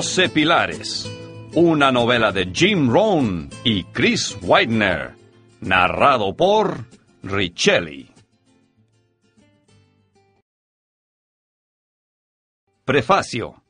Doce 0.00 0.30
Pilares, 0.30 1.12
una 1.54 1.92
novela 1.92 2.32
de 2.32 2.50
Jim 2.54 2.88
Rohn 2.88 3.50
y 3.64 3.84
Chris 3.84 4.34
Widener, 4.40 5.14
narrado 5.60 6.34
por 6.34 6.86
Richelli. 7.22 8.10
Prefacio 12.82 13.62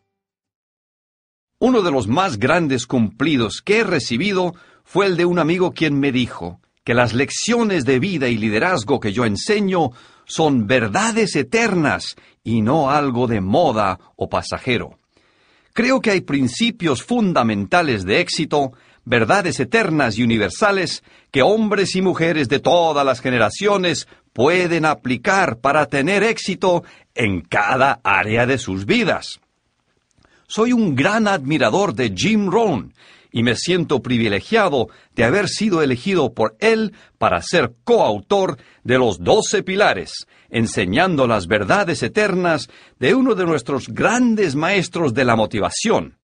Uno 1.59 1.83
de 1.83 1.91
los 1.91 2.07
más 2.07 2.39
grandes 2.39 2.87
cumplidos 2.87 3.61
que 3.61 3.79
he 3.79 3.85
recibido 3.85 4.55
fue 4.85 5.07
el 5.07 5.17
de 5.17 5.25
un 5.25 5.41
amigo 5.41 5.73
quien 5.73 5.99
me 5.99 6.13
dijo 6.13 6.61
que 6.85 6.95
las 6.95 7.13
lecciones 7.13 7.85
de 7.85 7.99
vida 7.99 8.29
y 8.29 8.37
liderazgo 8.37 9.01
que 9.01 9.13
yo 9.13 9.25
enseño 9.25 9.91
son 10.27 10.69
verdades 10.69 11.35
eternas 11.35 12.15
y 12.45 12.63
no 12.63 12.89
algo 12.89 13.27
de 13.27 13.41
moda 13.41 13.99
o 14.15 14.29
pasajero. 14.29 15.00
Creo 15.73 16.01
que 16.01 16.11
hay 16.11 16.21
principios 16.21 17.03
fundamentales 17.03 18.05
de 18.05 18.21
éxito 18.21 18.73
verdades 19.05 19.59
eternas 19.61 20.19
y 20.19 20.23
universales 20.23 21.03
que 21.31 21.43
hombres 21.43 21.97
y 21.97 22.03
mujeres 22.03 22.49
de 22.49 22.61
todas 22.61 23.05
las 23.05 23.21
generaciones 23.21 24.07
pueden 24.33 24.85
aplicar 24.85 25.59
para 25.59 25.87
tener 25.87 26.23
éxito 26.23 26.85
en 27.15 27.41
cada 27.41 28.01
área 28.05 28.47
de 28.47 28.59
sus 28.59 28.87
vidas. 28.87 29.41
Soy 30.47 30.73
un 30.73 30.95
gran 30.95 31.29
admirador 31.29 31.95
de 31.95 32.13
Jim 32.15 32.51
Rohn 32.51 32.95
y 33.33 33.43
me 33.43 33.55
siento 33.55 34.03
privilegiado 34.03 34.89
de 35.15 35.25
haber 35.25 35.49
sido 35.49 35.83
elegido 35.83 36.35
por 36.35 36.57
él 36.59 36.93
para 37.19 37.41
ser 37.43 37.73
coautor 37.85 38.59
de 38.83 38.99
los 38.99 39.19
doce 39.21 39.63
pilares, 39.63 40.27
enseñando 40.51 41.27
las 41.27 41.47
verdades 41.47 42.03
eternas 42.03 42.69
de 42.99 43.15
uno 43.15 43.35
de 43.35 43.45
nuestros 43.47 43.89
grandes 43.89 44.55
maestros 44.55 45.15
de 45.15 45.25
la 45.25 45.37
motivación, 45.37 46.21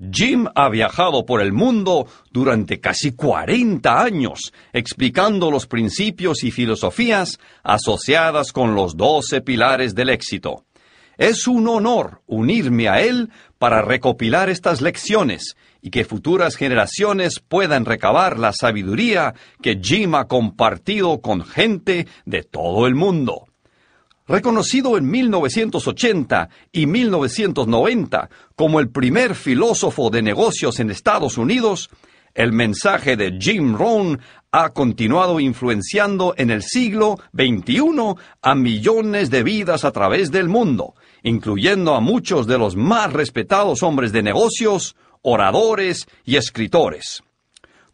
Jim 0.00 0.46
ha 0.54 0.70
viajado 0.70 1.26
por 1.26 1.42
el 1.42 1.52
mundo 1.52 2.06
durante 2.30 2.80
casi 2.80 3.12
40 3.12 4.02
años, 4.02 4.52
explicando 4.72 5.50
los 5.50 5.66
principios 5.66 6.42
y 6.42 6.50
filosofías 6.50 7.38
asociadas 7.62 8.52
con 8.52 8.74
los 8.74 8.96
doce 8.96 9.42
pilares 9.42 9.94
del 9.94 10.08
éxito. 10.08 10.64
Es 11.20 11.46
un 11.46 11.68
honor 11.68 12.22
unirme 12.26 12.88
a 12.88 13.02
él 13.02 13.28
para 13.58 13.82
recopilar 13.82 14.48
estas 14.48 14.80
lecciones 14.80 15.54
y 15.82 15.90
que 15.90 16.06
futuras 16.06 16.56
generaciones 16.56 17.40
puedan 17.46 17.84
recabar 17.84 18.38
la 18.38 18.54
sabiduría 18.54 19.34
que 19.60 19.78
Jim 19.82 20.14
ha 20.14 20.28
compartido 20.28 21.20
con 21.20 21.44
gente 21.44 22.06
de 22.24 22.42
todo 22.42 22.86
el 22.86 22.94
mundo. 22.94 23.44
Reconocido 24.26 24.96
en 24.96 25.10
1980 25.10 26.48
y 26.72 26.86
1990 26.86 28.30
como 28.56 28.80
el 28.80 28.88
primer 28.88 29.34
filósofo 29.34 30.08
de 30.08 30.22
negocios 30.22 30.80
en 30.80 30.90
Estados 30.90 31.36
Unidos, 31.36 31.90
el 32.32 32.52
mensaje 32.52 33.18
de 33.18 33.36
Jim 33.38 33.74
Rohn 33.76 34.20
ha 34.52 34.70
continuado 34.70 35.38
influenciando 35.38 36.34
en 36.36 36.50
el 36.50 36.62
siglo 36.62 37.18
XXI 37.32 38.14
a 38.42 38.54
millones 38.54 39.30
de 39.30 39.44
vidas 39.44 39.84
a 39.84 39.92
través 39.92 40.32
del 40.32 40.48
mundo, 40.48 40.94
incluyendo 41.22 41.94
a 41.94 42.00
muchos 42.00 42.46
de 42.46 42.58
los 42.58 42.74
más 42.74 43.12
respetados 43.12 43.82
hombres 43.82 44.12
de 44.12 44.22
negocios, 44.22 44.96
oradores 45.22 46.08
y 46.24 46.36
escritores. 46.36 47.22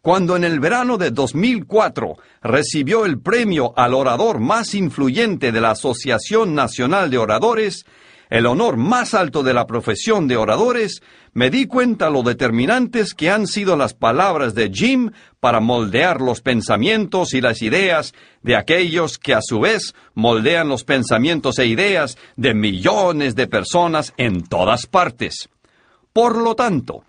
Cuando 0.01 0.35
en 0.35 0.45
el 0.45 0.59
verano 0.59 0.97
de 0.97 1.11
2004 1.11 2.17
recibió 2.41 3.05
el 3.05 3.19
premio 3.19 3.73
al 3.75 3.93
orador 3.93 4.39
más 4.39 4.73
influyente 4.73 5.51
de 5.51 5.61
la 5.61 5.71
Asociación 5.71 6.55
Nacional 6.55 7.11
de 7.11 7.17
Oradores, 7.17 7.85
el 8.29 8.45
honor 8.45 8.77
más 8.77 9.13
alto 9.13 9.43
de 9.43 9.53
la 9.53 9.67
profesión 9.67 10.27
de 10.27 10.37
oradores, 10.37 11.01
me 11.33 11.49
di 11.49 11.65
cuenta 11.65 12.09
lo 12.09 12.23
determinantes 12.23 13.13
que 13.13 13.29
han 13.29 13.47
sido 13.47 13.75
las 13.75 13.93
palabras 13.93 14.55
de 14.55 14.69
Jim 14.73 15.11
para 15.39 15.59
moldear 15.59 16.19
los 16.19 16.41
pensamientos 16.41 17.33
y 17.33 17.41
las 17.41 17.61
ideas 17.61 18.13
de 18.41 18.55
aquellos 18.55 19.17
que 19.17 19.33
a 19.33 19.41
su 19.41 19.59
vez 19.59 19.93
moldean 20.13 20.67
los 20.67 20.83
pensamientos 20.83 21.59
e 21.59 21.67
ideas 21.67 22.17
de 22.35 22.53
millones 22.53 23.35
de 23.35 23.47
personas 23.47 24.13
en 24.17 24.43
todas 24.43 24.87
partes. 24.87 25.49
Por 26.11 26.37
lo 26.37 26.55
tanto, 26.55 27.03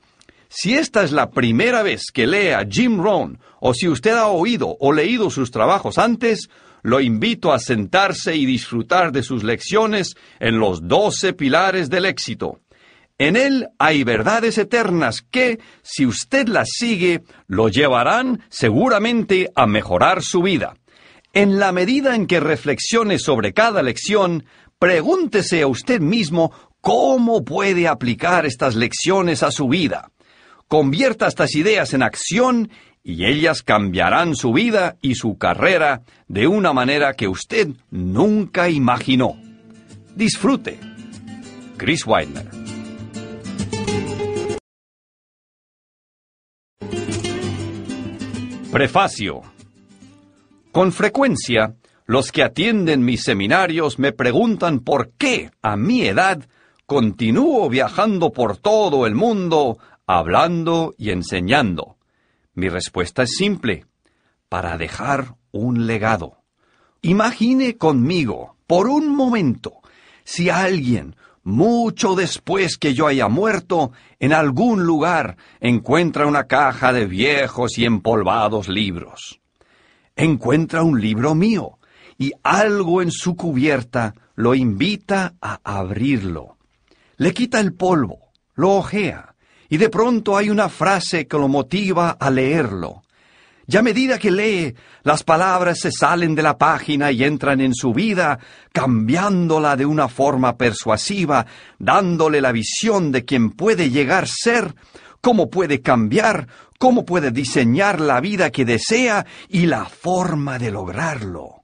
si 0.49 0.75
esta 0.75 1.03
es 1.03 1.13
la 1.13 1.31
primera 1.31 1.83
vez 1.83 2.11
que 2.13 2.27
lee 2.27 2.51
a 2.51 2.67
Jim 2.69 3.01
Rohn, 3.03 3.39
o 3.61 3.75
si 3.75 3.89
usted 3.89 4.13
ha 4.13 4.29
oído 4.29 4.77
o 4.81 4.93
leído 4.93 5.31
sus 5.31 5.51
trabajos 5.51 5.99
antes, 5.99 6.49
lo 6.83 7.01
invito 7.01 7.53
a 7.53 7.59
sentarse 7.59 8.37
y 8.37 8.47
disfrutar 8.47 9.13
de 9.13 9.23
sus 9.23 9.45
lecciones 9.45 10.15
en 10.41 10.59
los 10.59 10.87
doce 10.87 11.33
pilares 11.33 11.91
del 11.91 12.05
éxito. 12.05 12.61
En 13.19 13.35
él 13.37 13.69
hay 13.79 14.05
verdades 14.05 14.59
eternas 14.59 15.23
que, 15.23 15.59
si 15.83 16.07
usted 16.07 16.47
las 16.47 16.69
sigue, 16.71 17.23
lo 17.49 17.69
llevarán 17.69 18.45
seguramente 18.49 19.51
a 19.57 19.67
mejorar 19.67 20.23
su 20.23 20.41
vida. 20.43 20.75
En 21.33 21.59
la 21.59 21.73
medida 21.73 22.15
en 22.15 22.27
que 22.27 22.39
reflexione 22.39 23.19
sobre 23.19 23.53
cada 23.53 23.83
lección, 23.83 24.45
pregúntese 24.79 25.63
a 25.63 25.67
usted 25.67 26.01
mismo 26.01 26.53
cómo 26.81 27.45
puede 27.45 27.89
aplicar 27.89 28.47
estas 28.47 28.77
lecciones 28.77 29.43
a 29.43 29.51
su 29.51 29.69
vida. 29.69 30.11
Convierta 30.69 31.27
estas 31.27 31.55
ideas 31.55 31.95
en 31.95 32.03
acción 32.03 32.71
y 33.09 33.25
ellas 33.25 33.63
cambiarán 33.63 34.37
su 34.37 34.53
vida 34.53 34.99
y 35.01 35.15
su 35.15 35.39
carrera 35.39 36.03
de 36.27 36.47
una 36.47 36.75
manera 36.75 37.15
que 37.15 37.27
usted 37.27 37.69
nunca 37.91 38.69
imaginó. 38.69 39.41
Disfrute. 40.15 40.79
Chris 41.79 42.07
Weidner. 42.07 42.51
Prefacio. 48.71 49.41
Con 50.71 50.93
frecuencia, 50.93 51.77
los 52.05 52.31
que 52.31 52.43
atienden 52.43 53.07
mis 53.07 53.23
seminarios 53.23 53.99
me 53.99 54.13
preguntan 54.13 54.81
por 54.81 55.13
qué, 55.17 55.51
a 55.63 55.79
mi 55.79 56.03
edad, 56.03 56.47
continúo 56.85 57.71
viajando 57.71 58.33
por 58.33 58.59
todo 58.59 59.07
el 59.07 59.15
mundo 59.15 59.79
hablando 60.07 60.95
y 60.99 61.09
enseñando? 61.09 61.98
Mi 62.59 62.69
respuesta 62.69 63.23
es 63.23 63.37
simple, 63.37 63.87
para 64.49 64.77
dejar 64.77 65.37
un 65.53 65.87
legado. 65.87 66.43
Imagine 67.03 67.77
conmigo, 67.77 68.57
por 68.67 68.89
un 68.89 69.15
momento, 69.15 69.75
si 70.25 70.51
alguien, 70.51 71.15
mucho 71.45 72.17
después 72.17 72.77
que 72.77 72.95
yo 72.95 73.07
haya 73.07 73.29
muerto, 73.29 73.93
en 74.19 74.33
algún 74.33 74.83
lugar 74.83 75.37
encuentra 75.61 76.27
una 76.27 76.49
caja 76.49 76.93
de 76.93 77.07
viejos 77.07 77.79
y 77.79 77.85
empolvados 77.85 78.67
libros. 78.67 79.41
Encuentra 80.17 80.83
un 80.83 81.01
libro 81.01 81.37
mío 81.37 81.79
y 82.19 82.33
algo 82.43 83.03
en 83.03 83.13
su 83.13 83.37
cubierta 83.37 84.17
lo 84.35 84.57
invita 84.57 85.37
a 85.41 85.61
abrirlo. 85.63 86.57
Le 87.19 87.33
quita 87.33 87.61
el 87.61 87.73
polvo, 87.73 88.33
lo 88.57 88.73
ojea 88.73 89.37
y 89.69 89.77
de 89.77 89.89
pronto 89.89 90.37
hay 90.37 90.51
una 90.51 90.69
frase 90.69 91.27
que 91.27 91.37
lo 91.37 91.49
motiva 91.49 92.11
a 92.11 92.31
leerlo. 92.31 93.03
Y 93.71 93.77
a 93.77 93.83
medida 93.83 94.19
que 94.19 94.31
lee, 94.31 94.75
las 95.03 95.23
palabras 95.23 95.81
se 95.81 95.93
salen 95.93 96.35
de 96.35 96.43
la 96.43 96.57
página 96.57 97.13
y 97.13 97.23
entran 97.23 97.61
en 97.61 97.75
su 97.75 97.93
vida, 97.93 98.39
cambiándola 98.73 99.77
de 99.77 99.85
una 99.85 100.09
forma 100.09 100.57
persuasiva, 100.57 101.45
dándole 101.79 102.41
la 102.41 102.51
visión 102.51 103.13
de 103.13 103.27
quien 103.27 103.51
puede 103.51 103.91
llegar 103.91 104.27
ser, 104.27 104.75
cómo 105.21 105.51
puede 105.51 105.83
cambiar, 105.83 106.49
cómo 106.79 107.05
puede 107.05 107.31
diseñar 107.31 108.01
la 108.01 108.23
vida 108.23 108.51
que 108.51 108.65
desea 108.65 109.27
y 109.51 109.67
la 109.67 109.85
forma 109.85 110.59
de 110.59 110.71
lograrlo. 110.71 111.57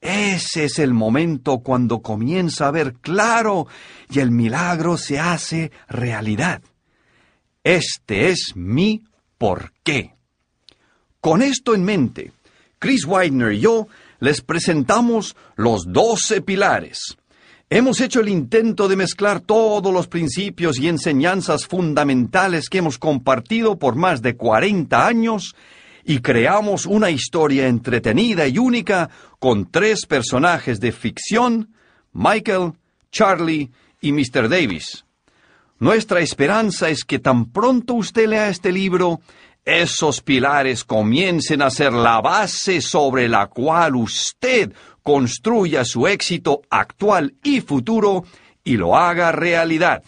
Ese 0.00 0.66
es 0.66 0.78
el 0.78 0.94
momento 0.94 1.58
cuando 1.58 2.02
comienza 2.02 2.68
a 2.68 2.70
ver 2.70 2.94
claro 3.00 3.66
y 4.10 4.20
el 4.20 4.30
milagro 4.30 4.96
se 4.96 5.18
hace 5.18 5.72
realidad. 5.88 6.62
Este 7.66 8.28
es 8.28 8.52
mi 8.54 9.02
por 9.38 9.72
qué. 9.82 10.14
Con 11.20 11.42
esto 11.42 11.74
en 11.74 11.82
mente, 11.82 12.30
Chris 12.78 13.04
Widener 13.04 13.54
y 13.54 13.58
yo 13.58 13.88
les 14.20 14.40
presentamos 14.40 15.34
los 15.56 15.82
doce 15.88 16.42
pilares. 16.42 17.16
Hemos 17.68 18.00
hecho 18.00 18.20
el 18.20 18.28
intento 18.28 18.86
de 18.86 18.94
mezclar 18.94 19.40
todos 19.40 19.92
los 19.92 20.06
principios 20.06 20.78
y 20.78 20.86
enseñanzas 20.86 21.66
fundamentales 21.66 22.68
que 22.68 22.78
hemos 22.78 22.98
compartido 22.98 23.80
por 23.80 23.96
más 23.96 24.22
de 24.22 24.36
40 24.36 25.04
años 25.04 25.56
y 26.04 26.20
creamos 26.20 26.86
una 26.86 27.10
historia 27.10 27.66
entretenida 27.66 28.46
y 28.46 28.58
única 28.58 29.10
con 29.40 29.72
tres 29.72 30.06
personajes 30.06 30.78
de 30.78 30.92
ficción, 30.92 31.74
Michael, 32.12 32.74
Charlie 33.10 33.72
y 34.00 34.12
Mr. 34.12 34.48
Davis. 34.48 35.05
Nuestra 35.78 36.20
esperanza 36.20 36.88
es 36.88 37.04
que 37.04 37.18
tan 37.18 37.52
pronto 37.52 37.94
usted 37.94 38.28
lea 38.28 38.48
este 38.48 38.72
libro, 38.72 39.20
esos 39.64 40.22
pilares 40.22 40.84
comiencen 40.84 41.60
a 41.60 41.70
ser 41.70 41.92
la 41.92 42.20
base 42.20 42.80
sobre 42.80 43.28
la 43.28 43.48
cual 43.48 43.96
usted 43.96 44.72
construya 45.02 45.84
su 45.84 46.06
éxito 46.06 46.62
actual 46.70 47.34
y 47.42 47.60
futuro 47.60 48.24
y 48.64 48.76
lo 48.76 48.96
haga 48.96 49.32
realidad. 49.32 50.02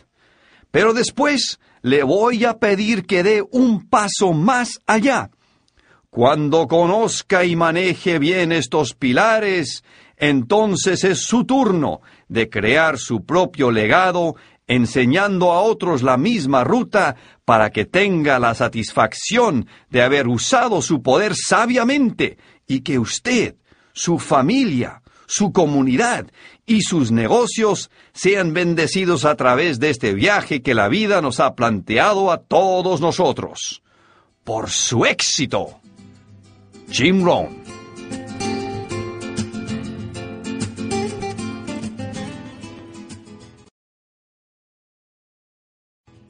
Pero 0.71 0.95
después 0.95 1.61
le 1.83 2.03
voy 2.03 2.45
a 2.45 2.59
pedir 2.59 3.05
que 3.05 3.23
dé 3.23 3.45
un 3.51 3.89
paso 3.89 4.33
más 4.33 4.81
allá. 4.87 5.31
Cuando 6.09 6.67
conozca 6.67 7.45
y 7.45 7.57
maneje 7.57 8.19
bien 8.19 8.53
estos 8.53 8.95
pilares, 8.95 9.85
entonces 10.17 11.05
es 11.05 11.21
su 11.21 11.45
turno 11.45 12.01
de 12.29 12.49
crear 12.49 12.99
su 12.99 13.25
propio 13.25 13.71
legado, 13.71 14.35
enseñando 14.69 15.51
a 15.51 15.63
otros 15.63 16.03
la 16.03 16.17
misma 16.17 16.63
ruta 16.63 17.17
para 17.45 17.71
que 17.71 17.87
tenga 17.87 18.39
la 18.39 18.55
satisfacción 18.55 19.67
de 19.91 20.03
haber 20.03 20.29
usado 20.29 20.81
su 20.83 21.03
poder 21.03 21.35
sabiamente 21.35 22.39
y 22.67 22.81
que 22.81 22.99
usted 22.99 23.57
su 23.93 24.19
familia, 24.19 25.03
su 25.27 25.53
comunidad 25.53 26.31
y 26.67 26.83
sus 26.83 27.11
negocios 27.11 27.91
sean 28.13 28.53
bendecidos 28.53 29.25
a 29.25 29.35
través 29.35 29.81
de 29.81 29.91
este 29.91 30.15
viaje 30.15 30.63
que 30.63 30.75
la 30.75 30.89
vida 30.89 31.21
nos 31.21 31.41
ha 31.41 31.55
planteado 31.55 32.31
a 32.31 32.39
todos 32.39 33.01
nosotros. 33.01 33.83
Por 34.45 34.71
su 34.71 35.05
éxito. 35.05 35.81
Jim 36.91 37.25
Rohn. 37.25 37.68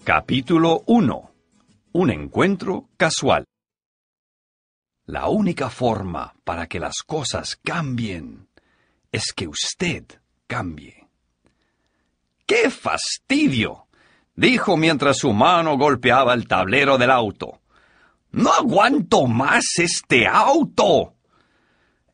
Capítulo 0.09 0.85
1. 0.87 1.31
Un 1.93 2.11
encuentro 2.11 2.89
casual. 2.97 3.45
La 5.05 5.29
única 5.29 5.69
forma 5.69 6.35
para 6.45 6.67
que 6.67 6.81
las 6.81 7.03
cosas 7.07 7.57
cambien 7.63 8.49
es 9.13 9.35
que 9.37 9.47
usted 9.47 10.05
cambie. 10.47 11.07
¡Qué 12.47 12.71
fastidio! 12.71 13.89
dijo 14.35 14.79
mientras 14.79 15.19
su 15.19 15.35
mano 15.35 15.77
golpeaba 15.77 16.33
el 16.33 16.49
tablero 16.49 16.97
del 16.97 17.11
auto. 17.11 17.61
No 18.31 18.55
aguanto 18.55 19.27
más 19.27 19.67
este 19.77 20.27
auto. 20.27 21.17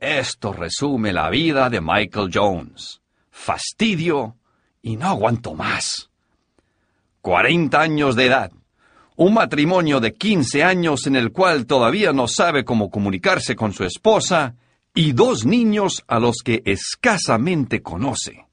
Esto 0.00 0.52
resume 0.52 1.12
la 1.12 1.30
vida 1.30 1.70
de 1.70 1.80
Michael 1.80 2.32
Jones. 2.34 3.02
Fastidio 3.30 4.36
y 4.82 4.96
no 4.96 5.06
aguanto 5.06 5.54
más. 5.54 6.10
Cuarenta 7.24 7.80
años 7.80 8.16
de 8.16 8.26
edad 8.26 8.52
un 9.16 9.32
matrimonio 9.32 9.98
de 9.98 10.12
15 10.12 10.62
años 10.62 11.06
en 11.06 11.16
el 11.16 11.32
cual 11.32 11.64
todavía 11.64 12.12
no 12.12 12.28
sabe 12.28 12.66
cómo 12.66 12.90
comunicarse 12.90 13.56
con 13.56 13.72
su 13.72 13.84
esposa, 13.84 14.56
y 14.92 15.12
dos 15.12 15.46
niños 15.46 16.04
a 16.06 16.18
los 16.18 16.42
que 16.44 16.62
escasamente 16.66 17.80
conoce. 17.80 18.46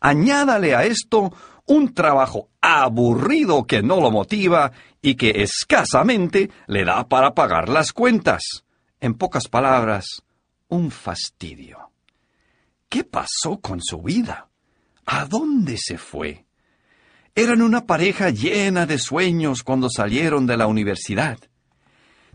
Añádale 0.00 0.74
a 0.74 0.84
esto 0.84 1.30
un 1.66 1.92
trabajo 1.92 2.48
aburrido 2.62 3.64
que 3.64 3.82
no 3.82 4.00
lo 4.00 4.10
motiva 4.10 4.72
y 5.02 5.16
que 5.16 5.42
escasamente 5.42 6.50
le 6.68 6.86
da 6.86 7.06
para 7.06 7.34
pagar 7.34 7.68
las 7.68 7.92
cuentas. 7.92 8.64
En 8.98 9.12
pocas 9.12 9.46
palabras, 9.46 10.22
un 10.68 10.90
fastidio. 10.90 11.90
¿Qué 12.88 13.04
pasó 13.04 13.60
con 13.60 13.82
su 13.82 14.00
vida? 14.00 14.48
¿A 15.04 15.26
dónde 15.26 15.76
se 15.76 15.98
fue? 15.98 16.46
Eran 17.40 17.62
una 17.62 17.86
pareja 17.86 18.28
llena 18.28 18.84
de 18.84 18.98
sueños 18.98 19.62
cuando 19.62 19.88
salieron 19.88 20.46
de 20.46 20.58
la 20.58 20.66
universidad. 20.66 21.38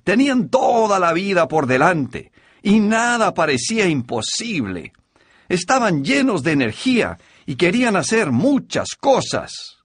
Tenían 0.03 0.49
toda 0.49 0.97
la 0.97 1.13
vida 1.13 1.47
por 1.47 1.67
delante 1.67 2.31
y 2.63 2.79
nada 2.79 3.35
parecía 3.35 3.85
imposible. 3.87 4.93
Estaban 5.47 6.03
llenos 6.03 6.41
de 6.41 6.53
energía 6.53 7.19
y 7.45 7.53
querían 7.53 7.95
hacer 7.97 8.31
muchas 8.31 8.95
cosas. 8.99 9.77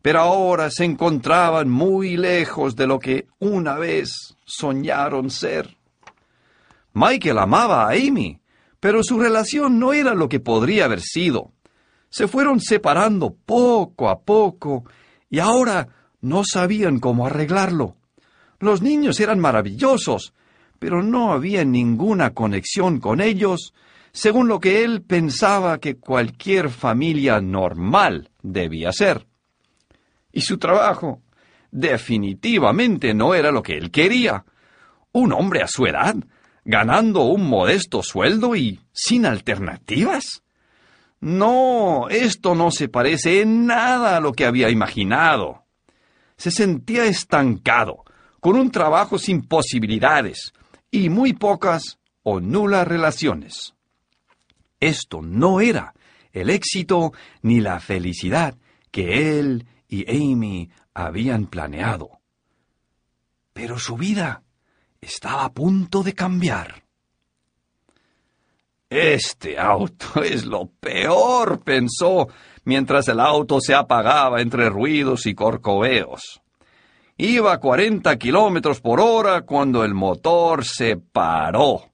Pero 0.00 0.20
ahora 0.20 0.70
se 0.70 0.84
encontraban 0.84 1.68
muy 1.68 2.16
lejos 2.16 2.74
de 2.74 2.86
lo 2.86 2.98
que 2.98 3.26
una 3.40 3.74
vez 3.74 4.34
soñaron 4.46 5.28
ser. 5.28 5.76
Michael 6.94 7.36
amaba 7.36 7.82
a 7.82 7.90
Amy, 7.90 8.40
pero 8.80 9.02
su 9.02 9.20
relación 9.20 9.78
no 9.78 9.92
era 9.92 10.14
lo 10.14 10.26
que 10.30 10.40
podría 10.40 10.86
haber 10.86 11.02
sido 11.02 11.52
se 12.10 12.28
fueron 12.28 12.60
separando 12.60 13.34
poco 13.34 14.08
a 14.08 14.20
poco 14.20 14.84
y 15.30 15.38
ahora 15.38 15.88
no 16.20 16.42
sabían 16.44 16.98
cómo 16.98 17.26
arreglarlo. 17.26 17.96
Los 18.60 18.82
niños 18.82 19.20
eran 19.20 19.38
maravillosos, 19.38 20.32
pero 20.78 21.02
no 21.02 21.32
había 21.32 21.64
ninguna 21.64 22.34
conexión 22.34 23.00
con 23.00 23.20
ellos, 23.20 23.72
según 24.12 24.48
lo 24.48 24.58
que 24.58 24.84
él 24.84 25.02
pensaba 25.02 25.78
que 25.78 25.96
cualquier 25.96 26.70
familia 26.70 27.40
normal 27.40 28.30
debía 28.42 28.92
ser. 28.92 29.26
Y 30.32 30.40
su 30.40 30.58
trabajo 30.58 31.22
definitivamente 31.70 33.14
no 33.14 33.34
era 33.34 33.52
lo 33.52 33.62
que 33.62 33.76
él 33.76 33.90
quería. 33.90 34.44
Un 35.12 35.32
hombre 35.32 35.62
a 35.62 35.68
su 35.68 35.86
edad, 35.86 36.16
ganando 36.64 37.24
un 37.24 37.48
modesto 37.48 38.02
sueldo 38.02 38.56
y 38.56 38.80
sin 38.92 39.26
alternativas. 39.26 40.42
No, 41.20 42.08
esto 42.08 42.54
no 42.54 42.70
se 42.70 42.88
parece 42.88 43.42
en 43.42 43.66
nada 43.66 44.16
a 44.16 44.20
lo 44.20 44.32
que 44.32 44.46
había 44.46 44.70
imaginado. 44.70 45.64
Se 46.36 46.50
sentía 46.50 47.06
estancado, 47.06 48.04
con 48.40 48.56
un 48.56 48.70
trabajo 48.70 49.18
sin 49.18 49.42
posibilidades 49.42 50.52
y 50.90 51.08
muy 51.08 51.32
pocas 51.32 51.98
o 52.22 52.40
nulas 52.40 52.86
relaciones. 52.86 53.74
Esto 54.80 55.22
no 55.22 55.60
era 55.60 55.94
el 56.32 56.50
éxito 56.50 57.12
ni 57.42 57.60
la 57.60 57.80
felicidad 57.80 58.56
que 58.92 59.38
él 59.38 59.66
y 59.88 60.08
Amy 60.10 60.70
habían 60.94 61.46
planeado. 61.46 62.20
Pero 63.52 63.78
su 63.78 63.96
vida 63.96 64.44
estaba 65.00 65.44
a 65.44 65.52
punto 65.52 66.02
de 66.02 66.14
cambiar. 66.14 66.87
Este 68.90 69.58
auto 69.58 70.22
es 70.22 70.46
lo 70.46 70.70
peor, 70.80 71.62
pensó, 71.62 72.28
mientras 72.64 73.08
el 73.08 73.20
auto 73.20 73.60
se 73.60 73.74
apagaba 73.74 74.40
entre 74.40 74.70
ruidos 74.70 75.26
y 75.26 75.34
corcoveos. 75.34 76.40
Iba 77.16 77.52
a 77.52 77.58
cuarenta 77.58 78.16
kilómetros 78.16 78.80
por 78.80 79.00
hora 79.00 79.42
cuando 79.42 79.84
el 79.84 79.92
motor 79.92 80.64
se 80.64 80.96
paró 80.96 81.90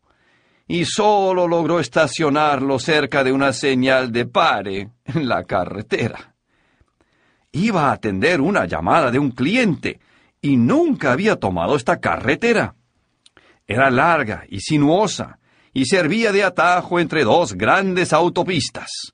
y 0.66 0.84
solo 0.84 1.48
logró 1.48 1.80
estacionarlo 1.80 2.78
cerca 2.78 3.24
de 3.24 3.32
una 3.32 3.52
señal 3.52 4.12
de 4.12 4.26
pare 4.26 4.90
en 5.04 5.28
la 5.28 5.44
carretera. 5.44 6.34
Iba 7.52 7.88
a 7.88 7.92
atender 7.92 8.40
una 8.40 8.66
llamada 8.66 9.10
de 9.10 9.18
un 9.18 9.30
cliente 9.30 9.98
y 10.42 10.56
nunca 10.56 11.12
había 11.12 11.36
tomado 11.36 11.76
esta 11.76 12.00
carretera. 12.00 12.74
Era 13.66 13.90
larga 13.90 14.44
y 14.48 14.60
sinuosa 14.60 15.38
y 15.74 15.86
servía 15.86 16.32
de 16.32 16.44
atajo 16.44 17.00
entre 17.00 17.24
dos 17.24 17.54
grandes 17.54 18.12
autopistas. 18.12 19.12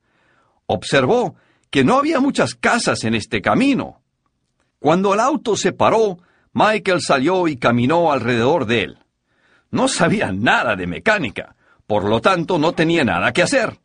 Observó 0.66 1.34
que 1.70 1.82
no 1.82 1.98
había 1.98 2.20
muchas 2.20 2.54
casas 2.54 3.02
en 3.04 3.14
este 3.14 3.40
camino. 3.40 4.02
Cuando 4.78 5.14
el 5.14 5.20
auto 5.20 5.56
se 5.56 5.72
paró, 5.72 6.18
Michael 6.52 7.00
salió 7.00 7.48
y 7.48 7.56
caminó 7.56 8.12
alrededor 8.12 8.66
de 8.66 8.82
él. 8.82 8.98
No 9.70 9.88
sabía 9.88 10.32
nada 10.32 10.76
de 10.76 10.86
mecánica, 10.86 11.56
por 11.86 12.04
lo 12.04 12.20
tanto 12.20 12.58
no 12.58 12.72
tenía 12.72 13.04
nada 13.04 13.32
que 13.32 13.42
hacer. 13.42 13.78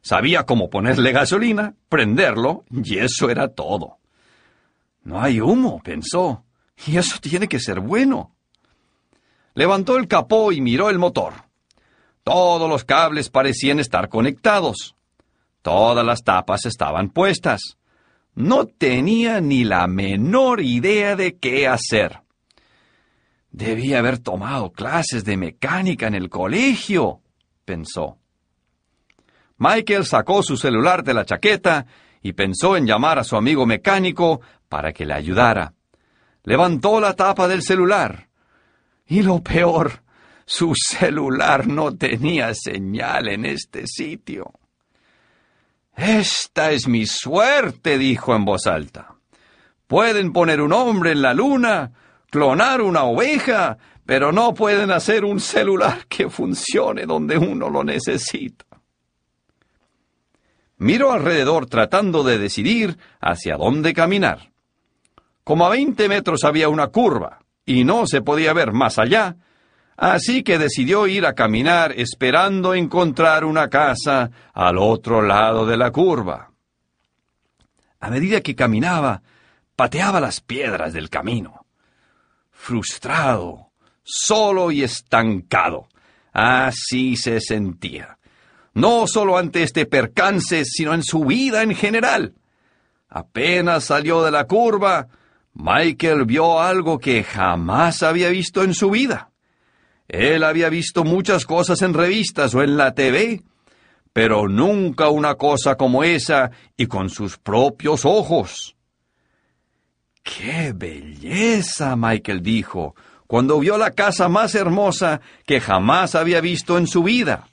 Sabía 0.00 0.44
cómo 0.44 0.70
ponerle 0.70 1.12
gasolina, 1.12 1.74
prenderlo, 1.88 2.64
y 2.70 2.98
eso 2.98 3.30
era 3.30 3.48
todo. 3.48 3.98
No 5.02 5.20
hay 5.20 5.40
humo, 5.40 5.80
pensó, 5.82 6.44
y 6.86 6.96
eso 6.96 7.18
tiene 7.20 7.48
que 7.48 7.60
ser 7.60 7.80
bueno. 7.80 8.34
Levantó 9.54 9.96
el 9.96 10.08
capó 10.08 10.52
y 10.52 10.60
miró 10.60 10.88
el 10.90 10.98
motor. 10.98 11.43
Todos 12.24 12.68
los 12.68 12.84
cables 12.84 13.28
parecían 13.28 13.78
estar 13.78 14.08
conectados. 14.08 14.96
Todas 15.60 16.04
las 16.04 16.24
tapas 16.24 16.64
estaban 16.66 17.10
puestas. 17.10 17.76
No 18.34 18.66
tenía 18.66 19.40
ni 19.40 19.62
la 19.64 19.86
menor 19.86 20.60
idea 20.60 21.16
de 21.16 21.36
qué 21.36 21.68
hacer. 21.68 22.22
Debía 23.50 24.00
haber 24.00 24.18
tomado 24.18 24.72
clases 24.72 25.24
de 25.24 25.36
mecánica 25.36 26.08
en 26.08 26.14
el 26.14 26.28
colegio, 26.28 27.20
pensó. 27.64 28.18
Michael 29.58 30.04
sacó 30.04 30.42
su 30.42 30.56
celular 30.56 31.04
de 31.04 31.14
la 31.14 31.24
chaqueta 31.24 31.86
y 32.20 32.32
pensó 32.32 32.76
en 32.76 32.86
llamar 32.86 33.18
a 33.18 33.24
su 33.24 33.36
amigo 33.36 33.66
mecánico 33.66 34.40
para 34.68 34.92
que 34.92 35.04
le 35.06 35.14
ayudara. 35.14 35.74
Levantó 36.42 37.00
la 37.00 37.14
tapa 37.14 37.46
del 37.46 37.62
celular. 37.62 38.28
Y 39.06 39.22
lo 39.22 39.42
peor, 39.42 40.02
su 40.46 40.74
celular 40.74 41.66
no 41.66 41.96
tenía 41.96 42.54
señal 42.54 43.28
en 43.28 43.44
este 43.44 43.86
sitio. 43.86 44.52
Esta 45.96 46.72
es 46.72 46.88
mi 46.88 47.06
suerte, 47.06 47.98
dijo 47.98 48.34
en 48.34 48.44
voz 48.44 48.66
alta. 48.66 49.14
Pueden 49.86 50.32
poner 50.32 50.60
un 50.60 50.72
hombre 50.72 51.12
en 51.12 51.22
la 51.22 51.34
luna, 51.34 51.92
clonar 52.30 52.82
una 52.82 53.04
oveja, 53.04 53.78
pero 54.04 54.32
no 54.32 54.54
pueden 54.54 54.90
hacer 54.90 55.24
un 55.24 55.40
celular 55.40 56.06
que 56.08 56.28
funcione 56.28 57.06
donde 57.06 57.38
uno 57.38 57.70
lo 57.70 57.84
necesita. 57.84 58.64
Miró 60.78 61.12
alrededor 61.12 61.66
tratando 61.66 62.24
de 62.24 62.38
decidir 62.38 62.98
hacia 63.20 63.56
dónde 63.56 63.94
caminar. 63.94 64.50
Como 65.44 65.66
a 65.66 65.70
veinte 65.70 66.08
metros 66.08 66.44
había 66.44 66.68
una 66.68 66.88
curva 66.88 67.38
y 67.64 67.84
no 67.84 68.06
se 68.06 68.20
podía 68.20 68.52
ver 68.52 68.72
más 68.72 68.98
allá, 68.98 69.36
así 69.96 70.42
que 70.42 70.58
decidió 70.58 71.06
ir 71.06 71.26
a 71.26 71.34
caminar 71.34 71.92
esperando 71.92 72.74
encontrar 72.74 73.44
una 73.44 73.68
casa 73.68 74.30
al 74.52 74.78
otro 74.78 75.22
lado 75.22 75.66
de 75.66 75.76
la 75.76 75.90
curva. 75.90 76.50
A 78.00 78.10
medida 78.10 78.40
que 78.40 78.54
caminaba, 78.54 79.22
pateaba 79.76 80.20
las 80.20 80.40
piedras 80.40 80.92
del 80.92 81.08
camino. 81.08 81.66
Frustrado, 82.50 83.70
solo 84.02 84.70
y 84.70 84.82
estancado. 84.82 85.88
Así 86.32 87.16
se 87.16 87.40
sentía. 87.40 88.18
No 88.74 89.06
solo 89.06 89.38
ante 89.38 89.62
este 89.62 89.86
percance, 89.86 90.64
sino 90.64 90.94
en 90.94 91.02
su 91.02 91.24
vida 91.24 91.62
en 91.62 91.74
general. 91.74 92.34
Apenas 93.08 93.84
salió 93.84 94.24
de 94.24 94.32
la 94.32 94.46
curva, 94.46 95.06
Michael 95.54 96.24
vio 96.24 96.60
algo 96.60 96.98
que 96.98 97.22
jamás 97.22 98.02
había 98.02 98.28
visto 98.28 98.64
en 98.64 98.74
su 98.74 98.90
vida. 98.90 99.30
Él 100.08 100.44
había 100.44 100.68
visto 100.68 101.04
muchas 101.04 101.46
cosas 101.46 101.82
en 101.82 101.94
revistas 101.94 102.54
o 102.54 102.62
en 102.62 102.76
la 102.76 102.94
TV, 102.94 103.42
pero 104.12 104.48
nunca 104.48 105.08
una 105.08 105.34
cosa 105.34 105.76
como 105.76 106.04
esa 106.04 106.50
y 106.76 106.86
con 106.86 107.10
sus 107.10 107.38
propios 107.38 108.04
ojos. 108.04 108.76
¡Qué 110.22 110.72
belleza! 110.74 111.96
Michael 111.96 112.42
dijo, 112.42 112.94
cuando 113.26 113.58
vio 113.58 113.78
la 113.78 113.90
casa 113.90 114.28
más 114.28 114.54
hermosa 114.54 115.20
que 115.46 115.60
jamás 115.60 116.14
había 116.14 116.40
visto 116.40 116.78
en 116.78 116.86
su 116.86 117.02
vida. 117.02 117.48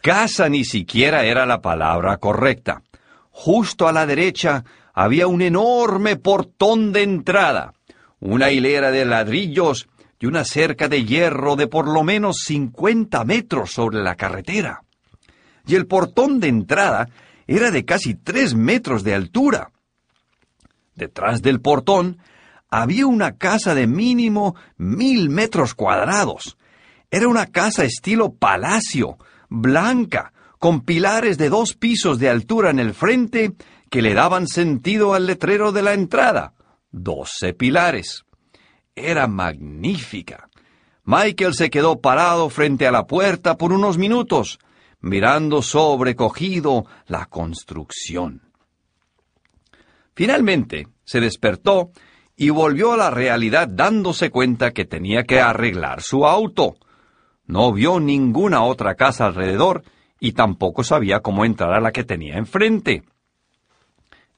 Casa 0.00 0.48
ni 0.48 0.64
siquiera 0.64 1.24
era 1.24 1.46
la 1.46 1.62
palabra 1.62 2.18
correcta. 2.18 2.82
Justo 3.30 3.88
a 3.88 3.92
la 3.92 4.06
derecha 4.06 4.64
había 4.92 5.26
un 5.26 5.42
enorme 5.42 6.16
portón 6.16 6.92
de 6.92 7.02
entrada, 7.02 7.72
una 8.20 8.50
hilera 8.50 8.90
de 8.90 9.04
ladrillos 9.04 9.88
y 10.18 10.26
una 10.26 10.44
cerca 10.44 10.88
de 10.88 11.04
hierro 11.04 11.56
de 11.56 11.66
por 11.66 11.88
lo 11.88 12.02
menos 12.02 12.42
cincuenta 12.44 13.24
metros 13.24 13.72
sobre 13.72 14.02
la 14.02 14.14
carretera. 14.14 14.82
Y 15.66 15.74
el 15.74 15.86
portón 15.86 16.40
de 16.40 16.48
entrada 16.48 17.08
era 17.46 17.70
de 17.70 17.84
casi 17.84 18.14
tres 18.14 18.54
metros 18.54 19.04
de 19.04 19.14
altura. 19.14 19.70
Detrás 20.94 21.42
del 21.42 21.60
portón 21.60 22.18
había 22.70 23.06
una 23.06 23.36
casa 23.36 23.74
de 23.74 23.86
mínimo 23.86 24.56
mil 24.76 25.30
metros 25.30 25.74
cuadrados. 25.74 26.56
Era 27.10 27.28
una 27.28 27.46
casa 27.46 27.84
estilo 27.84 28.34
palacio, 28.34 29.18
blanca, 29.48 30.32
con 30.58 30.80
pilares 30.80 31.38
de 31.38 31.50
dos 31.50 31.74
pisos 31.74 32.18
de 32.18 32.30
altura 32.30 32.70
en 32.70 32.78
el 32.78 32.94
frente 32.94 33.52
que 33.90 34.02
le 34.02 34.14
daban 34.14 34.48
sentido 34.48 35.14
al 35.14 35.26
letrero 35.26 35.72
de 35.72 35.82
la 35.82 35.92
entrada. 35.92 36.54
Doce 36.90 37.52
pilares. 37.52 38.23
Era 38.94 39.26
magnífica. 39.26 40.48
Michael 41.04 41.54
se 41.54 41.68
quedó 41.68 42.00
parado 42.00 42.48
frente 42.48 42.86
a 42.86 42.92
la 42.92 43.06
puerta 43.06 43.56
por 43.56 43.72
unos 43.72 43.98
minutos, 43.98 44.58
mirando 45.00 45.62
sobrecogido 45.62 46.86
la 47.06 47.26
construcción. 47.26 48.42
Finalmente 50.14 50.88
se 51.04 51.20
despertó 51.20 51.90
y 52.36 52.50
volvió 52.50 52.92
a 52.92 52.96
la 52.96 53.10
realidad 53.10 53.68
dándose 53.68 54.30
cuenta 54.30 54.72
que 54.72 54.84
tenía 54.84 55.24
que 55.24 55.40
arreglar 55.40 56.00
su 56.00 56.26
auto. 56.26 56.76
No 57.46 57.72
vio 57.72 58.00
ninguna 58.00 58.62
otra 58.64 58.94
casa 58.94 59.26
alrededor 59.26 59.84
y 60.18 60.32
tampoco 60.32 60.84
sabía 60.84 61.20
cómo 61.20 61.44
entrar 61.44 61.74
a 61.74 61.80
la 61.80 61.92
que 61.92 62.04
tenía 62.04 62.36
enfrente. 62.36 63.02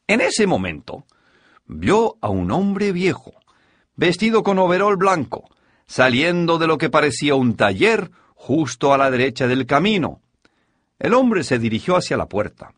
En 0.08 0.20
ese 0.20 0.46
momento, 0.46 1.04
vio 1.66 2.16
a 2.20 2.28
un 2.28 2.50
hombre 2.50 2.92
viejo, 2.92 3.32
vestido 3.96 4.42
con 4.42 4.58
overol 4.58 4.96
blanco, 4.96 5.48
saliendo 5.86 6.58
de 6.58 6.66
lo 6.66 6.78
que 6.78 6.90
parecía 6.90 7.34
un 7.34 7.56
taller 7.56 8.10
justo 8.34 8.92
a 8.92 8.98
la 8.98 9.10
derecha 9.10 9.46
del 9.46 9.66
camino. 9.66 10.20
El 10.98 11.14
hombre 11.14 11.42
se 11.42 11.58
dirigió 11.58 11.96
hacia 11.96 12.16
la 12.16 12.26
puerta. 12.26 12.72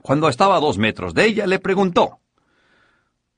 Cuando 0.00 0.28
estaba 0.28 0.56
a 0.56 0.60
dos 0.60 0.78
metros 0.78 1.14
de 1.14 1.26
ella, 1.26 1.46
le 1.46 1.58
preguntó 1.58 2.18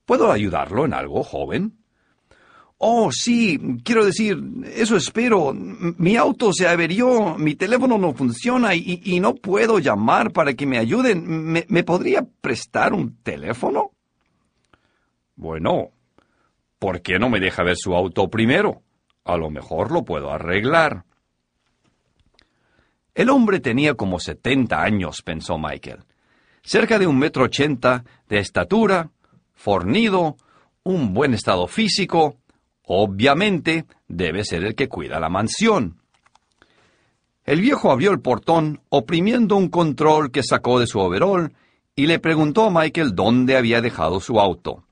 ¿Puedo 0.05 0.31
ayudarlo 0.31 0.85
en 0.85 0.93
algo, 0.93 1.23
joven? 1.23 1.79
Oh, 2.77 3.11
sí, 3.11 3.59
quiero 3.83 4.05
decir, 4.05 4.39
eso 4.75 4.97
espero. 4.97 5.55
Mi 5.55 6.17
auto 6.17 6.53
se 6.53 6.69
averió, 6.69 7.37
mi 7.39 7.55
teléfono 7.55 7.97
no 7.97 8.13
funciona 8.13 8.75
y, 8.75 9.19
no 9.21 9.35
puedo 9.35 9.79
llamar 9.79 10.33
para 10.33 10.53
que 10.53 10.67
me 10.67 10.79
ayuden. 10.79 11.27
¿Me, 11.27 11.65
¿Me, 11.69 11.85
podría 11.85 12.27
prestar 12.43 12.93
un 12.93 13.17
teléfono? 13.23 13.93
Bueno, 15.37 15.93
¿por 16.85 17.01
qué 17.01 17.19
no 17.19 17.31
me 17.31 17.41
deja 17.41 17.63
ver 17.63 17.79
su 17.79 17.95
auto 17.95 18.29
primero? 18.29 18.83
A 19.25 19.39
lo 19.39 19.49
mejor 19.49 19.91
lo 19.91 20.05
puedo 20.05 20.31
arreglar. 20.31 21.05
El 23.15 23.31
hombre 23.31 23.59
tenía 23.59 23.95
como 23.95 24.21
setenta 24.21 24.83
años, 24.83 25.23
pensó 25.23 25.57
Michael. 25.57 26.01
Cerca 26.63 26.99
de 26.99 27.07
un 27.07 27.19
metro 27.19 27.45
ochenta 27.45 28.05
de 28.29 28.37
estatura, 28.37 29.09
fornido, 29.55 30.37
un 30.83 31.15
buen 31.15 31.33
estado 31.33 31.67
físico, 31.69 32.37
Obviamente, 32.87 33.87
debe 34.09 34.45
ser 34.45 34.63
el 34.63 34.75
que 34.75 34.91
cuida 34.91 35.19
la 35.19 35.31
mansión. 35.31 36.03
El 37.47 37.63
viejo 37.63 37.91
abrió 37.91 38.11
el 38.11 38.21
portón, 38.21 38.83
oprimiendo 38.91 39.57
un 39.57 39.71
control 39.71 40.31
que 40.31 40.43
sacó 40.43 40.81
de 40.81 40.87
su 40.87 40.99
overol, 40.99 41.55
y 41.97 42.09
le 42.09 42.19
preguntó 42.19 42.65
a 42.65 42.71
Michael 42.71 43.15
dónde 43.15 43.57
había 43.57 43.81
dejado 43.81 44.21
su 44.21 44.39
auto. 44.39 44.85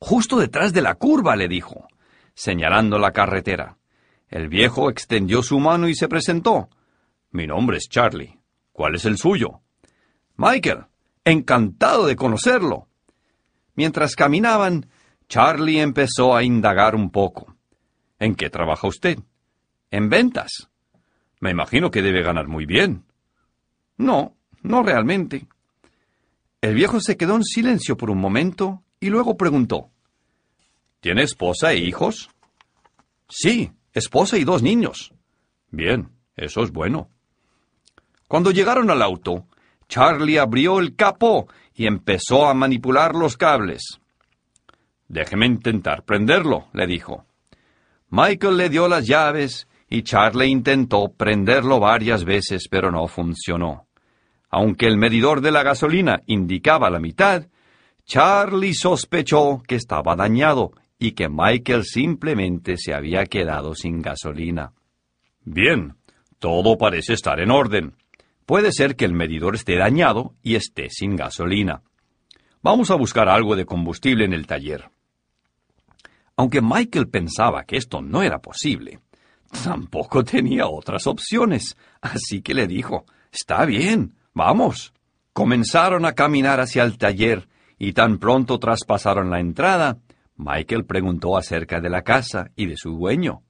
Justo 0.00 0.38
detrás 0.38 0.72
de 0.72 0.80
la 0.80 0.94
curva, 0.94 1.36
le 1.36 1.46
dijo, 1.46 1.86
señalando 2.34 2.98
la 2.98 3.12
carretera. 3.12 3.76
El 4.28 4.48
viejo 4.48 4.88
extendió 4.88 5.42
su 5.42 5.60
mano 5.60 5.88
y 5.88 5.94
se 5.94 6.08
presentó. 6.08 6.70
Mi 7.30 7.46
nombre 7.46 7.76
es 7.76 7.88
Charlie. 7.88 8.40
¿Cuál 8.72 8.94
es 8.94 9.04
el 9.04 9.18
suyo? 9.18 9.60
Michael. 10.36 10.86
Encantado 11.22 12.06
de 12.06 12.16
conocerlo. 12.16 12.88
Mientras 13.74 14.16
caminaban, 14.16 14.88
Charlie 15.28 15.80
empezó 15.80 16.34
a 16.34 16.42
indagar 16.42 16.94
un 16.94 17.10
poco. 17.10 17.54
¿En 18.18 18.34
qué 18.34 18.48
trabaja 18.48 18.88
usted? 18.88 19.18
En 19.90 20.08
ventas. 20.08 20.70
Me 21.40 21.50
imagino 21.50 21.90
que 21.90 22.02
debe 22.02 22.22
ganar 22.22 22.48
muy 22.48 22.64
bien. 22.64 23.04
No, 23.98 24.34
no 24.62 24.82
realmente. 24.82 25.46
El 26.62 26.74
viejo 26.74 27.00
se 27.00 27.18
quedó 27.18 27.36
en 27.36 27.44
silencio 27.44 27.96
por 27.96 28.10
un 28.10 28.18
momento 28.18 28.82
y 29.00 29.08
luego 29.08 29.36
preguntó. 29.36 29.90
¿Tiene 31.00 31.22
esposa 31.22 31.72
e 31.72 31.78
hijos? 31.78 32.28
Sí, 33.28 33.72
esposa 33.92 34.36
y 34.36 34.44
dos 34.44 34.62
niños. 34.62 35.12
Bien, 35.70 36.10
eso 36.36 36.62
es 36.62 36.70
bueno. 36.70 37.08
Cuando 38.28 38.50
llegaron 38.50 38.90
al 38.90 39.02
auto, 39.02 39.46
Charlie 39.88 40.38
abrió 40.38 40.78
el 40.78 40.94
capó 40.94 41.48
y 41.74 41.86
empezó 41.86 42.46
a 42.46 42.54
manipular 42.54 43.14
los 43.14 43.36
cables. 43.36 44.00
Déjeme 45.08 45.46
intentar 45.46 46.04
prenderlo, 46.04 46.68
le 46.72 46.86
dijo. 46.86 47.24
Michael 48.10 48.56
le 48.56 48.68
dio 48.68 48.86
las 48.86 49.06
llaves 49.06 49.66
y 49.88 50.02
Charlie 50.02 50.46
intentó 50.46 51.12
prenderlo 51.12 51.80
varias 51.80 52.24
veces, 52.24 52.68
pero 52.68 52.92
no 52.92 53.08
funcionó. 53.08 53.88
Aunque 54.50 54.86
el 54.86 54.98
medidor 54.98 55.40
de 55.40 55.50
la 55.50 55.62
gasolina 55.62 56.22
indicaba 56.26 56.90
la 56.90 57.00
mitad, 57.00 57.46
Charlie 58.10 58.74
sospechó 58.74 59.62
que 59.64 59.76
estaba 59.76 60.16
dañado 60.16 60.72
y 60.98 61.12
que 61.12 61.28
Michael 61.28 61.84
simplemente 61.84 62.76
se 62.76 62.92
había 62.92 63.24
quedado 63.26 63.76
sin 63.76 64.02
gasolina. 64.02 64.72
Bien, 65.44 65.94
todo 66.40 66.76
parece 66.76 67.12
estar 67.12 67.38
en 67.38 67.52
orden. 67.52 67.94
Puede 68.46 68.72
ser 68.72 68.96
que 68.96 69.04
el 69.04 69.12
medidor 69.12 69.54
esté 69.54 69.76
dañado 69.76 70.34
y 70.42 70.56
esté 70.56 70.90
sin 70.90 71.14
gasolina. 71.14 71.82
Vamos 72.62 72.90
a 72.90 72.96
buscar 72.96 73.28
algo 73.28 73.54
de 73.54 73.64
combustible 73.64 74.24
en 74.24 74.32
el 74.32 74.48
taller. 74.48 74.90
Aunque 76.34 76.60
Michael 76.60 77.06
pensaba 77.06 77.62
que 77.62 77.76
esto 77.76 78.02
no 78.02 78.24
era 78.24 78.40
posible, 78.40 78.98
tampoco 79.62 80.24
tenía 80.24 80.66
otras 80.66 81.06
opciones, 81.06 81.76
así 82.00 82.42
que 82.42 82.54
le 82.54 82.66
dijo, 82.66 83.04
Está 83.30 83.64
bien, 83.66 84.16
vamos. 84.34 84.92
Comenzaron 85.32 86.04
a 86.04 86.14
caminar 86.14 86.58
hacia 86.58 86.82
el 86.82 86.98
taller 86.98 87.46
y 87.82 87.94
tan 87.94 88.18
pronto 88.18 88.58
traspasaron 88.58 89.30
la 89.30 89.40
entrada, 89.40 89.98
Michael 90.36 90.84
preguntó 90.84 91.38
acerca 91.38 91.80
de 91.80 91.88
la 91.88 92.02
casa 92.02 92.50
y 92.54 92.66
de 92.66 92.76
su 92.76 92.90
dueño. 92.90 93.42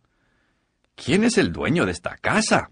¿Quién 0.95 1.25
es 1.25 1.37
el 1.37 1.53
dueño 1.53 1.85
de 1.85 1.91
esta 1.91 2.17
casa? 2.17 2.71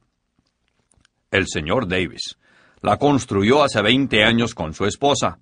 El 1.33 1.49
señor 1.49 1.89
Davis. 1.89 2.39
La 2.81 2.97
construyó 2.97 3.65
hace 3.65 3.83
veinte 3.83 4.23
años 4.23 4.55
con 4.55 4.73
su 4.73 4.87
esposa. 4.87 5.41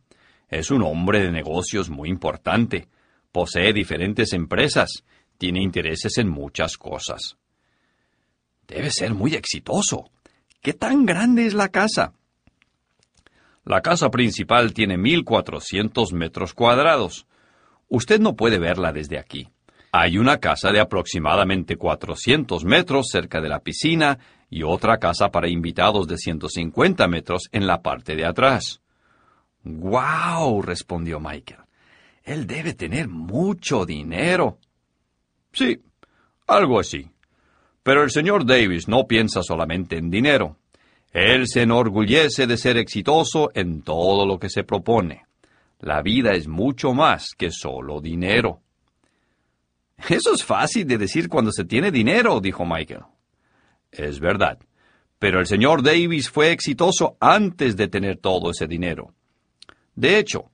Es 0.49 0.70
un 0.70 0.82
hombre 0.85 1.20
de 1.20 1.30
negocios 1.30 1.90
muy 1.90 2.08
importante. 2.08 2.88
Posee 3.30 3.75
diferentes 3.75 4.32
empresas. 4.32 5.04
Tiene 5.37 5.61
intereses 5.62 6.16
en 6.16 6.30
muchas 6.30 6.78
cosas. 6.78 7.37
Debe 8.66 8.90
ser 8.90 9.12
muy 9.12 9.35
exitoso. 9.35 10.11
¿Qué 10.62 10.73
tan 10.73 11.04
grande 11.04 11.44
es 11.44 11.52
la 11.52 11.68
casa? 11.68 12.14
La 13.66 13.80
casa 13.80 14.11
principal 14.11 14.73
tiene 14.73 14.96
1.400 14.96 16.12
metros 16.12 16.54
cuadrados. 16.54 17.26
Usted 17.88 18.20
no 18.20 18.37
puede 18.37 18.61
verla 18.61 18.92
desde 18.92 19.18
aquí. 19.18 19.49
Hay 19.90 20.18
una 20.18 20.38
casa 20.38 20.70
de 20.70 20.78
aproximadamente 20.78 21.76
400 21.76 22.64
metros 22.64 23.08
cerca 23.11 23.40
de 23.40 23.49
la 23.49 23.58
piscina 23.58 24.18
y 24.49 24.62
otra 24.62 24.99
casa 24.99 25.30
para 25.30 25.49
invitados 25.49 26.06
de 26.06 26.16
150 26.16 27.08
metros 27.08 27.49
en 27.50 27.66
la 27.66 27.82
parte 27.82 28.14
de 28.14 28.25
atrás. 28.25 28.80
¡Guau! 29.64 30.62
respondió 30.62 31.18
Michael. 31.18 31.62
Él 32.23 32.46
debe 32.46 32.75
tener 32.75 33.08
mucho 33.08 33.85
dinero. 33.85 34.58
Sí, 35.52 35.82
algo 36.46 36.78
así. 36.78 37.11
Pero 37.82 38.04
el 38.04 38.12
señor 38.12 38.46
Davis 38.46 38.87
no 38.87 39.08
piensa 39.08 39.42
solamente 39.42 39.96
en 39.96 40.08
dinero. 40.08 40.56
Él 41.16 41.49
se 41.49 41.62
enorgullece 41.62 42.46
de 42.46 42.58
ser 42.58 42.76
exitoso 42.76 43.50
en 43.54 43.80
todo 43.80 44.26
lo 44.26 44.38
que 44.38 44.50
se 44.50 44.64
propone. 44.64 45.25
La 45.80 46.02
vida 46.02 46.32
es 46.32 46.46
mucho 46.46 46.92
más 46.92 47.30
que 47.38 47.50
solo 47.50 48.02
dinero. 48.02 48.61
Eso 50.11 50.35
es 50.35 50.44
fácil 50.44 50.87
de 50.87 50.99
decir 50.99 51.30
cuando 51.30 51.52
se 51.52 51.64
tiene 51.64 51.90
dinero, 51.90 52.38
dijo 52.38 52.66
Michael. 52.66 53.04
Es 53.90 54.20
verdad. 54.20 54.58
Pero 55.18 55.40
el 55.40 55.46
señor 55.46 55.82
Davis 55.82 56.28
fue 56.28 56.50
exitoso 56.50 57.16
antes 57.18 57.78
de 57.78 57.88
tener 57.88 58.18
todo 58.18 58.50
ese 58.50 58.66
dinero. 58.66 59.14
De 59.94 60.18
hecho, 60.18 60.50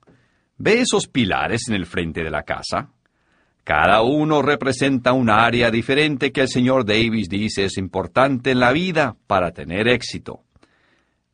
¿ve 0.59 0.83
esos 0.83 1.09
pilares 1.09 1.63
en 1.71 1.75
el 1.75 1.87
frente 1.87 2.23
de 2.23 2.31
la 2.31 2.45
casa? 2.45 2.93
Cada 3.65 4.03
uno 4.03 4.43
representa 4.43 5.13
un 5.13 5.29
área 5.29 5.73
diferente 5.73 6.31
que 6.31 6.43
el 6.43 6.49
señor 6.49 6.85
Davis 6.85 7.29
dice 7.29 7.65
es 7.65 7.79
importante 7.79 8.53
en 8.53 8.61
la 8.61 8.71
vida 8.71 9.17
para 9.27 9.51
tener 9.51 9.89
éxito. 9.89 10.45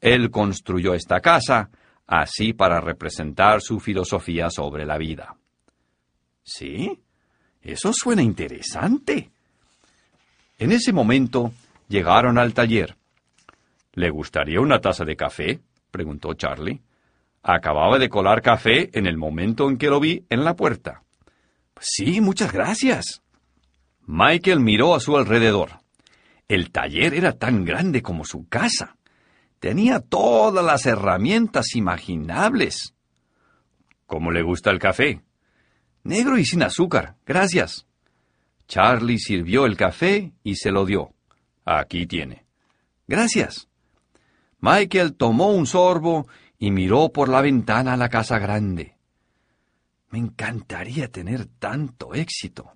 Él 0.00 0.30
construyó 0.30 0.94
esta 0.94 1.20
casa 1.20 1.70
así 2.06 2.52
para 2.52 2.80
representar 2.80 3.60
su 3.60 3.80
filosofía 3.80 4.48
sobre 4.50 4.86
la 4.86 4.96
vida. 4.96 5.36
¿Sí? 6.42 6.98
Eso 7.60 7.92
suena 7.92 8.22
interesante. 8.22 9.30
En 10.58 10.72
ese 10.72 10.92
momento 10.92 11.52
llegaron 11.88 12.38
al 12.38 12.54
taller. 12.54 12.96
¿Le 13.92 14.10
gustaría 14.10 14.60
una 14.60 14.80
taza 14.80 15.04
de 15.04 15.16
café? 15.16 15.60
preguntó 15.90 16.34
Charlie. 16.34 16.80
Acababa 17.42 17.98
de 17.98 18.08
colar 18.08 18.42
café 18.42 18.90
en 18.96 19.06
el 19.06 19.16
momento 19.16 19.68
en 19.68 19.78
que 19.78 19.88
lo 19.88 20.00
vi 20.00 20.24
en 20.30 20.44
la 20.44 20.54
puerta. 20.54 21.02
Sí, 21.80 22.20
muchas 22.20 22.52
gracias. 22.52 23.22
Michael 24.06 24.60
miró 24.60 24.94
a 24.94 25.00
su 25.00 25.16
alrededor. 25.16 25.80
El 26.48 26.70
taller 26.70 27.14
era 27.14 27.32
tan 27.32 27.64
grande 27.64 28.02
como 28.02 28.24
su 28.24 28.48
casa. 28.48 28.96
Tenía 29.60 30.00
todas 30.00 30.64
las 30.64 30.86
herramientas 30.86 31.74
imaginables. 31.74 32.94
¿Cómo 34.06 34.30
le 34.30 34.42
gusta 34.42 34.70
el 34.70 34.78
café? 34.78 35.22
Negro 36.04 36.38
y 36.38 36.44
sin 36.44 36.62
azúcar, 36.62 37.16
gracias. 37.26 37.86
Charlie 38.68 39.18
sirvió 39.18 39.66
el 39.66 39.76
café 39.76 40.32
y 40.42 40.54
se 40.56 40.70
lo 40.70 40.86
dio. 40.86 41.12
Aquí 41.64 42.06
tiene. 42.06 42.44
Gracias. 43.06 43.68
Michael 44.60 45.14
tomó 45.14 45.52
un 45.52 45.66
sorbo 45.66 46.28
y 46.58 46.70
miró 46.70 47.10
por 47.10 47.28
la 47.28 47.40
ventana 47.40 47.94
a 47.94 47.96
la 47.96 48.08
casa 48.08 48.38
grande. 48.38 48.96
Me 50.10 50.18
encantaría 50.18 51.08
tener 51.08 51.46
tanto 51.58 52.14
éxito. 52.14 52.72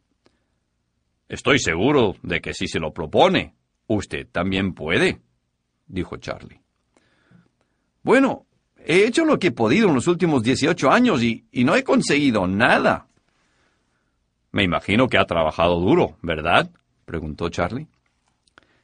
Estoy 1.29 1.59
seguro 1.59 2.17
de 2.23 2.41
que 2.41 2.53
si 2.53 2.67
se 2.69 2.79
lo 2.79 2.93
propone, 2.93 3.55
usted 3.87 4.29
también 4.31 4.75
puede, 4.75 5.21
dijo 5.87 6.17
Charlie. 6.19 6.62
Bueno, 8.03 8.47
he 8.77 9.05
hecho 9.07 9.25
lo 9.25 9.39
que 9.39 9.49
he 9.49 9.53
podido 9.53 9.89
en 9.89 9.95
los 9.95 10.09
últimos 10.09 10.43
18 10.43 10.91
años 10.91 11.23
y, 11.23 11.45
no 11.65 11.77
he 11.77 11.85
conseguido 11.85 12.47
nada. 12.47 13.07
Me 14.51 14.65
imagino 14.65 15.09
que 15.09 15.19
ha 15.19 15.25
trabajado 15.25 15.81
duro, 15.81 16.17
¿verdad? 16.23 16.71
preguntó 17.05 17.49
Charlie. 17.49 17.89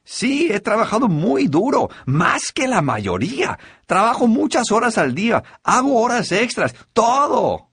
Sí, 0.03 0.49
he 0.51 0.59
trabajado 0.59 1.07
muy 1.07 1.47
duro, 1.47 1.89
más 2.05 2.51
que 2.51 2.67
la 2.67 2.81
mayoría. 2.81 3.59
Trabajo 3.85 4.27
muchas 4.27 4.71
horas 4.71 4.97
al 4.97 5.13
día, 5.13 5.43
hago 5.63 6.01
horas 6.01 6.31
extras, 6.31 6.73
todo. 6.93 7.69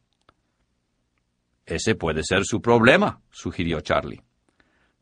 Ese 1.65 1.95
puede 1.95 2.23
ser 2.23 2.45
su 2.45 2.61
problema, 2.61 3.23
sugirió 3.31 3.81
Charlie. 3.81 4.23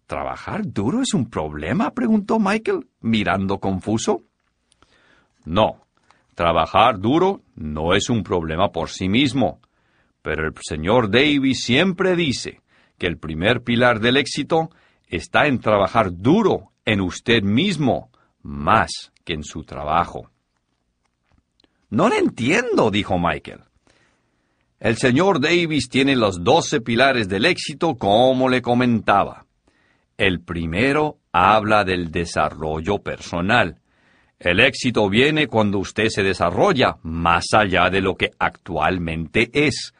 ¿Trabajar 0.06 0.62
duro 0.64 1.02
es 1.02 1.12
un 1.14 1.28
problema? 1.28 1.90
preguntó 1.92 2.38
Michael, 2.38 2.88
mirando 3.00 3.58
confuso. 3.58 4.22
No, 5.44 5.83
Trabajar 6.34 6.98
duro 6.98 7.42
no 7.54 7.94
es 7.94 8.10
un 8.10 8.22
problema 8.24 8.72
por 8.72 8.90
sí 8.90 9.08
mismo, 9.08 9.60
pero 10.20 10.46
el 10.46 10.54
señor 10.60 11.10
Davis 11.10 11.62
siempre 11.62 12.16
dice 12.16 12.60
que 12.98 13.06
el 13.06 13.18
primer 13.18 13.62
pilar 13.62 14.00
del 14.00 14.16
éxito 14.16 14.70
está 15.06 15.46
en 15.46 15.60
trabajar 15.60 16.10
duro 16.12 16.72
en 16.84 17.00
usted 17.00 17.42
mismo, 17.42 18.10
más 18.42 19.12
que 19.24 19.34
en 19.34 19.44
su 19.44 19.64
trabajo. 19.64 20.30
No 21.90 22.08
lo 22.08 22.16
entiendo, 22.16 22.90
dijo 22.90 23.18
Michael. 23.18 23.60
El 24.80 24.96
señor 24.96 25.40
Davis 25.40 25.88
tiene 25.88 26.16
los 26.16 26.42
doce 26.42 26.80
pilares 26.80 27.28
del 27.28 27.46
éxito 27.46 27.96
como 27.96 28.48
le 28.48 28.60
comentaba. 28.60 29.46
El 30.16 30.40
primero 30.40 31.18
habla 31.32 31.84
del 31.84 32.10
desarrollo 32.10 32.98
personal, 32.98 33.80
el 34.50 34.60
éxito 34.60 35.08
viene 35.08 35.46
cuando 35.46 35.78
usted 35.78 36.08
se 36.08 36.22
desarrolla 36.22 36.96
más 37.02 37.46
allá 37.52 37.90
de 37.90 38.00
lo 38.00 38.16
que 38.16 38.30
actualmente 38.38 39.50
es. 39.52 39.94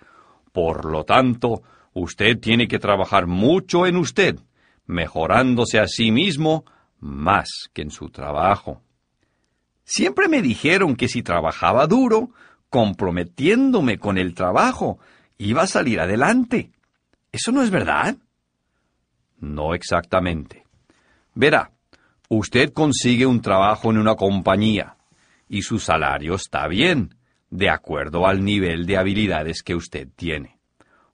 Por 0.52 0.84
lo 0.84 1.04
tanto, 1.04 1.62
usted 1.92 2.38
tiene 2.38 2.68
que 2.68 2.78
trabajar 2.78 3.26
mucho 3.26 3.86
en 3.86 3.96
usted, 3.96 4.38
mejorándose 4.86 5.78
a 5.78 5.86
sí 5.86 6.10
mismo 6.10 6.64
más 7.00 7.48
que 7.72 7.82
en 7.82 7.90
su 7.90 8.08
trabajo. 8.10 8.82
Siempre 9.84 10.28
me 10.28 10.42
dijeron 10.42 10.96
que 10.96 11.08
si 11.08 11.22
trabajaba 11.22 11.86
duro, 11.86 12.30
comprometiéndome 12.70 13.98
con 13.98 14.18
el 14.18 14.34
trabajo, 14.34 14.98
iba 15.38 15.62
a 15.62 15.66
salir 15.66 16.00
adelante. 16.00 16.70
¿Eso 17.30 17.52
no 17.52 17.62
es 17.62 17.70
verdad? 17.70 18.16
No 19.38 19.74
exactamente. 19.74 20.64
Verá, 21.34 21.73
Usted 22.28 22.72
consigue 22.72 23.26
un 23.26 23.40
trabajo 23.40 23.90
en 23.90 23.98
una 23.98 24.14
compañía 24.14 24.96
y 25.48 25.62
su 25.62 25.78
salario 25.78 26.34
está 26.34 26.66
bien, 26.68 27.14
de 27.50 27.70
acuerdo 27.70 28.26
al 28.26 28.44
nivel 28.44 28.86
de 28.86 28.96
habilidades 28.96 29.62
que 29.62 29.74
usted 29.74 30.08
tiene. 30.16 30.58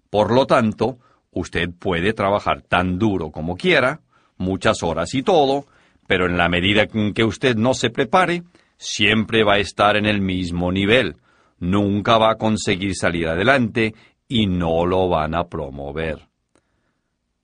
Por 0.09 0.33
lo 0.33 0.47
tanto, 0.47 0.99
usted 1.31 1.69
puede 1.71 2.13
trabajar 2.13 2.63
tan 2.63 2.99
duro 2.99 3.31
como 3.31 3.57
quiera, 3.57 4.01
muchas 4.37 4.83
horas 4.83 5.15
y 5.15 5.23
todo, 5.23 5.67
pero 6.07 6.27
en 6.27 6.37
la 6.37 6.49
medida 6.49 6.87
en 6.93 7.13
que 7.13 7.25
usted 7.25 7.57
no 7.57 7.75
se 7.75 7.91
prepare, 7.91 8.43
siempre 8.79 9.45
va 9.45 9.55
a 9.55 9.59
estar 9.59 9.97
en 9.97 10.07
el 10.07 10.21
mismo 10.21 10.73
nivel, 10.73 11.17
nunca 11.59 12.19
va 12.19 12.33
a 12.33 12.37
conseguir 12.37 12.95
salir 12.97 13.29
adelante 13.29 13.95
y 14.27 14.47
no 14.47 14.87
lo 14.87 15.09
van 15.09 15.35
a 15.35 15.49
promover. 15.49 16.29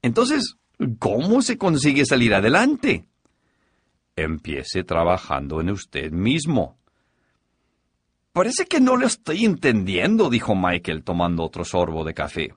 Entonces, 0.02 0.56
¿cómo 0.98 1.42
se 1.42 1.58
consigue 1.58 2.04
salir 2.04 2.32
adelante? 2.34 3.04
Empiece 4.16 4.82
trabajando 4.82 5.60
en 5.60 5.70
usted 5.70 6.10
mismo. 6.10 6.78
Parece 8.32 8.66
que 8.66 8.80
no 8.80 8.96
lo 8.96 9.06
estoy 9.06 9.44
entendiendo, 9.44 10.30
dijo 10.30 10.54
Michael 10.54 11.04
tomando 11.04 11.44
otro 11.44 11.64
sorbo 11.64 12.02
de 12.02 12.14
café. 12.14 12.54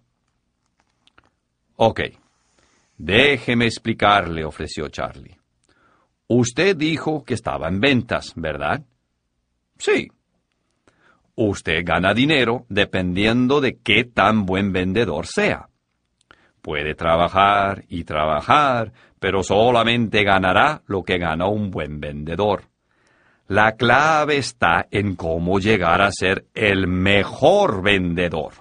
Ok. 1.75 2.01
Déjeme 2.97 3.65
explicarle, 3.65 4.43
ofreció 4.43 4.89
Charlie. 4.89 5.37
Usted 6.27 6.75
dijo 6.75 7.23
que 7.23 7.33
estaba 7.33 7.67
en 7.67 7.79
ventas, 7.79 8.33
¿verdad? 8.35 8.85
Sí. 9.77 10.09
Usted 11.35 11.83
gana 11.85 12.13
dinero 12.13 12.65
dependiendo 12.69 13.61
de 13.61 13.79
qué 13.79 14.03
tan 14.03 14.45
buen 14.45 14.73
vendedor 14.73 15.25
sea. 15.25 15.69
Puede 16.61 16.93
trabajar 16.93 17.85
y 17.87 18.03
trabajar, 18.03 18.91
pero 19.19 19.43
solamente 19.43 20.23
ganará 20.23 20.81
lo 20.87 21.03
que 21.03 21.17
gana 21.17 21.47
un 21.47 21.71
buen 21.71 21.99
vendedor. 21.99 22.63
La 23.47 23.73
clave 23.73 24.37
está 24.37 24.87
en 24.91 25.15
cómo 25.15 25.59
llegar 25.59 26.01
a 26.01 26.11
ser 26.11 26.45
el 26.53 26.87
mejor 26.87 27.81
vendedor. 27.81 28.53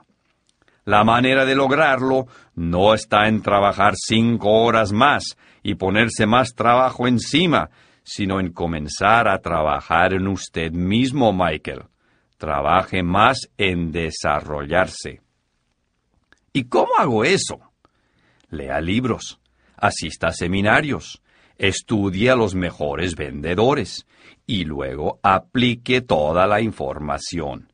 La 0.84 1.04
manera 1.04 1.44
de 1.44 1.54
lograrlo 1.54 2.26
no 2.54 2.94
está 2.94 3.28
en 3.28 3.42
trabajar 3.42 3.92
cinco 3.96 4.62
horas 4.62 4.92
más 4.92 5.36
y 5.62 5.74
ponerse 5.74 6.26
más 6.26 6.54
trabajo 6.54 7.06
encima, 7.06 7.68
sino 8.02 8.40
en 8.40 8.52
comenzar 8.52 9.28
a 9.28 9.38
trabajar 9.40 10.14
en 10.14 10.26
usted 10.26 10.72
mismo, 10.72 11.34
Michael. 11.34 11.82
Trabaje 12.38 13.02
más 13.02 13.50
en 13.58 13.92
desarrollarse. 13.92 15.20
¿Y 16.54 16.64
cómo 16.64 16.92
hago 16.96 17.24
eso? 17.24 17.60
Lea 18.48 18.80
libros, 18.80 19.37
asista 19.80 20.28
a 20.28 20.32
seminarios, 20.32 21.22
estudie 21.56 22.30
a 22.30 22.36
los 22.36 22.54
mejores 22.54 23.16
vendedores 23.16 24.06
y 24.46 24.64
luego 24.64 25.18
aplique 25.22 26.00
toda 26.00 26.46
la 26.46 26.60
información. 26.60 27.72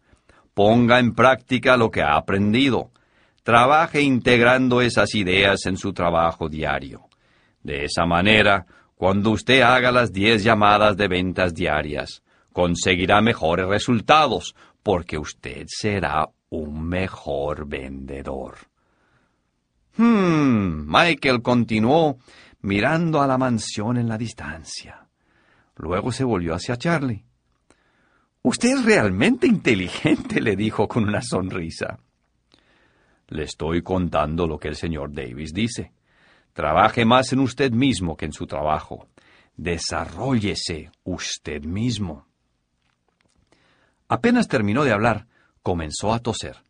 Ponga 0.55 0.99
en 0.99 1.15
práctica 1.15 1.77
lo 1.77 1.91
que 1.91 2.03
ha 2.03 2.17
aprendido. 2.17 2.91
Trabaje 3.43 4.01
integrando 4.01 4.81
esas 4.81 5.15
ideas 5.15 5.67
en 5.67 5.77
su 5.77 5.93
trabajo 5.93 6.49
diario. 6.49 7.09
De 7.63 7.85
esa 7.85 8.07
manera, 8.07 8.67
cuando 8.95 9.31
usted 9.31 9.61
haga 9.63 9.93
las 9.93 10.13
10 10.13 10.45
llamadas 10.45 10.97
de 10.97 11.09
ventas 11.09 11.55
diarias, 11.55 12.23
conseguirá 12.53 13.21
mejores 13.21 13.67
resultados 13.67 14.55
porque 14.83 15.19
usted 15.19 15.65
será 15.67 16.29
un 16.51 16.87
mejor 16.89 17.67
vendedor. 17.67 18.57
Hmm, 19.97 20.87
Michael 20.87 21.43
continuó 21.43 22.19
mirando 22.63 23.23
a 23.23 23.27
la 23.27 23.39
mansión 23.39 23.97
en 23.97 24.09
la 24.09 24.19
distancia. 24.19 25.07
Luego 25.77 26.13
se 26.13 26.25
volvió 26.25 26.55
hacia 26.55 26.77
Charlie. 26.77 27.25
Usted 28.43 28.79
es 28.79 28.85
realmente 28.85 29.47
inteligente, 29.47 30.41
le 30.43 30.57
dijo 30.57 30.89
con 30.89 31.05
una 31.05 31.23
sonrisa. 31.23 31.99
Le 33.29 33.45
estoy 33.45 33.83
contando 33.83 34.47
lo 34.47 34.59
que 34.59 34.69
el 34.69 34.77
señor 34.77 35.13
Davis 35.13 35.53
dice. 35.53 35.93
Trabaje 36.53 37.05
más 37.05 37.33
en 37.33 37.41
usted 37.41 37.73
mismo 37.73 38.17
que 38.17 38.27
en 38.27 38.33
su 38.33 38.47
trabajo. 38.47 39.09
Desarrollese 39.57 40.91
usted 41.05 41.63
mismo. 41.63 42.27
Apenas 44.09 44.47
terminó 44.49 44.85
de 44.85 44.93
hablar, 44.93 45.27
comenzó 45.63 46.13
a 46.13 46.19
toser. 46.19 46.63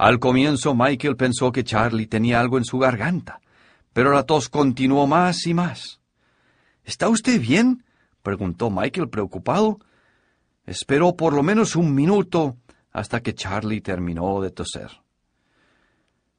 Al 0.00 0.18
comienzo 0.18 0.74
Michael 0.74 1.14
pensó 1.14 1.52
que 1.52 1.62
Charlie 1.62 2.06
tenía 2.06 2.40
algo 2.40 2.56
en 2.56 2.64
su 2.64 2.78
garganta, 2.78 3.42
pero 3.92 4.14
la 4.14 4.22
tos 4.22 4.48
continuó 4.48 5.06
más 5.06 5.46
y 5.46 5.52
más. 5.52 6.00
¿Está 6.84 7.10
usted 7.10 7.38
bien? 7.38 7.84
preguntó 8.22 8.70
Michael 8.70 9.10
preocupado. 9.10 9.78
Esperó 10.64 11.16
por 11.16 11.34
lo 11.34 11.42
menos 11.42 11.76
un 11.76 11.94
minuto 11.94 12.56
hasta 12.92 13.20
que 13.20 13.34
Charlie 13.34 13.82
terminó 13.82 14.40
de 14.40 14.50
toser. 14.50 14.90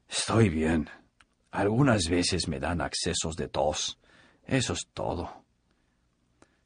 Estoy 0.08 0.48
bien. 0.48 0.90
Algunas 1.52 2.08
veces 2.08 2.48
me 2.48 2.58
dan 2.58 2.80
accesos 2.80 3.36
de 3.36 3.46
tos. 3.46 3.96
Eso 4.44 4.72
es 4.72 4.88
todo. 4.92 5.44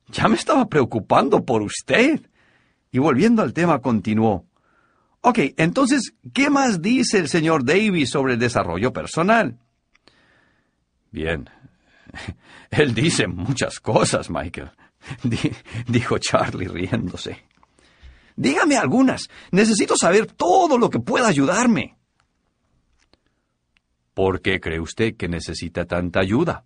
Ya 0.09 0.29
me 0.29 0.37
estaba 0.37 0.65
preocupando 0.65 1.45
por 1.45 1.61
usted. 1.61 2.23
Y 2.91 2.99
volviendo 3.01 3.43
al 3.43 3.53
tema, 3.53 3.81
continuó. 3.81 4.47
Ok, 5.29 5.41
entonces, 5.57 6.15
¿qué 6.33 6.51
más 6.51 6.81
dice 6.81 7.19
el 7.19 7.29
señor 7.29 7.65
Davis 7.65 8.11
sobre 8.11 8.35
el 8.35 8.39
desarrollo 8.39 8.93
personal? 8.93 9.59
Bien. 11.11 11.51
Él 12.71 12.95
dice 12.95 13.27
muchas 13.27 13.81
cosas, 13.81 14.31
Michael, 14.31 14.71
dijo 15.89 16.19
Charlie 16.19 16.69
riéndose. 16.69 17.45
Dígame 18.37 18.77
algunas. 18.77 19.27
Necesito 19.51 19.97
saber 19.97 20.27
todo 20.27 20.79
lo 20.79 20.91
que 20.91 21.01
pueda 21.01 21.27
ayudarme. 21.27 21.99
¿Por 24.15 24.41
qué 24.41 24.61
cree 24.61 24.79
usted 24.79 25.17
que 25.17 25.27
necesita 25.27 25.87
tanta 25.87 26.21
ayuda? 26.21 26.65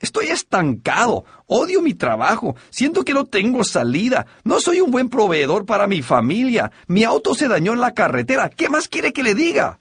Estoy 0.00 0.26
estancado, 0.26 1.24
odio 1.46 1.82
mi 1.82 1.94
trabajo, 1.94 2.54
siento 2.70 3.04
que 3.04 3.14
no 3.14 3.24
tengo 3.24 3.64
salida, 3.64 4.26
no 4.44 4.60
soy 4.60 4.80
un 4.80 4.92
buen 4.92 5.08
proveedor 5.08 5.66
para 5.66 5.88
mi 5.88 6.02
familia, 6.02 6.70
mi 6.86 7.02
auto 7.02 7.34
se 7.34 7.48
dañó 7.48 7.72
en 7.72 7.80
la 7.80 7.94
carretera, 7.94 8.48
¿qué 8.48 8.68
más 8.68 8.86
quiere 8.86 9.12
que 9.12 9.24
le 9.24 9.34
diga? 9.34 9.80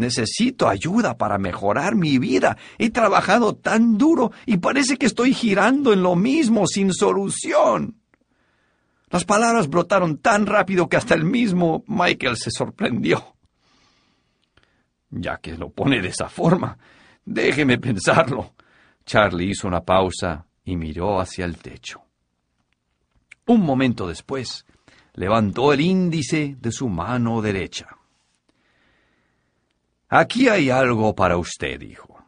Necesito 0.00 0.66
ayuda 0.66 1.18
para 1.18 1.36
mejorar 1.36 1.94
mi 1.94 2.16
vida. 2.16 2.56
He 2.78 2.88
trabajado 2.88 3.54
tan 3.54 3.98
duro 3.98 4.32
y 4.46 4.56
parece 4.56 4.96
que 4.96 5.04
estoy 5.04 5.34
girando 5.34 5.92
en 5.92 6.02
lo 6.02 6.16
mismo 6.16 6.66
sin 6.66 6.94
solución. 6.94 8.00
Las 9.10 9.26
palabras 9.26 9.68
brotaron 9.68 10.16
tan 10.16 10.46
rápido 10.46 10.88
que 10.88 10.96
hasta 10.96 11.14
el 11.14 11.24
mismo 11.24 11.84
Michael 11.86 12.38
se 12.38 12.50
sorprendió. 12.50 13.36
Ya 15.10 15.36
que 15.36 15.58
lo 15.58 15.68
pone 15.68 16.00
de 16.00 16.08
esa 16.08 16.30
forma, 16.30 16.78
déjeme 17.26 17.76
pensarlo. 17.76 18.54
Charlie 19.10 19.50
hizo 19.50 19.66
una 19.66 19.80
pausa 19.80 20.46
y 20.64 20.76
miró 20.76 21.20
hacia 21.20 21.44
el 21.44 21.56
techo. 21.56 22.00
Un 23.46 23.60
momento 23.60 24.06
después, 24.06 24.64
levantó 25.14 25.72
el 25.72 25.80
índice 25.80 26.54
de 26.60 26.70
su 26.70 26.88
mano 26.88 27.42
derecha. 27.42 27.88
Aquí 30.08 30.46
hay 30.46 30.70
algo 30.70 31.12
para 31.16 31.38
usted, 31.38 31.80
dijo. 31.80 32.24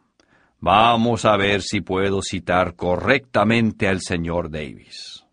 Vamos 0.58 1.24
a 1.24 1.36
ver 1.36 1.62
si 1.62 1.82
puedo 1.82 2.20
citar 2.20 2.74
correctamente 2.74 3.86
al 3.86 4.00
señor 4.00 4.50
Davis. 4.50 5.24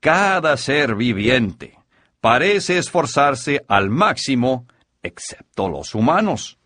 Cada 0.00 0.56
ser 0.56 0.96
viviente 0.96 1.78
parece 2.20 2.76
esforzarse 2.76 3.64
al 3.68 3.88
máximo, 3.88 4.66
excepto 5.00 5.68
los 5.68 5.94
humanos. 5.94 6.58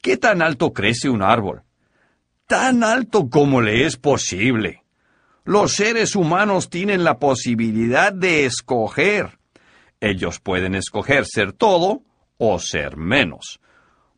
¿Qué 0.00 0.16
tan 0.16 0.40
alto 0.40 0.72
crece 0.72 1.10
un 1.10 1.20
árbol? 1.20 1.65
Tan 2.46 2.84
alto 2.84 3.28
como 3.28 3.60
le 3.60 3.86
es 3.86 3.96
posible. 3.96 4.82
Los 5.44 5.74
seres 5.74 6.16
humanos 6.16 6.70
tienen 6.70 7.04
la 7.04 7.18
posibilidad 7.18 8.12
de 8.12 8.46
escoger. 8.46 9.38
Ellos 10.00 10.40
pueden 10.40 10.74
escoger 10.74 11.24
ser 11.26 11.52
todo 11.52 12.02
o 12.38 12.58
ser 12.58 12.96
menos. 12.96 13.60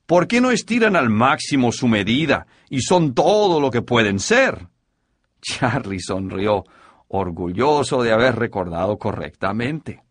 ¿Por 0.07 0.27
qué 0.27 0.41
no 0.41 0.51
estiran 0.51 0.97
al 0.97 1.11
máximo 1.11 1.71
su 1.71 1.87
medida 1.87 2.47
y 2.71 2.81
son 2.81 3.15
todo 3.15 3.61
lo 3.61 3.71
que 3.71 3.83
pueden 3.83 4.19
ser? 4.19 4.69
Charlie 5.43 6.01
sonrió, 6.01 6.65
orgulloso 7.09 8.03
de 8.03 8.13
haber 8.13 8.37
recordado 8.37 8.99
correctamente. 8.99 10.03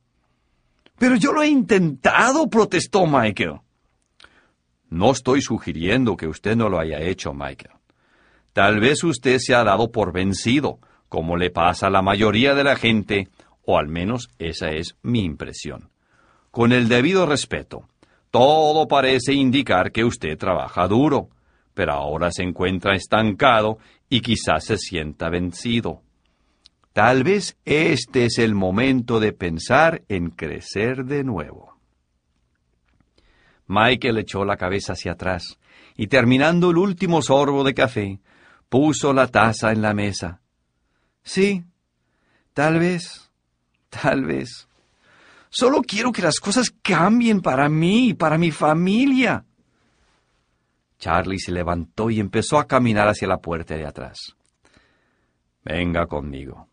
Pero 0.97 1.15
yo 1.15 1.31
lo 1.31 1.43
he 1.43 1.47
intentado, 1.47 2.47
protestó 2.47 3.05
Michael. 3.05 3.59
No 4.89 5.11
estoy 5.11 5.41
sugiriendo 5.41 6.15
que 6.15 6.27
usted 6.27 6.55
no 6.55 6.69
lo 6.69 6.79
haya 6.79 6.99
hecho, 6.99 7.33
Michael. 7.33 7.76
Tal 8.57 8.79
vez 8.79 9.03
usted 9.03 9.37
se 9.37 9.53
ha 9.53 9.63
dado 9.63 9.91
por 9.91 10.11
vencido, 10.11 10.79
como 11.09 11.37
le 11.37 11.51
pasa 11.51 11.85
a 11.85 11.89
la 11.91 12.01
mayoría 12.01 12.55
de 12.55 12.63
la 12.63 12.75
gente, 12.75 13.27
o 13.63 13.77
al 13.77 13.87
menos 13.87 14.29
esa 14.39 14.71
es 14.71 14.97
mi 15.03 15.23
impresión. 15.23 15.91
Con 16.49 16.71
el 16.71 16.87
debido 16.87 17.27
respeto, 17.27 17.87
todo 18.31 18.87
parece 18.87 19.33
indicar 19.33 19.91
que 19.91 20.03
usted 20.03 20.39
trabaja 20.39 20.87
duro, 20.87 21.29
pero 21.75 21.93
ahora 21.93 22.31
se 22.31 22.41
encuentra 22.41 22.95
estancado 22.95 23.77
y 24.09 24.21
quizás 24.21 24.65
se 24.65 24.79
sienta 24.79 25.29
vencido. 25.29 26.01
Tal 26.93 27.23
vez 27.23 27.59
este 27.63 28.25
es 28.25 28.39
el 28.39 28.55
momento 28.55 29.19
de 29.19 29.33
pensar 29.33 30.01
en 30.09 30.31
crecer 30.31 31.05
de 31.05 31.23
nuevo. 31.23 31.77
Michael 33.67 34.17
echó 34.17 34.45
la 34.45 34.57
cabeza 34.57 34.93
hacia 34.93 35.11
atrás 35.11 35.59
y 35.95 36.07
terminando 36.07 36.71
el 36.71 36.79
último 36.79 37.21
sorbo 37.21 37.63
de 37.63 37.75
café, 37.75 38.19
puso 38.69 39.13
la 39.13 39.27
taza 39.27 39.71
en 39.71 39.81
la 39.81 39.93
mesa. 39.93 40.41
Sí, 41.23 41.63
tal 42.53 42.79
vez, 42.79 43.29
tal 43.89 44.25
vez. 44.25 44.67
Solo 45.49 45.81
quiero 45.81 46.11
que 46.11 46.21
las 46.21 46.39
cosas 46.39 46.71
cambien 46.81 47.41
para 47.41 47.69
mí 47.69 48.09
y 48.09 48.13
para 48.13 48.37
mi 48.37 48.51
familia. 48.51 49.45
Charlie 50.99 51.39
se 51.39 51.51
levantó 51.51 52.09
y 52.09 52.19
empezó 52.19 52.57
a 52.57 52.67
caminar 52.67 53.07
hacia 53.07 53.27
la 53.27 53.37
puerta 53.37 53.75
de 53.75 53.85
atrás. 53.85 54.35
Venga 55.63 56.05
conmigo. 56.07 56.67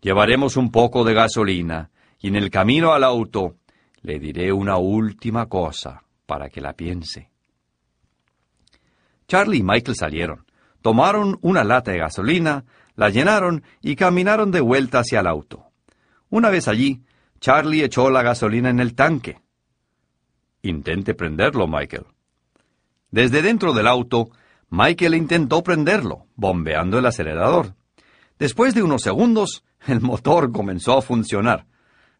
Llevaremos 0.00 0.56
un 0.56 0.70
poco 0.70 1.04
de 1.04 1.14
gasolina 1.14 1.90
y 2.18 2.28
en 2.28 2.36
el 2.36 2.50
camino 2.50 2.92
al 2.92 3.04
auto 3.04 3.56
le 4.00 4.18
diré 4.18 4.52
una 4.52 4.78
última 4.78 5.46
cosa 5.46 6.02
para 6.26 6.48
que 6.48 6.60
la 6.60 6.72
piense. 6.72 7.30
Charlie 9.28 9.58
y 9.58 9.62
Michael 9.62 9.96
salieron. 9.96 10.44
Tomaron 10.82 11.38
una 11.40 11.64
lata 11.64 11.92
de 11.92 11.98
gasolina, 11.98 12.64
la 12.94 13.08
llenaron 13.08 13.62
y 13.80 13.96
caminaron 13.96 14.50
de 14.50 14.60
vuelta 14.60 14.98
hacia 15.00 15.20
el 15.20 15.26
auto. 15.26 15.64
Una 16.28 16.50
vez 16.50 16.68
allí, 16.68 17.02
Charlie 17.40 17.84
echó 17.84 18.10
la 18.10 18.22
gasolina 18.22 18.68
en 18.70 18.80
el 18.80 18.94
tanque. 18.94 19.40
Intente 20.62 21.14
prenderlo, 21.14 21.66
Michael. 21.66 22.06
Desde 23.10 23.42
dentro 23.42 23.72
del 23.72 23.86
auto, 23.86 24.30
Michael 24.70 25.14
intentó 25.14 25.62
prenderlo, 25.62 26.26
bombeando 26.36 26.98
el 26.98 27.06
acelerador. 27.06 27.74
Después 28.38 28.74
de 28.74 28.82
unos 28.82 29.02
segundos, 29.02 29.64
El 29.86 30.00
motor 30.00 30.52
comenzó 30.52 30.98
a 30.98 31.02
funcionar. 31.02 31.66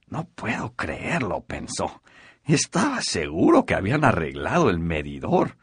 No 0.09 0.29
puedo 0.35 0.75
creerlo, 0.75 1.43
pensó. 1.43 2.03
Estaba 2.45 3.01
seguro 3.03 3.65
que 3.65 3.75
habían 3.75 4.05
arreglado 4.05 4.69
el 4.69 4.81
medidor. 4.81 5.57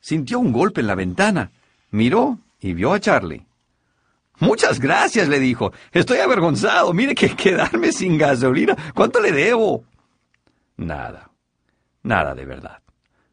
Sintió 0.00 0.38
un 0.38 0.52
golpe 0.52 0.82
en 0.82 0.86
la 0.86 0.94
ventana. 0.94 1.52
Miró 1.92 2.38
y 2.60 2.74
vio 2.74 2.92
a 2.92 3.00
Charlie. 3.00 3.46
Muchas 4.40 4.80
gracias, 4.80 5.28
le 5.28 5.38
dijo. 5.38 5.72
Estoy 5.92 6.18
avergonzado. 6.18 6.92
Mire 6.92 7.14
que 7.14 7.30
quedarme 7.36 7.92
sin 7.92 8.18
gasolina. 8.18 8.76
¿Cuánto 8.94 9.20
le 9.20 9.30
debo? 9.30 9.84
Nada. 10.76 11.30
Nada 12.02 12.34
de 12.34 12.44
verdad. 12.44 12.82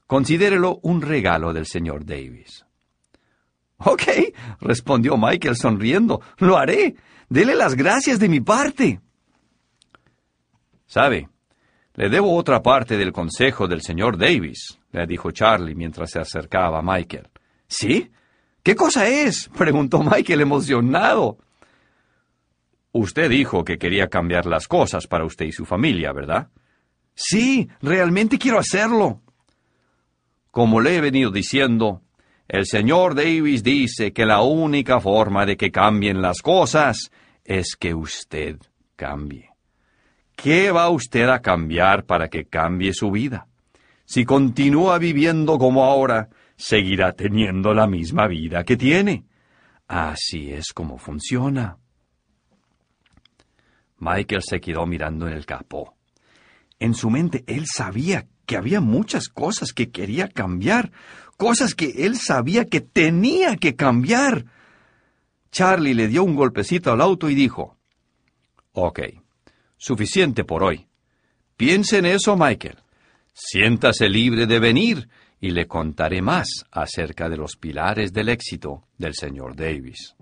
Considérelo 0.05 0.79
un 0.83 1.01
regalo 1.01 1.53
del 1.53 1.65
señor 1.65 2.05
Davis. 2.05 2.65
Ok, 3.77 4.03
respondió 4.59 5.17
Michael 5.17 5.55
sonriendo. 5.55 6.21
Lo 6.37 6.57
haré. 6.57 6.95
Dele 7.29 7.55
las 7.55 7.75
gracias 7.75 8.19
de 8.19 8.29
mi 8.29 8.41
parte. 8.41 8.99
Sabe, 10.85 11.29
le 11.93 12.09
debo 12.09 12.35
otra 12.35 12.61
parte 12.61 12.97
del 12.97 13.11
consejo 13.11 13.67
del 13.67 13.81
señor 13.81 14.17
Davis, 14.17 14.79
le 14.91 15.05
dijo 15.05 15.31
Charlie 15.31 15.75
mientras 15.75 16.11
se 16.11 16.19
acercaba 16.19 16.79
a 16.79 16.81
Michael. 16.81 17.27
¿Sí? 17.67 18.09
¿Qué 18.63 18.75
cosa 18.75 19.07
es? 19.07 19.49
preguntó 19.57 20.03
Michael 20.03 20.41
emocionado. 20.41 21.37
Usted 22.91 23.29
dijo 23.29 23.63
que 23.63 23.77
quería 23.77 24.07
cambiar 24.07 24.45
las 24.45 24.67
cosas 24.67 25.07
para 25.07 25.25
usted 25.25 25.45
y 25.45 25.51
su 25.51 25.65
familia, 25.65 26.11
¿verdad? 26.11 26.49
Sí, 27.13 27.69
realmente 27.81 28.39
quiero 28.39 28.59
hacerlo. 28.59 29.21
Como 30.51 30.81
le 30.81 30.95
he 30.95 31.01
venido 31.01 31.29
diciendo, 31.29 32.01
el 32.47 32.65
señor 32.65 33.13
Davis 33.13 33.61
dice 33.61 34.11
que 34.11 34.25
la 34.25 34.41
única 34.41 34.99
forma 34.99 35.45
de 35.45 35.55
que 35.55 35.71
cambien 35.71 36.21
las 36.21 36.41
cosas 36.41 37.11
es 37.43 37.75
que 37.75 37.93
usted 37.93 38.57
cambie. 38.95 39.49
¿Qué 40.35 40.71
va 40.71 40.89
usted 40.89 41.29
a 41.29 41.41
cambiar 41.41 42.05
para 42.05 42.27
que 42.29 42.45
cambie 42.45 42.93
su 42.93 43.11
vida? 43.11 43.47
Si 44.05 44.25
continúa 44.25 44.97
viviendo 44.97 45.59
como 45.59 45.83
ahora, 45.83 46.29
seguirá 46.59 47.13
teniendo 47.13 47.73
la 47.73 47.87
misma 47.87 48.27
vida 48.27 48.65
que 48.65 48.75
tiene. 48.75 49.23
Así 49.87 50.51
es 50.51 50.73
como 50.73 50.97
funciona. 50.97 51.77
Michael 53.97 54.43
se 54.43 54.59
quedó 54.59 54.85
mirando 54.85 55.27
en 55.27 55.33
el 55.33 55.45
capó. 55.45 55.95
En 56.77 56.93
su 56.93 57.09
mente 57.09 57.43
él 57.47 57.65
sabía 57.65 58.27
que 58.45 58.57
había 58.57 58.81
muchas 58.81 59.29
cosas 59.29 59.71
que 59.73 59.89
quería 59.89 60.27
cambiar, 60.27 60.91
cosas 61.37 61.73
que 61.75 62.05
él 62.05 62.17
sabía 62.17 62.65
que 62.65 62.81
tenía 62.81 63.55
que 63.55 63.75
cambiar. 63.75 64.45
Charlie 65.51 65.93
le 65.93 66.07
dio 66.07 66.23
un 66.23 66.35
golpecito 66.35 66.91
al 66.91 67.01
auto 67.01 67.29
y 67.29 67.35
dijo, 67.35 67.77
Ok, 68.73 68.99
suficiente 69.77 70.43
por 70.43 70.63
hoy. 70.63 70.87
Piense 71.55 71.99
en 71.99 72.05
eso, 72.05 72.35
Michael. 72.35 72.77
Siéntase 73.33 74.09
libre 74.09 74.45
de 74.45 74.59
venir 74.59 75.09
y 75.39 75.51
le 75.51 75.67
contaré 75.67 76.21
más 76.21 76.47
acerca 76.71 77.29
de 77.29 77.37
los 77.37 77.55
pilares 77.55 78.11
del 78.11 78.29
éxito 78.29 78.87
del 78.97 79.13
señor 79.13 79.55
Davis. 79.55 80.15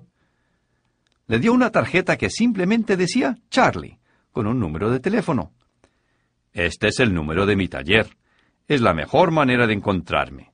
Le 1.28 1.40
dio 1.40 1.54
una 1.54 1.72
tarjeta 1.72 2.18
que 2.18 2.30
simplemente 2.30 2.96
decía 2.96 3.38
Charlie, 3.50 4.00
con 4.32 4.48
un 4.48 4.60
número 4.60 4.90
de 4.90 5.00
teléfono. 5.00 5.52
Este 6.54 6.88
es 6.88 7.00
el 7.00 7.14
número 7.14 7.46
de 7.46 7.56
mi 7.56 7.68
taller. 7.68 8.08
Es 8.68 8.82
la 8.82 8.94
mejor 8.94 9.32
manera 9.32 9.68
de 9.68 9.74
encontrarme. 9.74 10.54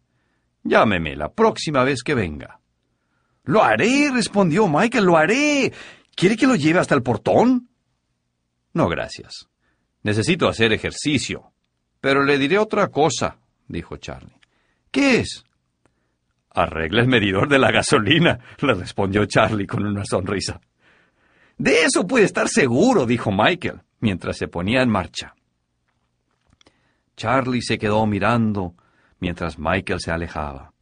Llámeme 0.63 1.15
la 1.15 1.31
próxima 1.31 1.83
vez 1.83 2.03
que 2.03 2.15
venga. 2.15 2.59
Lo 3.43 3.63
haré, 3.63 4.09
respondió 4.11 4.67
Michael, 4.67 5.05
lo 5.05 5.17
haré. 5.17 5.73
¿Quiere 6.15 6.37
que 6.37 6.47
lo 6.47 6.55
lleve 6.55 6.79
hasta 6.79 6.95
el 6.95 7.03
portón? 7.03 7.69
No, 8.73 8.87
gracias. 8.87 9.49
Necesito 10.03 10.47
hacer 10.47 10.73
ejercicio. 10.73 11.51
Pero 11.99 12.23
le 12.23 12.37
diré 12.37 12.57
otra 12.57 12.87
cosa, 12.87 13.37
dijo 13.67 13.97
Charlie. 13.97 14.42
¿Qué 14.93 15.21
es? 15.21 15.43
Arregla 16.51 17.01
el 17.01 17.07
medidor 17.07 17.49
de 17.49 17.57
la 17.57 17.71
gasolina, 17.71 18.39
le 18.61 18.75
respondió 18.75 19.25
Charlie 19.25 19.65
con 19.65 19.83
una 19.87 20.05
sonrisa. 20.05 20.61
De 21.57 21.81
eso 21.81 22.05
puede 22.05 22.25
estar 22.25 22.47
seguro, 22.47 23.07
dijo 23.07 23.31
Michael, 23.31 23.81
mientras 24.01 24.37
se 24.37 24.47
ponía 24.47 24.83
en 24.83 24.89
marcha. 24.89 25.33
Charlie 27.17 27.63
se 27.63 27.79
quedó 27.79 28.05
mirando 28.05 28.75
mientras 29.19 29.57
Michael 29.57 29.99
se 29.99 30.11
alejaba. 30.11 30.73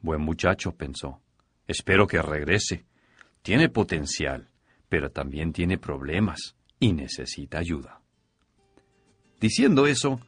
Buen 0.00 0.22
muchacho, 0.22 0.72
pensó. 0.72 1.20
Espero 1.68 2.08
que 2.08 2.20
regrese. 2.20 2.84
Tiene 3.42 3.68
potencial, 3.68 4.48
pero 4.88 5.12
también 5.12 5.52
tiene 5.52 5.78
problemas 5.78 6.56
y 6.80 6.92
necesita 6.94 7.58
ayuda. 7.58 8.00
Diciendo 9.40 9.86
eso, 9.86 10.20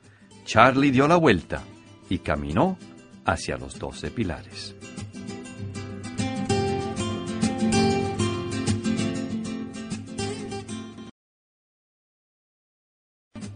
Charlie 0.44 0.92
dio 0.92 1.08
la 1.08 1.16
vuelta 1.16 1.64
y 2.08 2.18
caminó 2.18 2.78
hacia 3.24 3.56
los 3.56 3.78
doce 3.78 4.10
pilares. 4.10 4.74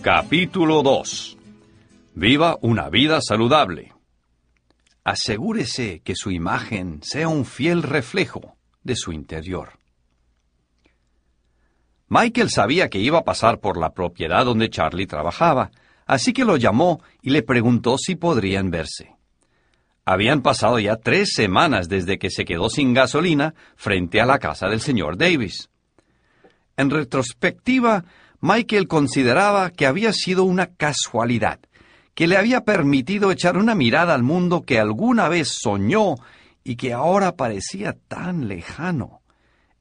Capítulo 0.03 0.83
2 0.83 1.37
Viva 2.15 2.57
una 2.63 2.89
vida 2.89 3.21
saludable. 3.21 3.93
Asegúrese 5.05 6.01
que 6.01 6.15
su 6.15 6.31
imagen 6.31 7.01
sea 7.03 7.29
un 7.29 7.45
fiel 7.45 7.83
reflejo 7.83 8.57
de 8.85 8.97
su 8.97 9.13
interior. 9.13 9.73
Michael 12.09 12.51
sabía 12.51 12.89
que 12.89 13.01
iba 13.01 13.19
a 13.19 13.25
pasar 13.25 13.59
por 13.59 13.77
la 13.77 13.93
propiedad 13.93 14.45
donde 14.45 14.71
Charlie 14.71 15.09
trabajaba, 15.09 15.73
así 16.07 16.33
que 16.33 16.45
lo 16.45 16.57
llamó 16.57 17.03
y 17.21 17.31
le 17.31 17.43
preguntó 17.43 17.99
si 17.99 18.15
podrían 18.15 18.71
verse. 18.71 19.16
Habían 20.09 20.41
pasado 20.41 20.79
ya 20.79 20.95
tres 20.97 21.33
semanas 21.35 21.89
desde 21.89 22.17
que 22.19 22.31
se 22.31 22.45
quedó 22.45 22.71
sin 22.71 22.95
gasolina 22.95 23.55
frente 23.75 24.21
a 24.21 24.27
la 24.27 24.39
casa 24.39 24.69
del 24.69 24.81
señor 24.81 25.19
Davis. 25.19 25.69
En 26.77 26.91
retrospectiva, 26.91 28.05
Michael 28.41 28.87
consideraba 28.87 29.71
que 29.71 29.85
había 29.85 30.13
sido 30.13 30.45
una 30.45 30.67
casualidad 30.67 31.59
que 32.15 32.29
le 32.29 32.39
había 32.39 32.63
permitido 32.63 33.31
echar 33.31 33.59
una 33.59 33.75
mirada 33.75 34.15
al 34.15 34.23
mundo 34.23 34.63
que 34.63 34.79
alguna 34.79 35.29
vez 35.29 35.49
soñó 35.61 36.15
y 36.65 36.77
que 36.77 36.93
ahora 36.93 37.37
parecía 37.37 37.97
tan 38.09 38.49
lejano. 38.49 39.21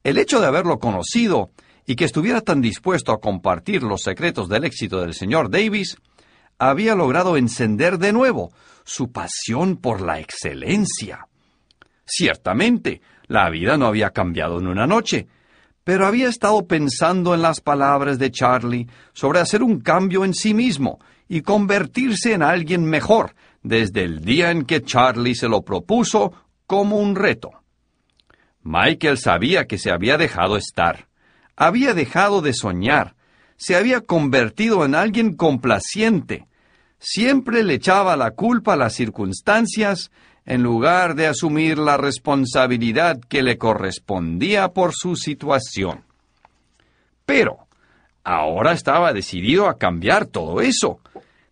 El 0.04 0.18
hecho 0.18 0.40
de 0.40 0.48
haberlo 0.48 0.78
conocido 0.78 1.50
y 1.86 1.96
que 1.96 2.04
estuviera 2.04 2.42
tan 2.42 2.60
dispuesto 2.60 3.12
a 3.12 3.20
compartir 3.20 3.82
los 3.82 4.02
secretos 4.02 4.48
del 4.48 4.64
éxito 4.64 5.00
del 5.00 5.14
señor 5.14 5.50
Davis, 5.50 5.96
había 6.58 6.94
logrado 6.94 7.36
encender 7.36 7.98
de 7.98 8.12
nuevo 8.12 8.50
su 8.86 9.10
pasión 9.10 9.76
por 9.76 10.00
la 10.00 10.20
excelencia. 10.20 11.26
Ciertamente, 12.06 13.02
la 13.26 13.50
vida 13.50 13.76
no 13.76 13.86
había 13.86 14.10
cambiado 14.10 14.60
en 14.60 14.68
una 14.68 14.86
noche, 14.86 15.26
pero 15.82 16.06
había 16.06 16.28
estado 16.28 16.66
pensando 16.66 17.34
en 17.34 17.42
las 17.42 17.60
palabras 17.60 18.18
de 18.18 18.30
Charlie 18.30 18.86
sobre 19.12 19.40
hacer 19.40 19.62
un 19.62 19.80
cambio 19.80 20.24
en 20.24 20.34
sí 20.34 20.54
mismo 20.54 21.00
y 21.28 21.42
convertirse 21.42 22.32
en 22.32 22.42
alguien 22.42 22.84
mejor 22.84 23.34
desde 23.62 24.04
el 24.04 24.20
día 24.20 24.52
en 24.52 24.64
que 24.64 24.82
Charlie 24.82 25.34
se 25.34 25.48
lo 25.48 25.62
propuso 25.62 26.32
como 26.66 26.98
un 26.98 27.16
reto. 27.16 27.50
Michael 28.62 29.18
sabía 29.18 29.66
que 29.66 29.78
se 29.78 29.90
había 29.90 30.16
dejado 30.16 30.56
estar, 30.56 31.08
había 31.56 31.92
dejado 31.92 32.40
de 32.40 32.52
soñar, 32.52 33.16
se 33.56 33.74
había 33.74 34.00
convertido 34.00 34.84
en 34.84 34.94
alguien 34.94 35.34
complaciente, 35.34 36.46
siempre 37.08 37.62
le 37.62 37.74
echaba 37.74 38.16
la 38.16 38.32
culpa 38.32 38.72
a 38.72 38.76
las 38.76 38.94
circunstancias 38.94 40.10
en 40.44 40.64
lugar 40.64 41.14
de 41.14 41.28
asumir 41.28 41.78
la 41.78 41.96
responsabilidad 41.96 43.20
que 43.28 43.44
le 43.44 43.58
correspondía 43.58 44.70
por 44.70 44.92
su 44.92 45.14
situación. 45.14 46.02
Pero 47.24 47.68
ahora 48.24 48.72
estaba 48.72 49.12
decidido 49.12 49.68
a 49.68 49.78
cambiar 49.78 50.26
todo 50.26 50.60
eso. 50.60 50.98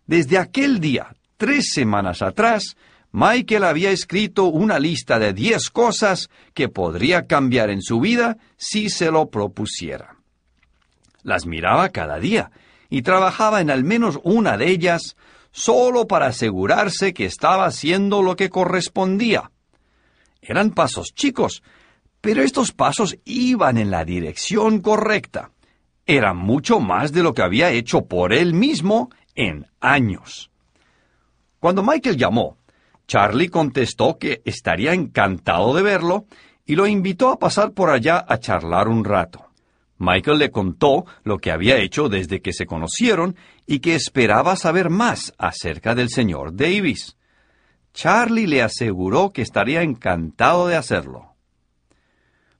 Desde 0.05 0.37
aquel 0.37 0.81
día, 0.81 1.15
tres 1.37 1.69
semanas 1.71 2.21
atrás, 2.21 2.75
Michael 3.13 3.63
había 3.63 3.91
escrito 3.91 4.47
una 4.47 4.77
lista 4.77 5.19
de 5.19 5.31
diez 5.31 5.69
cosas 5.69 6.29
que 6.53 6.67
podría 6.67 7.27
cambiar 7.27 7.69
en 7.69 7.81
su 7.81 8.01
vida 8.01 8.35
si 8.57 8.89
se 8.89 9.09
lo 9.09 9.29
propusiera. 9.29 10.17
Las 11.23 11.45
miraba 11.45 11.87
cada 11.89 12.19
día 12.19 12.51
y 12.89 13.03
trabajaba 13.03 13.61
en 13.61 13.69
al 13.69 13.85
menos 13.85 14.19
una 14.23 14.57
de 14.57 14.69
ellas 14.69 15.15
solo 15.55 16.05
para 16.05 16.27
asegurarse 16.27 17.13
que 17.13 17.23
estaba 17.23 17.65
haciendo 17.65 18.21
lo 18.21 18.35
que 18.35 18.49
correspondía. 18.49 19.51
Eran 20.41 20.71
pasos 20.71 21.13
chicos, 21.15 21.63
pero 22.19 22.43
estos 22.43 22.73
pasos 22.73 23.17
iban 23.23 23.77
en 23.77 23.89
la 23.89 24.03
dirección 24.03 24.81
correcta. 24.81 25.51
Era 26.05 26.33
mucho 26.33 26.81
más 26.81 27.13
de 27.13 27.23
lo 27.23 27.33
que 27.33 27.41
había 27.41 27.71
hecho 27.71 28.05
por 28.05 28.33
él 28.33 28.53
mismo 28.53 29.09
en 29.33 29.65
años. 29.79 30.51
Cuando 31.61 31.83
Michael 31.83 32.17
llamó, 32.17 32.57
Charlie 33.07 33.47
contestó 33.47 34.17
que 34.17 34.41
estaría 34.43 34.93
encantado 34.93 35.73
de 35.73 35.83
verlo 35.83 36.25
y 36.65 36.75
lo 36.75 36.85
invitó 36.85 37.29
a 37.29 37.39
pasar 37.39 37.71
por 37.71 37.91
allá 37.91 38.25
a 38.27 38.39
charlar 38.39 38.89
un 38.89 39.05
rato. 39.05 39.44
Michael 39.97 40.39
le 40.39 40.51
contó 40.51 41.05
lo 41.23 41.37
que 41.37 41.51
había 41.51 41.77
hecho 41.77 42.09
desde 42.09 42.41
que 42.41 42.51
se 42.53 42.65
conocieron 42.65 43.35
y 43.65 43.79
que 43.79 43.95
esperaba 43.95 44.55
saber 44.55 44.89
más 44.89 45.33
acerca 45.37 45.95
del 45.95 46.09
señor 46.09 46.55
Davis. 46.55 47.17
Charlie 47.93 48.47
le 48.47 48.61
aseguró 48.61 49.31
que 49.31 49.41
estaría 49.41 49.81
encantado 49.81 50.67
de 50.67 50.75
hacerlo. 50.75 51.35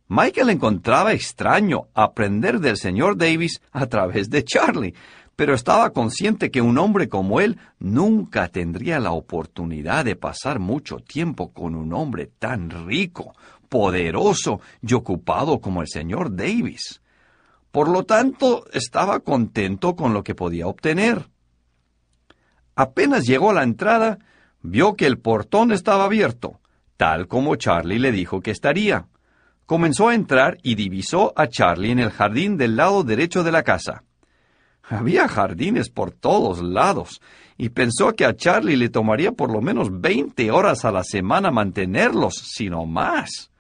Michael 0.08 0.52
encontraba 0.52 1.14
extraño 1.14 1.88
aprender 1.94 2.60
del 2.60 2.78
señor 2.78 3.18
Davis 3.18 3.60
a 3.72 3.88
través 3.88 4.30
de 4.30 4.44
Charlie, 4.44 4.94
pero 5.36 5.54
estaba 5.54 5.90
consciente 5.90 6.52
que 6.52 6.62
un 6.62 6.78
hombre 6.78 7.10
como 7.10 7.42
él 7.42 7.58
nunca 7.80 8.48
tendría 8.48 9.00
la 9.00 9.12
oportunidad 9.12 10.06
de 10.06 10.16
pasar 10.16 10.60
mucho 10.60 10.98
tiempo 10.98 11.52
con 11.52 11.76
un 11.76 11.92
hombre 11.92 12.32
tan 12.40 12.70
rico, 12.88 13.34
poderoso 13.68 14.62
y 14.82 14.94
ocupado 14.94 15.60
como 15.60 15.82
el 15.82 15.88
señor 15.88 16.34
Davis. 16.34 17.02
Por 17.76 17.90
lo 17.90 18.04
tanto, 18.04 18.64
estaba 18.72 19.20
contento 19.20 19.98
con 19.98 20.14
lo 20.14 20.24
que 20.24 20.34
podía 20.34 20.66
obtener. 20.66 21.28
Apenas 22.74 23.26
llegó 23.26 23.50
a 23.50 23.54
la 23.54 23.64
entrada, 23.64 24.18
vio 24.62 24.96
que 24.96 25.06
el 25.06 25.20
portón 25.20 25.74
estaba 25.74 26.06
abierto, 26.06 26.62
tal 26.96 27.28
como 27.28 27.58
Charlie 27.58 28.00
le 28.00 28.14
dijo 28.14 28.40
que 28.40 28.52
estaría. 28.52 29.08
Comenzó 29.66 30.08
a 30.08 30.16
entrar 30.16 30.58
y 30.64 30.76
divisó 30.76 31.34
a 31.36 31.50
Charlie 31.50 31.92
en 31.92 32.00
el 32.00 32.12
jardín 32.12 32.56
del 32.56 32.78
lado 32.78 33.04
derecho 33.04 33.44
de 33.44 33.52
la 33.52 33.64
casa. 33.64 34.06
Había 34.82 35.28
jardines 35.28 35.90
por 35.90 36.12
todos 36.12 36.64
lados, 36.64 37.20
y 37.58 37.72
pensó 37.72 38.14
que 38.14 38.24
a 38.24 38.38
Charlie 38.38 38.78
le 38.78 38.88
tomaría 38.88 39.34
por 39.34 39.52
lo 39.52 39.60
menos 39.60 39.90
veinte 40.00 40.50
horas 40.50 40.86
a 40.86 40.94
la 40.94 41.04
semana 41.04 41.52
mantenerlos, 41.52 42.36
si 42.36 42.70
no 42.70 42.86
más. 42.86 43.52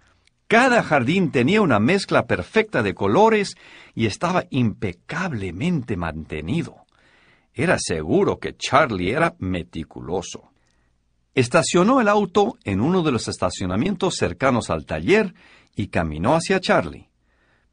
Cada 0.47 0.83
jardín 0.83 1.31
tenía 1.31 1.61
una 1.61 1.79
mezcla 1.79 2.27
perfecta 2.27 2.83
de 2.83 2.93
colores 2.93 3.55
y 3.95 4.05
estaba 4.05 4.43
impecablemente 4.51 5.97
mantenido. 5.97 6.85
Era 7.53 7.77
seguro 7.79 8.37
que 8.39 8.55
Charlie 8.55 9.11
era 9.11 9.35
meticuloso. 9.39 10.51
Estacionó 11.33 11.99
el 11.99 12.07
auto 12.07 12.57
en 12.63 12.79
uno 12.79 13.01
de 13.01 13.11
los 13.11 13.27
estacionamientos 13.27 14.15
cercanos 14.17 14.69
al 14.69 14.85
taller 14.85 15.33
y 15.75 15.87
caminó 15.87 16.35
hacia 16.35 16.59
Charlie. 16.59 17.09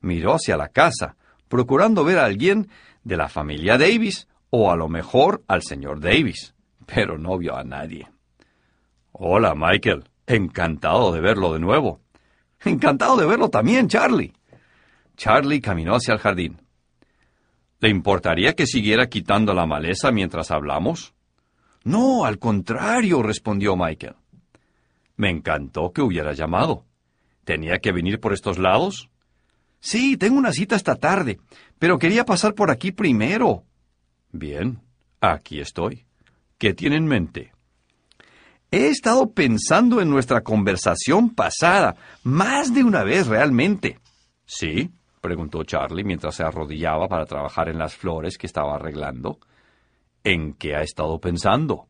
Miró 0.00 0.34
hacia 0.34 0.56
la 0.56 0.68
casa, 0.68 1.16
procurando 1.48 2.04
ver 2.04 2.18
a 2.18 2.24
alguien 2.24 2.68
de 3.04 3.16
la 3.16 3.28
familia 3.28 3.76
Davis 3.76 4.28
o 4.50 4.70
a 4.70 4.76
lo 4.76 4.88
mejor 4.88 5.44
al 5.46 5.62
señor 5.62 6.00
Davis, 6.00 6.54
pero 6.86 7.18
no 7.18 7.36
vio 7.36 7.54
a 7.54 7.64
nadie. 7.64 8.08
Hola, 9.12 9.54
Michael. 9.54 10.04
Encantado 10.26 11.12
de 11.12 11.20
verlo 11.20 11.52
de 11.52 11.60
nuevo. 11.60 12.00
Encantado 12.64 13.16
de 13.16 13.26
verlo 13.26 13.48
también, 13.48 13.88
Charlie. 13.88 14.32
Charlie 15.16 15.60
caminó 15.60 15.94
hacia 15.94 16.14
el 16.14 16.20
jardín. 16.20 16.60
¿Le 17.80 17.88
importaría 17.88 18.54
que 18.54 18.66
siguiera 18.66 19.08
quitando 19.08 19.52
la 19.54 19.66
maleza 19.66 20.12
mientras 20.12 20.50
hablamos? 20.50 21.14
No, 21.84 22.24
al 22.24 22.38
contrario, 22.38 23.22
respondió 23.22 23.76
Michael. 23.76 24.14
Me 25.16 25.30
encantó 25.30 25.92
que 25.92 26.00
hubiera 26.00 26.32
llamado. 26.32 26.84
¿Tenía 27.44 27.78
que 27.78 27.92
venir 27.92 28.20
por 28.20 28.32
estos 28.32 28.58
lados? 28.58 29.10
Sí, 29.80 30.16
tengo 30.16 30.38
una 30.38 30.52
cita 30.52 30.76
esta 30.76 30.94
tarde, 30.94 31.40
pero 31.78 31.98
quería 31.98 32.24
pasar 32.24 32.54
por 32.54 32.70
aquí 32.70 32.92
primero. 32.92 33.64
Bien, 34.30 34.80
aquí 35.20 35.60
estoy. 35.60 36.06
¿Qué 36.56 36.72
tiene 36.74 36.96
en 36.96 37.06
mente? 37.06 37.52
He 38.74 38.88
estado 38.88 39.34
pensando 39.34 40.00
en 40.00 40.08
nuestra 40.08 40.40
conversación 40.40 41.34
pasada, 41.34 41.94
más 42.24 42.72
de 42.72 42.82
una 42.82 43.04
vez 43.04 43.26
realmente. 43.26 43.98
¿Sí? 44.46 44.90
preguntó 45.20 45.62
Charlie 45.62 46.04
mientras 46.04 46.36
se 46.36 46.42
arrodillaba 46.42 47.06
para 47.06 47.26
trabajar 47.26 47.68
en 47.68 47.76
las 47.78 47.94
flores 47.94 48.38
que 48.38 48.46
estaba 48.46 48.76
arreglando. 48.76 49.38
¿En 50.24 50.54
qué 50.54 50.74
ha 50.74 50.80
estado 50.80 51.20
pensando? 51.20 51.86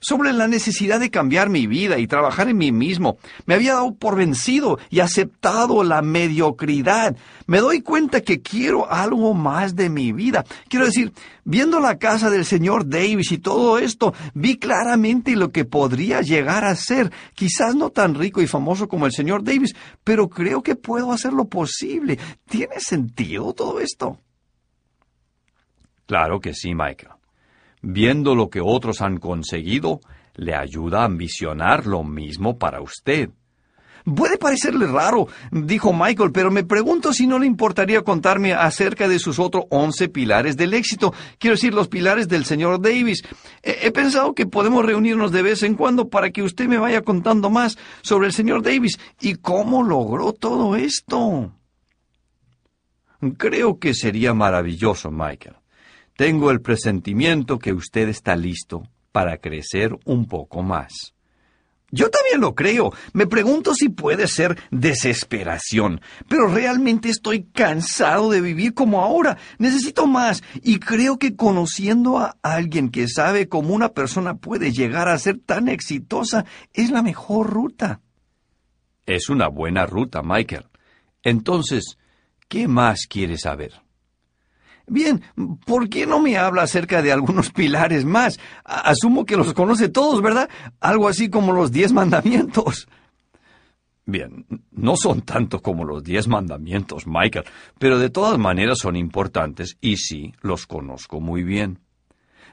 Sobre 0.00 0.32
la 0.32 0.48
necesidad 0.48 0.98
de 0.98 1.10
cambiar 1.10 1.50
mi 1.50 1.66
vida 1.66 1.98
y 1.98 2.06
trabajar 2.06 2.48
en 2.48 2.56
mí 2.56 2.72
mismo. 2.72 3.18
Me 3.46 3.54
había 3.54 3.74
dado 3.74 3.94
por 3.94 4.16
vencido 4.16 4.78
y 4.88 5.00
aceptado 5.00 5.84
la 5.84 6.02
mediocridad. 6.02 7.16
Me 7.46 7.58
doy 7.58 7.82
cuenta 7.82 8.22
que 8.22 8.40
quiero 8.40 8.90
algo 8.90 9.34
más 9.34 9.76
de 9.76 9.90
mi 9.90 10.12
vida. 10.12 10.44
Quiero 10.68 10.86
decir, 10.86 11.12
viendo 11.44 11.80
la 11.80 11.98
casa 11.98 12.30
del 12.30 12.44
señor 12.44 12.88
Davis 12.88 13.30
y 13.32 13.38
todo 13.38 13.78
esto, 13.78 14.14
vi 14.34 14.56
claramente 14.56 15.36
lo 15.36 15.52
que 15.52 15.64
podría 15.64 16.22
llegar 16.22 16.64
a 16.64 16.74
ser. 16.74 17.12
Quizás 17.34 17.74
no 17.74 17.90
tan 17.90 18.14
rico 18.14 18.40
y 18.40 18.46
famoso 18.46 18.88
como 18.88 19.06
el 19.06 19.12
señor 19.12 19.44
Davis, 19.44 19.74
pero 20.02 20.28
creo 20.28 20.62
que 20.62 20.76
puedo 20.76 21.12
hacer 21.12 21.32
lo 21.32 21.46
posible. 21.46 22.18
¿Tiene 22.48 22.80
sentido 22.80 23.52
todo 23.52 23.80
esto? 23.80 24.18
Claro 26.06 26.40
que 26.40 26.54
sí, 26.54 26.74
Michael 26.74 27.19
viendo 27.82 28.34
lo 28.34 28.50
que 28.50 28.60
otros 28.60 29.00
han 29.00 29.18
conseguido, 29.18 30.00
le 30.34 30.54
ayuda 30.54 31.02
a 31.02 31.06
ambicionar 31.06 31.86
lo 31.86 32.04
mismo 32.04 32.58
para 32.58 32.80
usted. 32.80 33.30
Puede 34.04 34.38
parecerle 34.38 34.86
raro, 34.86 35.28
dijo 35.50 35.92
Michael, 35.92 36.32
pero 36.32 36.50
me 36.50 36.64
pregunto 36.64 37.12
si 37.12 37.26
no 37.26 37.38
le 37.38 37.46
importaría 37.46 38.02
contarme 38.02 38.54
acerca 38.54 39.08
de 39.08 39.18
sus 39.18 39.38
otros 39.38 39.64
once 39.68 40.08
pilares 40.08 40.56
del 40.56 40.72
éxito. 40.72 41.12
Quiero 41.38 41.56
decir, 41.56 41.74
los 41.74 41.88
pilares 41.88 42.26
del 42.26 42.46
señor 42.46 42.80
Davis. 42.80 43.22
He, 43.62 43.86
he, 43.86 43.90
pensado 43.90 44.34
que 44.34 44.46
podemos 44.46 44.84
reunirnos 44.86 45.32
de 45.32 45.42
vez 45.42 45.62
en 45.62 45.74
cuando 45.74 46.08
para 46.08 46.30
que 46.30 46.42
usted 46.42 46.66
me 46.66 46.78
vaya 46.78 47.02
contando 47.02 47.50
más 47.50 47.76
sobre 48.02 48.28
el 48.28 48.32
señor 48.32 48.62
Davis 48.62 48.98
y 49.20 49.34
cómo 49.34 49.82
logró 49.82 50.32
todo 50.32 50.76
esto. 50.76 51.52
Creo 53.36 53.78
que 53.78 53.92
sería 53.92 54.32
maravilloso, 54.32 55.10
Michael. 55.10 55.59
Tengo 56.16 56.50
el 56.50 56.60
presentimiento 56.60 57.58
que 57.58 57.72
usted 57.72 58.08
está 58.08 58.36
listo 58.36 58.82
para 59.12 59.38
crecer 59.38 59.96
un 60.04 60.26
poco 60.26 60.62
más. 60.62 61.14
Yo 61.92 62.08
también 62.08 62.40
lo 62.40 62.54
creo. 62.54 62.92
Me 63.12 63.26
pregunto 63.26 63.74
si 63.74 63.88
puede 63.88 64.28
ser 64.28 64.56
desesperación, 64.70 66.00
pero 66.28 66.46
realmente 66.46 67.08
estoy 67.08 67.44
cansado 67.44 68.30
de 68.30 68.40
vivir 68.40 68.74
como 68.74 69.02
ahora. 69.02 69.38
Necesito 69.58 70.06
más 70.06 70.42
y 70.62 70.78
creo 70.78 71.18
que 71.18 71.34
conociendo 71.34 72.18
a 72.18 72.36
alguien 72.42 72.90
que 72.90 73.08
sabe 73.08 73.48
cómo 73.48 73.74
una 73.74 73.88
persona 73.88 74.34
puede 74.36 74.72
llegar 74.72 75.08
a 75.08 75.18
ser 75.18 75.38
tan 75.38 75.68
exitosa 75.68 76.44
es 76.72 76.90
la 76.90 77.02
mejor 77.02 77.50
ruta. 77.50 78.00
Es 79.06 79.28
una 79.28 79.48
buena 79.48 79.86
ruta, 79.86 80.22
Michael. 80.22 80.66
Entonces, 81.24 81.98
¿qué 82.48 82.68
más 82.68 83.06
quiere 83.08 83.36
saber? 83.36 83.82
Bien, 84.90 85.22
¿por 85.66 85.88
qué 85.88 86.04
no 86.04 86.18
me 86.18 86.36
habla 86.36 86.62
acerca 86.62 87.00
de 87.00 87.12
algunos 87.12 87.50
pilares 87.52 88.04
más? 88.04 88.40
Asumo 88.64 89.24
que 89.24 89.36
los 89.36 89.54
conoce 89.54 89.88
todos, 89.88 90.20
¿verdad? 90.20 90.50
Algo 90.80 91.06
así 91.06 91.30
como 91.30 91.52
los 91.52 91.70
diez 91.70 91.92
mandamientos. 91.92 92.88
Bien, 94.04 94.44
no 94.72 94.96
son 94.96 95.22
tanto 95.22 95.62
como 95.62 95.84
los 95.84 96.02
diez 96.02 96.26
mandamientos, 96.26 97.06
Michael, 97.06 97.44
pero 97.78 98.00
de 98.00 98.10
todas 98.10 98.36
maneras 98.36 98.78
son 98.78 98.96
importantes 98.96 99.76
y 99.80 99.98
sí, 99.98 100.34
los 100.40 100.66
conozco 100.66 101.20
muy 101.20 101.44
bien. 101.44 101.78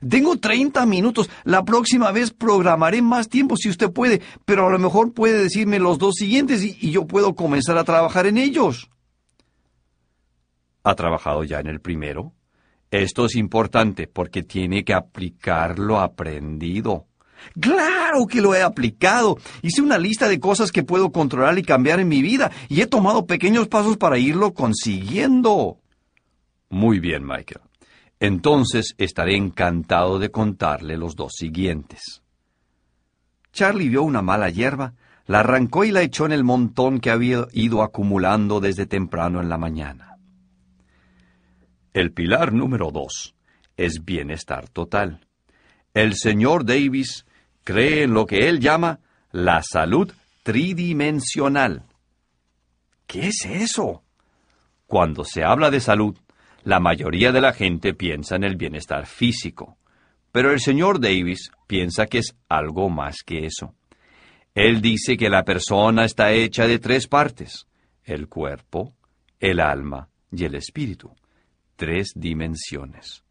Tengo 0.08 0.38
treinta 0.38 0.86
minutos. 0.86 1.32
La 1.44 1.66
próxima 1.66 2.12
vez 2.12 2.30
programaré 2.30 3.02
más 3.02 3.30
tiempo 3.30 3.58
si 3.58 3.70
usted 3.70 3.92
puede, 3.92 4.22
pero 4.46 4.68
a 4.68 4.70
lo 4.70 4.78
mejor 4.78 5.12
puede 5.14 5.42
decirme 5.42 5.80
los 5.80 5.98
dos 5.98 6.14
siguientes 6.14 6.64
y, 6.64 6.78
y 6.80 6.92
yo 6.92 7.08
puedo 7.08 7.34
comenzar 7.34 7.80
a 7.80 7.84
trabajar 7.84 8.28
en 8.28 8.38
ellos. 8.38 8.92
¿Ha 10.88 10.96
trabajado 10.96 11.44
ya 11.44 11.60
en 11.60 11.68
el 11.68 11.82
primero? 11.82 12.32
Esto 12.92 13.26
es 13.26 13.36
importante 13.36 14.08
porque 14.08 14.44
tiene 14.44 14.86
que 14.86 14.94
aplicar 14.94 15.80
lo 15.80 16.00
aprendido. 16.00 17.08
Claro 17.60 18.26
que 18.26 18.40
lo 18.40 18.56
he 18.56 18.64
aplicado. 18.64 19.38
Hice 19.62 19.82
una 19.82 19.98
lista 19.98 20.30
de 20.30 20.40
cosas 20.40 20.72
que 20.72 20.84
puedo 20.84 21.12
controlar 21.12 21.60
y 21.60 21.64
cambiar 21.64 22.00
en 22.00 22.08
mi 22.08 22.22
vida 22.22 22.52
y 22.70 22.80
he 22.80 22.88
tomado 22.88 23.26
pequeños 23.26 23.68
pasos 23.68 23.98
para 23.98 24.18
irlo 24.18 24.54
consiguiendo. 24.54 25.80
Muy 26.70 27.02
bien, 27.02 27.28
Michael. 27.28 27.60
Entonces 28.22 28.96
estaré 28.98 29.36
encantado 29.36 30.20
de 30.20 30.32
contarle 30.32 30.96
los 30.96 31.18
dos 31.18 31.34
siguientes. 31.36 32.24
Charlie 33.52 33.90
vio 33.90 34.04
una 34.04 34.22
mala 34.22 34.50
hierba, 34.50 34.94
la 35.26 35.42
arrancó 35.42 35.84
y 35.84 35.92
la 35.92 36.02
echó 36.02 36.26
en 36.26 36.32
el 36.32 36.46
montón 36.46 37.02
que 37.02 37.12
había 37.12 37.46
ido 37.52 37.84
acumulando 37.84 38.62
desde 38.62 38.86
temprano 38.86 39.42
en 39.42 39.50
la 39.50 39.58
mañana. 39.58 40.17
El 41.98 42.12
pilar 42.12 42.54
número 42.54 42.92
dos 42.92 43.34
es 43.76 44.06
bienestar 44.06 44.70
total. 44.70 45.26
El 45.96 46.14
señor 46.14 46.64
Davis 46.64 47.26
cree 47.64 48.04
en 48.04 48.14
lo 48.14 48.28
que 48.28 48.50
él 48.50 48.60
llama 48.60 49.00
la 49.32 49.64
salud 49.64 50.14
tridimensional. 50.44 51.86
¿Qué 53.08 53.30
es 53.30 53.46
eso? 53.46 54.04
Cuando 54.86 55.24
se 55.24 55.44
habla 55.44 55.72
de 55.72 55.80
salud, 55.80 56.16
la 56.64 56.80
mayoría 56.80 57.32
de 57.32 57.42
la 57.42 57.52
gente 57.52 57.96
piensa 57.96 58.36
en 58.36 58.44
el 58.44 58.58
bienestar 58.58 59.08
físico, 59.08 59.80
pero 60.32 60.52
el 60.52 60.60
señor 60.60 61.00
Davis 61.00 61.50
piensa 61.66 62.06
que 62.06 62.20
es 62.20 62.36
algo 62.48 62.92
más 62.92 63.24
que 63.26 63.48
eso. 63.48 63.74
Él 64.54 64.82
dice 64.82 65.18
que 65.18 65.32
la 65.32 65.44
persona 65.44 66.06
está 66.06 66.32
hecha 66.32 66.68
de 66.68 66.78
tres 66.78 67.08
partes, 67.08 67.66
el 68.04 68.30
cuerpo, 68.30 68.94
el 69.40 69.60
alma 69.60 70.10
y 70.32 70.46
el 70.46 70.54
espíritu. 70.54 71.12
Tres 71.78 72.12
dimensiones. 72.16 73.24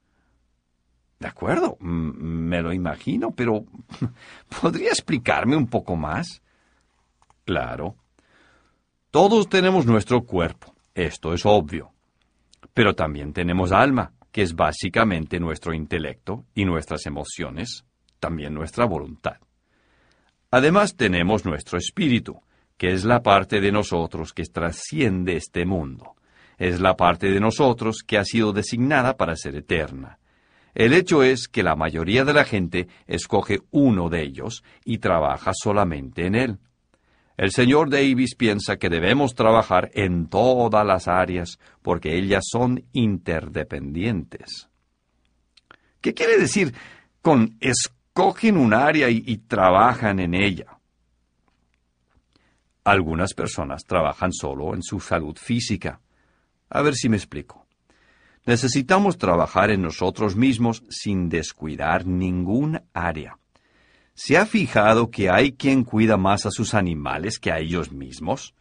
De 1.18 1.28
acuerdo, 1.28 1.76
me 1.80 2.62
lo 2.62 2.72
imagino, 2.72 3.32
pero 3.32 3.64
¿podría 4.62 4.88
explicarme 4.88 5.56
un 5.56 5.66
poco 5.66 5.96
más? 5.96 6.42
Claro. 7.44 7.96
Todos 9.10 9.48
tenemos 9.48 9.86
nuestro 9.86 10.22
cuerpo, 10.22 10.74
esto 10.94 11.34
es 11.34 11.44
obvio. 11.44 11.92
Pero 12.72 12.94
también 12.94 13.32
tenemos 13.32 13.72
alma, 13.72 14.12
que 14.30 14.42
es 14.42 14.54
básicamente 14.54 15.40
nuestro 15.40 15.72
intelecto 15.72 16.44
y 16.54 16.64
nuestras 16.64 17.06
emociones, 17.06 17.84
también 18.20 18.52
nuestra 18.52 18.84
voluntad. 18.84 19.36
Además 20.50 20.96
tenemos 20.96 21.44
nuestro 21.46 21.78
espíritu, 21.78 22.42
que 22.76 22.92
es 22.92 23.04
la 23.04 23.22
parte 23.22 23.60
de 23.60 23.72
nosotros 23.72 24.34
que 24.34 24.44
trasciende 24.44 25.36
este 25.36 25.64
mundo. 25.64 26.15
Es 26.58 26.80
la 26.80 26.96
parte 26.96 27.30
de 27.30 27.40
nosotros 27.40 28.02
que 28.06 28.18
ha 28.18 28.24
sido 28.24 28.52
designada 28.52 29.16
para 29.16 29.36
ser 29.36 29.56
eterna. 29.56 30.18
El 30.74 30.92
hecho 30.92 31.22
es 31.22 31.48
que 31.48 31.62
la 31.62 31.74
mayoría 31.74 32.24
de 32.24 32.34
la 32.34 32.44
gente 32.44 32.88
escoge 33.06 33.60
uno 33.70 34.10
de 34.10 34.22
ellos 34.22 34.62
y 34.84 34.98
trabaja 34.98 35.52
solamente 35.54 36.26
en 36.26 36.34
él. 36.34 36.58
El 37.36 37.50
señor 37.50 37.90
Davis 37.90 38.34
piensa 38.34 38.76
que 38.76 38.88
debemos 38.88 39.34
trabajar 39.34 39.90
en 39.94 40.28
todas 40.28 40.86
las 40.86 41.08
áreas 41.08 41.58
porque 41.82 42.16
ellas 42.16 42.44
son 42.50 42.84
interdependientes. 42.92 44.68
¿Qué 46.00 46.14
quiere 46.14 46.38
decir 46.38 46.74
con 47.20 47.56
escogen 47.60 48.56
un 48.56 48.72
área 48.72 49.10
y, 49.10 49.22
y 49.26 49.38
trabajan 49.38 50.20
en 50.20 50.34
ella? 50.34 50.78
Algunas 52.84 53.34
personas 53.34 53.84
trabajan 53.84 54.32
solo 54.32 54.74
en 54.74 54.82
su 54.82 55.00
salud 55.00 55.36
física. 55.36 56.00
A 56.68 56.82
ver 56.82 56.94
si 56.94 57.08
me 57.08 57.16
explico. 57.16 57.66
Necesitamos 58.44 59.18
trabajar 59.18 59.70
en 59.70 59.82
nosotros 59.82 60.36
mismos 60.36 60.84
sin 60.88 61.28
descuidar 61.28 62.06
ningún 62.06 62.80
área. 62.94 63.38
¿Se 64.14 64.38
ha 64.38 64.46
fijado 64.46 65.10
que 65.10 65.28
hay 65.28 65.52
quien 65.52 65.84
cuida 65.84 66.16
más 66.16 66.46
a 66.46 66.50
sus 66.50 66.72
animales 66.74 67.38
que 67.38 67.50
a 67.50 67.58
ellos 67.58 67.92
mismos? 67.92 68.54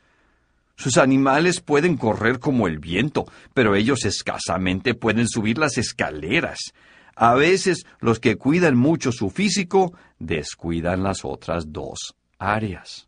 Sus 0.76 0.97
animales 0.97 1.62
pueden 1.62 1.95
correr 1.97 2.39
como 2.39 2.68
el 2.68 2.80
viento, 2.80 3.26
pero 3.53 3.76
ellos 3.76 4.06
escasamente 4.06 4.93
pueden 4.93 5.28
subir 5.30 5.58
las 5.58 5.78
escaleras. 5.78 6.74
A 7.16 7.36
veces 7.36 7.86
los 7.99 8.20
que 8.20 8.36
cuidan 8.36 8.76
mucho 8.76 9.12
su 9.12 9.30
físico 9.30 9.93
descuidan 10.20 11.03
las 11.03 11.24
otras 11.24 11.72
dos 11.72 12.16
áreas. 12.38 13.08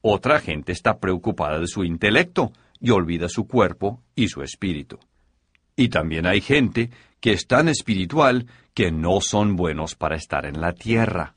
Otra 0.00 0.38
gente 0.38 0.70
está 0.70 0.98
preocupada 0.98 1.58
de 1.58 1.66
su 1.66 1.82
intelecto 1.82 2.52
y 2.80 2.90
olvida 2.90 3.28
su 3.28 3.46
cuerpo 3.46 4.02
y 4.14 4.28
su 4.28 4.42
espíritu. 4.42 4.98
Y 5.76 5.88
también 5.88 6.26
hay 6.26 6.40
gente 6.40 6.90
que 7.20 7.32
es 7.32 7.46
tan 7.46 7.68
espiritual 7.68 8.46
que 8.74 8.90
no 8.90 9.20
son 9.20 9.56
buenos 9.56 9.94
para 9.94 10.16
estar 10.16 10.46
en 10.46 10.60
la 10.60 10.72
tierra. 10.72 11.34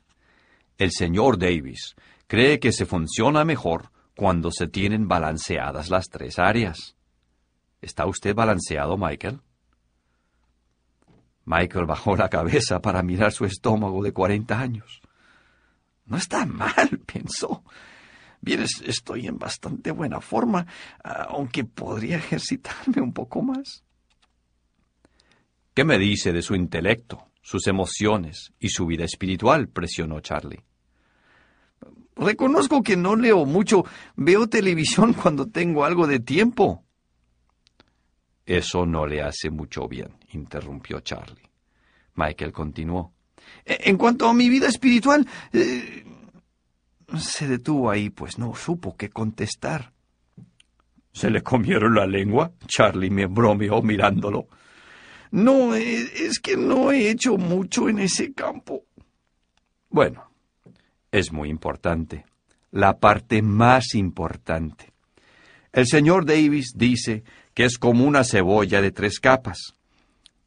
El 0.78 0.90
señor 0.90 1.38
Davis 1.38 1.94
cree 2.26 2.58
que 2.58 2.72
se 2.72 2.86
funciona 2.86 3.44
mejor 3.44 3.90
cuando 4.16 4.50
se 4.50 4.68
tienen 4.68 5.08
balanceadas 5.08 5.90
las 5.90 6.08
tres 6.08 6.38
áreas. 6.38 6.96
¿Está 7.80 8.06
usted 8.06 8.34
balanceado, 8.34 8.96
Michael? 8.96 9.40
Michael 11.44 11.86
bajó 11.86 12.16
la 12.16 12.28
cabeza 12.28 12.80
para 12.80 13.02
mirar 13.02 13.32
su 13.32 13.44
estómago 13.44 14.02
de 14.02 14.12
cuarenta 14.12 14.60
años. 14.60 15.00
No 16.06 16.16
está 16.16 16.46
mal, 16.46 17.00
pensó. 17.12 17.64
Bien, 18.42 18.60
estoy 18.84 19.28
en 19.28 19.38
bastante 19.38 19.92
buena 19.92 20.20
forma, 20.20 20.66
aunque 21.04 21.64
podría 21.64 22.16
ejercitarme 22.16 23.00
un 23.00 23.12
poco 23.12 23.40
más. 23.40 23.84
¿Qué 25.72 25.84
me 25.84 25.96
dice 25.96 26.32
de 26.32 26.42
su 26.42 26.56
intelecto, 26.56 27.28
sus 27.40 27.68
emociones 27.68 28.52
y 28.58 28.70
su 28.70 28.84
vida 28.86 29.04
espiritual? 29.04 29.68
presionó 29.68 30.18
Charlie. 30.20 30.60
Reconozco 32.16 32.82
que 32.82 32.96
no 32.96 33.14
leo 33.14 33.46
mucho. 33.46 33.84
Veo 34.16 34.48
televisión 34.48 35.12
cuando 35.22 35.46
tengo 35.46 35.84
algo 35.84 36.08
de 36.08 36.18
tiempo. 36.18 36.84
Eso 38.44 38.84
no 38.84 39.06
le 39.06 39.22
hace 39.22 39.50
mucho 39.50 39.86
bien, 39.86 40.16
interrumpió 40.32 40.98
Charlie. 40.98 41.48
Michael 42.16 42.52
continuó. 42.52 43.14
E, 43.64 43.88
en 43.88 43.96
cuanto 43.96 44.28
a 44.28 44.34
mi 44.34 44.48
vida 44.48 44.66
espiritual, 44.66 45.26
eh, 45.52 46.04
se 47.18 47.48
detuvo 47.48 47.90
ahí, 47.90 48.10
pues 48.10 48.38
no 48.38 48.54
supo 48.54 48.96
qué 48.96 49.10
contestar. 49.10 49.92
¿Se 51.12 51.30
le 51.30 51.42
comieron 51.42 51.94
la 51.94 52.06
lengua? 52.06 52.52
Charlie 52.66 53.10
me 53.10 53.26
bromeó 53.26 53.82
mirándolo. 53.82 54.48
No, 55.30 55.74
es 55.74 56.38
que 56.40 56.56
no 56.56 56.92
he 56.92 57.10
hecho 57.10 57.36
mucho 57.36 57.88
en 57.88 57.98
ese 57.98 58.32
campo. 58.32 58.84
Bueno, 59.88 60.30
es 61.10 61.32
muy 61.32 61.48
importante. 61.48 62.24
La 62.70 62.98
parte 62.98 63.42
más 63.42 63.94
importante. 63.94 64.92
El 65.72 65.86
señor 65.86 66.24
Davis 66.24 66.72
dice 66.74 67.24
que 67.54 67.64
es 67.64 67.78
como 67.78 68.04
una 68.04 68.24
cebolla 68.24 68.80
de 68.80 68.90
tres 68.90 69.20
capas. 69.20 69.74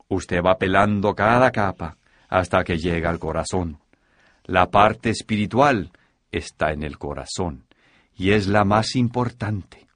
Usted 0.07 0.41
va 0.43 0.57
pelando 0.57 1.13
cada 1.13 1.51
capa 1.51 1.97
hasta 2.29 2.63
que 2.63 2.77
llega 2.77 3.09
al 3.09 3.19
corazón. 3.19 3.79
La 4.45 4.69
parte 4.69 5.09
espiritual 5.09 5.91
está 6.37 6.71
en 6.71 6.83
el 6.83 6.97
corazón 6.97 7.65
y 8.15 8.31
es 8.31 8.47
la 8.47 8.63
más 8.63 8.95
importante. 8.95 9.87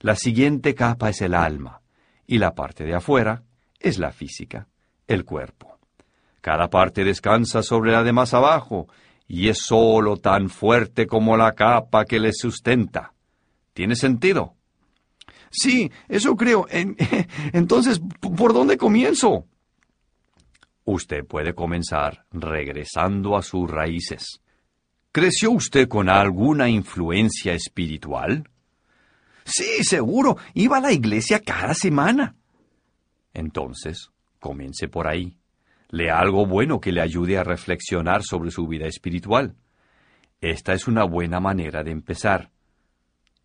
La 0.00 0.16
siguiente 0.16 0.74
capa 0.74 1.10
es 1.10 1.20
el 1.22 1.34
alma 1.34 1.80
y 2.26 2.38
la 2.38 2.54
parte 2.54 2.84
de 2.84 2.94
afuera 2.94 3.42
es 3.78 3.98
la 3.98 4.12
física, 4.12 4.68
el 5.06 5.24
cuerpo. 5.24 5.78
Cada 6.40 6.68
parte 6.68 7.04
descansa 7.04 7.62
sobre 7.62 7.92
la 7.92 8.02
de 8.02 8.12
más 8.12 8.34
abajo 8.34 8.88
y 9.26 9.48
es 9.48 9.58
sólo 9.58 10.16
tan 10.16 10.48
fuerte 10.48 11.06
como 11.06 11.36
la 11.36 11.52
capa 11.52 12.04
que 12.04 12.20
le 12.20 12.32
sustenta. 12.32 13.12
¿Tiene 13.72 13.96
sentido? 13.96 14.54
Sí, 15.50 15.90
eso 16.08 16.36
creo. 16.36 16.66
entonces, 17.52 18.00
¿por 18.20 18.52
dónde 18.52 18.76
comienzo? 18.76 19.46
Usted 20.84 21.24
puede 21.24 21.54
comenzar 21.54 22.26
regresando 22.30 23.36
a 23.36 23.42
sus 23.42 23.68
raíces. 23.68 24.40
¿Creció 25.16 25.50
usted 25.52 25.88
con 25.88 26.10
alguna 26.10 26.68
influencia 26.68 27.54
espiritual? 27.54 28.50
Sí, 29.46 29.82
seguro. 29.82 30.36
Iba 30.52 30.76
a 30.76 30.80
la 30.82 30.92
iglesia 30.92 31.40
cada 31.40 31.72
semana. 31.72 32.36
Entonces, 33.32 34.10
comience 34.40 34.88
por 34.88 35.08
ahí. 35.08 35.38
Lea 35.88 36.18
algo 36.18 36.44
bueno 36.44 36.80
que 36.80 36.92
le 36.92 37.00
ayude 37.00 37.38
a 37.38 37.44
reflexionar 37.44 38.24
sobre 38.24 38.50
su 38.50 38.66
vida 38.66 38.86
espiritual. 38.88 39.56
Esta 40.42 40.74
es 40.74 40.86
una 40.86 41.04
buena 41.04 41.40
manera 41.40 41.82
de 41.82 41.92
empezar. 41.92 42.50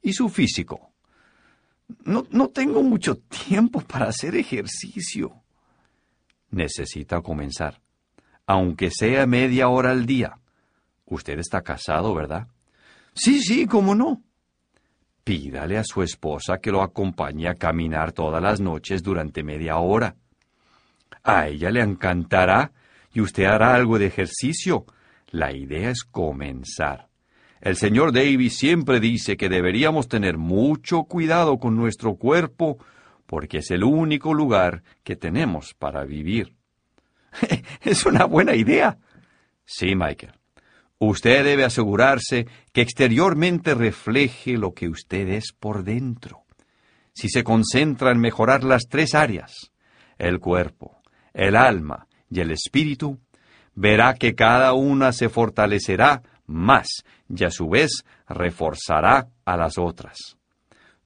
¿Y 0.01 0.11
su 0.11 0.27
físico? 0.27 0.91
No, 2.03 2.27
no 2.31 2.49
tengo 2.49 2.83
mucho 2.83 3.15
tiempo 3.15 3.79
para 3.79 4.09
hacer 4.09 4.35
ejercicio. 4.35 5.41
Necesita 6.49 7.21
comenzar, 7.21 7.79
aunque 8.45 8.91
sea 8.91 9.25
media 9.25 9.69
hora 9.69 9.91
al 9.91 10.05
día. 10.05 10.40
Usted 11.11 11.39
está 11.39 11.61
casado, 11.61 12.15
¿verdad? 12.15 12.47
Sí, 13.13 13.41
sí, 13.41 13.67
cómo 13.67 13.95
no. 13.95 14.23
Pídale 15.25 15.77
a 15.77 15.83
su 15.83 16.01
esposa 16.01 16.59
que 16.59 16.71
lo 16.71 16.81
acompañe 16.81 17.49
a 17.49 17.55
caminar 17.55 18.13
todas 18.13 18.41
las 18.41 18.61
noches 18.61 19.03
durante 19.03 19.43
media 19.43 19.77
hora. 19.77 20.15
A 21.21 21.49
ella 21.49 21.69
le 21.69 21.81
encantará 21.81 22.71
y 23.13 23.19
usted 23.19 23.43
hará 23.43 23.75
algo 23.75 23.99
de 23.99 24.05
ejercicio. 24.05 24.85
La 25.31 25.53
idea 25.53 25.89
es 25.89 26.05
comenzar. 26.05 27.09
El 27.59 27.75
señor 27.75 28.13
Davis 28.13 28.57
siempre 28.57 29.01
dice 29.01 29.35
que 29.35 29.49
deberíamos 29.49 30.07
tener 30.07 30.37
mucho 30.37 31.03
cuidado 31.03 31.59
con 31.59 31.75
nuestro 31.75 32.15
cuerpo 32.15 32.77
porque 33.25 33.57
es 33.57 33.69
el 33.71 33.83
único 33.83 34.33
lugar 34.33 34.81
que 35.03 35.17
tenemos 35.17 35.73
para 35.73 36.05
vivir. 36.05 36.55
es 37.81 38.05
una 38.05 38.23
buena 38.23 38.55
idea. 38.55 38.97
Sí, 39.65 39.93
Michael. 39.93 40.40
Usted 41.03 41.43
debe 41.43 41.63
asegurarse 41.63 42.45
que 42.71 42.81
exteriormente 42.81 43.73
refleje 43.73 44.55
lo 44.55 44.75
que 44.75 44.87
usted 44.87 45.29
es 45.29 45.51
por 45.51 45.83
dentro. 45.83 46.43
Si 47.11 47.27
se 47.27 47.43
concentra 47.43 48.11
en 48.11 48.19
mejorar 48.19 48.63
las 48.63 48.83
tres 48.87 49.15
áreas, 49.15 49.71
el 50.19 50.39
cuerpo, 50.39 51.01
el 51.33 51.55
alma 51.55 52.05
y 52.29 52.41
el 52.41 52.51
espíritu, 52.51 53.19
verá 53.73 54.13
que 54.13 54.35
cada 54.35 54.73
una 54.73 55.11
se 55.11 55.29
fortalecerá 55.29 56.21
más 56.45 57.03
y 57.27 57.45
a 57.45 57.49
su 57.49 57.67
vez 57.67 58.03
reforzará 58.29 59.27
a 59.43 59.57
las 59.57 59.79
otras. 59.79 60.37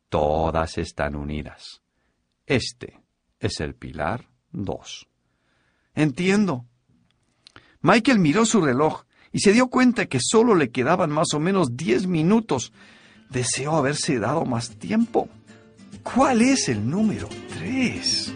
Todas 0.09 0.77
están 0.77 1.15
unidas. 1.15 1.81
Este 2.45 2.99
es 3.39 3.61
el 3.61 3.75
pilar 3.75 4.27
2. 4.51 5.07
Entiendo. 5.93 6.65
Michael 7.79 8.19
miró 8.19 8.45
su 8.45 8.59
reloj 8.59 9.04
y 9.35 9.39
se 9.39 9.51
dio 9.51 9.67
cuenta 9.67 10.05
que 10.05 10.19
solo 10.21 10.55
le 10.55 10.69
quedaban 10.69 11.11
más 11.11 11.33
o 11.33 11.41
menos 11.41 11.75
diez 11.75 12.07
minutos. 12.07 12.71
Deseó 13.29 13.75
haberse 13.75 14.17
dado 14.17 14.45
más 14.45 14.69
tiempo. 14.69 15.27
¿Cuál 16.03 16.41
es 16.41 16.69
el 16.69 16.89
número 16.89 17.27
tres? 17.49 18.33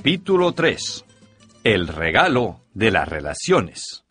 Capítulo 0.00 0.52
3. 0.52 1.04
El 1.62 1.86
regalo 1.86 2.62
de 2.72 2.90
las 2.90 3.06
relaciones. 3.06 4.06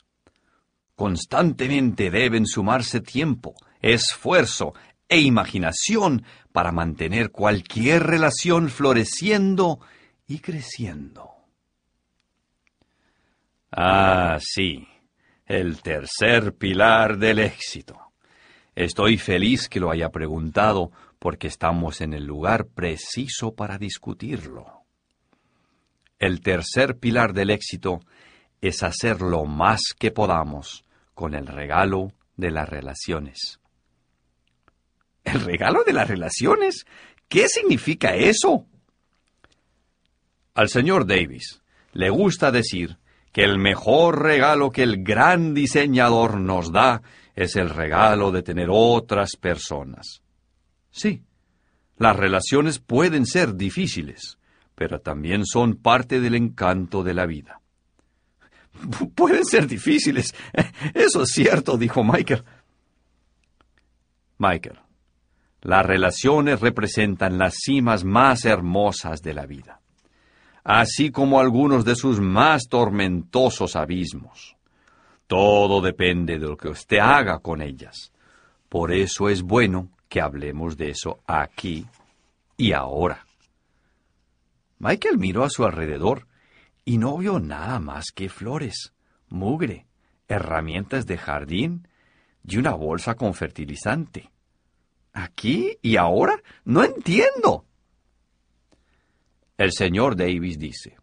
Constantemente 0.93 2.11
deben 2.11 2.45
sumarse 2.45 3.01
tiempo, 3.01 3.55
esfuerzo 3.81 4.75
e 5.07 5.19
imaginación 5.19 6.25
para 6.51 6.71
mantener 6.71 7.31
cualquier 7.31 8.03
relación 8.03 8.69
floreciendo 8.69 9.79
y 10.27 10.41
creciendo. 10.41 11.31
Ah, 13.71 14.37
sí, 14.39 14.87
el 15.47 15.81
tercer 15.81 16.53
pilar 16.53 17.17
del 17.17 17.39
éxito. 17.39 18.13
Estoy 18.75 19.17
feliz 19.17 19.67
que 19.67 19.79
lo 19.79 19.89
haya 19.89 20.09
preguntado 20.09 20.91
porque 21.17 21.47
estamos 21.47 21.99
en 22.01 22.13
el 22.13 22.25
lugar 22.25 22.67
preciso 22.67 23.55
para 23.55 23.79
discutirlo. 23.79 24.78
El 26.19 26.41
tercer 26.41 26.97
pilar 26.97 27.33
del 27.33 27.49
éxito 27.49 28.01
es 28.61 28.83
hacer 28.83 29.21
lo 29.21 29.45
más 29.45 29.81
que 29.97 30.11
podamos 30.11 30.83
con 31.13 31.33
el 31.33 31.47
regalo 31.47 32.11
de 32.35 32.51
las 32.51 32.67
relaciones. 32.67 33.59
¿El 35.23 35.41
regalo 35.41 35.83
de 35.85 35.93
las 35.93 36.07
relaciones? 36.07 36.85
¿Qué 37.27 37.47
significa 37.47 38.15
eso? 38.15 38.65
Al 40.53 40.69
señor 40.69 41.05
Davis 41.05 41.61
le 41.93 42.09
gusta 42.09 42.51
decir 42.51 42.97
que 43.31 43.43
el 43.43 43.59
mejor 43.59 44.23
regalo 44.23 44.71
que 44.71 44.83
el 44.83 45.03
gran 45.03 45.53
diseñador 45.53 46.39
nos 46.39 46.71
da 46.71 47.01
es 47.35 47.55
el 47.55 47.69
regalo 47.69 48.31
de 48.31 48.43
tener 48.43 48.67
otras 48.69 49.35
personas. 49.37 50.21
Sí, 50.89 51.23
las 51.97 52.15
relaciones 52.15 52.79
pueden 52.79 53.25
ser 53.25 53.55
difíciles, 53.55 54.38
pero 54.79 55.01
también 55.01 55.45
son 55.45 55.75
parte 55.75 56.21
del 56.21 56.35
encanto 56.35 57.03
de 57.03 57.13
la 57.13 57.25
vida. 57.25 57.59
Pueden 59.13 59.43
ser 59.43 59.67
difíciles. 59.67 60.33
Eso 60.93 61.23
es 61.23 61.31
cierto, 61.31 61.77
dijo 61.77 62.01
Michael. 62.01 62.45
Michael, 64.37 64.79
las 65.59 65.85
relaciones 65.85 66.61
representan 66.61 67.37
las 67.37 67.55
cimas 67.61 68.05
más 68.05 68.45
hermosas 68.45 69.21
de 69.21 69.33
la 69.33 69.45
vida, 69.45 69.81
así 70.63 71.11
como 71.11 71.41
algunos 71.41 71.83
de 71.83 71.97
sus 71.97 72.21
más 72.21 72.69
tormentosos 72.69 73.75
abismos. 73.75 74.55
Todo 75.27 75.81
depende 75.81 76.39
de 76.39 76.47
lo 76.47 76.55
que 76.55 76.69
usted 76.69 76.99
haga 76.99 77.39
con 77.39 77.61
ellas. 77.61 78.13
Por 78.69 78.93
eso 78.93 79.27
es 79.27 79.41
bueno 79.41 79.89
que 80.07 80.21
hablemos 80.21 80.77
de 80.77 80.91
eso 80.91 81.19
aquí 81.27 81.85
y 82.55 82.71
ahora. 82.71 83.25
Michael 84.79 85.17
miró 85.17 85.43
a 85.43 85.49
su 85.49 85.65
alrededor 85.65 86.27
y 86.85 86.97
no 86.97 87.17
vio 87.17 87.39
nada 87.39 87.79
más 87.79 88.05
que 88.15 88.29
flores, 88.29 88.93
mugre, 89.27 89.85
herramientas 90.27 91.05
de 91.05 91.17
jardín 91.17 91.87
y 92.47 92.57
una 92.57 92.73
bolsa 92.73 93.15
con 93.15 93.33
fertilizante. 93.33 94.31
¿Aquí 95.13 95.77
y 95.81 95.97
ahora? 95.97 96.41
No 96.63 96.83
entiendo. 96.83 97.65
El 99.57 99.73
señor 99.73 100.15
Davis 100.15 100.57
dice, 100.57 100.97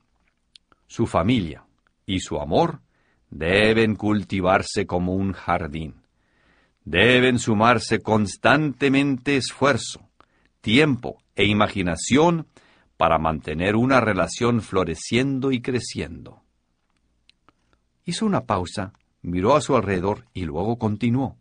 su 0.87 1.07
familia 1.07 1.66
y 2.07 2.20
su 2.20 2.41
amor 2.41 2.81
deben 3.29 3.97
cultivarse 3.97 4.87
como 4.87 5.14
un 5.14 5.33
jardín. 5.33 6.03
Deben 6.85 7.39
sumarse 7.39 8.01
constantemente 8.01 9.37
esfuerzo, 9.37 10.09
tiempo 10.61 11.22
e 11.35 11.45
imaginación 11.45 12.47
para 12.97 13.18
mantener 13.18 13.76
una 13.76 14.01
relación 14.01 14.62
floreciendo 14.62 15.53
y 15.53 15.61
creciendo. 15.61 16.42
Hizo 18.05 18.26
una 18.26 18.44
pausa, 18.44 18.92
miró 19.22 19.57
a 19.57 19.61
su 19.61 19.76
alrededor 19.76 20.26
y 20.32 20.44
luego 20.44 20.78
continuó. 20.78 21.36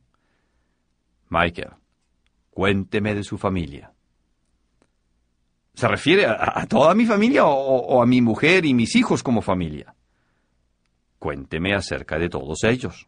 Michael, 1.29 1.71
cuénteme 2.49 3.15
de 3.15 3.23
su 3.23 3.37
familia. 3.37 3.93
¿Se 5.73 5.87
refiere 5.87 6.25
a, 6.25 6.65
toda 6.67 6.93
mi 6.95 7.05
familia 7.05 7.45
o 7.45 8.01
a 8.01 8.05
mi 8.05 8.21
mujer 8.21 8.65
y 8.65 8.73
mis 8.73 8.95
hijos 8.95 9.21
como 9.21 9.41
familia? 9.41 9.93
Cuénteme 11.19 11.73
acerca 11.73 12.17
de 12.17 12.29
todos 12.29 12.63
ellos. 12.63 13.07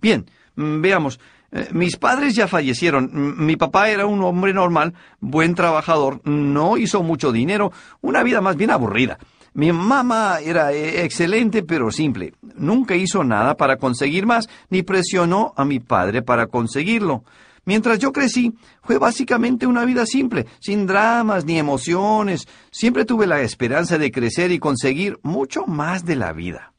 Bien, 0.00 0.26
mm, 0.56 0.80
veamos, 0.80 1.18
eh, 1.50 1.68
mis 1.72 1.96
padres 1.96 2.34
ya 2.34 2.46
fallecieron. 2.46 3.10
Mi 3.44 3.56
papá 3.56 3.88
era 3.88 4.06
un 4.06 4.22
hombre 4.22 4.52
normal, 4.52 4.94
buen 5.20 5.54
trabajador, 5.54 6.20
no 6.24 6.76
hizo 6.76 7.02
mucho 7.02 7.32
dinero, 7.32 7.72
una 8.00 8.22
vida 8.22 8.40
más 8.40 8.56
bien 8.56 8.70
aburrida. 8.70 9.18
Mi 9.54 9.72
mamá 9.72 10.40
era 10.40 10.72
eh, 10.72 11.04
excelente 11.04 11.62
pero 11.62 11.90
simple. 11.90 12.34
Nunca 12.54 12.94
hizo 12.94 13.24
nada 13.24 13.56
para 13.56 13.76
conseguir 13.76 14.26
más, 14.26 14.48
ni 14.68 14.82
presionó 14.82 15.52
a 15.56 15.64
mi 15.64 15.80
padre 15.80 16.22
para 16.22 16.46
conseguirlo. 16.46 17.24
Mientras 17.64 17.98
yo 17.98 18.12
crecí, 18.12 18.54
fue 18.82 18.98
básicamente 18.98 19.66
una 19.66 19.84
vida 19.84 20.06
simple, 20.06 20.46
sin 20.58 20.86
dramas 20.86 21.44
ni 21.44 21.58
emociones. 21.58 22.46
Siempre 22.70 23.04
tuve 23.04 23.26
la 23.26 23.42
esperanza 23.42 23.98
de 23.98 24.10
crecer 24.10 24.52
y 24.52 24.58
conseguir 24.58 25.18
mucho 25.22 25.66
más 25.66 26.04
de 26.04 26.16
la 26.16 26.32
vida. 26.32 26.72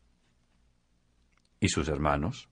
¿Y 1.59 1.70
sus 1.70 1.89
hermanos? 1.89 2.49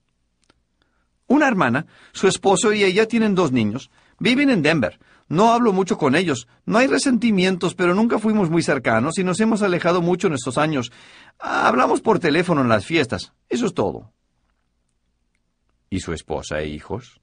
Una 1.27 1.47
hermana, 1.47 1.85
su 2.13 2.27
esposo 2.27 2.73
y 2.73 2.83
ella 2.83 3.07
tienen 3.07 3.35
dos 3.35 3.51
niños. 3.51 3.91
Viven 4.19 4.49
en 4.49 4.61
Denver. 4.61 4.99
No 5.29 5.51
hablo 5.51 5.73
mucho 5.73 5.97
con 5.97 6.15
ellos. 6.15 6.47
No 6.65 6.77
hay 6.77 6.87
resentimientos, 6.87 7.75
pero 7.75 7.93
nunca 7.93 8.17
fuimos 8.17 8.49
muy 8.49 8.63
cercanos 8.63 9.17
y 9.17 9.23
nos 9.23 9.39
hemos 9.41 9.61
alejado 9.61 10.01
mucho 10.01 10.27
en 10.27 10.33
estos 10.33 10.57
años. 10.57 10.91
Hablamos 11.37 12.01
por 12.01 12.19
teléfono 12.19 12.61
en 12.61 12.69
las 12.69 12.85
fiestas. 12.85 13.33
Eso 13.49 13.65
es 13.65 13.73
todo. 13.73 14.13
¿Y 15.89 15.99
su 15.99 16.13
esposa 16.13 16.59
e 16.59 16.67
hijos? 16.67 17.19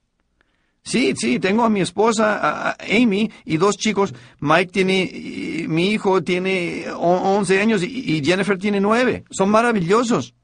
Sí, 0.83 1.15
sí, 1.17 1.41
tengo 1.41 1.65
a 1.65 1.71
mi 1.71 1.81
esposa, 1.81 2.77
Amy, 2.79 3.31
y 3.47 3.57
dos 3.57 3.79
chicos. 3.79 4.15
Mike 4.41 4.71
tiene, 4.71 5.67
mi 5.67 5.93
hijo 5.93 6.23
tiene 6.23 6.85
11 6.95 7.61
años 7.61 7.83
y 7.83 8.23
Jennifer 8.23 8.59
tiene 8.59 8.83
9. 8.83 9.25
Son 9.31 9.49
maravillosos. 9.49 10.35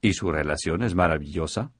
¿Y 0.00 0.12
su 0.12 0.32
relación 0.32 0.82
es 0.82 0.96
maravillosa? 0.96 1.70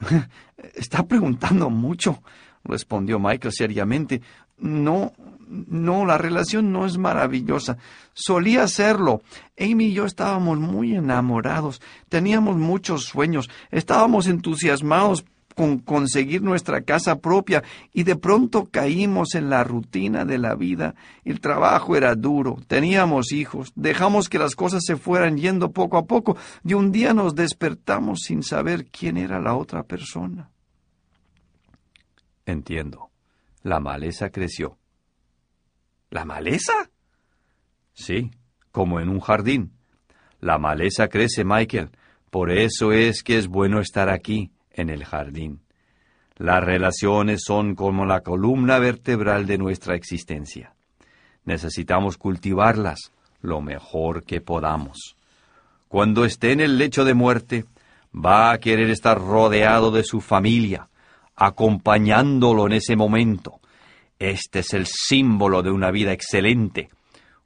Está 0.74 1.06
preguntando 1.06 1.70
mucho, 1.70 2.22
respondió 2.64 3.18
Michael 3.18 3.52
seriamente. 3.52 4.22
No, 4.58 5.12
no, 5.48 6.04
la 6.04 6.18
relación 6.18 6.72
no 6.72 6.84
es 6.86 6.98
maravillosa. 6.98 7.78
Solía 8.12 8.66
serlo. 8.68 9.22
Amy 9.58 9.86
y 9.86 9.92
yo 9.92 10.04
estábamos 10.04 10.58
muy 10.58 10.94
enamorados, 10.94 11.80
teníamos 12.08 12.56
muchos 12.56 13.04
sueños, 13.04 13.48
estábamos 13.70 14.26
entusiasmados 14.26 15.24
con 15.58 15.78
conseguir 15.80 16.40
nuestra 16.40 16.82
casa 16.82 17.18
propia 17.18 17.64
y 17.92 18.04
de 18.04 18.14
pronto 18.14 18.68
caímos 18.70 19.34
en 19.34 19.50
la 19.50 19.64
rutina 19.64 20.24
de 20.24 20.38
la 20.38 20.54
vida. 20.54 20.94
El 21.24 21.40
trabajo 21.40 21.96
era 21.96 22.14
duro, 22.14 22.58
teníamos 22.68 23.32
hijos, 23.32 23.72
dejamos 23.74 24.28
que 24.28 24.38
las 24.38 24.54
cosas 24.54 24.84
se 24.86 24.94
fueran 24.94 25.36
yendo 25.36 25.72
poco 25.72 25.98
a 25.98 26.06
poco 26.06 26.36
y 26.62 26.74
un 26.74 26.92
día 26.92 27.12
nos 27.12 27.34
despertamos 27.34 28.20
sin 28.20 28.44
saber 28.44 28.86
quién 28.86 29.16
era 29.16 29.40
la 29.40 29.56
otra 29.56 29.82
persona. 29.82 30.48
Entiendo. 32.46 33.10
La 33.64 33.80
maleza 33.80 34.30
creció. 34.30 34.78
¿La 36.08 36.24
maleza? 36.24 36.88
Sí, 37.94 38.30
como 38.70 39.00
en 39.00 39.08
un 39.08 39.18
jardín. 39.18 39.72
La 40.38 40.56
maleza 40.56 41.08
crece, 41.08 41.44
Michael. 41.44 41.90
Por 42.30 42.52
eso 42.52 42.92
es 42.92 43.24
que 43.24 43.38
es 43.38 43.48
bueno 43.48 43.80
estar 43.80 44.08
aquí, 44.08 44.52
en 44.78 44.90
el 44.90 45.04
jardín. 45.04 45.60
Las 46.36 46.62
relaciones 46.62 47.42
son 47.44 47.74
como 47.74 48.06
la 48.06 48.20
columna 48.20 48.78
vertebral 48.78 49.46
de 49.46 49.58
nuestra 49.58 49.96
existencia. 49.96 50.74
Necesitamos 51.44 52.16
cultivarlas 52.16 53.12
lo 53.40 53.60
mejor 53.60 54.24
que 54.24 54.40
podamos. 54.40 55.16
Cuando 55.88 56.24
esté 56.24 56.52
en 56.52 56.60
el 56.60 56.78
lecho 56.78 57.04
de 57.04 57.14
muerte, 57.14 57.64
va 58.14 58.52
a 58.52 58.58
querer 58.58 58.90
estar 58.90 59.18
rodeado 59.18 59.90
de 59.90 60.04
su 60.04 60.20
familia, 60.20 60.88
acompañándolo 61.34 62.66
en 62.66 62.72
ese 62.74 62.96
momento. 62.96 63.60
Este 64.18 64.60
es 64.60 64.74
el 64.74 64.86
símbolo 64.86 65.62
de 65.62 65.70
una 65.70 65.90
vida 65.90 66.12
excelente. 66.12 66.90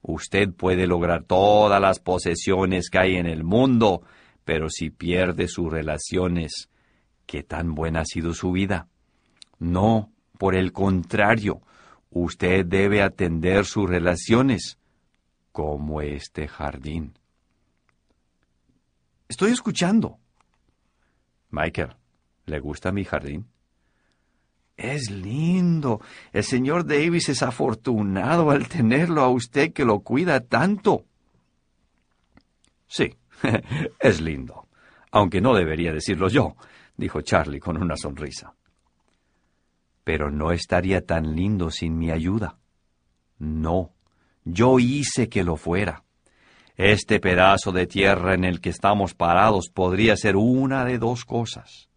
Usted 0.03 0.51
puede 0.51 0.87
lograr 0.87 1.25
todas 1.25 1.81
las 1.81 2.01
posesiones 2.01 2.91
que 2.91 2.99
hay 2.99 3.17
en 3.17 3.27
el 3.27 3.45
mundo, 3.45 4.03
pero 4.45 4.69
si 4.69 4.91
pierde 4.91 5.47
sus 5.47 5.71
relaciones, 5.71 6.69
¿qué 7.33 7.43
tan 7.43 7.75
buena 7.75 8.01
ha 8.01 8.05
sido 8.05 8.35
su 8.35 8.53
vida? 8.53 8.89
No, 9.59 10.13
por 10.37 10.55
el 10.55 10.71
contrario, 10.71 11.63
usted 12.11 12.67
debe 12.67 13.01
atender 13.01 13.65
sus 13.65 13.89
relaciones, 13.89 14.79
como 15.51 16.03
este 16.03 16.47
jardín. 16.47 17.15
Estoy 19.31 19.53
escuchando. 19.53 20.19
Michael, 21.49 21.97
¿le 22.45 22.61
gusta 22.61 22.93
mi 22.93 23.03
jardín? 23.03 23.47
Es 24.77 25.11
lindo. 25.11 26.03
El 26.35 26.45
señor 26.45 26.85
Davis 26.85 27.31
es 27.31 27.43
afortunado 27.43 28.51
al 28.51 28.69
tenerlo 28.69 29.23
a 29.23 29.31
usted 29.31 29.73
que 29.73 29.87
lo 29.87 30.01
cuida 30.01 30.41
tanto. 30.41 31.07
Sí, 32.87 33.17
es 34.01 34.21
lindo. 34.21 34.69
Aunque 35.11 35.41
no 35.41 35.55
debería 35.55 35.95
decirlo 35.95 36.29
yo, 36.29 36.57
dijo 37.03 37.21
Charlie 37.21 37.59
con 37.59 37.77
una 37.77 37.97
sonrisa. 37.97 38.55
Pero 40.05 40.31
no 40.31 40.53
estaría 40.53 41.05
tan 41.05 41.35
lindo 41.35 41.71
sin 41.71 41.99
mi 41.99 42.11
ayuda. 42.11 42.59
No, 43.39 43.91
yo 44.45 44.79
hice 44.79 45.29
que 45.29 45.43
lo 45.43 45.57
fuera. 45.57 46.05
Este 46.77 47.19
pedazo 47.19 47.73
de 47.73 47.87
tierra 47.87 48.35
en 48.35 48.45
el 48.45 48.61
que 48.61 48.71
estamos 48.71 49.15
parados 49.15 49.69
podría 49.69 50.17
ser 50.17 50.37
una 50.37 50.85
de 50.85 50.99
dos 50.99 51.25
cosas. 51.25 51.89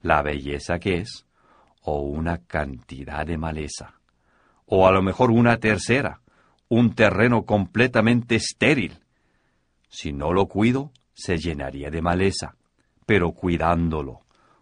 La 0.00 0.22
belleza 0.22 0.78
que 0.78 0.98
es, 0.98 1.26
o 1.82 2.00
una 2.00 2.38
cantidad 2.38 3.26
de 3.26 3.36
maleza. 3.36 3.94
O 4.64 4.86
a 4.86 4.92
lo 4.92 5.02
mejor 5.02 5.32
una 5.32 5.58
tercera, 5.58 6.20
un 6.68 6.94
terreno 6.94 7.44
completamente 7.44 8.36
estéril. 8.36 9.00
Si 9.88 10.12
no 10.12 10.32
lo 10.32 10.46
cuido, 10.46 10.92
se 11.12 11.36
llenaría 11.36 11.90
de 11.90 12.00
maleza, 12.00 12.54
pero 13.10 13.32
cuidándolo, 13.32 14.20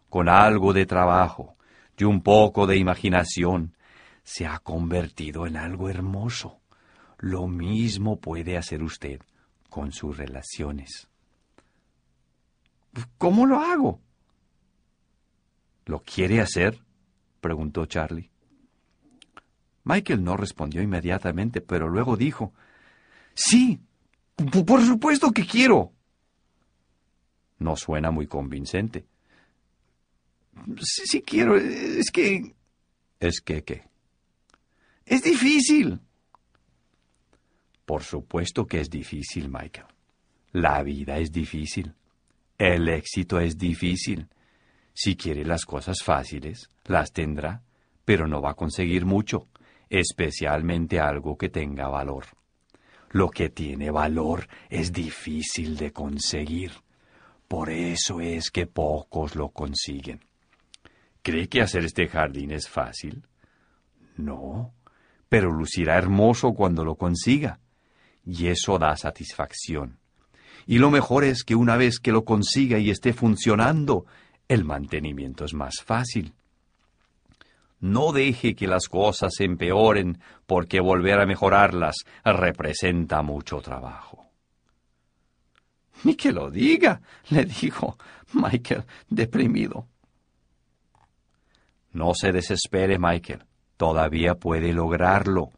con 0.08 0.26
algo 0.30 0.72
de 0.72 0.86
trabajo 0.86 1.58
y 1.98 2.04
un 2.04 2.22
poco 2.22 2.66
de 2.66 2.78
imaginación, 2.78 3.76
se 4.22 4.46
ha 4.46 4.58
convertido 4.58 5.46
en 5.46 5.58
algo 5.58 5.90
hermoso. 5.90 6.58
Lo 7.18 7.46
mismo 7.46 8.18
puede 8.18 8.56
hacer 8.56 8.82
usted 8.82 9.20
con 9.68 9.92
sus 9.92 10.16
relaciones. 10.16 11.10
¿Cómo 13.18 13.44
lo 13.44 13.58
hago? 13.60 14.00
¿Lo 15.84 16.00
quiere 16.00 16.40
hacer? 16.40 16.80
preguntó 17.42 17.84
Charlie. 17.84 18.30
Michael 19.84 20.24
no 20.24 20.38
respondió 20.38 20.80
inmediatamente, 20.80 21.60
pero 21.60 21.90
luego 21.90 22.16
dijo, 22.16 22.54
Sí, 23.34 23.78
por 24.66 24.80
supuesto 24.80 25.32
que 25.32 25.44
quiero. 25.44 25.92
No 27.58 27.76
suena 27.76 28.10
muy 28.10 28.26
convincente. 28.26 29.06
Sí, 30.80 31.02
sí 31.06 31.22
quiero, 31.22 31.56
es 31.56 32.10
que... 32.10 32.54
¿Es 33.20 33.40
que 33.40 33.64
qué? 33.64 33.84
Es 35.04 35.22
difícil. 35.22 36.00
Por 37.84 38.02
supuesto 38.02 38.66
que 38.66 38.80
es 38.80 38.90
difícil, 38.90 39.48
Michael. 39.48 39.86
La 40.52 40.82
vida 40.82 41.18
es 41.18 41.32
difícil. 41.32 41.94
El 42.58 42.88
éxito 42.88 43.40
es 43.40 43.56
difícil. 43.56 44.28
Si 44.92 45.16
quiere 45.16 45.44
las 45.44 45.64
cosas 45.64 46.02
fáciles, 46.02 46.68
las 46.84 47.12
tendrá, 47.12 47.62
pero 48.04 48.26
no 48.26 48.42
va 48.42 48.50
a 48.50 48.54
conseguir 48.54 49.06
mucho, 49.06 49.48
especialmente 49.88 50.98
algo 51.00 51.38
que 51.38 51.48
tenga 51.48 51.88
valor. 51.88 52.26
Lo 53.10 53.30
que 53.30 53.48
tiene 53.48 53.90
valor 53.90 54.48
es 54.68 54.92
difícil 54.92 55.76
de 55.76 55.92
conseguir. 55.92 56.72
Por 57.48 57.70
eso 57.70 58.20
es 58.20 58.50
que 58.50 58.66
pocos 58.66 59.34
lo 59.34 59.48
consiguen. 59.48 60.20
¿Cree 61.22 61.48
que 61.48 61.62
hacer 61.62 61.84
este 61.84 62.06
jardín 62.06 62.52
es 62.52 62.68
fácil? 62.68 63.26
No, 64.16 64.74
pero 65.28 65.50
lucirá 65.50 65.96
hermoso 65.96 66.52
cuando 66.52 66.84
lo 66.84 66.96
consiga. 66.96 67.58
Y 68.24 68.48
eso 68.48 68.78
da 68.78 68.94
satisfacción. 68.96 69.98
Y 70.66 70.78
lo 70.78 70.90
mejor 70.90 71.24
es 71.24 71.44
que 71.44 71.54
una 71.54 71.76
vez 71.76 71.98
que 71.98 72.12
lo 72.12 72.24
consiga 72.24 72.78
y 72.78 72.90
esté 72.90 73.14
funcionando, 73.14 74.04
el 74.48 74.64
mantenimiento 74.64 75.46
es 75.46 75.54
más 75.54 75.82
fácil. 75.82 76.34
No 77.80 78.12
deje 78.12 78.54
que 78.54 78.66
las 78.66 78.88
cosas 78.88 79.32
se 79.34 79.44
empeoren 79.44 80.20
porque 80.46 80.80
volver 80.80 81.20
a 81.20 81.26
mejorarlas 81.26 81.96
representa 82.24 83.22
mucho 83.22 83.62
trabajo. 83.62 84.17
Ni 86.04 86.14
que 86.14 86.32
lo 86.32 86.50
diga, 86.50 87.00
le 87.30 87.44
dijo 87.44 87.98
Michael, 88.32 88.84
deprimido. 89.08 89.86
No 91.92 92.14
se 92.14 92.32
desespere, 92.32 92.98
Michael. 92.98 93.44
Todavía 93.76 94.34
puede 94.34 94.72
lograrlo. 94.72 95.50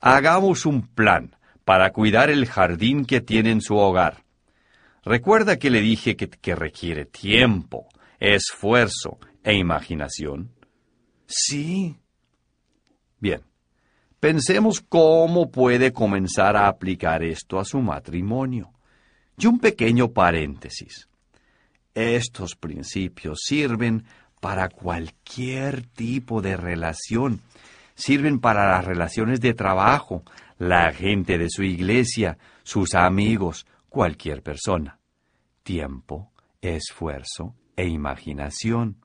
Hagamos 0.00 0.64
un 0.66 0.86
plan 0.86 1.36
para 1.64 1.92
cuidar 1.92 2.30
el 2.30 2.46
jardín 2.46 3.04
que 3.04 3.20
tiene 3.20 3.50
en 3.50 3.60
su 3.60 3.76
hogar. 3.76 4.24
Recuerda 5.04 5.58
que 5.58 5.70
le 5.70 5.80
dije 5.80 6.16
que, 6.16 6.28
que 6.28 6.54
requiere 6.54 7.04
tiempo, 7.04 7.88
esfuerzo 8.18 9.18
e 9.42 9.54
imaginación? 9.54 10.50
Sí. 11.26 11.96
Bien, 13.18 13.42
pensemos 14.20 14.80
cómo 14.80 15.50
puede 15.50 15.92
comenzar 15.92 16.56
a 16.56 16.68
aplicar 16.68 17.22
esto 17.22 17.58
a 17.58 17.64
su 17.64 17.80
matrimonio. 17.80 18.72
Y 19.38 19.46
un 19.46 19.60
pequeño 19.60 20.12
paréntesis. 20.12 21.08
Estos 21.94 22.56
principios 22.56 23.40
sirven 23.44 24.04
para 24.40 24.68
cualquier 24.68 25.86
tipo 25.86 26.42
de 26.42 26.56
relación. 26.56 27.40
Sirven 27.94 28.40
para 28.40 28.68
las 28.68 28.84
relaciones 28.84 29.40
de 29.40 29.54
trabajo, 29.54 30.22
la 30.58 30.92
gente 30.92 31.38
de 31.38 31.48
su 31.50 31.62
iglesia, 31.62 32.38
sus 32.62 32.94
amigos, 32.94 33.66
cualquier 33.88 34.42
persona. 34.42 34.98
Tiempo, 35.62 36.32
esfuerzo 36.60 37.54
e 37.76 37.86
imaginación. 37.86 38.96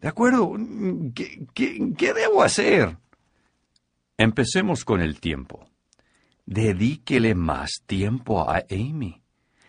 De 0.00 0.08
acuerdo, 0.08 0.52
¿qué, 1.14 1.46
qué, 1.54 2.14
debo 2.14 2.42
hacer? 2.42 2.96
Empecemos 4.16 4.84
con 4.84 5.00
el 5.00 5.20
tiempo. 5.20 5.69
Dedíquele 6.50 7.36
más 7.36 7.84
tiempo 7.86 8.40
a 8.40 8.64
Amy. 8.68 9.22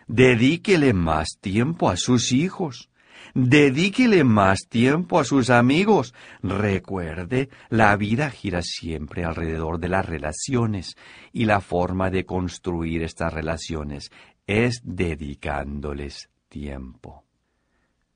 Dedíquele 0.08 0.94
más 0.94 1.38
tiempo 1.40 1.92
a 1.92 1.96
sus 1.96 2.32
hijos. 2.32 2.90
Dedíquele 3.36 4.24
más 4.24 4.62
tiempo 4.68 5.20
a 5.20 5.24
sus 5.24 5.52
amigos. 5.52 6.16
Recuerde, 6.42 7.50
la 7.70 7.96
vida 7.98 8.32
gira 8.32 8.64
siempre 8.64 9.24
alrededor 9.24 9.80
de 9.80 9.90
las 9.90 10.08
relaciones 10.08 10.98
y 11.32 11.46
la 11.46 11.62
forma 11.62 12.10
de 12.10 12.26
construir 12.26 13.04
estas 13.04 13.32
relaciones 13.32 14.12
es 14.48 14.82
dedicándoles 14.84 16.32
tiempo. 16.50 17.26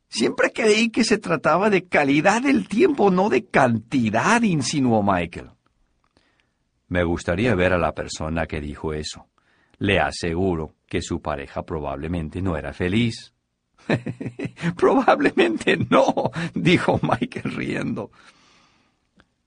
Siempre 0.07 0.51
creí 0.51 0.89
que 0.89 1.03
se 1.03 1.19
trataba 1.19 1.69
de 1.69 1.87
calidad 1.87 2.41
del 2.41 2.67
tiempo, 2.67 3.11
no 3.11 3.29
de 3.29 3.45
cantidad, 3.45 4.41
insinuó 4.41 5.03
Michael. 5.03 5.54
Me 6.87 7.03
gustaría 7.03 7.55
ver 7.55 7.73
a 7.73 7.77
la 7.77 7.93
persona 7.93 8.45
que 8.45 8.61
dijo 8.61 8.93
eso. 8.93 9.27
Le 9.77 9.99
aseguro 9.99 10.75
que 10.87 11.01
su 11.01 11.21
pareja 11.21 11.63
probablemente 11.63 12.41
no 12.41 12.57
era 12.57 12.73
feliz. 12.73 13.33
probablemente 14.77 15.77
no, 15.89 16.31
dijo 16.53 16.99
Michael 17.01 17.55
riendo. 17.55 18.11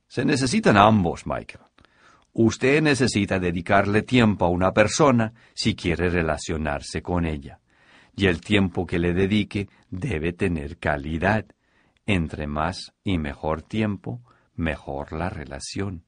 Se 0.07 0.25
necesitan 0.25 0.77
ambos, 0.77 1.27
Michael. 1.27 1.65
Usted 2.33 2.83
necesita 2.83 3.39
dedicarle 3.39 4.03
tiempo 4.03 4.45
a 4.45 4.49
una 4.49 4.73
persona 4.73 5.33
si 5.55 5.75
quiere 5.75 6.09
relacionarse 6.09 7.03
con 7.03 7.25
ella 7.25 7.59
y 8.19 8.27
el 8.27 8.41
tiempo 8.41 8.85
que 8.85 8.99
le 8.99 9.13
dedique 9.13 9.69
debe 9.91 10.33
tener 10.33 10.79
calidad. 10.79 11.47
Entre 12.05 12.49
más 12.49 12.93
y 13.05 13.17
mejor 13.17 13.63
tiempo, 13.63 14.23
mejor 14.57 15.13
la 15.13 15.31
relación. 15.31 16.03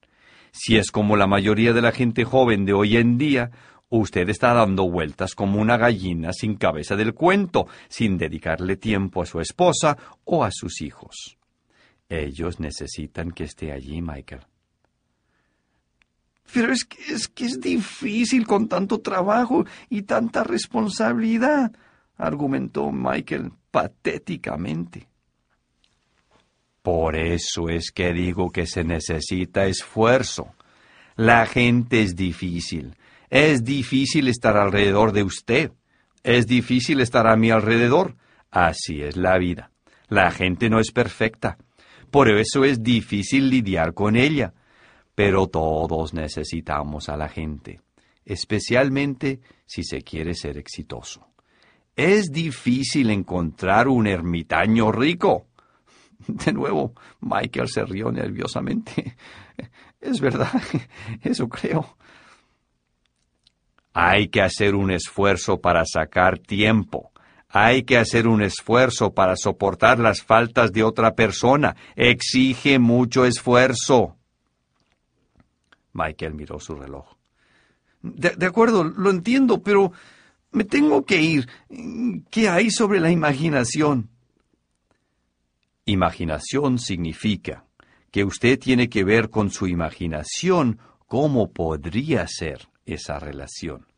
Si 0.53 0.77
es 0.77 0.91
como 0.91 1.17
la 1.17 1.27
mayoría 1.27 1.73
de 1.73 1.83
la 1.83 1.93
gente 1.93 2.25
joven 2.25 2.65
de 2.65 2.73
hoy 2.73 2.97
en 2.97 3.19
día, 3.19 3.51
usted 3.89 4.29
está 4.29 4.55
dando 4.55 4.91
vueltas 4.91 5.35
como 5.35 5.61
una 5.61 5.77
gallina 5.77 6.33
sin 6.33 6.57
cabeza 6.57 6.97
del 6.97 7.15
cuento, 7.15 7.67
sin 7.89 8.19
dedicarle 8.19 8.77
tiempo 8.77 9.23
a 9.23 9.27
su 9.27 9.41
esposa 9.41 9.97
o 10.25 10.45
a 10.45 10.51
sus 10.51 10.81
hijos. 10.81 11.39
Ellos 12.09 12.59
necesitan 12.59 13.31
que 13.31 13.45
esté 13.45 13.73
allí, 13.73 14.03
Michael. 14.03 14.43
Pero 16.53 16.73
es 16.73 16.85
que 16.85 17.13
es, 17.13 17.29
que 17.29 17.45
es 17.45 17.61
difícil 17.61 18.47
con 18.47 18.69
tanto 18.69 19.01
trabajo 19.01 19.65
y 19.89 20.03
tanta 20.03 20.43
responsabilidad 20.43 21.73
argumentó 22.17 22.91
Michael 22.91 23.53
patéticamente. 23.71 25.10
Por 26.83 27.17
eso 27.17 27.69
es 27.69 27.91
que 27.93 28.13
digo 28.13 28.51
que 28.51 28.67
se 28.67 28.85
necesita 28.85 29.67
esfuerzo. 29.67 30.55
La 31.17 31.47
gente 31.47 32.03
es 32.03 32.17
difícil. 32.17 32.97
Es 33.29 33.63
difícil 33.65 34.29
estar 34.29 34.57
alrededor 34.57 35.13
de 35.13 35.23
usted. 35.23 35.73
Es 36.23 36.47
difícil 36.47 37.01
estar 37.01 37.27
a 37.27 37.37
mi 37.37 37.51
alrededor. 37.51 38.17
Así 38.51 39.03
es 39.03 39.17
la 39.17 39.39
vida. 39.39 39.71
La 40.09 40.31
gente 40.31 40.71
no 40.71 40.81
es 40.81 40.91
perfecta. 40.91 41.59
Por 42.11 42.29
eso 42.29 42.65
es 42.65 42.83
difícil 42.83 43.51
lidiar 43.51 43.95
con 43.95 44.17
ella. 44.17 44.55
Pero 45.15 45.47
todos 45.49 46.15
necesitamos 46.15 47.09
a 47.09 47.17
la 47.17 47.29
gente, 47.29 47.81
especialmente 48.25 49.41
si 49.67 49.85
se 49.85 50.03
quiere 50.03 50.35
ser 50.35 50.57
exitoso. 50.57 51.29
Es 51.95 52.31
difícil 52.31 53.11
encontrar 53.11 53.87
un 53.87 54.07
ermitaño 54.07 54.91
rico. 54.91 55.47
De 56.27 56.53
nuevo, 56.53 56.95
Michael 57.21 57.69
se 57.69 57.85
rió 57.85 58.11
nerviosamente. 58.11 59.17
Es 60.01 60.21
verdad, 60.21 60.53
eso 61.23 61.49
creo. 61.49 61.97
Hay 63.93 64.29
que 64.29 64.41
hacer 64.41 64.75
un 64.75 64.91
esfuerzo 64.91 65.61
para 65.61 65.85
sacar 65.85 66.39
tiempo. 66.39 67.11
Hay 67.49 67.83
que 67.83 67.99
hacer 67.99 68.29
un 68.29 68.43
esfuerzo 68.43 69.13
para 69.13 69.35
soportar 69.35 69.99
las 69.99 70.23
faltas 70.23 70.73
de 70.73 70.85
otra 70.85 71.15
persona. 71.15 71.75
Exige 71.97 72.79
mucho 72.79 73.25
esfuerzo. 73.25 74.17
Michael 75.93 76.35
miró 76.35 76.61
su 76.61 76.77
reloj. 76.77 77.17
De, 78.03 78.31
de, 78.31 78.47
acuerdo, 78.47 78.85
lo 78.85 79.11
entiendo, 79.11 79.63
pero 79.63 79.93
me 80.53 80.65
tengo 80.65 81.05
que 81.05 81.21
ir. 81.21 81.49
¿Qué 82.31 82.49
hay 82.49 82.71
sobre 82.71 83.01
la 83.01 83.11
imaginación? 83.11 84.09
Imaginación 85.91 86.79
significa 86.79 87.65
que 88.13 88.23
usted 88.23 88.61
tiene 88.61 88.89
que 88.89 89.03
ver 89.03 89.29
con 89.29 89.51
su 89.51 89.67
imaginación 89.67 90.79
cómo 91.09 91.51
podría 91.51 92.29
ser 92.29 92.69
esa 92.87 93.19
relación. 93.19 93.89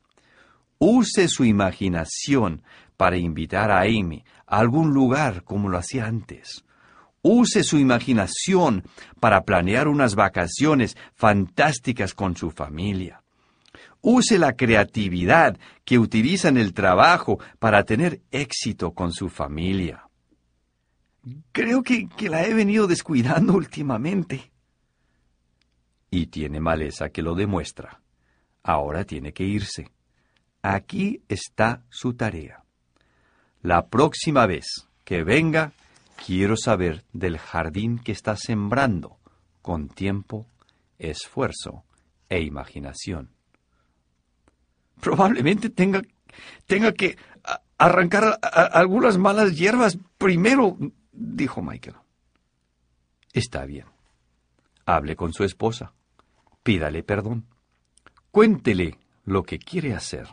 Use 0.78 1.28
su 1.28 1.44
imaginación 1.44 2.62
para 2.96 3.18
invitar 3.18 3.70
a 3.70 3.82
Amy 3.82 4.24
a 4.46 4.60
algún 4.60 4.94
lugar 4.94 5.44
como 5.44 5.68
lo 5.68 5.76
hacía 5.76 6.06
antes. 6.06 6.64
Use 7.20 7.62
su 7.62 7.78
imaginación 7.78 8.84
para 9.20 9.42
planear 9.42 9.86
unas 9.86 10.14
vacaciones 10.14 10.96
fantásticas 11.14 12.14
con 12.14 12.36
su 12.36 12.50
familia. 12.50 13.22
Use 14.00 14.38
la 14.38 14.54
creatividad 14.54 15.58
que 15.84 15.98
utiliza 15.98 16.48
en 16.48 16.56
el 16.56 16.72
trabajo 16.72 17.38
para 17.58 17.84
tener 17.84 18.22
éxito 18.30 18.92
con 18.92 19.12
su 19.12 19.28
familia. 19.28 20.08
Creo 21.52 21.82
que, 21.82 22.08
que 22.08 22.28
la 22.28 22.44
he 22.44 22.54
venido 22.54 22.86
descuidando 22.86 23.52
últimamente. 23.56 24.50
Y 26.10 26.26
tiene 26.26 26.60
maleza 26.60 27.10
que 27.10 27.22
lo 27.22 27.34
demuestra. 27.34 28.02
Ahora 28.62 29.04
tiene 29.04 29.32
que 29.32 29.44
irse. 29.44 29.90
Aquí 30.62 31.22
está 31.28 31.82
su 31.90 32.14
tarea. 32.14 32.64
La 33.62 33.86
próxima 33.88 34.46
vez 34.46 34.88
que 35.04 35.24
venga, 35.24 35.72
quiero 36.24 36.56
saber 36.56 37.04
del 37.12 37.38
jardín 37.38 37.98
que 37.98 38.12
está 38.12 38.36
sembrando 38.36 39.18
con 39.62 39.88
tiempo, 39.88 40.46
esfuerzo 40.98 41.84
e 42.28 42.42
imaginación. 42.42 43.30
Probablemente 45.00 45.70
tenga, 45.70 46.02
tenga 46.66 46.92
que 46.92 47.16
arrancar 47.78 48.38
algunas 48.42 49.18
malas 49.18 49.56
hierbas 49.56 49.98
primero, 50.18 50.76
dijo 51.12 51.62
Michael. 51.62 51.96
Está 53.32 53.64
bien. 53.64 53.86
Hable 54.84 55.16
con 55.16 55.32
su 55.32 55.44
esposa. 55.44 55.92
Pídale 56.62 57.02
perdón. 57.02 57.46
Cuéntele 58.30 58.98
lo 59.24 59.42
que 59.42 59.58
quiere 59.58 59.94
hacer. 59.94 60.28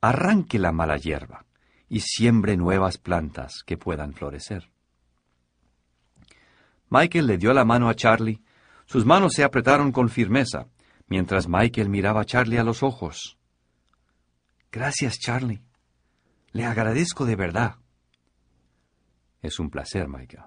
Arranque 0.00 0.58
la 0.58 0.72
mala 0.72 0.96
hierba 0.96 1.46
y 1.88 2.00
siembre 2.00 2.56
nuevas 2.56 2.98
plantas 2.98 3.62
que 3.64 3.76
puedan 3.76 4.12
florecer. 4.12 4.70
Michael 6.88 7.26
le 7.26 7.38
dio 7.38 7.52
la 7.52 7.64
mano 7.64 7.88
a 7.88 7.94
Charlie. 7.94 8.42
Sus 8.86 9.04
manos 9.04 9.32
se 9.34 9.42
apretaron 9.42 9.90
con 9.90 10.08
firmeza, 10.08 10.68
mientras 11.08 11.48
Michael 11.48 11.88
miraba 11.88 12.20
a 12.20 12.24
Charlie 12.24 12.58
a 12.58 12.64
los 12.64 12.82
ojos. 12.82 13.36
Gracias, 14.70 15.18
Charlie. 15.18 15.62
Le 16.52 16.64
agradezco 16.64 17.24
de 17.24 17.36
verdad. 17.36 17.76
Es 19.42 19.58
un 19.58 19.70
placer, 19.70 20.08
Michael. 20.08 20.44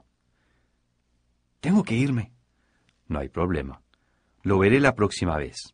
Tengo 1.60 1.84
que 1.84 1.96
irme. 1.96 2.32
No 3.08 3.20
hay 3.20 3.30
problema. 3.30 3.82
Lo 4.44 4.60
veré 4.60 4.80
la 4.80 4.96
próxima 4.96 5.38
vez. 5.38 5.74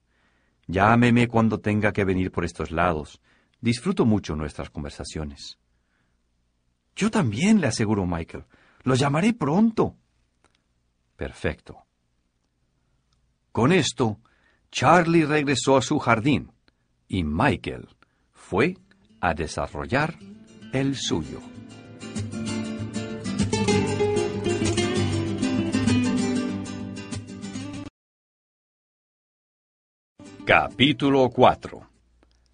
Llámeme 0.68 1.28
cuando 1.28 1.60
tenga 1.60 1.92
que 1.92 2.06
venir 2.06 2.32
por 2.32 2.46
estos 2.46 2.72
lados. 2.72 3.22
Disfruto 3.62 4.06
mucho 4.06 4.36
nuestras 4.36 4.70
conversaciones. 4.70 5.60
Yo 6.96 7.12
también, 7.12 7.62
le 7.62 7.68
aseguró 7.68 8.06
Michael. 8.06 8.46
Lo 8.84 8.96
llamaré 8.96 9.34
pronto. 9.34 9.98
Perfecto. 11.16 11.86
Con 13.52 13.72
esto, 13.72 14.20
Charlie 14.72 15.26
regresó 15.26 15.78
a 15.78 15.82
su 15.82 16.00
jardín 16.00 16.52
y 17.08 17.24
Michael 17.24 17.88
fue 18.32 18.78
a 19.22 19.34
desarrollar 19.34 20.18
el 20.74 20.96
suyo. 20.96 21.55
Capítulo 30.46 31.32
4 31.32 31.90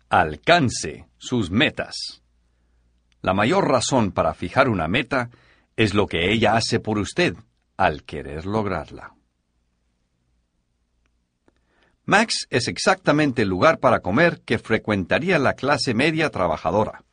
Alcance 0.08 1.10
sus 1.18 1.52
metas. 1.52 2.24
La 3.22 3.34
mayor 3.34 3.68
razón 3.68 4.14
para 4.14 4.34
fijar 4.34 4.70
una 4.70 4.88
meta 4.88 5.30
es 5.76 5.94
lo 5.94 6.08
que 6.08 6.32
ella 6.32 6.56
hace 6.56 6.80
por 6.80 6.98
usted 6.98 7.36
al 7.76 8.04
querer 8.04 8.46
lograrla. 8.46 9.14
Max 12.06 12.48
es 12.50 12.70
exactamente 12.70 13.42
el 13.42 13.50
lugar 13.50 13.80
para 13.80 14.00
comer 14.00 14.40
que 14.46 14.58
frecuentaría 14.58 15.38
la 15.38 15.56
clase 15.56 15.94
media 15.94 16.30
trabajadora. 16.30 17.04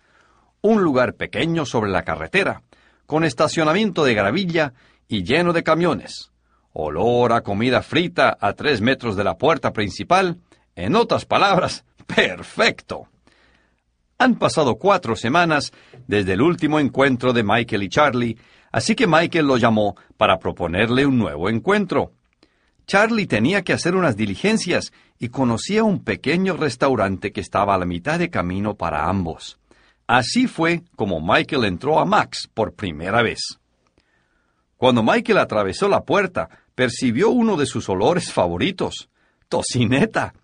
Un 0.60 0.84
lugar 0.84 1.14
pequeño 1.14 1.66
sobre 1.66 1.90
la 1.90 2.04
carretera, 2.04 2.62
con 3.04 3.24
estacionamiento 3.24 4.04
de 4.04 4.14
gravilla 4.14 4.74
y 5.08 5.24
lleno 5.24 5.52
de 5.52 5.64
camiones. 5.64 6.30
Olor 6.72 7.32
a 7.32 7.40
comida 7.40 7.82
frita 7.82 8.38
a 8.40 8.52
tres 8.52 8.80
metros 8.80 9.16
de 9.16 9.24
la 9.24 9.38
puerta 9.38 9.72
principal 9.72 10.38
en 10.78 10.94
otras 10.94 11.24
palabras, 11.24 11.84
perfecto. 12.06 13.08
Han 14.16 14.36
pasado 14.36 14.76
cuatro 14.76 15.16
semanas 15.16 15.72
desde 16.06 16.34
el 16.34 16.42
último 16.42 16.78
encuentro 16.78 17.32
de 17.32 17.42
Michael 17.42 17.82
y 17.82 17.88
Charlie, 17.88 18.38
así 18.70 18.94
que 18.94 19.08
Michael 19.08 19.46
lo 19.46 19.56
llamó 19.56 19.96
para 20.16 20.38
proponerle 20.38 21.04
un 21.04 21.18
nuevo 21.18 21.48
encuentro. 21.48 22.12
Charlie 22.86 23.26
tenía 23.26 23.62
que 23.62 23.72
hacer 23.72 23.96
unas 23.96 24.16
diligencias 24.16 24.92
y 25.18 25.28
conocía 25.28 25.82
un 25.82 26.04
pequeño 26.04 26.56
restaurante 26.56 27.32
que 27.32 27.40
estaba 27.40 27.74
a 27.74 27.78
la 27.78 27.84
mitad 27.84 28.18
de 28.18 28.30
camino 28.30 28.74
para 28.74 29.08
ambos. 29.08 29.58
Así 30.06 30.46
fue 30.46 30.82
como 30.94 31.20
Michael 31.20 31.64
entró 31.64 31.98
a 31.98 32.04
Max 32.04 32.48
por 32.54 32.72
primera 32.72 33.20
vez. 33.22 33.58
Cuando 34.76 35.02
Michael 35.02 35.38
atravesó 35.38 35.88
la 35.88 36.04
puerta, 36.04 36.48
percibió 36.76 37.30
uno 37.30 37.56
de 37.56 37.66
sus 37.66 37.88
olores 37.88 38.32
favoritos, 38.32 39.10
tocineta 39.48 40.34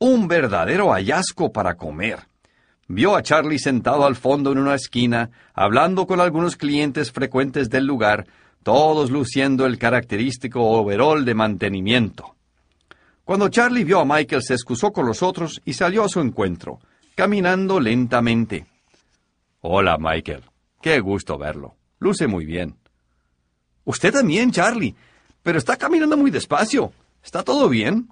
un 0.00 0.28
verdadero 0.28 0.92
hallazgo 0.92 1.52
para 1.52 1.76
comer. 1.76 2.20
Vio 2.88 3.14
a 3.14 3.22
Charlie 3.22 3.58
sentado 3.58 4.06
al 4.06 4.16
fondo 4.16 4.50
en 4.50 4.58
una 4.58 4.74
esquina, 4.74 5.30
hablando 5.54 6.06
con 6.06 6.20
algunos 6.20 6.56
clientes 6.56 7.12
frecuentes 7.12 7.68
del 7.68 7.84
lugar, 7.84 8.26
todos 8.62 9.10
luciendo 9.10 9.66
el 9.66 9.78
característico 9.78 10.62
overol 10.62 11.24
de 11.24 11.34
mantenimiento. 11.34 12.34
Cuando 13.24 13.50
Charlie 13.50 13.84
vio 13.84 14.00
a 14.00 14.04
Michael 14.06 14.42
se 14.42 14.54
excusó 14.54 14.90
con 14.90 15.06
los 15.06 15.22
otros 15.22 15.60
y 15.66 15.74
salió 15.74 16.02
a 16.02 16.08
su 16.08 16.20
encuentro, 16.20 16.80
caminando 17.14 17.78
lentamente. 17.78 18.66
Hola, 19.60 19.98
Michael. 20.00 20.42
Qué 20.80 20.98
gusto 21.00 21.36
verlo. 21.36 21.74
Luce 21.98 22.26
muy 22.26 22.46
bien. 22.46 22.74
Usted 23.84 24.12
también, 24.12 24.50
Charlie. 24.50 24.96
Pero 25.42 25.58
está 25.58 25.76
caminando 25.76 26.16
muy 26.16 26.30
despacio. 26.30 26.92
¿Está 27.22 27.42
todo 27.42 27.68
bien? 27.68 28.08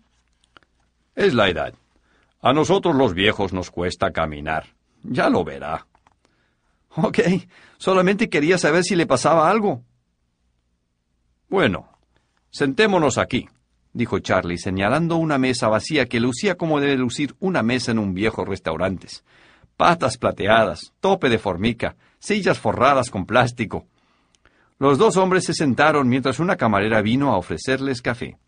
Es 1.19 1.35
la 1.35 1.49
edad. 1.49 1.75
A 2.41 2.53
nosotros 2.53 2.95
los 2.95 3.12
viejos 3.12 3.53
nos 3.53 3.73
cuesta 3.73 4.12
caminar. 4.12 4.66
Ya 5.03 5.29
lo 5.29 5.43
verá. 5.43 5.89
Ok, 6.95 7.19
solamente 7.77 8.29
quería 8.29 8.57
saber 8.57 8.85
si 8.85 8.95
le 8.95 9.05
pasaba 9.05 9.51
algo. 9.51 9.83
Bueno, 11.49 11.89
sentémonos 12.51 13.19
aquí, 13.19 13.49
dijo 13.93 14.21
Charlie, 14.21 14.59
señalando 14.59 15.16
una 15.16 15.39
mesa 15.39 15.66
vacía 15.66 16.07
que 16.07 16.21
lucía 16.21 16.55
como 16.55 16.79
debe 16.79 16.97
lucir 16.97 17.35
una 17.41 17.64
mesa 17.64 17.91
en 17.91 17.99
un 17.99 18.14
viejo 18.14 18.45
restaurante. 18.45 19.09
Patas 19.77 20.19
plateadas, 20.19 20.93
tope 21.01 21.29
de 21.29 21.41
formica, 21.41 21.97
sillas 22.21 22.61
forradas 22.61 23.11
con 23.11 23.27
plástico. 23.27 23.89
Los 24.79 24.99
dos 24.99 25.16
hombres 25.16 25.47
se 25.47 25.53
sentaron 25.53 26.09
mientras 26.09 26.39
una 26.39 26.55
camarera 26.55 27.03
vino 27.03 27.33
a 27.33 27.39
ofrecerles 27.39 28.03
café. 28.03 28.39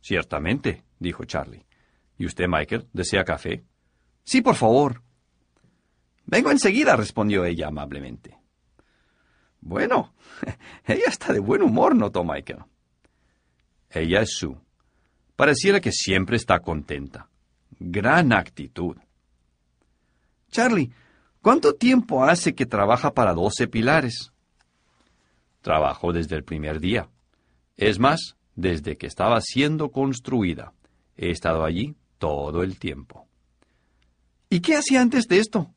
Ciertamente, 0.00 0.84
dijo 0.98 1.24
Charlie. 1.24 1.66
¿Y 2.16 2.26
usted, 2.26 2.46
Michael, 2.48 2.88
desea 2.92 3.24
café? 3.24 3.64
Sí, 4.24 4.42
por 4.42 4.56
favor. 4.56 5.02
Vengo 6.26 6.50
enseguida, 6.50 6.96
respondió 6.96 7.44
ella 7.44 7.68
amablemente. 7.68 8.36
Bueno, 9.60 10.14
ella 10.84 11.06
está 11.06 11.32
de 11.32 11.40
buen 11.40 11.62
humor, 11.62 11.94
notó 11.94 12.24
Michael. 12.24 12.64
Ella 13.90 14.20
es 14.20 14.30
Sue. 14.36 14.56
Pareciera 15.36 15.80
que 15.80 15.92
siempre 15.92 16.36
está 16.36 16.60
contenta. 16.60 17.28
Gran 17.78 18.32
actitud. 18.32 18.96
Charlie, 20.50 20.92
¿cuánto 21.40 21.74
tiempo 21.74 22.24
hace 22.24 22.54
que 22.54 22.66
trabaja 22.66 23.14
para 23.14 23.34
doce 23.34 23.68
pilares? 23.68 24.32
Trabajo 25.60 26.12
desde 26.12 26.36
el 26.36 26.44
primer 26.44 26.80
día. 26.80 27.08
Es 27.76 27.98
más, 27.98 28.36
desde 28.54 28.96
que 28.96 29.06
estaba 29.06 29.40
siendo 29.40 29.90
construida. 29.90 30.72
He 31.18 31.30
estado 31.30 31.64
allí 31.64 31.96
todo 32.18 32.62
el 32.62 32.78
tiempo. 32.78 33.26
¿Y 34.48 34.60
qué 34.60 34.76
hacía 34.76 35.02
antes 35.02 35.26
de 35.26 35.38
esto? 35.38 35.74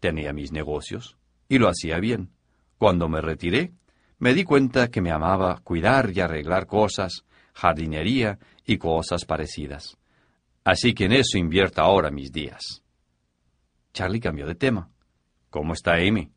Tenía 0.00 0.32
mis 0.32 0.50
negocios 0.50 1.16
y 1.48 1.58
lo 1.58 1.68
hacía 1.68 2.00
bien. 2.00 2.30
Cuando 2.78 3.08
me 3.08 3.20
retiré, 3.20 3.72
me 4.18 4.32
di 4.32 4.42
cuenta 4.42 4.90
que 4.90 5.02
me 5.02 5.12
amaba 5.12 5.60
cuidar 5.62 6.10
y 6.14 6.20
arreglar 6.20 6.66
cosas, 6.66 7.24
jardinería 7.52 8.38
y 8.64 8.78
cosas 8.78 9.26
parecidas. 9.26 9.96
Así 10.64 10.94
que 10.94 11.04
en 11.04 11.12
eso 11.12 11.36
invierto 11.36 11.82
ahora 11.82 12.10
mis 12.10 12.32
días. 12.32 12.82
Charlie 13.92 14.20
cambió 14.20 14.46
de 14.46 14.54
tema. 14.54 14.90
¿Cómo 15.50 15.74
está 15.74 15.94
Amy? 15.94 16.33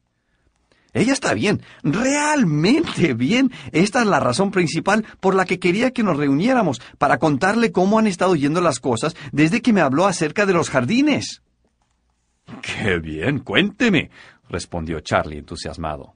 Ella 0.94 1.14
está 1.14 1.34
bien, 1.34 1.62
realmente 1.84 3.14
bien. 3.14 3.52
Esta 3.72 4.02
es 4.02 4.08
la 4.08 4.20
razón 4.20 4.52
principal 4.52 5.06
por 5.20 5.36
la 5.36 5.46
que 5.46 5.60
quería 5.60 5.92
que 5.92 6.04
nos 6.04 6.18
reuniéramos, 6.18 6.82
para 6.98 7.20
contarle 7.20 7.72
cómo 7.72 8.00
han 8.00 8.08
estado 8.08 8.36
yendo 8.36 8.62
las 8.62 8.80
cosas 8.80 9.16
desde 9.32 9.62
que 9.62 9.74
me 9.74 9.82
habló 9.82 10.06
acerca 10.06 10.46
de 10.46 10.54
los 10.54 10.70
jardines. 10.70 11.42
Qué 12.62 13.00
bien, 13.00 13.40
cuénteme, 13.40 14.10
respondió 14.50 15.00
Charlie 15.02 15.40
entusiasmado. 15.40 16.16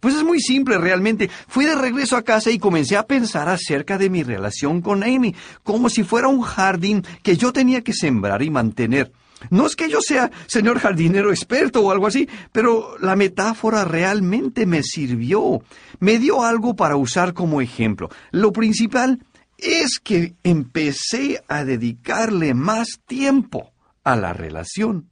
Pues 0.00 0.14
es 0.14 0.24
muy 0.24 0.40
simple 0.40 0.78
realmente. 0.78 1.30
Fui 1.46 1.64
de 1.64 1.74
regreso 1.74 2.16
a 2.16 2.22
casa 2.22 2.50
y 2.50 2.58
comencé 2.58 2.96
a 2.96 3.06
pensar 3.06 3.48
acerca 3.48 3.98
de 3.98 4.10
mi 4.10 4.22
relación 4.22 4.80
con 4.80 5.02
Amy, 5.02 5.34
como 5.62 5.88
si 5.88 6.02
fuera 6.02 6.28
un 6.28 6.42
jardín 6.42 7.04
que 7.22 7.36
yo 7.36 7.52
tenía 7.52 7.82
que 7.82 7.92
sembrar 7.92 8.42
y 8.42 8.50
mantener. 8.50 9.12
No 9.50 9.66
es 9.66 9.76
que 9.76 9.88
yo 9.88 10.00
sea 10.00 10.30
señor 10.46 10.78
jardinero 10.78 11.30
experto 11.30 11.82
o 11.82 11.90
algo 11.90 12.06
así, 12.06 12.28
pero 12.52 12.96
la 12.98 13.16
metáfora 13.16 13.84
realmente 13.84 14.66
me 14.66 14.82
sirvió. 14.82 15.62
Me 16.00 16.18
dio 16.18 16.42
algo 16.44 16.76
para 16.76 16.96
usar 16.96 17.34
como 17.34 17.60
ejemplo. 17.60 18.08
Lo 18.30 18.52
principal 18.52 19.24
es 19.58 19.98
que 19.98 20.34
empecé 20.42 21.42
a 21.48 21.64
dedicarle 21.64 22.54
más 22.54 23.00
tiempo 23.06 23.72
a 24.04 24.16
la 24.16 24.32
relación. 24.32 25.10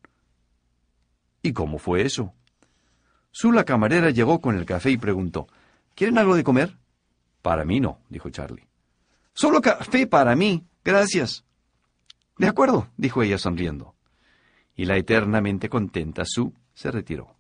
¿Y 1.42 1.52
cómo 1.52 1.78
fue 1.78 2.02
eso? 2.02 2.32
Su 3.30 3.52
la 3.52 3.64
camarera 3.64 4.10
llegó 4.10 4.40
con 4.40 4.56
el 4.56 4.64
café 4.64 4.90
y 4.90 4.96
preguntó, 4.96 5.48
¿Quieren 5.94 6.18
algo 6.18 6.34
de 6.34 6.44
comer? 6.44 6.76
Para 7.42 7.64
mí 7.64 7.80
no, 7.80 8.00
dijo 8.08 8.30
Charlie. 8.30 8.66
Solo 9.32 9.60
café 9.60 10.06
para 10.06 10.34
mí, 10.34 10.64
gracias. 10.84 11.44
De 12.38 12.48
acuerdo, 12.48 12.88
dijo 12.96 13.22
ella 13.22 13.38
sonriendo. 13.38 13.94
Y 14.76 14.84
la 14.84 14.96
eternamente 14.96 15.68
contenta 15.68 16.24
Sue 16.24 16.50
se 16.72 16.90
retiró. 16.90 17.34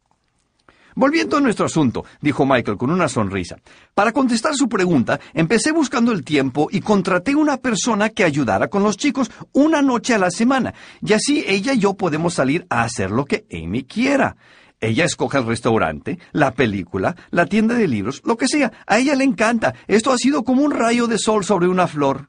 Volviendo 0.96 1.36
a 1.36 1.40
nuestro 1.40 1.66
asunto, 1.66 2.04
dijo 2.20 2.46
Michael 2.46 2.76
con 2.76 2.90
una 2.90 3.08
sonrisa. 3.08 3.56
Para 3.94 4.12
contestar 4.12 4.54
su 4.54 4.68
pregunta, 4.68 5.18
empecé 5.32 5.72
buscando 5.72 6.12
el 6.12 6.24
tiempo 6.24 6.68
y 6.70 6.80
contraté 6.80 7.34
una 7.34 7.56
persona 7.56 8.10
que 8.10 8.22
ayudara 8.22 8.68
con 8.68 8.84
los 8.84 8.96
chicos 8.96 9.30
una 9.52 9.82
noche 9.82 10.14
a 10.14 10.18
la 10.18 10.30
semana, 10.30 10.72
y 11.02 11.12
así 11.12 11.44
ella 11.48 11.72
y 11.72 11.80
yo 11.80 11.94
podemos 11.94 12.34
salir 12.34 12.64
a 12.70 12.82
hacer 12.82 13.10
lo 13.10 13.24
que 13.24 13.44
Amy 13.50 13.82
quiera. 13.82 14.36
Ella 14.80 15.04
escoge 15.04 15.38
el 15.38 15.46
restaurante, 15.46 16.18
la 16.32 16.52
película, 16.52 17.16
la 17.30 17.46
tienda 17.46 17.74
de 17.74 17.88
libros, 17.88 18.22
lo 18.24 18.36
que 18.36 18.46
sea. 18.46 18.70
A 18.86 18.98
ella 18.98 19.14
le 19.14 19.24
encanta. 19.24 19.74
Esto 19.88 20.12
ha 20.12 20.18
sido 20.18 20.44
como 20.44 20.62
un 20.62 20.72
rayo 20.72 21.06
de 21.06 21.18
sol 21.18 21.44
sobre 21.44 21.68
una 21.68 21.86
flor. 21.86 22.28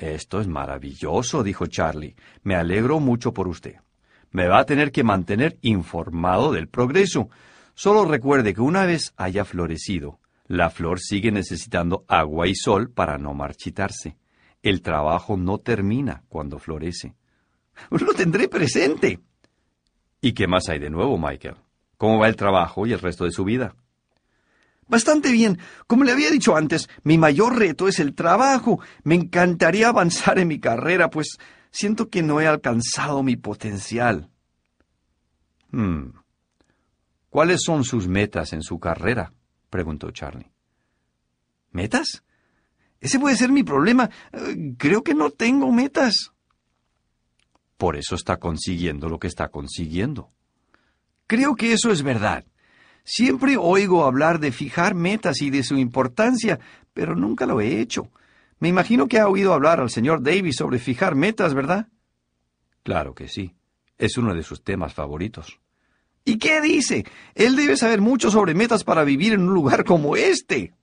Esto 0.00 0.40
es 0.40 0.48
maravilloso, 0.48 1.42
dijo 1.42 1.66
Charlie. 1.66 2.16
Me 2.42 2.56
alegro 2.56 3.00
mucho 3.00 3.34
por 3.34 3.46
usted. 3.46 3.76
Me 4.30 4.48
va 4.48 4.60
a 4.60 4.64
tener 4.64 4.92
que 4.92 5.04
mantener 5.04 5.58
informado 5.60 6.52
del 6.52 6.68
progreso. 6.68 7.28
Solo 7.74 8.06
recuerde 8.06 8.54
que 8.54 8.62
una 8.62 8.86
vez 8.86 9.12
haya 9.18 9.44
florecido, 9.44 10.18
la 10.46 10.70
flor 10.70 11.00
sigue 11.00 11.30
necesitando 11.30 12.06
agua 12.08 12.48
y 12.48 12.54
sol 12.54 12.90
para 12.90 13.18
no 13.18 13.34
marchitarse. 13.34 14.16
El 14.62 14.80
trabajo 14.80 15.36
no 15.36 15.58
termina 15.58 16.24
cuando 16.28 16.58
florece. 16.58 17.14
Lo 17.90 18.14
tendré 18.14 18.48
presente. 18.48 19.20
¿Y 20.22 20.32
qué 20.32 20.46
más 20.46 20.70
hay 20.70 20.78
de 20.78 20.88
nuevo, 20.88 21.18
Michael? 21.18 21.56
¿Cómo 21.98 22.18
va 22.18 22.28
el 22.28 22.36
trabajo 22.36 22.86
y 22.86 22.94
el 22.94 23.00
resto 23.00 23.24
de 23.24 23.32
su 23.32 23.44
vida? 23.44 23.74
Bastante 24.90 25.30
bien. 25.30 25.58
Como 25.86 26.02
le 26.02 26.10
había 26.10 26.30
dicho 26.30 26.56
antes, 26.56 26.88
mi 27.04 27.16
mayor 27.16 27.56
reto 27.56 27.86
es 27.86 28.00
el 28.00 28.14
trabajo. 28.14 28.80
Me 29.04 29.14
encantaría 29.14 29.88
avanzar 29.88 30.40
en 30.40 30.48
mi 30.48 30.58
carrera, 30.58 31.10
pues 31.10 31.38
siento 31.70 32.10
que 32.10 32.22
no 32.22 32.40
he 32.40 32.48
alcanzado 32.48 33.22
mi 33.22 33.36
potencial. 33.36 34.28
Hmm. 35.70 36.08
¿Cuáles 37.28 37.60
son 37.64 37.84
sus 37.84 38.08
metas 38.08 38.52
en 38.52 38.62
su 38.62 38.80
carrera? 38.80 39.32
preguntó 39.70 40.10
Charlie. 40.10 40.50
¿Metas? 41.70 42.24
Ese 42.98 43.20
puede 43.20 43.36
ser 43.36 43.52
mi 43.52 43.62
problema. 43.62 44.10
Eh, 44.32 44.74
creo 44.76 45.04
que 45.04 45.14
no 45.14 45.30
tengo 45.30 45.70
metas. 45.70 46.32
Por 47.76 47.96
eso 47.96 48.16
está 48.16 48.38
consiguiendo 48.38 49.08
lo 49.08 49.20
que 49.20 49.28
está 49.28 49.50
consiguiendo. 49.50 50.32
Creo 51.28 51.54
que 51.54 51.72
eso 51.72 51.92
es 51.92 52.02
verdad. 52.02 52.44
Siempre 53.04 53.56
oigo 53.56 54.04
hablar 54.04 54.38
de 54.40 54.52
fijar 54.52 54.94
metas 54.94 55.40
y 55.42 55.50
de 55.50 55.62
su 55.62 55.76
importancia, 55.76 56.60
pero 56.92 57.14
nunca 57.14 57.46
lo 57.46 57.60
he 57.60 57.80
hecho. 57.80 58.10
Me 58.58 58.68
imagino 58.68 59.08
que 59.08 59.18
ha 59.18 59.28
oído 59.28 59.54
hablar 59.54 59.80
al 59.80 59.90
señor 59.90 60.22
Davis 60.22 60.56
sobre 60.56 60.78
fijar 60.78 61.14
metas, 61.14 61.54
¿verdad? 61.54 61.88
Claro 62.82 63.14
que 63.14 63.28
sí. 63.28 63.54
Es 63.98 64.16
uno 64.16 64.34
de 64.34 64.42
sus 64.42 64.62
temas 64.62 64.94
favoritos. 64.94 65.60
¿Y 66.24 66.38
qué 66.38 66.60
dice? 66.60 67.04
Él 67.34 67.56
debe 67.56 67.76
saber 67.76 68.00
mucho 68.00 68.30
sobre 68.30 68.54
metas 68.54 68.84
para 68.84 69.04
vivir 69.04 69.32
en 69.32 69.42
un 69.42 69.54
lugar 69.54 69.84
como 69.84 70.16
este. 70.16 70.74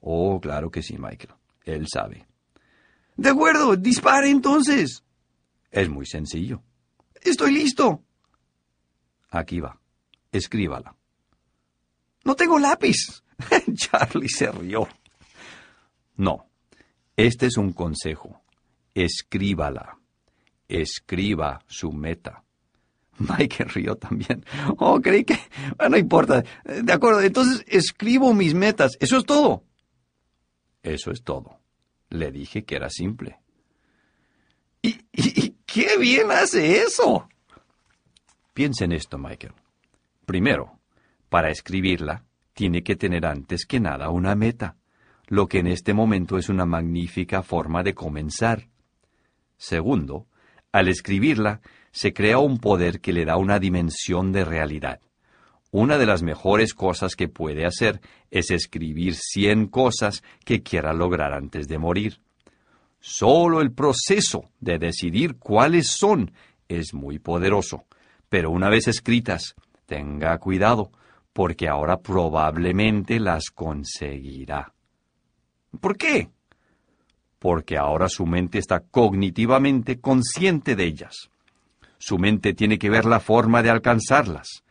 Oh, 0.00 0.40
claro 0.40 0.70
que 0.70 0.82
sí, 0.82 0.96
Michael. 0.98 1.34
Él 1.64 1.86
sabe. 1.88 2.26
De 3.16 3.30
acuerdo, 3.30 3.76
dispare 3.76 4.30
entonces. 4.30 5.04
Es 5.70 5.88
muy 5.88 6.06
sencillo. 6.06 6.62
Estoy 7.20 7.52
listo. 7.52 8.02
Aquí 9.30 9.60
va. 9.60 9.80
Escríbala. 10.30 10.94
No 12.24 12.34
tengo 12.34 12.58
lápiz. 12.58 13.22
Charlie 13.74 14.28
se 14.28 14.50
rió. 14.50 14.88
No. 16.16 16.46
Este 17.16 17.46
es 17.46 17.56
un 17.56 17.72
consejo. 17.72 18.42
Escríbala. 18.94 19.98
Escriba 20.68 21.62
su 21.66 21.92
meta. 21.92 22.42
Mike 23.18 23.64
rió 23.64 23.96
también. 23.96 24.44
Oh, 24.78 25.00
creí 25.00 25.24
que... 25.24 25.38
Bueno, 25.76 25.90
no 25.90 25.98
importa. 25.98 26.42
De 26.64 26.92
acuerdo, 26.92 27.20
entonces 27.20 27.64
escribo 27.68 28.34
mis 28.34 28.54
metas. 28.54 28.96
¿Eso 29.00 29.18
es 29.18 29.24
todo? 29.24 29.64
Eso 30.82 31.10
es 31.10 31.22
todo. 31.22 31.60
Le 32.10 32.30
dije 32.32 32.64
que 32.64 32.76
era 32.76 32.90
simple. 32.90 33.38
¿Y, 34.82 35.00
y, 35.12 35.56
qué 35.64 35.96
bien 35.98 36.30
hace 36.30 36.82
eso? 36.82 37.28
Piensa 38.52 38.84
en 38.84 38.92
esto, 38.92 39.16
Michael. 39.16 39.54
Primero, 40.26 40.78
para 41.34 41.50
escribirla, 41.50 42.22
tiene 42.52 42.84
que 42.84 42.94
tener 42.94 43.26
antes 43.26 43.66
que 43.66 43.80
nada 43.80 44.08
una 44.10 44.36
meta, 44.36 44.76
lo 45.26 45.48
que 45.48 45.58
en 45.58 45.66
este 45.66 45.92
momento 45.92 46.38
es 46.38 46.48
una 46.48 46.64
magnífica 46.64 47.42
forma 47.42 47.82
de 47.82 47.92
comenzar. 47.92 48.68
Segundo, 49.56 50.28
al 50.70 50.86
escribirla, 50.86 51.60
se 51.90 52.12
crea 52.12 52.38
un 52.38 52.58
poder 52.58 53.00
que 53.00 53.12
le 53.12 53.24
da 53.24 53.36
una 53.36 53.58
dimensión 53.58 54.30
de 54.30 54.44
realidad. 54.44 55.00
Una 55.72 55.98
de 55.98 56.06
las 56.06 56.22
mejores 56.22 56.72
cosas 56.72 57.16
que 57.16 57.26
puede 57.26 57.66
hacer 57.66 58.00
es 58.30 58.52
escribir 58.52 59.16
cien 59.16 59.66
cosas 59.66 60.22
que 60.44 60.62
quiera 60.62 60.92
lograr 60.92 61.32
antes 61.32 61.66
de 61.66 61.78
morir. 61.78 62.20
Solo 63.00 63.60
el 63.60 63.72
proceso 63.72 64.52
de 64.60 64.78
decidir 64.78 65.38
cuáles 65.40 65.88
son 65.88 66.30
es 66.68 66.94
muy 66.94 67.18
poderoso, 67.18 67.86
pero 68.28 68.52
una 68.52 68.68
vez 68.68 68.86
escritas, 68.86 69.56
tenga 69.86 70.38
cuidado, 70.38 70.92
porque 71.34 71.68
ahora 71.68 71.98
probablemente 71.98 73.18
las 73.18 73.50
conseguirá. 73.50 74.72
¿Por 75.80 75.98
qué? 75.98 76.30
Porque 77.40 77.76
ahora 77.76 78.08
su 78.08 78.24
mente 78.24 78.58
está 78.58 78.80
cognitivamente 78.80 80.00
consciente 80.00 80.76
de 80.76 80.84
ellas. 80.84 81.28
Su 81.98 82.18
mente 82.18 82.54
tiene 82.54 82.78
que 82.78 82.88
ver 82.88 83.04
la 83.04 83.18
forma 83.18 83.62
de 83.62 83.70
alcanzarlas. 83.70 84.62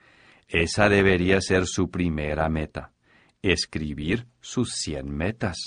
Esa 0.48 0.88
debería 0.88 1.42
ser 1.42 1.68
su 1.68 1.90
primera 1.90 2.48
meta, 2.48 2.94
escribir 3.42 4.26
sus 4.40 4.72
100 4.72 5.10
metas. 5.10 5.58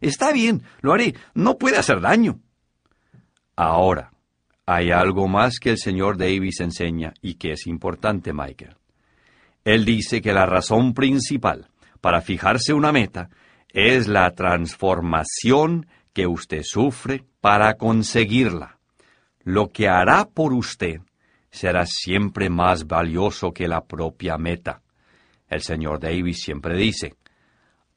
Está 0.00 0.32
bien, 0.32 0.62
lo 0.80 0.92
haré, 0.92 1.14
no 1.34 1.58
puede 1.58 1.78
hacer 1.78 2.00
daño. 2.00 2.38
Ahora, 3.56 4.12
hay 4.64 4.92
algo 4.92 5.26
más 5.26 5.58
que 5.58 5.70
el 5.70 5.78
señor 5.78 6.18
Davis 6.18 6.60
enseña 6.60 7.14
y 7.20 7.34
que 7.34 7.52
es 7.52 7.66
importante, 7.66 8.32
Michael. 8.32 8.76
Él 9.66 9.84
dice 9.84 10.22
que 10.22 10.32
la 10.32 10.46
razón 10.46 10.94
principal 10.94 11.66
para 12.00 12.20
fijarse 12.20 12.72
una 12.72 12.92
meta 12.92 13.30
es 13.68 14.06
la 14.06 14.30
transformación 14.30 15.88
que 16.12 16.28
usted 16.28 16.62
sufre 16.62 17.24
para 17.40 17.74
conseguirla. 17.74 18.78
Lo 19.42 19.72
que 19.72 19.88
hará 19.88 20.24
por 20.26 20.52
usted 20.52 21.00
será 21.50 21.84
siempre 21.84 22.48
más 22.48 22.86
valioso 22.86 23.50
que 23.50 23.66
la 23.66 23.84
propia 23.84 24.38
meta. 24.38 24.82
El 25.48 25.62
señor 25.62 25.98
Davis 25.98 26.42
siempre 26.42 26.76
dice, 26.76 27.14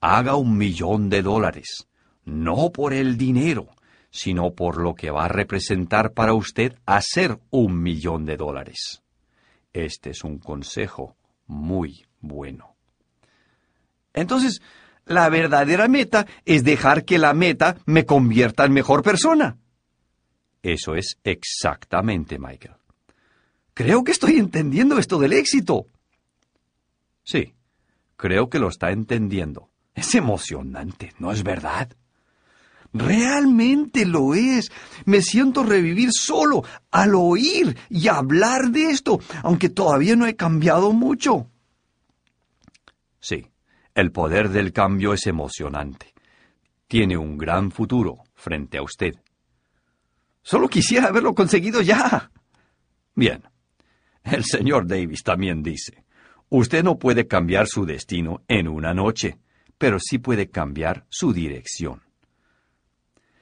haga 0.01 0.38
un 0.38 0.57
millón 0.57 1.07
de 1.07 1.22
dólares, 1.22 1.88
no 2.26 2.72
por 2.72 2.93
el 2.93 3.15
dinero, 3.15 3.67
sino 4.09 4.55
por 4.55 4.82
lo 4.82 4.95
que 4.95 5.11
va 5.11 5.26
a 5.26 5.28
representar 5.28 6.13
para 6.13 6.34
usted 6.34 6.74
hacer 6.88 7.38
un 7.51 7.80
millón 7.80 8.26
de 8.26 8.38
dólares. 8.38 9.03
Este 9.72 10.09
es 10.09 10.24
un 10.24 10.39
consejo 10.39 11.15
muy 11.50 12.06
bueno. 12.22 12.78
Entonces, 14.14 14.62
la 15.06 15.28
verdadera 15.30 15.88
meta 15.88 16.26
es 16.45 16.64
dejar 16.64 17.04
que 17.04 17.18
la 17.18 17.34
meta 17.34 17.78
me 17.86 18.06
convierta 18.06 18.64
en 18.66 18.72
mejor 18.72 19.04
persona. 19.04 19.58
Eso 20.62 20.95
es 20.95 21.18
exactamente, 21.24 22.38
Michael. 22.38 22.76
Creo 23.74 24.04
que 24.04 24.12
estoy 24.12 24.38
entendiendo 24.38 24.97
esto 25.00 25.20
del 25.20 25.34
éxito. 25.34 25.88
Sí, 27.24 27.56
creo 28.16 28.50
que 28.50 28.60
lo 28.60 28.68
está 28.68 28.91
entendiendo. 28.91 29.70
Es 29.95 30.14
emocionante, 30.16 31.14
¿no 31.18 31.32
es 31.32 31.43
verdad? 31.43 31.89
Realmente 32.94 34.06
lo 34.06 34.34
es. 34.34 34.72
Me 35.06 35.22
siento 35.22 35.64
revivir 35.64 36.12
solo 36.12 36.64
al 36.92 37.14
oír 37.16 37.78
y 37.90 38.08
hablar 38.08 38.70
de 38.72 38.86
esto, 38.90 39.20
aunque 39.44 39.70
todavía 39.70 40.16
no 40.16 40.26
he 40.26 40.36
cambiado 40.36 40.92
mucho. 40.92 41.48
Sí, 43.20 43.48
el 43.94 44.12
poder 44.12 44.50
del 44.50 44.74
cambio 44.74 45.14
es 45.14 45.28
emocionante. 45.28 46.14
Tiene 46.88 47.18
un 47.18 47.38
gran 47.38 47.72
futuro 47.72 48.24
frente 48.34 48.78
a 48.78 48.82
usted. 48.82 49.14
Solo 50.42 50.68
quisiera 50.68 51.08
haberlo 51.08 51.36
conseguido 51.36 51.82
ya. 51.82 52.32
Bien. 53.14 53.44
El 54.24 54.44
señor 54.44 54.88
Davis 54.88 55.24
también 55.24 55.64
dice, 55.64 56.04
usted 56.50 56.84
no 56.84 56.98
puede 56.98 57.28
cambiar 57.28 57.68
su 57.68 57.86
destino 57.86 58.44
en 58.48 58.68
una 58.68 58.94
noche, 58.94 59.38
pero 59.78 60.00
sí 60.00 60.18
puede 60.18 60.50
cambiar 60.50 61.06
su 61.10 61.34
dirección. 61.34 62.09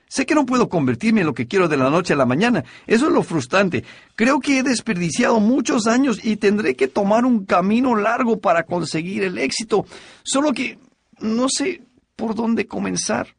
Sé 0.08 0.26
que 0.26 0.36
no 0.36 0.46
puedo 0.46 0.70
convertirme 0.70 1.22
en 1.22 1.28
lo 1.28 1.34
que 1.34 1.48
quiero 1.48 1.68
de 1.68 1.78
la 1.78 1.90
noche 1.90 2.14
a 2.14 2.18
la 2.18 2.26
mañana. 2.26 2.64
Eso 2.86 3.08
es 3.08 3.14
lo 3.14 3.24
frustrante. 3.24 3.84
Creo 4.16 4.40
que 4.40 4.60
he 4.60 4.64
desperdiciado 4.64 5.40
muchos 5.40 5.86
años 5.86 6.24
y 6.24 6.38
tendré 6.38 6.76
que 6.76 6.88
tomar 6.88 7.26
un 7.26 7.46
camino 7.46 7.96
largo 7.96 8.40
para 8.40 8.64
conseguir 8.64 9.24
el 9.24 9.38
éxito. 9.38 9.86
Solo 10.24 10.54
que 10.54 10.80
no 11.20 11.50
sé 11.50 11.82
por 12.16 12.36
dónde 12.36 12.68
comenzar. 12.68 13.36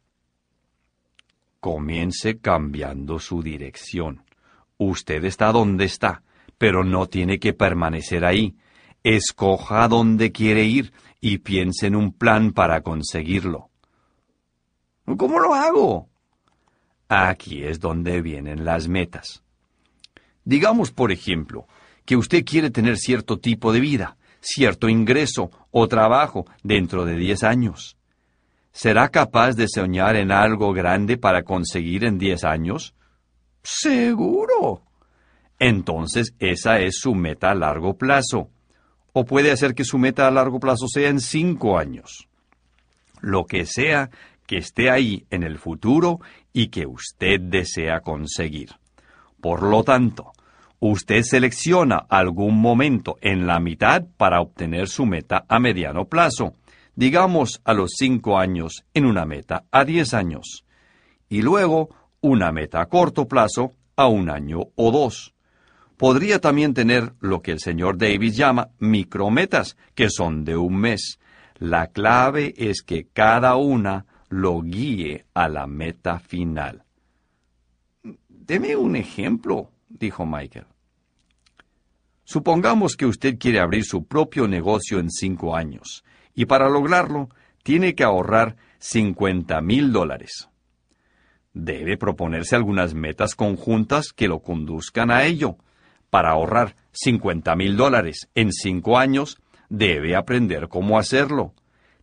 Comience 1.60 2.38
cambiando 2.38 3.18
su 3.18 3.42
dirección. 3.42 4.22
Usted 4.76 5.24
está 5.24 5.50
donde 5.52 5.86
está, 5.86 6.22
pero 6.58 6.84
no 6.84 7.06
tiene 7.06 7.38
que 7.38 7.54
permanecer 7.54 8.24
ahí. 8.24 8.56
Escoja 9.02 9.88
dónde 9.88 10.32
quiere 10.32 10.64
ir 10.64 10.92
y 11.20 11.38
piense 11.38 11.86
en 11.86 11.96
un 11.96 12.12
plan 12.12 12.52
para 12.52 12.82
conseguirlo. 12.82 13.70
¿Cómo 15.16 15.40
lo 15.40 15.54
hago? 15.54 16.07
Aquí 17.08 17.64
es 17.64 17.80
donde 17.80 18.20
vienen 18.20 18.64
las 18.64 18.86
metas. 18.86 19.42
Digamos, 20.44 20.92
por 20.92 21.10
ejemplo, 21.10 21.66
que 22.04 22.16
usted 22.16 22.44
quiere 22.44 22.70
tener 22.70 22.96
cierto 22.96 23.38
tipo 23.38 23.72
de 23.72 23.80
vida, 23.80 24.16
cierto 24.40 24.88
ingreso 24.88 25.50
o 25.70 25.88
trabajo 25.88 26.46
dentro 26.62 27.04
de 27.04 27.16
10 27.16 27.44
años. 27.44 27.96
¿Será 28.72 29.08
capaz 29.08 29.56
de 29.56 29.68
soñar 29.68 30.16
en 30.16 30.30
algo 30.30 30.72
grande 30.72 31.16
para 31.16 31.42
conseguir 31.42 32.04
en 32.04 32.18
10 32.18 32.44
años? 32.44 32.94
Seguro. 33.62 34.82
Entonces 35.58 36.34
esa 36.38 36.78
es 36.78 36.98
su 37.00 37.14
meta 37.14 37.50
a 37.50 37.54
largo 37.54 37.96
plazo. 37.96 38.50
O 39.12 39.24
puede 39.24 39.50
hacer 39.50 39.74
que 39.74 39.84
su 39.84 39.98
meta 39.98 40.28
a 40.28 40.30
largo 40.30 40.60
plazo 40.60 40.86
sea 40.88 41.08
en 41.08 41.20
5 41.20 41.78
años. 41.78 42.28
Lo 43.20 43.46
que 43.46 43.66
sea 43.66 44.10
que 44.48 44.56
esté 44.56 44.90
ahí 44.90 45.26
en 45.30 45.42
el 45.42 45.58
futuro 45.58 46.20
y 46.54 46.68
que 46.68 46.86
usted 46.86 47.38
desea 47.38 48.00
conseguir. 48.00 48.70
Por 49.42 49.62
lo 49.62 49.84
tanto, 49.84 50.32
usted 50.80 51.22
selecciona 51.22 51.98
algún 52.08 52.58
momento 52.58 53.18
en 53.20 53.46
la 53.46 53.60
mitad 53.60 54.06
para 54.16 54.40
obtener 54.40 54.88
su 54.88 55.04
meta 55.04 55.44
a 55.48 55.60
mediano 55.60 56.06
plazo, 56.06 56.54
digamos 56.96 57.60
a 57.64 57.74
los 57.74 57.92
cinco 57.98 58.38
años 58.38 58.86
en 58.94 59.04
una 59.04 59.26
meta 59.26 59.64
a 59.70 59.84
diez 59.84 60.14
años, 60.14 60.64
y 61.28 61.42
luego 61.42 61.90
una 62.22 62.50
meta 62.50 62.80
a 62.80 62.86
corto 62.86 63.28
plazo 63.28 63.74
a 63.96 64.06
un 64.06 64.30
año 64.30 64.60
o 64.76 64.90
dos. 64.90 65.34
Podría 65.98 66.40
también 66.40 66.72
tener 66.72 67.12
lo 67.20 67.42
que 67.42 67.52
el 67.52 67.60
señor 67.60 67.98
Davis 67.98 68.34
llama 68.34 68.70
micrometas, 68.78 69.76
que 69.94 70.08
son 70.08 70.44
de 70.44 70.56
un 70.56 70.74
mes. 70.76 71.18
La 71.58 71.88
clave 71.88 72.54
es 72.56 72.82
que 72.82 73.08
cada 73.12 73.56
una 73.56 74.06
lo 74.28 74.60
guíe 74.62 75.26
a 75.34 75.48
la 75.48 75.66
meta 75.66 76.18
final. 76.18 76.84
Deme 78.28 78.76
un 78.76 78.96
ejemplo, 78.96 79.70
dijo 79.88 80.26
Michael. 80.26 80.66
Supongamos 82.24 82.96
que 82.96 83.06
usted 83.06 83.38
quiere 83.38 83.60
abrir 83.60 83.84
su 83.84 84.06
propio 84.06 84.46
negocio 84.46 84.98
en 84.98 85.10
cinco 85.10 85.56
años, 85.56 86.04
y 86.34 86.46
para 86.46 86.68
lograrlo 86.68 87.30
tiene 87.62 87.94
que 87.94 88.04
ahorrar 88.04 88.56
50 88.78 89.60
mil 89.60 89.92
dólares. 89.92 90.48
Debe 91.52 91.96
proponerse 91.96 92.54
algunas 92.54 92.94
metas 92.94 93.34
conjuntas 93.34 94.12
que 94.12 94.28
lo 94.28 94.40
conduzcan 94.40 95.10
a 95.10 95.24
ello. 95.24 95.56
Para 96.10 96.30
ahorrar 96.30 96.76
50 96.92 97.56
mil 97.56 97.76
dólares 97.76 98.28
en 98.34 98.52
cinco 98.52 98.98
años, 98.98 99.38
debe 99.68 100.14
aprender 100.14 100.68
cómo 100.68 100.98
hacerlo 100.98 101.54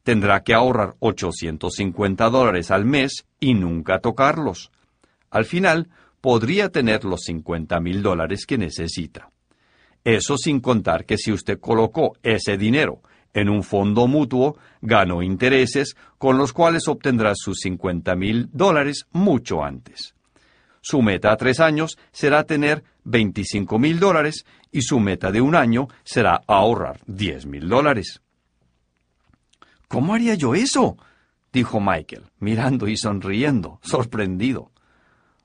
tendrá 0.06 0.44
que 0.44 0.54
ahorrar 0.54 0.94
850 1.00 2.30
dólares 2.30 2.70
al 2.70 2.86
mes 2.86 3.26
y 3.40 3.56
nunca 3.56 4.00
tocarlos. 4.00 4.72
Al 5.32 5.46
final, 5.46 5.90
podría 6.22 6.70
tener 6.70 7.04
los 7.06 7.22
50 7.24 7.80
mil 7.80 8.04
dólares 8.04 8.46
que 8.46 8.60
necesita. 8.60 9.32
Eso 10.04 10.38
sin 10.38 10.60
contar 10.60 11.06
que 11.06 11.18
si 11.18 11.32
usted 11.32 11.60
colocó 11.60 12.14
ese 12.22 12.56
dinero 12.56 13.02
en 13.34 13.50
un 13.50 13.64
fondo 13.64 14.06
mutuo, 14.06 14.60
ganó 14.80 15.24
intereses 15.24 15.96
con 16.20 16.38
los 16.38 16.54
cuales 16.54 16.88
obtendrá 16.88 17.34
sus 17.34 17.58
50 17.62 18.16
mil 18.16 18.48
dólares 18.54 19.08
mucho 19.12 19.64
antes. 19.64 20.14
Su 20.82 21.02
meta 21.02 21.32
a 21.32 21.36
tres 21.36 21.60
años 21.60 21.98
será 22.12 22.44
tener 22.44 22.84
25 23.06 23.80
mil 23.80 24.00
dólares 24.00 24.46
y 24.72 24.84
su 24.84 25.00
meta 25.00 25.32
de 25.32 25.42
un 25.42 25.56
año 25.56 25.88
será 26.04 26.44
ahorrar 26.46 27.00
10 27.08 27.48
mil 27.48 27.68
dólares. 27.68 28.22
¿Cómo 29.96 30.14
haría 30.14 30.36
yo 30.36 30.56
eso? 30.56 30.98
dijo 31.54 31.80
Michael, 31.80 32.24
mirando 32.40 32.90
y 32.90 32.98
sonriendo, 32.98 33.80
sorprendido. 33.82 34.74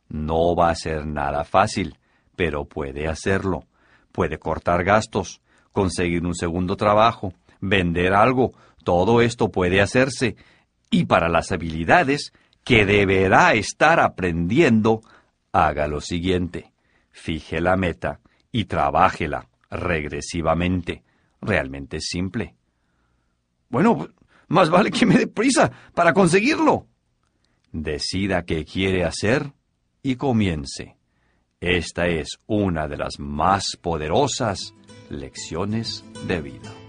No 0.08 0.56
va 0.56 0.70
a 0.70 0.74
ser 0.74 1.06
nada 1.06 1.44
fácil, 1.44 2.00
pero 2.34 2.64
puede 2.64 3.06
hacerlo. 3.06 3.62
Puede 4.10 4.40
cortar 4.40 4.82
gastos, 4.82 5.40
conseguir 5.70 6.26
un 6.26 6.34
segundo 6.34 6.76
trabajo, 6.76 7.32
vender 7.60 8.12
algo. 8.12 8.52
Todo 8.82 9.20
esto 9.20 9.52
puede 9.52 9.80
hacerse. 9.80 10.34
Y 10.90 11.04
para 11.04 11.28
las 11.28 11.52
habilidades 11.52 12.32
que 12.64 12.84
deberá 12.84 13.54
estar 13.54 14.00
aprendiendo, 14.00 15.00
haga 15.52 15.86
lo 15.86 16.00
siguiente. 16.00 16.72
Fije 17.12 17.60
la 17.60 17.76
meta 17.76 18.18
y 18.50 18.64
trabájela 18.64 19.46
regresivamente. 19.70 21.04
Realmente 21.40 22.00
simple. 22.00 22.56
Bueno, 23.68 24.08
más 24.50 24.68
vale 24.68 24.90
que 24.90 25.06
me 25.06 25.16
dé 25.16 25.26
prisa 25.26 25.70
para 25.94 26.12
conseguirlo. 26.12 26.86
Decida 27.72 28.44
qué 28.44 28.64
quiere 28.64 29.04
hacer 29.04 29.52
y 30.02 30.16
comience. 30.16 30.96
Esta 31.60 32.06
es 32.06 32.38
una 32.46 32.88
de 32.88 32.96
las 32.96 33.18
más 33.18 33.76
poderosas 33.80 34.74
lecciones 35.08 36.04
de 36.26 36.40
vida. 36.40 36.79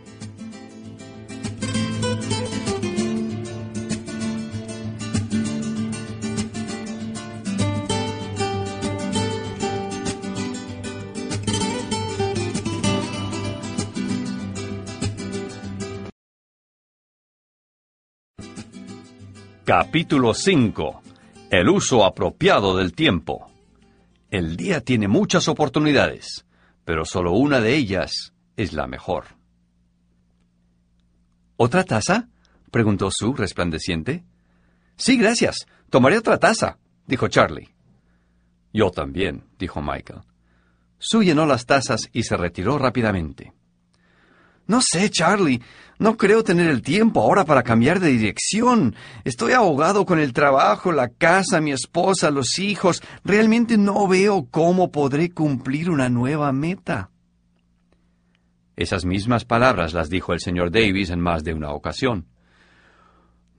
Capítulo 19.74 20.34
5. 20.34 21.02
El 21.50 21.70
uso 21.70 22.04
apropiado 22.04 22.76
del 22.76 22.92
tiempo. 22.92 23.50
El 24.30 24.58
día 24.58 24.82
tiene 24.82 25.08
muchas 25.08 25.48
oportunidades, 25.48 26.46
pero 26.84 27.06
solo 27.06 27.32
una 27.32 27.62
de 27.62 27.78
ellas 27.78 28.34
es 28.58 28.74
la 28.74 28.86
mejor. 28.86 29.28
¿Otra 31.56 31.86
taza? 31.86 32.28
preguntó 32.70 33.08
Sue, 33.12 33.34
resplandeciente. 33.38 34.26
Sí, 34.98 35.16
gracias. 35.16 35.66
Tomaré 35.90 36.18
otra 36.18 36.38
taza, 36.38 36.78
dijo 37.08 37.30
Charlie. 37.30 37.74
Yo 38.74 38.92
también, 38.92 39.46
dijo 39.58 39.82
Michael. 39.82 40.20
Sue 40.98 41.24
llenó 41.24 41.46
las 41.46 41.66
tazas 41.66 42.10
y 42.12 42.24
se 42.24 42.36
retiró 42.36 42.78
rápidamente. 42.78 43.54
No 44.72 44.80
sé, 44.82 45.10
Charlie. 45.10 45.62
No 46.00 46.16
creo 46.16 46.46
tener 46.46 46.70
el 46.70 46.82
tiempo 46.82 47.20
ahora 47.20 47.44
para 47.44 47.62
cambiar 47.62 48.00
de 48.00 48.08
dirección. 48.08 48.96
Estoy 49.26 49.52
ahogado 49.52 50.06
con 50.06 50.18
el 50.18 50.32
trabajo, 50.32 50.94
la 50.94 51.10
casa, 51.10 51.60
mi 51.60 51.74
esposa, 51.74 52.32
los 52.32 52.58
hijos. 52.58 53.04
Realmente 53.26 53.78
no 53.78 54.08
veo 54.08 54.48
cómo 54.50 54.90
podré 54.90 55.32
cumplir 55.32 55.90
una 55.90 56.08
nueva 56.08 56.54
meta. 56.54 57.10
Esas 58.78 59.04
mismas 59.04 59.44
palabras 59.44 59.92
las 59.92 60.10
dijo 60.10 60.32
el 60.32 60.40
señor 60.40 60.72
Davis 60.72 61.10
en 61.10 61.20
más 61.20 61.44
de 61.44 61.54
una 61.54 61.72
ocasión. 61.72 62.28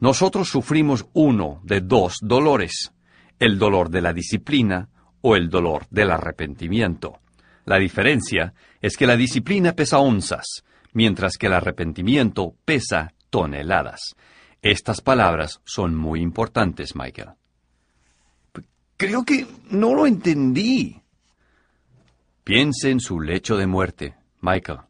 Nosotros 0.01 0.49
sufrimos 0.49 1.05
uno 1.13 1.61
de 1.63 1.83
dos 1.83 2.21
dolores, 2.23 2.91
el 3.39 3.59
dolor 3.59 3.91
de 3.91 4.01
la 4.01 4.15
disciplina 4.15 4.89
o 5.21 5.37
el 5.37 5.51
dolor 5.51 5.85
del 5.91 6.11
arrepentimiento. 6.11 7.21
La 7.67 7.77
diferencia 7.77 8.55
es 8.81 8.97
que 8.97 9.07
la 9.07 9.19
disciplina 9.19 9.75
pesa 9.75 9.99
onzas, 9.99 10.65
mientras 10.93 11.37
que 11.37 11.47
el 11.47 11.55
arrepentimiento 11.55 12.55
pesa 12.65 13.13
toneladas. 13.31 14.15
Estas 14.61 15.01
palabras 15.01 15.61
son 15.65 15.97
muy 15.97 16.21
importantes, 16.21 16.95
Michael. 16.95 17.31
Creo 18.97 19.25
que 19.25 19.47
no 19.71 19.95
lo 19.95 20.07
entendí. 20.07 21.03
Piense 22.45 22.91
en 22.91 23.01
su 23.01 23.21
lecho 23.21 23.57
de 23.57 23.67
muerte, 23.67 24.15
Michael. 24.41 24.81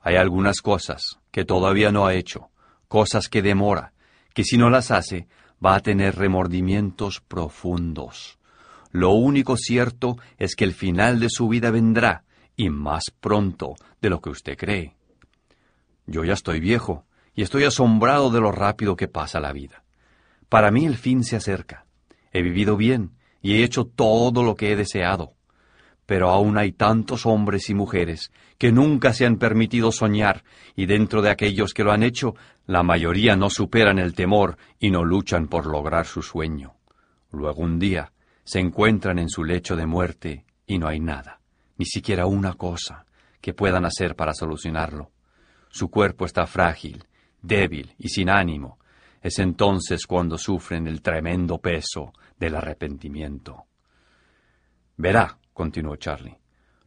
Hay 0.00 0.16
algunas 0.16 0.60
cosas 0.60 1.18
que 1.30 1.44
todavía 1.44 1.90
no 1.90 2.06
ha 2.06 2.14
hecho, 2.14 2.50
cosas 2.88 3.28
que 3.28 3.40
demora, 3.40 3.94
que 4.34 4.44
si 4.44 4.58
no 4.58 4.68
las 4.68 4.90
hace, 4.90 5.28
va 5.64 5.76
a 5.76 5.80
tener 5.80 6.16
remordimientos 6.16 7.20
profundos. 7.20 8.38
Lo 8.90 9.12
único 9.12 9.56
cierto 9.56 10.18
es 10.38 10.54
que 10.56 10.64
el 10.64 10.74
final 10.74 11.18
de 11.20 11.28
su 11.30 11.48
vida 11.48 11.70
vendrá, 11.70 12.24
y 12.56 12.70
más 12.70 13.04
pronto 13.20 13.74
de 14.00 14.10
lo 14.10 14.20
que 14.20 14.30
usted 14.30 14.56
cree. 14.56 14.94
Yo 16.06 16.24
ya 16.24 16.34
estoy 16.34 16.60
viejo, 16.60 17.04
y 17.34 17.42
estoy 17.42 17.64
asombrado 17.64 18.30
de 18.30 18.40
lo 18.40 18.52
rápido 18.52 18.96
que 18.96 19.08
pasa 19.08 19.40
la 19.40 19.52
vida. 19.52 19.84
Para 20.48 20.70
mí 20.70 20.86
el 20.86 20.96
fin 20.96 21.24
se 21.24 21.36
acerca. 21.36 21.86
He 22.32 22.42
vivido 22.42 22.76
bien, 22.76 23.12
y 23.40 23.54
he 23.54 23.64
hecho 23.64 23.84
todo 23.84 24.42
lo 24.42 24.54
que 24.54 24.72
he 24.72 24.76
deseado. 24.76 25.32
Pero 26.06 26.30
aún 26.30 26.58
hay 26.58 26.72
tantos 26.72 27.24
hombres 27.24 27.70
y 27.70 27.74
mujeres 27.74 28.30
que 28.58 28.72
nunca 28.72 29.12
se 29.14 29.26
han 29.26 29.36
permitido 29.36 29.90
soñar, 29.90 30.44
y 30.76 30.86
dentro 30.86 31.22
de 31.22 31.30
aquellos 31.30 31.72
que 31.72 31.84
lo 31.84 31.92
han 31.92 32.02
hecho, 32.02 32.34
la 32.66 32.82
mayoría 32.82 33.36
no 33.36 33.50
superan 33.50 33.98
el 33.98 34.14
temor 34.14 34.58
y 34.78 34.90
no 34.90 35.04
luchan 35.04 35.48
por 35.48 35.66
lograr 35.66 36.06
su 36.06 36.22
sueño. 36.22 36.74
Luego 37.30 37.62
un 37.62 37.78
día 37.78 38.12
se 38.44 38.60
encuentran 38.60 39.18
en 39.18 39.28
su 39.28 39.44
lecho 39.44 39.76
de 39.76 39.86
muerte 39.86 40.44
y 40.66 40.78
no 40.78 40.86
hay 40.86 41.00
nada, 41.00 41.40
ni 41.78 41.86
siquiera 41.86 42.26
una 42.26 42.54
cosa, 42.54 43.06
que 43.40 43.54
puedan 43.54 43.84
hacer 43.84 44.14
para 44.14 44.34
solucionarlo. 44.34 45.10
Su 45.74 45.90
cuerpo 45.90 46.24
está 46.24 46.46
frágil, 46.46 47.04
débil 47.42 47.96
y 47.98 48.08
sin 48.08 48.30
ánimo. 48.30 48.78
Es 49.20 49.40
entonces 49.40 50.06
cuando 50.06 50.38
sufren 50.38 50.86
el 50.86 51.02
tremendo 51.02 51.58
peso 51.58 52.12
del 52.38 52.54
arrepentimiento. 52.54 53.64
Verá, 54.96 55.36
continuó 55.52 55.96
Charlie, 55.96 56.38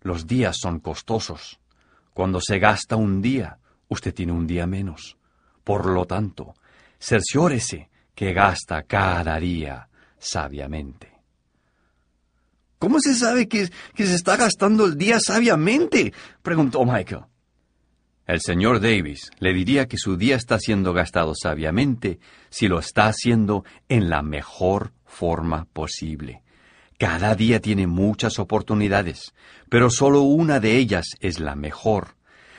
los 0.04 0.26
días 0.26 0.56
son 0.58 0.80
costosos. 0.80 1.60
Cuando 2.14 2.40
se 2.40 2.60
gasta 2.60 2.96
un 2.96 3.22
día, 3.22 3.60
usted 3.90 4.14
tiene 4.14 4.32
un 4.32 4.48
día 4.48 4.66
menos. 4.66 5.18
Por 5.66 5.88
lo 5.88 6.06
tanto, 6.06 6.54
cerciórese 6.98 7.90
que 8.16 8.32
gasta 8.32 8.84
cada 8.84 9.38
día 9.38 9.90
sabiamente. 10.18 11.12
¿Cómo 12.80 13.02
se 13.02 13.16
sabe 13.16 13.50
que, 13.50 13.70
que, 13.94 14.06
se 14.06 14.16
está 14.16 14.38
gastando 14.38 14.86
el 14.86 14.98
día 14.98 15.20
sabiamente? 15.20 16.14
preguntó 16.42 16.86
Michael. 16.86 17.26
El 18.28 18.42
señor 18.42 18.82
Davis 18.82 19.32
le 19.40 19.54
diría 19.54 19.88
que 19.88 19.98
su 19.98 20.18
día 20.18 20.36
está 20.36 20.60
siendo 20.60 20.92
gastado 20.92 21.34
sabiamente 21.34 22.20
si 22.50 22.68
lo 22.68 22.78
está 22.78 23.08
haciendo 23.08 23.64
en 23.88 24.10
la 24.10 24.22
mejor 24.22 24.92
forma 25.06 25.66
posible. 25.72 26.42
Cada 26.98 27.36
día 27.36 27.62
tiene 27.62 27.88
muchas 27.88 28.38
oportunidades, 28.38 29.34
pero 29.70 29.90
solo 29.90 30.24
una 30.24 30.60
de 30.60 30.76
ellas 30.76 31.06
es 31.22 31.40
la 31.40 31.56
mejor. 31.56 32.18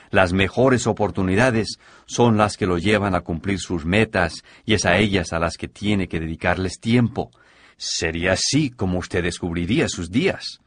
Las 0.09 0.33
mejores 0.33 0.87
oportunidades 0.87 1.77
son 2.07 2.35
las 2.35 2.57
que 2.57 2.65
lo 2.65 2.79
llevan 2.79 3.13
a 3.13 3.21
cumplir 3.21 3.59
sus 3.59 3.85
metas 3.85 4.43
y 4.65 4.73
es 4.73 4.87
a 4.87 4.97
ellas 4.97 5.33
a 5.33 5.39
las 5.39 5.55
que 5.55 5.67
tiene 5.67 6.07
que 6.07 6.19
dedicarles 6.19 6.79
tiempo. 6.79 7.29
Sería 7.77 8.31
así 8.31 8.71
como 8.71 8.97
usted 8.97 9.21
descubriría 9.21 9.87
sus 9.87 10.09
días. 10.09 10.61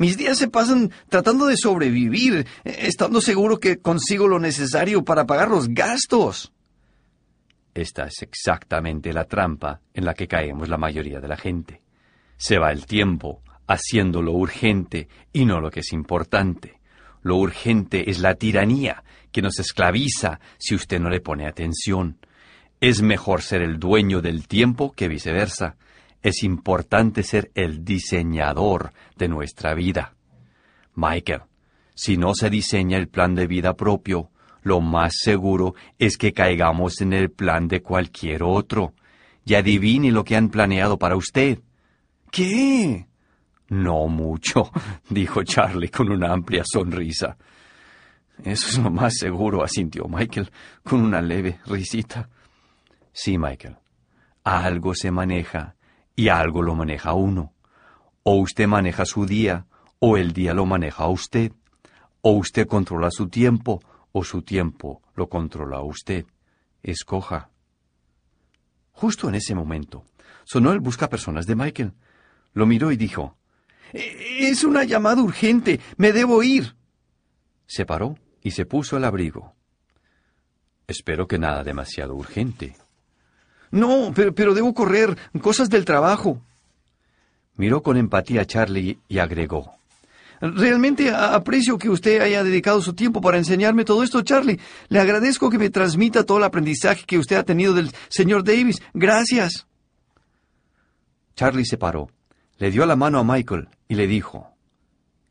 Mis 0.00 0.16
días 0.16 0.38
se 0.38 0.48
pasan 0.48 0.90
tratando 1.10 1.44
de 1.44 1.58
sobrevivir, 1.58 2.46
estando 2.64 3.20
seguro 3.20 3.60
que 3.60 3.82
consigo 3.82 4.28
lo 4.28 4.38
necesario 4.38 5.04
para 5.04 5.26
pagar 5.26 5.50
los 5.50 5.68
gastos. 5.68 6.54
Esta 7.74 8.06
es 8.06 8.22
exactamente 8.22 9.12
la 9.12 9.26
trampa 9.26 9.82
en 9.92 10.06
la 10.06 10.14
que 10.14 10.26
caemos 10.26 10.70
la 10.70 10.78
mayoría 10.78 11.20
de 11.20 11.28
la 11.28 11.36
gente. 11.36 11.82
Se 12.38 12.56
va 12.56 12.72
el 12.72 12.86
tiempo 12.86 13.42
haciendo 13.66 14.22
lo 14.22 14.32
urgente 14.32 15.06
y 15.34 15.44
no 15.44 15.60
lo 15.60 15.70
que 15.70 15.80
es 15.80 15.92
importante. 15.92 16.80
Lo 17.20 17.36
urgente 17.36 18.08
es 18.08 18.20
la 18.20 18.36
tiranía 18.36 19.04
que 19.30 19.42
nos 19.42 19.58
esclaviza 19.58 20.40
si 20.56 20.74
usted 20.74 20.98
no 20.98 21.10
le 21.10 21.20
pone 21.20 21.46
atención. 21.46 22.16
Es 22.80 23.02
mejor 23.02 23.42
ser 23.42 23.60
el 23.60 23.78
dueño 23.78 24.22
del 24.22 24.48
tiempo 24.48 24.92
que 24.92 25.08
viceversa. 25.08 25.76
Es 26.22 26.42
importante 26.42 27.22
ser 27.22 27.50
el 27.54 27.84
diseñador 27.84 28.92
de 29.16 29.28
nuestra 29.28 29.74
vida. 29.74 30.14
Michael, 30.94 31.42
si 31.94 32.16
no 32.16 32.34
se 32.34 32.50
diseña 32.50 32.98
el 32.98 33.08
plan 33.08 33.34
de 33.34 33.46
vida 33.46 33.74
propio, 33.74 34.30
lo 34.62 34.80
más 34.80 35.14
seguro 35.22 35.74
es 35.98 36.16
que 36.16 36.32
caigamos 36.32 37.00
en 37.00 37.12
el 37.12 37.30
plan 37.30 37.68
de 37.68 37.82
cualquier 37.82 38.42
otro. 38.42 38.94
Y 39.44 39.54
adivine 39.54 40.12
lo 40.12 40.22
que 40.22 40.36
han 40.36 40.50
planeado 40.50 40.98
para 40.98 41.16
usted. 41.16 41.60
¿Qué? 42.30 43.06
No 43.68 44.06
mucho, 44.08 44.70
dijo 45.08 45.42
Charlie 45.42 45.88
con 45.88 46.10
una 46.10 46.32
amplia 46.32 46.62
sonrisa. 46.64 47.36
Eso 48.44 48.68
es 48.68 48.78
lo 48.78 48.90
más 48.90 49.14
seguro, 49.18 49.62
asintió 49.62 50.06
Michael 50.08 50.50
con 50.82 51.02
una 51.02 51.20
leve 51.20 51.58
risita. 51.66 52.28
Sí, 53.12 53.38
Michael. 53.38 53.76
Algo 54.44 54.94
se 54.94 55.10
maneja 55.10 55.76
y 56.20 56.28
algo 56.28 56.60
lo 56.60 56.74
maneja 56.74 57.14
uno. 57.14 57.54
O 58.24 58.34
usted 58.34 58.66
maneja 58.66 59.06
su 59.06 59.24
día, 59.24 59.64
o 60.00 60.18
el 60.18 60.34
día 60.34 60.52
lo 60.52 60.66
maneja 60.66 61.04
a 61.04 61.08
usted. 61.08 61.52
O 62.20 62.32
usted 62.32 62.66
controla 62.66 63.08
su 63.10 63.28
tiempo, 63.28 63.80
o 64.12 64.22
su 64.22 64.42
tiempo 64.42 65.00
lo 65.14 65.30
controla 65.30 65.78
a 65.78 65.82
usted. 65.82 66.26
Escoja. 66.82 67.48
Justo 68.92 69.30
en 69.30 69.36
ese 69.36 69.54
momento, 69.54 70.04
sonó 70.44 70.72
el 70.72 70.80
buscapersonas 70.80 71.46
de 71.46 71.56
Michael. 71.56 71.94
Lo 72.52 72.66
miró 72.66 72.92
y 72.92 72.98
dijo, 72.98 73.38
Es 73.94 74.62
una 74.62 74.84
llamada 74.84 75.22
urgente. 75.22 75.80
Me 75.96 76.12
debo 76.12 76.42
ir. 76.42 76.76
Se 77.66 77.86
paró 77.86 78.18
y 78.42 78.50
se 78.50 78.66
puso 78.66 78.98
el 78.98 79.04
abrigo. 79.04 79.54
Espero 80.86 81.26
que 81.26 81.38
nada 81.38 81.64
demasiado 81.64 82.14
urgente. 82.14 82.76
No, 83.70 84.12
pero, 84.14 84.34
pero 84.34 84.54
debo 84.54 84.74
correr. 84.74 85.16
Cosas 85.40 85.70
del 85.70 85.84
trabajo. 85.84 86.40
Miró 87.56 87.82
con 87.82 87.96
empatía 87.96 88.42
a 88.42 88.46
Charlie 88.46 88.98
y 89.08 89.18
agregó. 89.18 89.74
Realmente 90.40 91.10
aprecio 91.10 91.76
que 91.76 91.90
usted 91.90 92.22
haya 92.22 92.42
dedicado 92.42 92.80
su 92.80 92.94
tiempo 92.94 93.20
para 93.20 93.36
enseñarme 93.36 93.84
todo 93.84 94.02
esto, 94.02 94.22
Charlie. 94.22 94.58
Le 94.88 94.98
agradezco 94.98 95.50
que 95.50 95.58
me 95.58 95.68
transmita 95.68 96.24
todo 96.24 96.38
el 96.38 96.44
aprendizaje 96.44 97.04
que 97.06 97.18
usted 97.18 97.36
ha 97.36 97.44
tenido 97.44 97.74
del 97.74 97.90
señor 98.08 98.42
Davis. 98.42 98.80
Gracias. 98.94 99.66
Charlie 101.34 101.66
se 101.66 101.76
paró 101.76 102.08
le 102.60 102.70
dio 102.70 102.84
la 102.84 102.94
mano 102.94 103.18
a 103.18 103.24
Michael 103.24 103.68
y 103.88 103.94
le 103.94 104.06
dijo, 104.06 104.52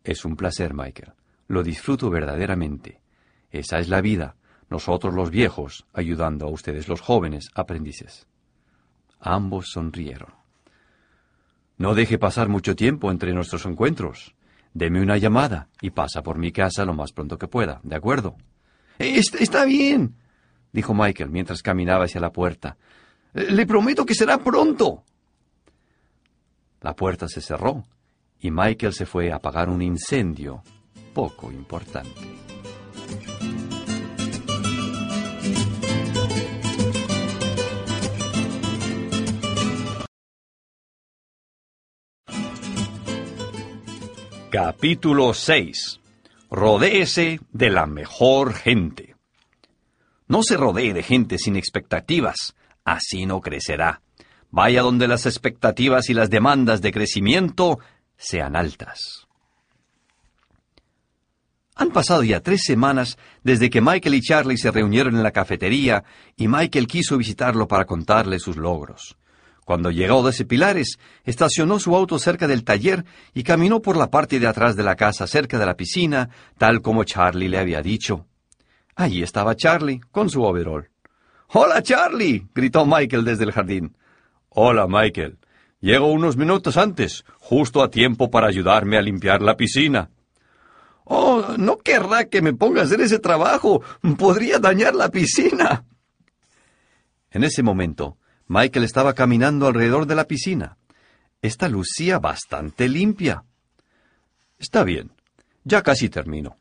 Es 0.03 0.25
un 0.25 0.35
placer, 0.35 0.73
Michael. 0.73 1.13
Lo 1.47 1.61
disfruto 1.61 2.09
verdaderamente. 2.09 3.01
Esa 3.51 3.77
es 3.77 3.87
la 3.87 4.01
vida, 4.01 4.35
nosotros 4.67 5.13
los 5.13 5.29
viejos, 5.29 5.85
ayudando 5.93 6.47
a 6.47 6.49
ustedes 6.49 6.87
los 6.87 7.01
jóvenes 7.01 7.51
aprendices. 7.53 8.25
Ambos 9.19 9.71
sonrieron. 9.71 10.33
No 11.77 11.95
deje 11.95 12.17
pasar 12.17 12.49
mucho 12.49 12.75
tiempo 12.75 13.11
entre 13.11 13.33
nuestros 13.33 13.65
encuentros. 13.65 14.35
Deme 14.73 15.01
una 15.01 15.17
llamada 15.17 15.69
y 15.81 15.91
pasa 15.91 16.21
por 16.21 16.37
mi 16.37 16.51
casa 16.51 16.85
lo 16.85 16.93
más 16.93 17.11
pronto 17.11 17.37
que 17.37 17.47
pueda, 17.47 17.79
¿de 17.83 17.95
acuerdo? 17.95 18.35
Está, 18.99 19.63
bien, 19.63 20.15
dijo 20.73 20.93
Michael 20.93 21.29
mientras 21.29 21.63
caminaba 21.63 22.03
hacia 22.03 22.21
la 22.21 22.31
puerta. 22.31 22.77
Le 23.33 23.65
prometo 23.65 24.05
que 24.05 24.13
será 24.13 24.37
pronto. 24.39 25.03
La 26.81 26.95
puerta 26.95 27.27
se 27.27 27.41
cerró 27.41 27.85
y 28.41 28.51
Michael 28.51 28.93
se 28.93 29.05
fue 29.05 29.31
a 29.31 29.37
apagar 29.37 29.69
un 29.69 29.81
incendio 29.81 30.63
poco 31.13 31.51
importante. 31.51 32.21
Capítulo 44.51 45.35
6. 45.35 45.99
Rodéese 46.49 47.39
de 47.51 47.69
la 47.69 47.85
mejor 47.85 48.55
gente. 48.55 49.15
No 50.27 50.41
se 50.41 50.57
rodee 50.57 50.91
de 50.91 51.03
gente 51.03 51.37
sin 51.37 51.55
expectativas, 51.55 52.55
así 52.83 53.27
no 53.27 53.41
crecerá. 53.41 54.01
Vaya 54.49 54.81
donde 54.81 55.07
las 55.07 55.27
expectativas 55.27 56.09
y 56.09 56.15
las 56.15 56.31
demandas 56.31 56.81
de 56.81 56.91
crecimiento 56.91 57.77
sean 58.17 58.55
altas. 58.55 59.27
Han 61.75 61.91
pasado 61.91 62.23
ya 62.23 62.39
tres 62.39 62.63
semanas 62.63 63.19
desde 63.43 63.69
que 63.69 63.81
Michael 63.81 64.15
y 64.15 64.21
Charlie 64.21 64.57
se 64.57 64.71
reunieron 64.71 65.15
en 65.15 65.21
la 65.21 65.31
cafetería 65.31 66.03
y 66.35 66.47
Michael 66.47 66.87
quiso 66.87 67.19
visitarlo 67.19 67.67
para 67.67 67.85
contarle 67.85 68.39
sus 68.39 68.57
logros. 68.57 69.15
Cuando 69.69 69.91
llegó 69.91 70.27
de 70.27 70.45
Pilares, 70.45 70.97
estacionó 71.23 71.77
su 71.77 71.95
auto 71.95 72.17
cerca 72.17 72.47
del 72.47 72.63
taller 72.63 73.05
y 73.35 73.43
caminó 73.43 73.83
por 73.83 73.97
la 73.97 74.09
parte 74.09 74.39
de 74.39 74.47
atrás 74.47 74.75
de 74.75 74.81
la 74.81 74.95
casa 74.95 75.27
cerca 75.27 75.59
de 75.59 75.65
la 75.67 75.77
piscina, 75.77 76.31
tal 76.57 76.81
como 76.81 77.03
Charlie 77.03 77.49
le 77.49 77.59
había 77.59 77.83
dicho. 77.83 78.25
Allí 78.95 79.21
estaba 79.21 79.55
Charlie, 79.55 80.01
con 80.09 80.27
su 80.31 80.41
overol. 80.41 80.89
Hola, 81.49 81.83
Charlie, 81.83 82.47
gritó 82.55 82.83
Michael 82.83 83.23
desde 83.23 83.43
el 83.43 83.51
jardín. 83.51 83.95
Hola, 84.49 84.87
Michael. 84.89 85.37
Llego 85.81 86.07
unos 86.07 86.35
minutos 86.35 86.75
antes, 86.75 87.23
justo 87.37 87.83
a 87.83 87.91
tiempo 87.91 88.31
para 88.31 88.47
ayudarme 88.47 88.97
a 88.97 89.03
limpiar 89.03 89.43
la 89.43 89.55
piscina. 89.55 90.09
Oh, 91.03 91.45
no 91.59 91.77
querrá 91.77 92.25
que 92.25 92.41
me 92.41 92.53
ponga 92.53 92.81
a 92.81 92.85
hacer 92.85 93.01
ese 93.01 93.19
trabajo. 93.19 93.83
Podría 94.17 94.57
dañar 94.57 94.95
la 94.95 95.09
piscina. 95.09 95.85
En 97.29 97.43
ese 97.43 97.61
momento, 97.61 98.17
Michael 98.49 98.83
estaba 98.83 99.13
caminando 99.13 99.67
alrededor 99.67 100.07
de 100.07 100.15
la 100.15 100.25
piscina. 100.25 100.75
Esta 101.39 101.69
lucía 101.69 102.17
bastante 102.17 102.89
limpia. 102.89 103.43
Está 104.57 104.83
bien. 104.83 105.11
Ya 105.63 105.83
casi 105.83 106.09
termino. 106.09 106.57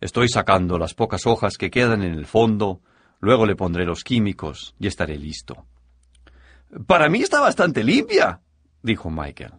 Estoy 0.00 0.28
sacando 0.28 0.78
las 0.78 0.94
pocas 0.94 1.26
hojas 1.26 1.58
que 1.58 1.70
quedan 1.70 2.04
en 2.04 2.14
el 2.14 2.26
fondo, 2.26 2.80
luego 3.18 3.44
le 3.44 3.56
pondré 3.56 3.84
los 3.84 4.04
químicos 4.04 4.76
y 4.78 4.86
estaré 4.86 5.18
listo. 5.18 5.66
Para 6.86 7.08
mí 7.08 7.22
está 7.22 7.40
bastante 7.40 7.82
limpia, 7.82 8.40
dijo 8.80 9.10
Michael. 9.10 9.54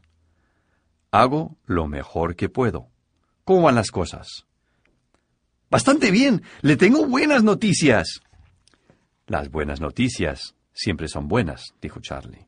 Hago 1.12 1.58
lo 1.66 1.88
mejor 1.88 2.38
que 2.38 2.48
puedo. 2.48 2.88
¿Cómo 3.44 3.64
van 3.64 3.76
las 3.76 3.92
cosas? 3.92 4.46
Bastante 5.70 6.12
bien. 6.12 6.44
Le 6.62 6.78
tengo 6.78 7.06
buenas 7.06 7.44
noticias. 7.44 8.22
Las 9.28 9.50
buenas 9.50 9.82
noticias 9.82 10.56
Siempre 10.74 11.08
son 11.08 11.28
buenas, 11.28 11.74
dijo 11.82 12.00
Charlie. 12.02 12.48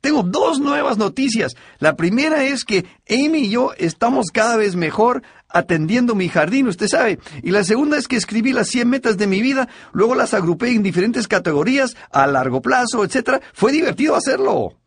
Tengo 0.00 0.22
dos 0.22 0.60
nuevas 0.60 0.98
noticias. 0.98 1.54
La 1.78 1.96
primera 1.96 2.44
es 2.44 2.66
que 2.66 2.84
Amy 3.08 3.44
y 3.44 3.48
yo 3.48 3.72
estamos 3.78 4.26
cada 4.30 4.58
vez 4.58 4.76
mejor 4.76 5.22
atendiendo 5.48 6.14
mi 6.14 6.28
jardín, 6.28 6.68
usted 6.68 6.88
sabe. 6.88 7.18
Y 7.42 7.52
la 7.52 7.64
segunda 7.64 7.96
es 7.96 8.06
que 8.06 8.16
escribí 8.16 8.52
las 8.52 8.68
100 8.68 8.90
metas 8.90 9.16
de 9.16 9.26
mi 9.26 9.40
vida, 9.40 9.66
luego 9.92 10.14
las 10.14 10.34
agrupé 10.34 10.72
en 10.72 10.82
diferentes 10.82 11.26
categorías, 11.26 11.96
a 12.10 12.26
largo 12.26 12.60
plazo, 12.60 13.02
etc. 13.02 13.42
Fue 13.54 13.72
divertido 13.72 14.14
hacerlo. 14.14 14.78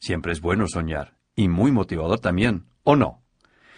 Siempre 0.00 0.32
es 0.32 0.40
bueno 0.40 0.66
soñar, 0.66 1.14
y 1.36 1.48
muy 1.48 1.70
motivador 1.70 2.18
también, 2.18 2.64
¿o 2.82 2.96
no? 2.96 3.22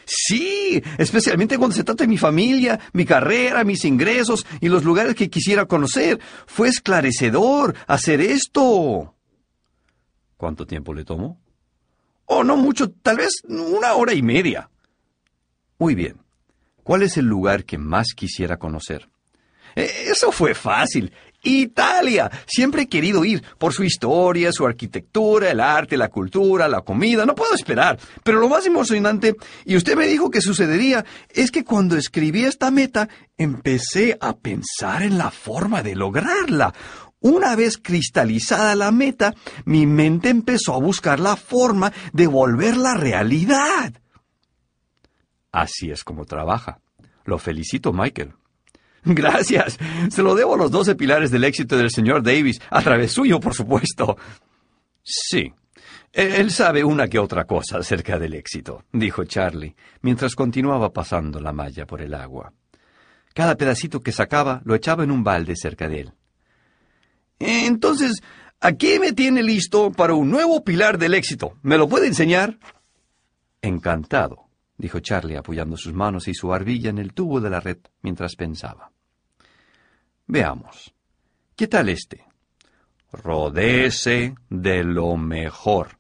Sí, 0.05 0.83
especialmente 0.99 1.59
cuando 1.59 1.77
se 1.77 1.85
trata 1.85 2.05
de 2.05 2.09
mi 2.09 2.19
familia, 2.19 2.79
mi 2.93 3.05
carrera, 3.05 3.65
mis 3.65 3.85
ingresos 3.85 4.47
y 4.61 4.69
los 4.69 4.85
lugares 4.85 5.15
que 5.15 5.31
quisiera 5.31 5.67
conocer. 5.67 6.21
Fue 6.47 6.69
esclarecedor 6.69 7.75
hacer 7.87 8.21
esto. 8.21 9.15
¿Cuánto 10.37 10.67
tiempo 10.67 10.93
le 10.95 11.05
tomó? 11.05 11.41
Oh, 12.27 12.45
no 12.45 12.57
mucho, 12.57 12.91
tal 12.91 13.19
vez 13.19 13.43
una 13.45 13.95
hora 13.95 14.15
y 14.15 14.23
media. 14.23 14.71
Muy 15.79 15.95
bien. 15.95 16.17
¿Cuál 16.83 17.03
es 17.03 17.17
el 17.17 17.27
lugar 17.27 17.65
que 17.65 17.79
más 17.79 18.09
quisiera 18.15 18.59
conocer? 18.59 19.09
E, 19.77 19.89
eso 20.11 20.33
fue 20.33 20.55
fácil. 20.55 21.13
Italia. 21.43 22.31
Siempre 22.47 22.83
he 22.83 22.89
querido 22.89 23.25
ir 23.25 23.43
por 23.59 23.73
su 23.73 23.85
historia, 23.85 24.53
su 24.53 24.67
arquitectura, 24.67 25.51
el 25.51 25.61
arte, 25.61 25.97
la 25.97 26.09
cultura, 26.09 26.69
la 26.69 26.83
comida. 26.83 27.27
No 27.27 27.35
puedo 27.35 27.55
esperar. 27.55 27.99
Pero 28.23 28.39
lo 28.39 28.49
más 28.49 28.67
emocionante, 28.67 29.37
y 29.65 29.77
usted 29.77 29.97
me 29.97 30.07
dijo 30.07 30.31
que 30.31 30.41
sucedería, 30.41 31.05
es 31.31 31.51
que 31.51 31.65
cuando 31.65 31.97
escribí 31.97 32.45
esta 32.45 32.71
meta, 32.71 33.09
empecé 33.37 34.17
a 34.21 34.37
pensar 34.37 35.03
en 35.03 35.19
la 35.19 35.31
forma 35.31 35.83
de 35.83 35.97
lograrla. 35.97 36.73
Una 37.21 37.55
vez 37.55 37.79
cristalizada 37.79 38.75
la 38.75 38.91
meta, 38.91 39.35
mi 39.65 39.87
mente 39.87 40.29
empezó 40.29 40.75
a 40.75 40.81
buscar 40.81 41.21
la 41.21 41.37
forma 41.37 41.93
de 42.13 42.27
volverla 42.27 42.95
realidad. 42.95 43.93
Así 45.53 45.91
es 45.91 46.03
como 46.03 46.25
trabaja. 46.25 46.81
Lo 47.25 47.39
felicito, 47.39 47.93
Michael. 47.93 48.33
Gracias. 49.05 49.79
Se 50.11 50.23
lo 50.23 50.35
debo 50.35 50.55
a 50.55 50.59
los 50.59 50.71
doce 50.71 50.95
pilares 50.95 51.31
del 51.31 51.45
éxito 51.45 51.77
del 51.77 51.91
señor 51.91 52.23
Davis, 52.23 52.61
a 52.71 52.83
través 52.83 53.13
suyo, 53.13 53.41
por 53.41 53.55
supuesto. 53.55 54.17
Sí. 55.03 55.53
Él 56.13 56.51
sabe 56.51 56.85
una 56.85 57.09
que 57.09 57.19
otra 57.19 57.45
cosa 57.45 57.79
acerca 57.79 58.19
del 58.19 58.35
éxito, 58.35 58.85
dijo 58.93 59.25
Charlie, 59.25 59.75
mientras 60.03 60.35
continuaba 60.35 60.93
pasando 60.93 61.41
la 61.41 61.53
malla 61.53 61.87
por 61.87 62.03
el 62.03 62.13
agua. 62.13 62.53
Cada 63.35 63.57
pedacito 63.57 64.01
que 64.01 64.13
sacaba 64.13 64.61
lo 64.65 64.75
echaba 64.75 65.05
en 65.05 65.11
un 65.11 65.25
balde 65.25 65.57
cerca 65.57 65.89
de 65.89 66.01
él. 66.01 66.13
Entonces, 67.39 68.23
aquí 68.61 68.99
me 68.99 69.13
tiene 69.13 69.43
listo 69.43 69.91
para 69.91 70.13
un 70.13 70.31
nuevo 70.31 70.63
pilar 70.63 70.99
del 70.99 71.15
éxito. 71.15 71.57
¿Me 71.63 71.79
lo 71.79 71.89
puede 71.89 72.09
enseñar? 72.09 72.59
Encantado, 73.63 74.49
dijo 74.83 74.99
Charlie 74.99 75.37
apoyando 75.37 75.77
sus 75.77 75.95
manos 75.95 76.27
y 76.27 76.35
su 76.35 76.49
barbilla 76.49 76.91
en 76.91 76.99
el 76.99 77.15
tubo 77.15 77.41
de 77.41 77.49
la 77.49 77.61
red 77.61 77.79
mientras 78.03 78.35
pensaba. 78.35 78.91
Veamos. 80.27 80.93
¿Qué 81.55 81.69
tal 81.69 81.89
este? 81.89 82.25
Rodece 83.13 84.35
de 84.51 84.83
lo 84.83 85.17
mejor. 85.17 85.99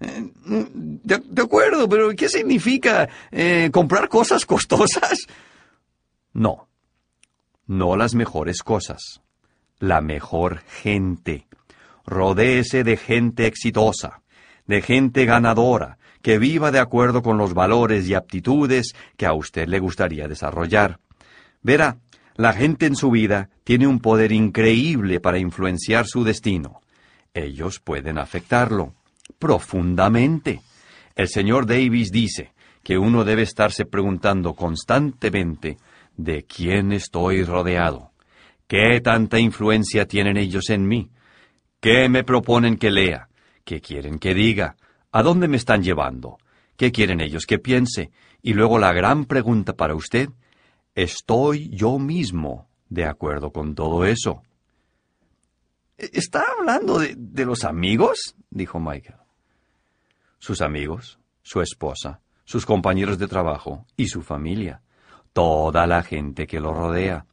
Eh, 0.00 0.30
de, 0.42 1.42
acuerdo, 1.42 1.86
pero 1.90 2.08
¿qué 2.16 2.30
significa 2.30 3.06
eh, 3.30 3.68
comprar 3.70 4.08
cosas 4.08 4.46
costosas? 4.46 5.26
No, 6.32 6.68
no 7.66 7.96
las 7.96 8.14
mejores 8.14 8.62
cosas, 8.62 9.20
la 9.78 10.00
mejor 10.00 10.60
gente. 10.60 11.46
Rodéese 12.06 12.82
de 12.82 12.96
gente 12.96 13.46
exitosa, 13.46 14.22
de 14.66 14.80
gente 14.80 15.26
ganadora, 15.26 15.98
que 16.26 16.40
viva 16.40 16.72
de 16.72 16.80
acuerdo 16.80 17.22
con 17.22 17.38
los 17.38 17.54
valores 17.54 18.08
y 18.08 18.14
aptitudes 18.14 18.96
que 19.16 19.26
a 19.26 19.32
usted 19.32 19.68
le 19.68 19.78
gustaría 19.78 20.26
desarrollar. 20.26 20.98
Verá, 21.62 21.98
la 22.34 22.52
gente 22.52 22.86
en 22.86 22.96
su 22.96 23.12
vida 23.12 23.48
tiene 23.62 23.86
un 23.86 24.00
poder 24.00 24.32
increíble 24.32 25.20
para 25.20 25.38
influenciar 25.38 26.04
su 26.08 26.24
destino. 26.24 26.80
Ellos 27.32 27.78
pueden 27.78 28.18
afectarlo 28.18 28.96
profundamente. 29.38 30.62
El 31.14 31.28
señor 31.28 31.64
Davis 31.64 32.10
dice 32.10 32.54
que 32.82 32.98
uno 32.98 33.22
debe 33.22 33.42
estarse 33.42 33.84
preguntando 33.84 34.54
constantemente 34.54 35.76
de 36.16 36.42
quién 36.42 36.90
estoy 36.90 37.44
rodeado, 37.44 38.10
qué 38.66 39.00
tanta 39.00 39.38
influencia 39.38 40.06
tienen 40.06 40.36
ellos 40.36 40.70
en 40.70 40.88
mí, 40.88 41.08
qué 41.78 42.08
me 42.08 42.24
proponen 42.24 42.78
que 42.78 42.90
lea, 42.90 43.28
qué 43.64 43.80
quieren 43.80 44.18
que 44.18 44.34
diga, 44.34 44.74
a 45.16 45.22
dónde 45.22 45.48
me 45.48 45.56
están 45.56 45.82
llevando, 45.82 46.38
qué 46.76 46.92
quieren 46.92 47.20
ellos 47.20 47.46
que 47.46 47.58
piense, 47.58 48.10
y 48.42 48.52
luego 48.52 48.78
la 48.78 48.92
gran 48.92 49.24
pregunta 49.24 49.74
para 49.74 49.94
usted 49.94 50.28
¿Estoy 50.96 51.68
yo 51.68 51.98
mismo 51.98 52.70
de 52.88 53.04
acuerdo 53.04 53.52
con 53.52 53.74
todo 53.74 54.06
eso? 54.06 54.42
¿Está 55.98 56.42
hablando 56.58 56.98
de, 56.98 57.44
los 57.44 57.64
amigos? 57.64 58.34
dijo 58.48 58.80
Michael. 58.80 59.18
Sus 60.38 60.62
amigos, 60.62 61.18
su 61.42 61.60
esposa, 61.60 62.20
sus 62.46 62.64
compañeros 62.64 63.18
de 63.18 63.28
trabajo 63.28 63.84
y 63.94 64.08
su 64.08 64.22
familia, 64.22 64.80
toda 65.34 65.86
la 65.86 66.02
gente 66.02 66.46
que 66.46 66.60
lo 66.60 66.72
rodea. 66.72 67.26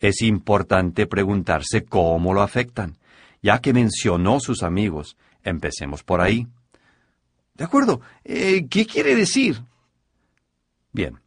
Es 0.00 0.20
importante 0.20 1.06
preguntarse 1.06 1.86
cómo 1.86 2.34
lo 2.34 2.42
afectan. 2.42 2.98
Ya 3.40 3.60
que 3.60 3.72
mencionó 3.72 4.38
sus 4.38 4.62
amigos, 4.62 5.16
empecemos 5.42 6.02
por 6.02 6.20
ahí. 6.20 6.46
De 7.58 7.64
acuerdo. 7.64 8.00
Eh, 8.24 8.68
¿Qué 8.70 8.86
quiere 8.86 9.16
decir? 9.16 9.60
Bien. 10.92 11.20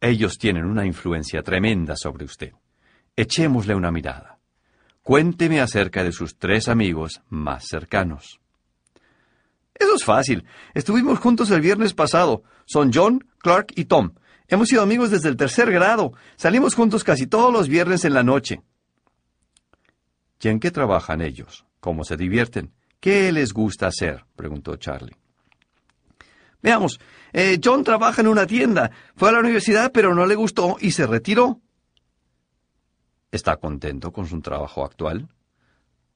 Ellos 0.00 0.36
tienen 0.36 0.64
una 0.64 0.84
influencia 0.84 1.42
tremenda 1.42 1.94
sobre 1.96 2.24
usted. 2.24 2.52
Echémosle 3.16 3.74
una 3.74 3.92
mirada. 3.92 4.38
Cuénteme 5.02 5.60
acerca 5.60 6.02
de 6.02 6.12
sus 6.12 6.36
tres 6.36 6.68
amigos 6.68 7.22
más 7.28 7.66
cercanos. 7.68 8.40
Eso 9.74 9.94
es 9.94 10.04
fácil. 10.04 10.44
Estuvimos 10.74 11.20
juntos 11.20 11.50
el 11.50 11.60
viernes 11.60 11.94
pasado. 11.94 12.42
Son 12.66 12.90
John, 12.92 13.24
Clark 13.38 13.72
y 13.76 13.84
Tom. 13.84 14.14
Hemos 14.48 14.68
sido 14.68 14.82
amigos 14.82 15.10
desde 15.10 15.28
el 15.28 15.36
tercer 15.36 15.70
grado. 15.70 16.12
Salimos 16.36 16.74
juntos 16.74 17.04
casi 17.04 17.26
todos 17.26 17.52
los 17.52 17.68
viernes 17.68 18.04
en 18.04 18.14
la 18.14 18.22
noche. 18.24 18.60
¿Y 20.40 20.48
en 20.48 20.60
qué 20.60 20.70
trabajan 20.70 21.22
ellos? 21.22 21.64
¿Cómo 21.80 22.04
se 22.04 22.16
divierten? 22.16 22.74
¿Qué 23.00 23.32
les 23.32 23.52
gusta 23.52 23.86
hacer? 23.86 24.24
preguntó 24.36 24.76
Charlie. 24.76 25.16
Veamos, 26.64 26.98
eh, 27.34 27.60
John 27.62 27.84
trabaja 27.84 28.22
en 28.22 28.26
una 28.26 28.46
tienda. 28.46 28.90
Fue 29.16 29.28
a 29.28 29.32
la 29.32 29.40
universidad, 29.40 29.92
pero 29.92 30.14
no 30.14 30.24
le 30.24 30.34
gustó 30.34 30.78
y 30.80 30.92
se 30.92 31.06
retiró. 31.06 31.60
¿Está 33.30 33.58
contento 33.58 34.10
con 34.10 34.26
su 34.26 34.40
trabajo 34.40 34.82
actual? 34.82 35.28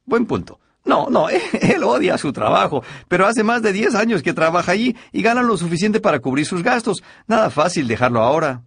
Buen 0.06 0.24
punto. 0.24 0.58
No, 0.86 1.10
no, 1.10 1.28
él 1.60 1.84
odia 1.84 2.16
su 2.16 2.32
trabajo, 2.32 2.82
pero 3.08 3.26
hace 3.26 3.44
más 3.44 3.60
de 3.60 3.74
diez 3.74 3.94
años 3.94 4.22
que 4.22 4.32
trabaja 4.32 4.72
allí 4.72 4.96
y 5.12 5.20
gana 5.20 5.42
lo 5.42 5.58
suficiente 5.58 6.00
para 6.00 6.20
cubrir 6.20 6.46
sus 6.46 6.62
gastos. 6.62 7.02
Nada 7.26 7.50
fácil 7.50 7.86
dejarlo 7.86 8.22
ahora. 8.22 8.62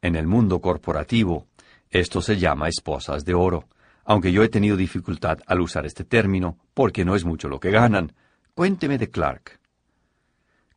En 0.00 0.16
el 0.16 0.26
mundo 0.26 0.62
corporativo, 0.62 1.48
esto 1.90 2.22
se 2.22 2.38
llama 2.38 2.68
esposas 2.68 3.26
de 3.26 3.34
oro, 3.34 3.68
aunque 4.06 4.32
yo 4.32 4.42
he 4.42 4.48
tenido 4.48 4.78
dificultad 4.78 5.36
al 5.46 5.60
usar 5.60 5.84
este 5.84 6.04
término, 6.04 6.56
porque 6.72 7.04
no 7.04 7.14
es 7.14 7.26
mucho 7.26 7.46
lo 7.50 7.60
que 7.60 7.70
ganan. 7.70 8.14
Cuénteme 8.54 8.96
de 8.96 9.10
Clark. 9.10 9.60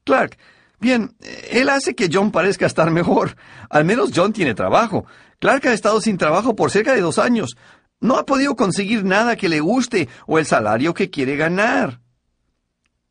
Clark, 0.09 0.39
bien, 0.79 1.15
él 1.51 1.69
hace 1.69 1.93
que 1.93 2.09
John 2.11 2.31
parezca 2.31 2.65
estar 2.65 2.89
mejor. 2.89 3.35
Al 3.69 3.85
menos 3.85 4.09
John 4.15 4.33
tiene 4.33 4.55
trabajo. 4.55 5.05
Clark 5.37 5.67
ha 5.67 5.73
estado 5.73 6.01
sin 6.01 6.17
trabajo 6.17 6.55
por 6.55 6.71
cerca 6.71 6.95
de 6.95 7.01
dos 7.01 7.19
años. 7.19 7.55
No 8.01 8.17
ha 8.17 8.25
podido 8.25 8.55
conseguir 8.55 9.03
nada 9.03 9.35
que 9.35 9.49
le 9.49 9.59
guste 9.59 10.09
o 10.25 10.39
el 10.39 10.47
salario 10.47 10.95
que 10.95 11.11
quiere 11.11 11.35
ganar. 11.35 12.01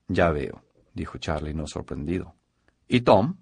Ya 0.09 0.31
veo, 0.31 0.65
dijo 0.93 1.19
Charlie, 1.19 1.55
no 1.55 1.69
sorprendido. 1.69 2.35
¿Y 2.89 3.03
Tom? 3.03 3.37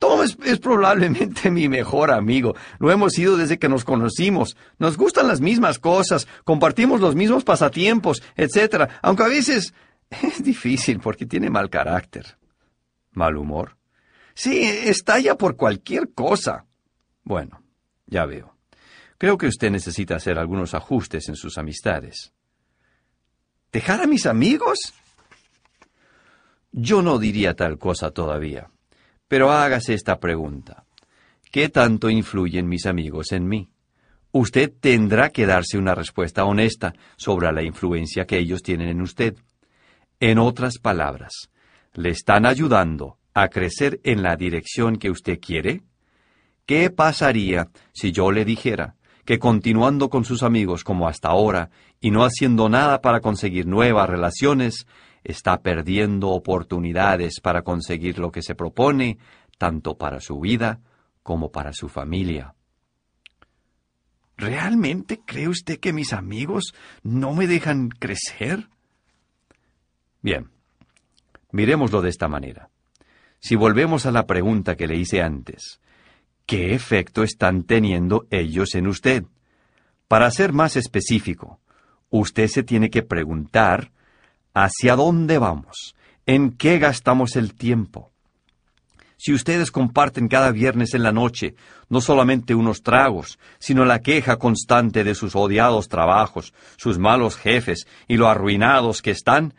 Tom 0.00 0.22
es, 0.22 0.58
probablemente 0.58 1.52
mi 1.52 1.68
mejor 1.68 2.10
amigo. 2.10 2.56
Lo 2.80 2.90
hemos 2.90 3.12
sido 3.12 3.36
desde 3.36 3.60
que 3.60 3.68
nos 3.68 3.84
conocimos. 3.84 4.56
Nos 4.80 4.96
gustan 4.96 5.28
las 5.28 5.40
mismas 5.40 5.78
cosas, 5.78 6.26
compartimos 6.42 7.00
los 7.00 7.14
mismos 7.14 7.44
pasatiempos, 7.44 8.24
etc. 8.34 8.90
Aunque 9.02 9.22
a 9.22 9.28
veces 9.28 9.72
es 10.22 10.42
difícil 10.42 11.00
porque 11.00 11.26
tiene 11.26 11.50
mal 11.50 11.70
carácter. 11.70 12.38
¿Mal 13.12 13.36
humor? 13.36 13.76
Sí, 14.34 14.62
estalla 14.62 15.36
por 15.36 15.56
cualquier 15.56 16.12
cosa. 16.12 16.66
Bueno, 17.24 17.62
ya 18.06 18.24
veo. 18.24 18.56
Creo 19.18 19.36
que 19.36 19.48
usted 19.48 19.70
necesita 19.70 20.16
hacer 20.16 20.38
algunos 20.38 20.74
ajustes 20.74 21.28
en 21.28 21.34
sus 21.34 21.58
amistades. 21.58 22.32
¿Dejar 23.72 24.00
a 24.00 24.06
mis 24.06 24.26
amigos? 24.26 24.78
Yo 26.70 27.02
no 27.02 27.18
diría 27.18 27.54
tal 27.54 27.78
cosa 27.78 28.12
todavía, 28.12 28.70
pero 29.26 29.50
hágase 29.50 29.94
esta 29.94 30.20
pregunta. 30.20 30.84
¿Qué 31.50 31.68
tanto 31.68 32.08
influyen 32.08 32.68
mis 32.68 32.86
amigos 32.86 33.32
en 33.32 33.48
mí? 33.48 33.70
Usted 34.30 34.72
tendrá 34.78 35.30
que 35.30 35.46
darse 35.46 35.78
una 35.78 35.94
respuesta 35.94 36.44
honesta 36.44 36.94
sobre 37.16 37.50
la 37.52 37.62
influencia 37.62 38.26
que 38.26 38.38
ellos 38.38 38.62
tienen 38.62 38.88
en 38.88 39.00
usted. 39.00 39.36
En 40.20 40.38
otras 40.38 40.78
palabras, 40.78 41.48
¿le 41.94 42.10
están 42.10 42.44
ayudando 42.44 43.18
a 43.34 43.48
crecer 43.48 44.00
en 44.02 44.22
la 44.24 44.34
dirección 44.34 44.96
que 44.96 45.10
usted 45.10 45.38
quiere? 45.38 45.82
¿Qué 46.66 46.90
pasaría 46.90 47.68
si 47.92 48.10
yo 48.10 48.32
le 48.32 48.44
dijera 48.44 48.96
que 49.24 49.38
continuando 49.38 50.08
con 50.08 50.24
sus 50.24 50.42
amigos 50.42 50.82
como 50.82 51.06
hasta 51.06 51.28
ahora 51.28 51.70
y 52.00 52.10
no 52.10 52.24
haciendo 52.24 52.68
nada 52.68 53.00
para 53.00 53.20
conseguir 53.20 53.66
nuevas 53.66 54.10
relaciones, 54.10 54.86
está 55.22 55.62
perdiendo 55.62 56.30
oportunidades 56.30 57.38
para 57.40 57.62
conseguir 57.62 58.18
lo 58.18 58.32
que 58.32 58.42
se 58.42 58.56
propone, 58.56 59.18
tanto 59.56 59.96
para 59.96 60.18
su 60.18 60.40
vida 60.40 60.80
como 61.22 61.52
para 61.52 61.72
su 61.72 61.88
familia? 61.88 62.54
¿Realmente 64.36 65.20
cree 65.24 65.48
usted 65.48 65.78
que 65.78 65.92
mis 65.92 66.12
amigos 66.12 66.74
no 67.04 67.34
me 67.34 67.46
dejan 67.46 67.88
crecer? 67.88 68.68
Bien, 70.20 70.50
miremoslo 71.52 72.02
de 72.02 72.10
esta 72.10 72.28
manera. 72.28 72.70
Si 73.40 73.56
volvemos 73.56 74.06
a 74.06 74.10
la 74.10 74.26
pregunta 74.26 74.76
que 74.76 74.86
le 74.86 74.96
hice 74.96 75.22
antes, 75.22 75.80
¿Qué 76.48 76.72
efecto 76.72 77.24
están 77.24 77.64
teniendo 77.64 78.26
ellos 78.30 78.74
en 78.74 78.86
usted? 78.86 79.24
Para 80.08 80.30
ser 80.30 80.54
más 80.54 80.76
específico, 80.76 81.60
usted 82.08 82.48
se 82.48 82.62
tiene 82.62 82.88
que 82.88 83.02
preguntar 83.02 83.92
hacia 84.54 84.96
dónde 84.96 85.36
vamos, 85.36 85.94
en 86.24 86.52
qué 86.52 86.78
gastamos 86.78 87.36
el 87.36 87.52
tiempo. 87.52 88.12
Si 89.18 89.34
ustedes 89.34 89.70
comparten 89.70 90.26
cada 90.26 90.50
viernes 90.50 90.94
en 90.94 91.02
la 91.02 91.12
noche 91.12 91.54
no 91.90 92.00
solamente 92.00 92.54
unos 92.54 92.82
tragos, 92.82 93.38
sino 93.58 93.84
la 93.84 93.98
queja 93.98 94.38
constante 94.38 95.04
de 95.04 95.14
sus 95.14 95.36
odiados 95.36 95.88
trabajos, 95.88 96.54
sus 96.78 96.98
malos 96.98 97.36
jefes 97.36 97.86
y 98.06 98.16
lo 98.16 98.26
arruinados 98.26 99.02
que 99.02 99.10
están, 99.10 99.52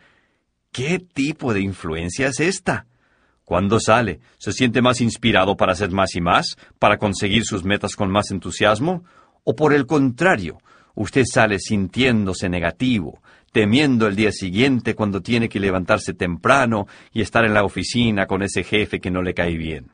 ¿qué 0.72 1.00
tipo 1.00 1.54
de 1.54 1.62
influencia 1.62 2.28
es 2.28 2.40
esta? 2.40 2.88
Cuando 3.44 3.80
sale, 3.80 4.20
¿se 4.38 4.52
siente 4.52 4.82
más 4.82 5.02
inspirado 5.02 5.58
para 5.58 5.72
hacer 5.72 5.90
más 5.90 6.16
y 6.16 6.22
más, 6.22 6.56
para 6.78 6.98
conseguir 6.98 7.46
sus 7.46 7.64
metas 7.64 7.96
con 7.96 8.12
más 8.12 8.30
entusiasmo? 8.30 9.04
¿O 9.44 9.56
por 9.56 9.74
el 9.74 9.88
contrario, 9.88 10.60
usted 10.94 11.24
sale 11.26 11.58
sintiéndose 11.58 12.48
negativo, 12.48 13.24
temiendo 13.52 14.06
el 14.06 14.16
día 14.16 14.32
siguiente 14.32 14.94
cuando 14.94 15.22
tiene 15.22 15.50
que 15.50 15.60
levantarse 15.60 16.14
temprano 16.14 16.86
y 17.12 17.22
estar 17.22 17.44
en 17.44 17.56
la 17.56 17.64
oficina 17.64 18.28
con 18.28 18.44
ese 18.44 18.64
jefe 18.64 19.00
que 19.00 19.10
no 19.10 19.24
le 19.24 19.34
cae 19.34 19.58
bien? 19.58 19.94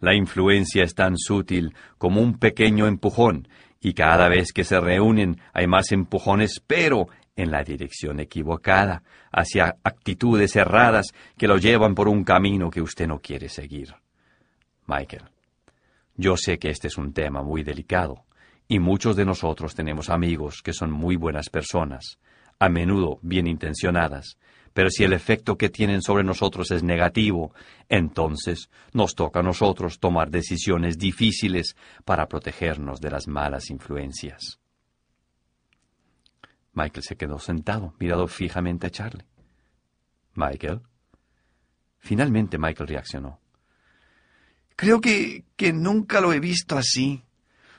La 0.00 0.14
influencia 0.14 0.82
es 0.82 0.94
tan 0.94 1.18
sutil 1.18 1.74
como 1.98 2.20
un 2.22 2.38
pequeño 2.38 2.86
empujón, 2.86 3.48
y 3.80 3.92
cada 3.92 4.28
vez 4.28 4.52
que 4.52 4.64
se 4.64 4.80
reúnen 4.80 5.38
hay 5.52 5.66
más 5.66 5.92
empujones, 5.92 6.62
pero 6.66 7.08
en 7.36 7.50
la 7.50 7.62
dirección 7.62 8.18
equivocada, 8.18 9.02
hacia 9.30 9.76
actitudes 9.84 10.56
erradas 10.56 11.06
que 11.36 11.46
lo 11.46 11.58
llevan 11.58 11.94
por 11.94 12.08
un 12.08 12.24
camino 12.24 12.70
que 12.70 12.80
usted 12.80 13.06
no 13.06 13.20
quiere 13.20 13.48
seguir. 13.48 13.94
Michael, 14.86 15.24
yo 16.16 16.36
sé 16.36 16.58
que 16.58 16.70
este 16.70 16.88
es 16.88 16.96
un 16.96 17.12
tema 17.12 17.42
muy 17.42 17.62
delicado, 17.62 18.24
y 18.66 18.78
muchos 18.78 19.14
de 19.16 19.24
nosotros 19.24 19.74
tenemos 19.74 20.10
amigos 20.10 20.62
que 20.62 20.72
son 20.72 20.90
muy 20.90 21.16
buenas 21.16 21.50
personas, 21.50 22.18
a 22.58 22.68
menudo 22.68 23.18
bien 23.22 23.46
intencionadas, 23.46 24.38
pero 24.72 24.90
si 24.90 25.04
el 25.04 25.12
efecto 25.12 25.56
que 25.56 25.70
tienen 25.70 26.02
sobre 26.02 26.24
nosotros 26.24 26.70
es 26.70 26.82
negativo, 26.82 27.54
entonces 27.88 28.68
nos 28.92 29.14
toca 29.14 29.40
a 29.40 29.42
nosotros 29.42 29.98
tomar 29.98 30.30
decisiones 30.30 30.98
difíciles 30.98 31.76
para 32.04 32.26
protegernos 32.26 33.00
de 33.00 33.10
las 33.10 33.26
malas 33.26 33.70
influencias. 33.70 34.58
Michael 36.76 37.02
se 37.02 37.16
quedó 37.16 37.38
sentado, 37.38 37.94
mirado 37.98 38.28
fijamente 38.28 38.86
a 38.86 38.90
Charlie. 38.90 39.24
Michael. 40.34 40.82
Finalmente 41.98 42.58
Michael 42.58 42.88
reaccionó. 42.88 43.40
Creo 44.76 45.00
que, 45.00 45.46
que 45.56 45.72
nunca 45.72 46.20
lo 46.20 46.34
he 46.34 46.38
visto 46.38 46.76
así. 46.76 47.24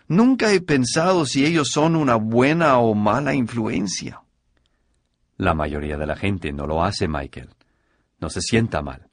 Nunca 0.08 0.52
he 0.52 0.62
pensado 0.62 1.28
si 1.28 1.46
ellos 1.46 1.70
son 1.72 1.96
una 1.96 2.16
buena 2.16 2.80
o 2.80 2.96
mala 2.96 3.36
influencia. 3.36 4.24
La 5.38 5.54
mayoría 5.54 5.98
de 5.98 6.08
la 6.08 6.16
gente 6.16 6.52
no 6.52 6.66
lo 6.66 6.84
hace, 6.84 7.08
Michael. 7.08 7.52
No 8.20 8.32
se 8.32 8.42
sienta 8.42 8.82
mal. 8.82 9.10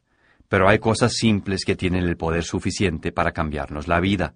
Pero 0.49 0.67
hay 0.67 0.79
cosas 0.79 1.13
simples 1.13 1.67
que 1.67 1.77
tienen 1.77 2.05
el 2.05 2.17
poder 2.17 2.45
suficiente 2.45 3.13
para 3.13 3.33
cambiarnos 3.33 3.87
la 3.87 4.01
vida. 4.01 4.35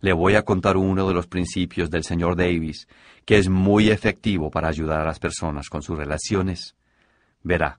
Le 0.00 0.12
voy 0.12 0.34
a 0.36 0.42
contar 0.42 0.76
uno 0.76 1.08
de 1.08 1.14
los 1.14 1.26
principios 1.26 1.90
del 1.90 2.04
señor 2.04 2.36
Davis 2.36 2.86
que 3.28 3.36
es 3.36 3.50
muy 3.50 3.90
efectivo 3.90 4.50
para 4.50 4.68
ayudar 4.68 5.02
a 5.02 5.04
las 5.04 5.18
personas 5.18 5.68
con 5.68 5.82
sus 5.82 5.98
relaciones. 5.98 6.76
Verá, 7.42 7.78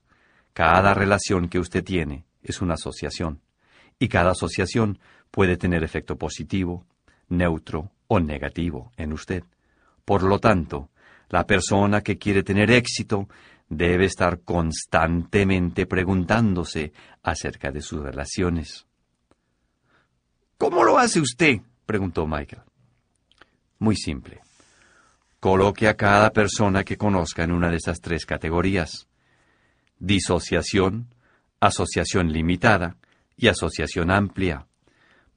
cada 0.54 0.94
relación 0.94 1.50
que 1.50 1.58
usted 1.58 1.84
tiene 1.84 2.26
es 2.44 2.62
una 2.62 2.76
asociación, 2.76 3.42
y 3.98 4.10
cada 4.10 4.34
asociación 4.34 5.00
puede 5.32 5.58
tener 5.58 5.84
efecto 5.84 6.18
positivo, 6.18 6.86
neutro 7.30 7.90
o 8.08 8.20
negativo 8.20 8.92
en 8.96 9.12
usted. 9.12 9.44
Por 10.06 10.22
lo 10.22 10.38
tanto, 10.38 10.90
la 11.30 11.48
persona 11.48 12.02
que 12.02 12.20
quiere 12.20 12.44
tener 12.44 12.70
éxito 12.70 13.28
debe 13.70 14.06
estar 14.06 14.42
constantemente 14.42 15.88
preguntándose 15.88 16.94
acerca 17.24 17.72
de 17.72 17.82
sus 17.82 18.04
relaciones. 18.04 18.86
¿Cómo 20.60 20.84
lo 20.84 21.00
hace 21.00 21.20
usted? 21.20 21.62
Preguntó 21.90 22.28
Michael. 22.28 22.62
Muy 23.80 23.96
simple. 23.96 24.42
Coloque 25.40 25.88
a 25.88 25.96
cada 25.96 26.30
persona 26.30 26.84
que 26.84 26.98
conozca 26.98 27.44
en 27.44 27.52
una 27.52 27.72
de 27.72 27.78
esas 27.78 28.00
tres 28.00 28.28
categorías. 28.28 29.08
Disociación, 29.98 31.16
asociación 31.60 32.32
limitada 32.32 32.98
y 33.36 33.48
asociación 33.48 34.12
amplia. 34.12 34.68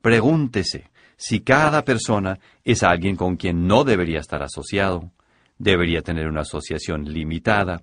Pregúntese 0.02 0.90
Si 1.16 1.40
cada 1.40 1.86
persona 1.86 2.38
es 2.64 2.82
alguien 2.82 3.16
con 3.16 3.36
quien 3.36 3.66
no 3.66 3.82
debería 3.84 4.20
estar 4.20 4.42
asociado, 4.42 5.10
debería 5.56 6.02
tener 6.02 6.28
una 6.28 6.42
asociación 6.42 7.04
limitada, 7.04 7.80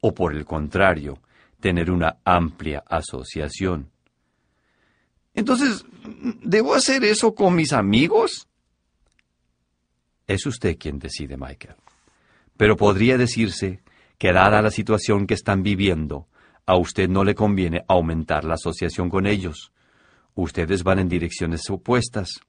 o 0.00 0.14
por 0.14 0.34
el 0.34 0.46
contrario, 0.46 1.18
tener 1.60 1.90
una 1.90 2.16
amplia 2.24 2.82
asociación. 2.88 3.90
Entonces, 5.38 5.84
¿debo 6.42 6.74
hacer 6.74 7.04
eso 7.04 7.32
con 7.32 7.54
mis 7.54 7.72
amigos? 7.72 8.48
Es 10.26 10.44
usted 10.46 10.76
quien 10.76 10.98
decide, 10.98 11.36
Michael. 11.36 11.76
Pero 12.56 12.76
podría 12.76 13.16
decirse 13.16 13.80
que 14.18 14.32
dada 14.32 14.60
la 14.62 14.72
situación 14.72 15.28
que 15.28 15.34
están 15.34 15.62
viviendo, 15.62 16.26
a 16.66 16.76
usted 16.76 17.08
no 17.08 17.22
le 17.22 17.36
conviene 17.36 17.84
aumentar 17.86 18.42
la 18.42 18.54
asociación 18.54 19.10
con 19.10 19.28
ellos. 19.28 19.72
Ustedes 20.34 20.82
van 20.82 20.98
en 20.98 21.08
direcciones 21.08 21.70
opuestas. 21.70 22.40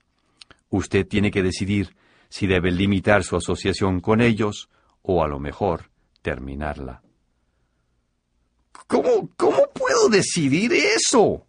Usted 0.72 1.08
tiene 1.08 1.30
que 1.30 1.44
decidir 1.44 1.96
si 2.28 2.48
debe 2.48 2.72
limitar 2.72 3.24
su 3.24 3.36
asociación 3.36 4.00
con 4.00 4.20
ellos 4.20 4.68
o 5.04 5.24
a 5.24 5.28
lo 5.28 5.38
mejor 5.38 5.92
terminarla. 6.24 7.04
¿Cómo, 8.88 9.30
cómo 9.38 9.70
puedo 9.76 10.10
decidir 10.10 10.74
eso? 10.74 11.46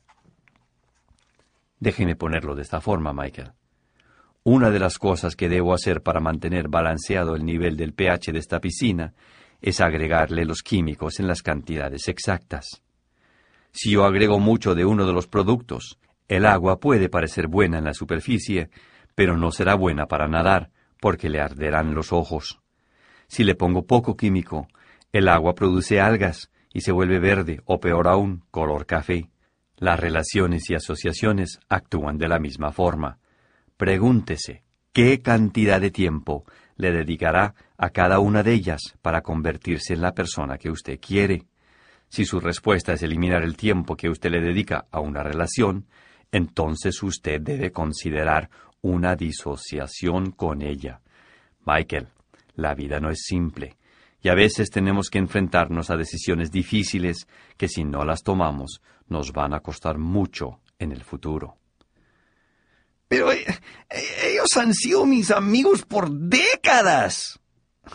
Déjeme 1.81 2.15
ponerlo 2.15 2.55
de 2.55 2.63
esta 2.63 2.81
forma, 2.81 3.13
Michael. 3.15 3.53
Una 4.45 4.71
de 4.71 4.79
las 4.79 4.99
cosas 4.99 5.35
que 5.35 5.49
debo 5.49 5.73
hacer 5.75 6.03
para 6.03 6.21
mantener 6.21 6.69
balanceado 6.69 7.35
el 7.35 7.45
nivel 7.45 7.77
del 7.77 7.95
pH 7.95 8.33
de 8.33 8.39
esta 8.39 8.61
piscina 8.61 9.15
es 9.63 9.81
agregarle 9.81 10.45
los 10.45 10.63
químicos 10.63 11.21
en 11.21 11.27
las 11.27 11.43
cantidades 11.43 12.09
exactas. 12.09 12.83
Si 13.73 13.93
yo 13.93 14.05
agrego 14.05 14.39
mucho 14.39 14.75
de 14.75 14.85
uno 14.85 15.07
de 15.07 15.13
los 15.13 15.27
productos, 15.27 15.99
el 16.29 16.47
agua 16.47 16.81
puede 16.81 17.09
parecer 17.09 17.49
buena 17.49 17.79
en 17.79 17.85
la 17.85 17.95
superficie, 17.95 18.71
pero 19.15 19.37
no 19.37 19.51
será 19.51 19.75
buena 19.75 20.07
para 20.07 20.29
nadar, 20.29 20.71
porque 21.01 21.31
le 21.31 21.41
arderán 21.41 21.95
los 21.95 22.13
ojos. 22.13 22.61
Si 23.27 23.43
le 23.43 23.55
pongo 23.55 23.87
poco 23.87 24.17
químico, 24.17 24.69
el 25.13 25.29
agua 25.29 25.55
produce 25.55 26.01
algas 26.01 26.51
y 26.73 26.83
se 26.83 26.93
vuelve 26.93 27.19
verde 27.19 27.61
o 27.65 27.81
peor 27.81 28.07
aún, 28.07 28.45
color 28.51 28.87
café. 28.87 29.30
Las 29.81 29.99
relaciones 29.99 30.69
y 30.69 30.75
asociaciones 30.75 31.59
actúan 31.71 32.19
de 32.19 32.29
la 32.29 32.39
misma 32.39 32.71
forma. 32.71 33.19
Pregúntese, 33.79 34.63
¿qué 34.93 35.23
cantidad 35.23 35.81
de 35.81 35.91
tiempo 35.91 36.45
le 36.77 36.93
dedicará 36.93 37.55
a 37.79 37.89
cada 37.89 38.19
una 38.19 38.43
de 38.43 38.53
ellas 38.53 38.83
para 39.01 39.23
convertirse 39.23 39.95
en 39.95 40.03
la 40.03 40.13
persona 40.13 40.59
que 40.59 40.71
usted 40.71 41.01
quiere? 41.01 41.47
Si 42.11 42.27
su 42.27 42.41
respuesta 42.41 42.93
es 42.93 43.03
eliminar 43.03 43.43
el 43.43 43.57
tiempo 43.57 43.97
que 43.97 44.11
usted 44.11 44.31
le 44.31 44.43
dedica 44.43 44.85
a 44.91 45.01
una 45.01 45.23
relación, 45.23 45.87
entonces 46.31 47.03
usted 47.03 47.41
debe 47.41 47.73
considerar 47.73 48.51
una 48.83 49.17
disociación 49.17 50.33
con 50.33 50.61
ella. 50.61 51.01
Michael, 51.65 52.09
la 52.55 52.75
vida 52.75 53.01
no 53.01 53.09
es 53.09 53.23
simple, 53.23 53.79
y 54.21 54.29
a 54.29 54.35
veces 54.35 54.69
tenemos 54.69 55.09
que 55.09 55.19
enfrentarnos 55.19 55.89
a 55.89 55.97
decisiones 55.97 56.51
difíciles 56.51 57.27
que 57.57 57.69
si 57.69 57.85
no 57.85 58.05
las 58.05 58.23
tomamos 58.23 58.83
nos 59.11 59.33
van 59.33 59.53
a 59.53 59.61
costar 59.61 59.99
mucho 59.99 60.61
en 60.79 60.93
el 60.93 61.05
futuro. 61.05 61.57
Pero 63.09 63.33
eh, 63.33 63.45
eh, 63.91 64.03
ellos 64.25 64.57
han 64.57 64.73
sido 64.73 65.05
mis 65.05 65.31
amigos 65.31 65.83
por 65.83 66.11
décadas, 66.11 67.41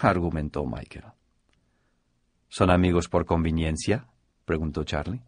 argumentó 0.02 0.66
Michael. 0.66 1.06
¿Son 2.50 2.70
amigos 2.70 3.10
por 3.10 3.26
conveniencia? 3.26 4.08
preguntó 4.46 4.84
Charlie. 4.84 5.22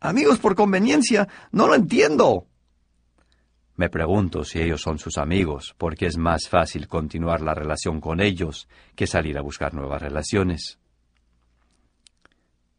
Amigos 0.00 0.38
por 0.38 0.54
conveniencia, 0.54 1.26
no 1.52 1.66
lo 1.66 1.74
entiendo. 1.74 2.46
Me 3.76 3.88
pregunto 3.88 4.44
si 4.44 4.60
ellos 4.60 4.80
son 4.80 4.98
sus 4.98 5.18
amigos, 5.18 5.74
porque 5.76 6.06
es 6.06 6.16
más 6.16 6.48
fácil 6.48 6.88
continuar 6.88 7.40
la 7.42 7.54
relación 7.54 8.00
con 8.00 8.20
ellos 8.20 8.68
que 8.94 9.06
salir 9.06 9.36
a 9.36 9.42
buscar 9.42 9.74
nuevas 9.74 10.00
relaciones. 10.00 10.78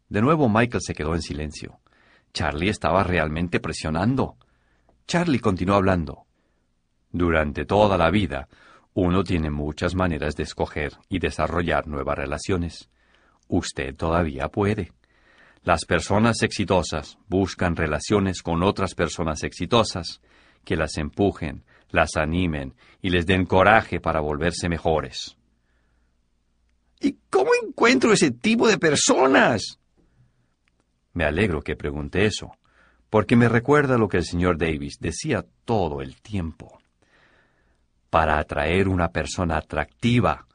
De 0.10 0.22
nuevo 0.22 0.48
Michael 0.50 0.82
se 0.82 0.94
quedó 0.94 1.16
en 1.16 1.22
silencio. 1.22 1.80
Charlie 2.34 2.70
estaba 2.70 3.04
realmente 3.04 3.60
presionando. 3.60 4.38
Charlie 5.06 5.40
continuó 5.40 5.76
hablando. 5.76 6.26
Durante 7.12 7.66
toda 7.66 7.98
la 7.98 8.10
vida, 8.12 8.48
uno 8.94 9.24
tiene 9.24 9.50
muchas 9.50 9.96
maneras 9.96 10.36
de 10.36 10.44
escoger 10.44 10.94
y 11.10 11.20
desarrollar 11.20 11.88
nuevas 11.88 12.18
relaciones. 12.18 12.90
Usted 13.48 13.96
todavía 13.96 14.50
puede. 14.50 14.92
Las 15.64 15.86
personas 15.86 16.42
exitosas 16.44 17.18
buscan 17.28 17.76
relaciones 17.76 18.42
con 18.42 18.64
otras 18.64 18.96
personas 18.96 19.44
exitosas 19.44 20.22
que 20.64 20.76
las 20.76 20.98
empujen, 20.98 21.64
las 21.90 22.16
animen 22.18 22.76
y 23.02 23.10
les 23.10 23.26
den 23.26 23.46
coraje 23.46 24.00
para 24.00 24.20
volverse 24.20 24.70
mejores. 24.70 25.38
¿Y 27.00 27.18
cómo 27.30 27.52
encuentro 27.64 28.14
ese 28.14 28.32
tipo 28.32 28.68
de 28.68 28.78
personas? 28.78 29.80
Me 31.18 31.26
alegro 31.26 31.64
que 31.64 31.76
pregunte 31.76 32.28
eso, 32.28 32.52
porque 33.10 33.36
me 33.36 33.50
recuerda 33.50 33.98
lo 33.98 34.08
que 34.08 34.18
el 34.18 34.24
señor 34.24 34.60
Davis 34.60 35.00
decía 35.00 35.44
todo 35.66 36.04
el 36.04 36.22
tiempo. 36.22 36.78
Para 38.12 38.38
atraer 38.38 38.88
una 38.88 39.08
persona 39.08 39.58
atractiva, 39.58 40.46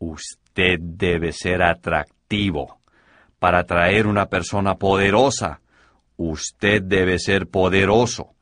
usted 0.00 0.80
debe 0.80 1.30
ser 1.30 1.62
atractivo. 1.62 2.80
Para 3.38 3.60
atraer 3.60 4.08
una 4.08 4.26
persona 4.26 4.74
poderosa, 4.74 5.60
usted 6.16 6.82
debe 6.82 7.20
ser 7.20 7.46
poderoso. 7.46 8.34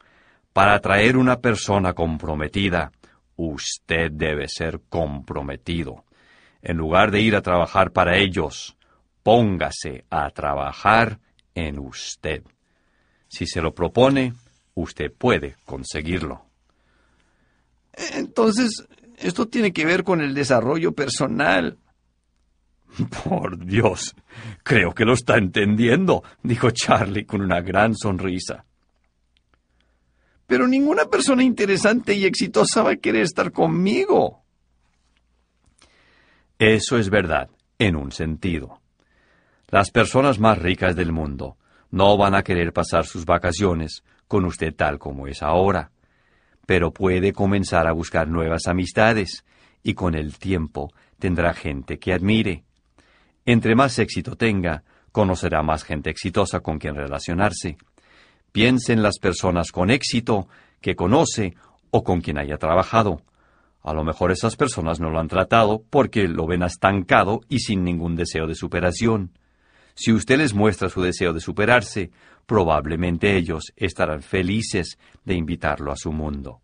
Para 0.54 0.76
atraer 0.76 1.18
una 1.18 1.36
persona 1.36 1.92
comprometida, 1.92 2.92
usted 3.36 4.10
debe 4.10 4.48
ser 4.48 4.80
comprometido. 4.88 6.06
En 6.62 6.78
lugar 6.78 7.10
de 7.10 7.20
ir 7.20 7.36
a 7.36 7.42
trabajar 7.42 7.90
para 7.90 8.16
ellos, 8.16 8.74
póngase 9.22 10.06
a 10.08 10.30
trabajar 10.30 11.18
en 11.66 11.78
usted. 11.78 12.42
Si 13.28 13.46
se 13.46 13.60
lo 13.60 13.74
propone, 13.74 14.34
usted 14.74 15.12
puede 15.12 15.56
conseguirlo. 15.64 16.44
Entonces, 18.14 18.86
esto 19.16 19.48
tiene 19.48 19.72
que 19.72 19.84
ver 19.84 20.04
con 20.04 20.20
el 20.20 20.34
desarrollo 20.34 20.92
personal. 20.92 21.78
Por 23.24 23.64
Dios, 23.64 24.14
creo 24.62 24.94
que 24.94 25.04
lo 25.04 25.12
está 25.12 25.36
entendiendo, 25.36 26.22
dijo 26.42 26.70
Charlie 26.70 27.26
con 27.26 27.42
una 27.42 27.60
gran 27.60 27.94
sonrisa. 27.94 28.64
Pero 30.46 30.66
ninguna 30.66 31.04
persona 31.04 31.42
interesante 31.42 32.14
y 32.14 32.24
exitosa 32.24 32.82
va 32.82 32.92
a 32.92 32.96
querer 32.96 33.22
estar 33.22 33.52
conmigo. 33.52 34.42
Eso 36.58 36.96
es 36.96 37.10
verdad, 37.10 37.50
en 37.78 37.96
un 37.96 38.10
sentido. 38.12 38.80
Las 39.70 39.90
personas 39.90 40.38
más 40.38 40.56
ricas 40.56 40.96
del 40.96 41.12
mundo 41.12 41.58
no 41.90 42.16
van 42.16 42.34
a 42.34 42.42
querer 42.42 42.72
pasar 42.72 43.04
sus 43.04 43.26
vacaciones 43.26 44.02
con 44.26 44.46
usted 44.46 44.74
tal 44.74 44.98
como 44.98 45.26
es 45.26 45.42
ahora, 45.42 45.90
pero 46.66 46.90
puede 46.90 47.34
comenzar 47.34 47.86
a 47.86 47.92
buscar 47.92 48.28
nuevas 48.28 48.66
amistades 48.66 49.44
y 49.82 49.92
con 49.92 50.14
el 50.14 50.38
tiempo 50.38 50.90
tendrá 51.18 51.52
gente 51.52 51.98
que 51.98 52.14
admire. 52.14 52.64
Entre 53.44 53.74
más 53.74 53.98
éxito 53.98 54.36
tenga, 54.36 54.84
conocerá 55.12 55.62
más 55.62 55.84
gente 55.84 56.08
exitosa 56.08 56.60
con 56.60 56.78
quien 56.78 56.94
relacionarse. 56.94 57.76
Piense 58.52 58.94
en 58.94 59.02
las 59.02 59.18
personas 59.18 59.70
con 59.70 59.90
éxito 59.90 60.48
que 60.80 60.96
conoce 60.96 61.56
o 61.90 62.02
con 62.02 62.22
quien 62.22 62.38
haya 62.38 62.56
trabajado. 62.56 63.20
A 63.82 63.92
lo 63.92 64.02
mejor 64.02 64.32
esas 64.32 64.56
personas 64.56 64.98
no 64.98 65.10
lo 65.10 65.20
han 65.20 65.28
tratado 65.28 65.82
porque 65.90 66.26
lo 66.26 66.46
ven 66.46 66.62
estancado 66.62 67.40
y 67.50 67.58
sin 67.58 67.84
ningún 67.84 68.16
deseo 68.16 68.46
de 68.46 68.54
superación. 68.54 69.32
Si 70.00 70.12
usted 70.12 70.38
les 70.38 70.54
muestra 70.54 70.88
su 70.88 71.02
deseo 71.02 71.32
de 71.32 71.40
superarse, 71.40 72.12
probablemente 72.46 73.36
ellos 73.36 73.72
estarán 73.74 74.22
felices 74.22 74.96
de 75.24 75.34
invitarlo 75.34 75.90
a 75.90 75.96
su 75.96 76.12
mundo. 76.12 76.60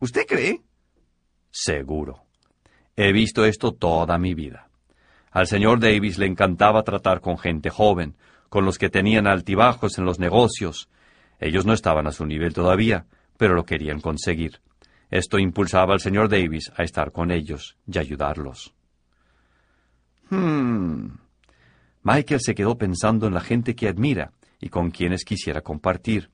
¿Usted 0.00 0.26
cree? 0.26 0.60
Seguro. 1.52 2.24
He 2.96 3.12
visto 3.12 3.44
esto 3.44 3.70
toda 3.70 4.18
mi 4.18 4.34
vida. 4.34 4.68
Al 5.30 5.46
señor 5.46 5.78
Davis 5.78 6.18
le 6.18 6.26
encantaba 6.26 6.82
tratar 6.82 7.20
con 7.20 7.38
gente 7.38 7.70
joven, 7.70 8.16
con 8.48 8.64
los 8.64 8.76
que 8.76 8.90
tenían 8.90 9.28
altibajos 9.28 9.96
en 9.96 10.04
los 10.04 10.18
negocios. 10.18 10.88
Ellos 11.38 11.64
no 11.64 11.74
estaban 11.74 12.08
a 12.08 12.12
su 12.12 12.26
nivel 12.26 12.52
todavía, 12.52 13.06
pero 13.36 13.54
lo 13.54 13.64
querían 13.64 14.00
conseguir. 14.00 14.60
Esto 15.10 15.38
impulsaba 15.38 15.94
al 15.94 16.00
señor 16.00 16.28
Davis 16.28 16.72
a 16.76 16.82
estar 16.82 17.12
con 17.12 17.30
ellos 17.30 17.76
y 17.86 18.00
ayudarlos. 18.00 18.74
Hmm. 20.28 21.19
Michael 22.02 22.40
se 22.40 22.54
quedó 22.54 22.78
pensando 22.78 23.26
en 23.26 23.34
la 23.34 23.40
gente 23.40 23.74
que 23.74 23.88
admira 23.88 24.32
y 24.58 24.68
con 24.68 24.90
quienes 24.90 25.24
quisiera 25.24 25.60
compartir. 25.60 26.30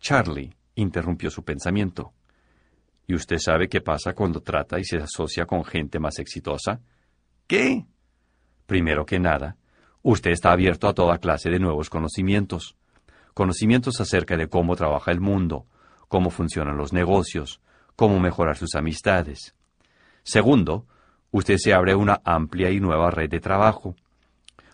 Charlie 0.00 0.54
interrumpió 0.74 1.30
su 1.30 1.44
pensamiento. 1.44 2.12
¿Y 3.06 3.14
usted 3.14 3.38
sabe 3.38 3.68
qué 3.68 3.80
pasa 3.80 4.14
cuando 4.14 4.40
trata 4.40 4.78
y 4.78 4.84
se 4.84 4.98
asocia 4.98 5.46
con 5.46 5.64
gente 5.64 5.98
más 5.98 6.18
exitosa? 6.18 6.80
¿Qué? 7.46 7.86
Primero 8.66 9.04
que 9.04 9.18
nada, 9.18 9.56
usted 10.02 10.30
está 10.30 10.52
abierto 10.52 10.88
a 10.88 10.94
toda 10.94 11.18
clase 11.18 11.50
de 11.50 11.58
nuevos 11.58 11.90
conocimientos. 11.90 12.76
Conocimientos 13.34 14.00
acerca 14.00 14.36
de 14.36 14.48
cómo 14.48 14.76
trabaja 14.76 15.10
el 15.10 15.20
mundo, 15.20 15.66
cómo 16.08 16.30
funcionan 16.30 16.76
los 16.76 16.92
negocios, 16.92 17.60
cómo 17.96 18.18
mejorar 18.20 18.56
sus 18.56 18.74
amistades. 18.74 19.54
Segundo, 20.22 20.86
usted 21.30 21.56
se 21.58 21.72
abre 21.72 21.94
una 21.94 22.20
amplia 22.24 22.70
y 22.70 22.80
nueva 22.80 23.10
red 23.10 23.30
de 23.30 23.40
trabajo. 23.40 23.96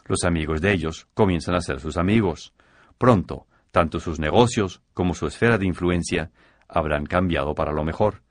Los 0.09 0.25
amigos 0.25 0.63
de 0.63 0.73
ellos 0.73 1.07
comienzan 1.15 1.55
a 1.55 1.61
ser 1.61 1.81
sus 1.81 1.99
amigos. 1.99 2.55
Pronto, 2.97 3.47
tanto 3.71 4.01
sus 4.01 4.19
negocios 4.19 4.81
como 4.95 5.15
su 5.15 5.27
esfera 5.27 5.59
de 5.59 5.67
influencia 5.67 6.31
habrán 6.67 7.05
cambiado 7.05 7.55
para 7.55 7.73
lo 7.73 7.85
mejor. 7.85 8.23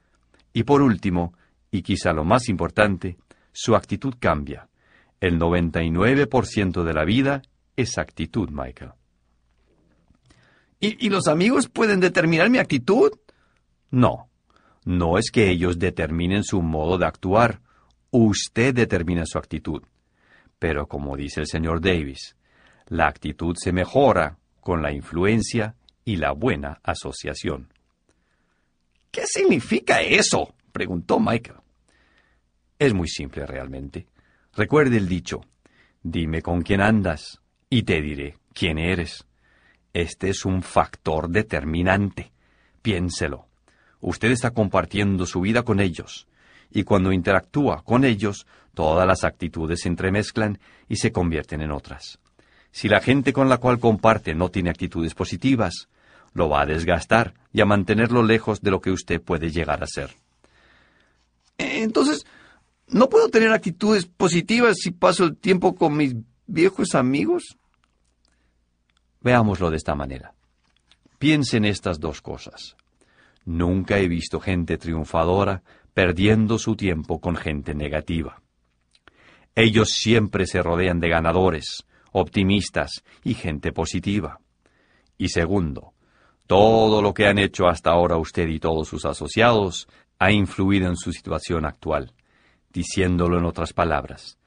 Y 0.54 0.64
por 0.64 0.82
último, 0.82 1.34
y 1.70 1.84
quizá 1.84 2.14
lo 2.14 2.26
más 2.26 2.50
importante, 2.50 3.18
su 3.52 3.76
actitud 3.76 4.16
cambia. 4.20 4.70
El 5.20 5.40
99% 5.40 6.84
de 6.84 6.94
la 6.94 7.06
vida 7.06 7.44
es 7.76 7.98
actitud, 8.00 8.50
Michael. 8.50 8.92
¿Y, 10.80 11.06
¿Y, 11.06 11.10
los 11.10 11.28
amigos 11.28 11.70
pueden 11.70 12.00
determinar 12.00 12.50
mi 12.50 12.58
actitud? 12.60 13.12
No. 13.90 14.30
No 14.84 15.18
es 15.18 15.32
que 15.32 15.50
ellos 15.50 15.80
determinen 15.80 16.44
su 16.44 16.62
modo 16.62 16.98
de 16.98 17.06
actuar. 17.06 17.62
Usted 18.12 18.74
determina 18.76 19.24
su 19.26 19.38
actitud. 19.38 19.84
Pero 20.60 20.88
como 20.88 21.16
dice 21.16 21.42
el 21.42 21.48
señor 21.48 21.82
Davis, 21.82 22.36
la 22.88 23.08
actitud 23.08 23.56
se 23.58 23.72
mejora 23.72 24.38
con 24.62 24.82
la 24.82 24.92
influencia 24.92 25.76
y 26.04 26.18
la 26.18 26.32
buena 26.32 26.80
asociación. 26.84 27.72
¿Qué 29.12 29.26
significa 29.26 30.02
eso? 30.02 30.54
preguntó 30.72 31.20
Michael. 31.20 31.60
Es 32.80 32.94
muy 32.94 33.08
simple 33.08 33.46
realmente. 33.46 34.08
Recuerde 34.56 34.98
el 34.98 35.08
dicho, 35.08 35.42
dime 36.04 36.42
con 36.42 36.62
quién 36.62 36.82
andas 36.82 37.42
y 37.70 37.84
te 37.84 38.02
diré 38.02 38.38
quién 38.54 38.78
eres. 38.78 39.26
Este 39.94 40.30
es 40.30 40.46
un 40.46 40.62
factor 40.62 41.30
determinante. 41.30 42.32
Piénselo. 42.82 43.48
Usted 44.00 44.32
está 44.32 44.52
compartiendo 44.52 45.26
su 45.26 45.42
vida 45.42 45.64
con 45.64 45.80
ellos, 45.80 46.28
y 46.70 46.84
cuando 46.84 47.12
interactúa 47.12 47.84
con 47.84 48.06
ellos, 48.06 48.46
todas 48.78 49.08
las 49.08 49.24
actitudes 49.24 49.82
se 49.82 49.88
entremezclan 49.90 50.60
y 50.88 50.98
se 50.98 51.12
convierten 51.12 51.62
en 51.62 51.72
otras. 51.72 52.20
Si 52.70 52.88
la 52.88 53.02
gente 53.02 53.34
con 53.34 53.50
la 53.50 53.58
cual 53.58 53.80
comparte 53.80 54.36
no 54.36 54.52
tiene 54.52 54.70
actitudes 54.70 55.16
positivas, 55.16 55.90
lo 56.34 56.48
va 56.48 56.62
a 56.62 56.68
desgastar 56.68 57.34
y 57.52 57.62
a 57.62 57.66
mantenerlo 57.66 58.22
lejos 58.22 58.62
de 58.62 58.70
lo 58.70 58.80
que 58.80 58.92
usted 58.92 59.20
puede 59.20 59.50
llegar 59.50 59.82
a 59.82 59.88
ser. 59.88 60.12
Entonces, 61.58 62.28
¿no 62.88 63.10
puedo 63.10 63.30
tener 63.30 63.52
actitudes 63.52 64.06
positivas 64.06 64.78
si 64.80 64.92
paso 64.92 65.24
el 65.24 65.36
tiempo 65.36 65.74
con 65.74 65.98
mis 65.98 66.16
viejos 66.46 66.94
amigos? 66.94 67.58
Veámoslo 69.22 69.72
de 69.72 69.78
esta 69.78 69.96
manera. 69.96 70.36
Piense 71.18 71.58
en 71.58 71.66
estas 71.66 72.00
dos 72.00 72.22
cosas. 72.22 72.76
Nunca 73.44 73.98
he 73.98 74.08
visto 74.08 74.40
gente 74.40 74.78
triunfadora 74.78 75.64
perdiendo 75.96 76.60
su 76.60 76.76
tiempo 76.76 77.20
con 77.20 77.36
gente 77.36 77.74
negativa. 77.74 78.40
Ellos 79.60 79.90
siempre 79.90 80.46
se 80.46 80.62
rodean 80.62 81.00
de 81.00 81.10
ganadores, 81.10 81.88
optimistas 82.12 83.04
y 83.24 83.34
gente 83.34 83.72
positiva. 83.72 84.40
Y 85.18 85.30
segundo, 85.30 85.94
todo 86.46 87.02
lo 87.02 87.12
que 87.16 87.26
han 87.26 87.40
hecho 87.40 87.68
hasta 87.68 87.90
ahora 87.90 88.18
usted 88.18 88.48
y 88.50 88.60
todos 88.60 88.88
sus 88.88 89.04
asociados 89.06 89.88
ha 90.20 90.32
influido 90.32 90.88
en 90.88 90.96
su 90.96 91.12
situación 91.12 91.66
actual. 91.66 92.14
Diciéndolo 92.72 93.40
en 93.40 93.46
otras 93.46 93.74
palabras, 93.74 94.38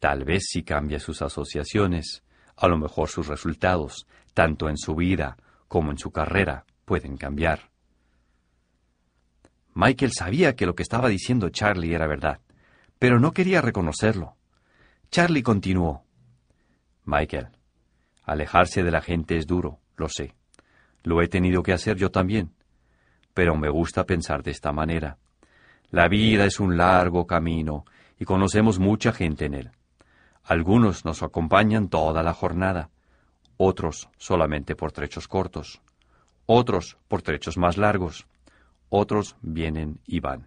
tal 0.00 0.24
vez 0.24 0.46
si 0.48 0.64
cambia 0.64 0.98
sus 0.98 1.22
asociaciones, 1.22 2.24
a 2.56 2.66
lo 2.66 2.76
mejor 2.76 3.08
sus 3.08 3.28
resultados, 3.28 4.08
tanto 4.34 4.68
en 4.68 4.78
su 4.78 4.96
vida 4.96 5.36
como 5.68 5.92
en 5.92 5.98
su 5.98 6.10
carrera, 6.10 6.64
pueden 6.84 7.16
cambiar. 7.16 7.70
Michael 9.74 10.10
sabía 10.10 10.56
que 10.56 10.66
lo 10.66 10.74
que 10.74 10.82
estaba 10.82 11.08
diciendo 11.08 11.50
Charlie 11.50 11.94
era 11.94 12.08
verdad, 12.08 12.40
pero 12.98 13.20
no 13.20 13.30
quería 13.30 13.60
reconocerlo. 13.60 14.34
Charlie 15.10 15.42
continuó. 15.42 16.04
Michael, 17.04 17.48
alejarse 18.24 18.82
de 18.82 18.90
la 18.90 19.00
gente 19.00 19.36
es 19.36 19.46
duro, 19.46 19.78
lo 19.96 20.08
sé. 20.08 20.34
Lo 21.02 21.22
he 21.22 21.28
tenido 21.28 21.62
que 21.62 21.72
hacer 21.72 21.96
yo 21.96 22.10
también. 22.10 22.52
Pero 23.32 23.56
me 23.56 23.68
gusta 23.68 24.04
pensar 24.04 24.42
de 24.42 24.50
esta 24.50 24.72
manera. 24.72 25.18
La 25.90 26.08
vida 26.08 26.44
es 26.44 26.58
un 26.58 26.76
largo 26.76 27.26
camino 27.26 27.84
y 28.18 28.24
conocemos 28.24 28.78
mucha 28.78 29.12
gente 29.12 29.44
en 29.44 29.54
él. 29.54 29.70
Algunos 30.42 31.04
nos 31.04 31.22
acompañan 31.22 31.88
toda 31.88 32.22
la 32.22 32.32
jornada, 32.32 32.90
otros 33.56 34.08
solamente 34.16 34.74
por 34.74 34.92
trechos 34.92 35.28
cortos, 35.28 35.80
otros 36.46 36.98
por 37.08 37.22
trechos 37.22 37.56
más 37.56 37.76
largos 37.76 38.26
otros 38.88 39.36
vienen 39.42 40.00
y 40.06 40.20
van. 40.20 40.46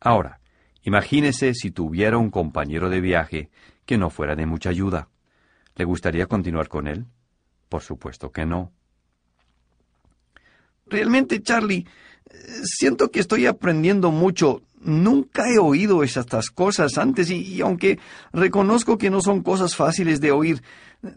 Ahora, 0.00 0.39
imagínese 0.82 1.54
si 1.54 1.70
tuviera 1.70 2.18
un 2.18 2.30
compañero 2.30 2.90
de 2.90 3.00
viaje 3.00 3.50
que 3.84 3.98
no 3.98 4.10
fuera 4.10 4.36
de 4.36 4.46
mucha 4.46 4.70
ayuda. 4.70 5.08
¿Le 5.76 5.84
gustaría 5.84 6.26
continuar 6.26 6.68
con 6.68 6.86
él? 6.86 7.06
Por 7.68 7.82
supuesto 7.82 8.30
que 8.32 8.46
no. 8.46 8.72
Realmente, 10.86 11.40
Charlie, 11.42 11.86
siento 12.64 13.10
que 13.10 13.20
estoy 13.20 13.46
aprendiendo 13.46 14.10
mucho. 14.10 14.62
Nunca 14.80 15.50
he 15.50 15.58
oído 15.58 16.02
estas 16.02 16.50
cosas 16.50 16.96
antes 16.98 17.30
y, 17.30 17.36
y, 17.36 17.60
aunque 17.60 17.98
reconozco 18.32 18.96
que 18.96 19.10
no 19.10 19.20
son 19.20 19.42
cosas 19.42 19.76
fáciles 19.76 20.20
de 20.20 20.32
oír, 20.32 20.62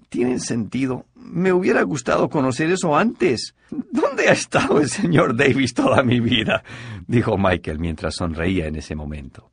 tienen 0.10 0.40
sentido. 0.40 1.06
Me 1.16 1.54
hubiera 1.54 1.82
gustado 1.84 2.30
conocer 2.30 2.70
eso 2.72 2.96
antes. 2.96 3.56
¿Dónde 3.70 4.28
ha 4.30 4.34
estado 4.34 4.80
el 4.80 4.90
señor 4.90 5.36
Davis 5.36 5.74
toda 5.74 6.04
mi 6.04 6.20
vida? 6.20 6.64
dijo 7.08 7.38
Michael 7.38 7.80
mientras 7.80 8.16
sonreía 8.16 8.68
en 8.68 8.76
ese 8.76 8.96
momento. 8.96 9.53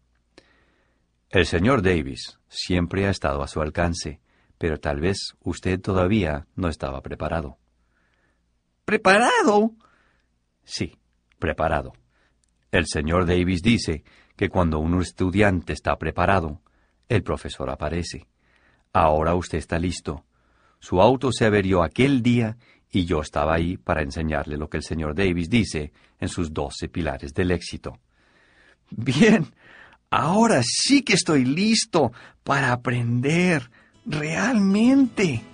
El 1.31 1.47
señor 1.47 1.83
Davis 1.83 2.41
siempre 2.49 3.07
ha 3.07 3.11
estado 3.11 3.45
a 3.45 3.47
su 3.47 3.61
alcance, 3.63 4.21
pero 4.59 4.81
tal 4.81 4.99
vez 4.99 5.37
usted 5.41 5.81
todavía 5.81 6.49
no 6.57 6.69
estaba 6.69 7.01
preparado. 7.03 7.57
¿Preparado? 8.85 9.71
Sí, 10.65 10.99
preparado. 11.39 11.93
El 12.73 12.87
señor 12.87 13.27
Davis 13.27 13.63
dice 13.63 14.03
que 14.37 14.49
cuando 14.49 14.81
un 14.81 15.01
estudiante 15.01 15.73
está 15.73 15.97
preparado, 15.99 16.63
el 17.09 17.23
profesor 17.23 17.71
aparece. 17.71 18.27
Ahora 18.93 19.37
usted 19.37 19.59
está 19.59 19.79
listo. 19.79 20.25
Su 20.81 21.01
auto 21.01 21.31
se 21.31 21.47
averió 21.47 21.85
aquel 21.85 22.23
día 22.23 22.57
y 22.91 23.05
yo 23.05 23.21
estaba 23.21 23.55
ahí 23.55 23.77
para 23.77 24.03
enseñarle 24.03 24.57
lo 24.57 24.69
que 24.69 24.79
el 24.79 24.83
señor 24.83 25.15
Davis 25.15 25.49
dice 25.49 25.93
en 26.19 26.29
sus 26.29 26.53
doce 26.53 26.89
pilares 26.89 27.33
del 27.35 27.53
éxito. 27.53 28.01
Bien, 28.91 29.47
ahora 30.11 30.63
sí 30.65 31.03
que 31.03 31.15
estoy 31.15 31.45
listo 31.45 32.13
para 32.43 32.73
aprender 32.73 33.71
realmente. 34.05 35.45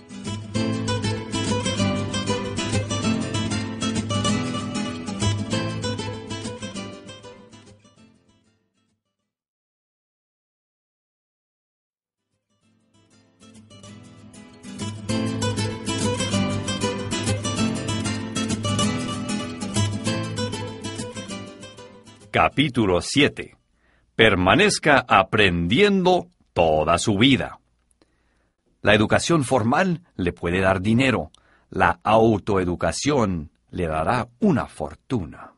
Capítulo 22.30 23.00
7. 23.00 23.56
Permanezca 24.16 25.05
aprendiendo 25.06 26.30
toda 26.55 26.97
su 26.97 27.18
vida. 27.18 27.60
La 28.80 28.94
educación 28.94 29.44
formal 29.44 30.01
le 30.16 30.32
puede 30.32 30.60
dar 30.60 30.80
dinero. 30.80 31.30
La 31.68 32.01
autoeducación 32.02 33.51
le 33.70 33.86
dará 33.86 34.26
una 34.40 34.68
fortuna. 34.68 35.52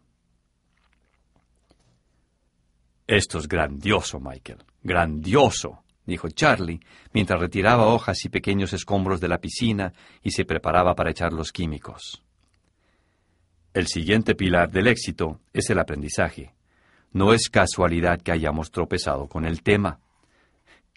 Esto 3.07 3.39
es 3.39 3.47
grandioso, 3.47 4.19
Michael. 4.19 4.65
Grandioso, 4.83 5.85
dijo 6.05 6.29
Charlie, 6.29 6.81
mientras 7.13 7.41
retiraba 7.41 7.87
hojas 7.87 8.25
y 8.25 8.29
pequeños 8.29 8.73
escombros 8.73 9.21
de 9.21 9.29
la 9.29 9.39
piscina 9.39 9.93
y 10.21 10.33
se 10.33 10.45
preparaba 10.45 10.97
para 10.97 11.13
echar 11.13 11.33
los 11.33 11.53
químicos. 11.53 12.25
El 13.73 13.87
siguiente 13.87 14.35
pilar 14.35 14.73
del 14.73 14.89
éxito 14.89 15.41
es 15.53 15.71
el 15.71 15.79
aprendizaje. 15.79 16.58
No 17.13 17.33
es 17.33 17.49
casualidad 17.49 18.21
que 18.21 18.33
hayamos 18.33 18.71
tropezado 18.71 19.29
con 19.29 19.45
el 19.45 19.63
tema. 19.63 19.99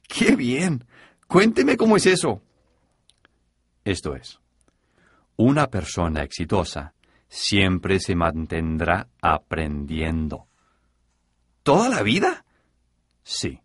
¡Qué 0.08 0.36
bien! 0.36 0.86
Cuénteme 1.28 1.78
cómo 1.78 1.96
es 1.96 2.06
eso. 2.06 2.42
Esto 3.84 4.16
es, 4.16 4.40
una 5.38 5.68
persona 5.68 6.24
exitosa 6.24 6.94
siempre 7.28 8.00
se 8.00 8.16
mantendrá 8.16 9.08
aprendiendo. 9.22 10.48
¿Toda 11.64 11.90
la 11.90 12.04
vida? 12.04 12.44
Sí. 13.24 13.60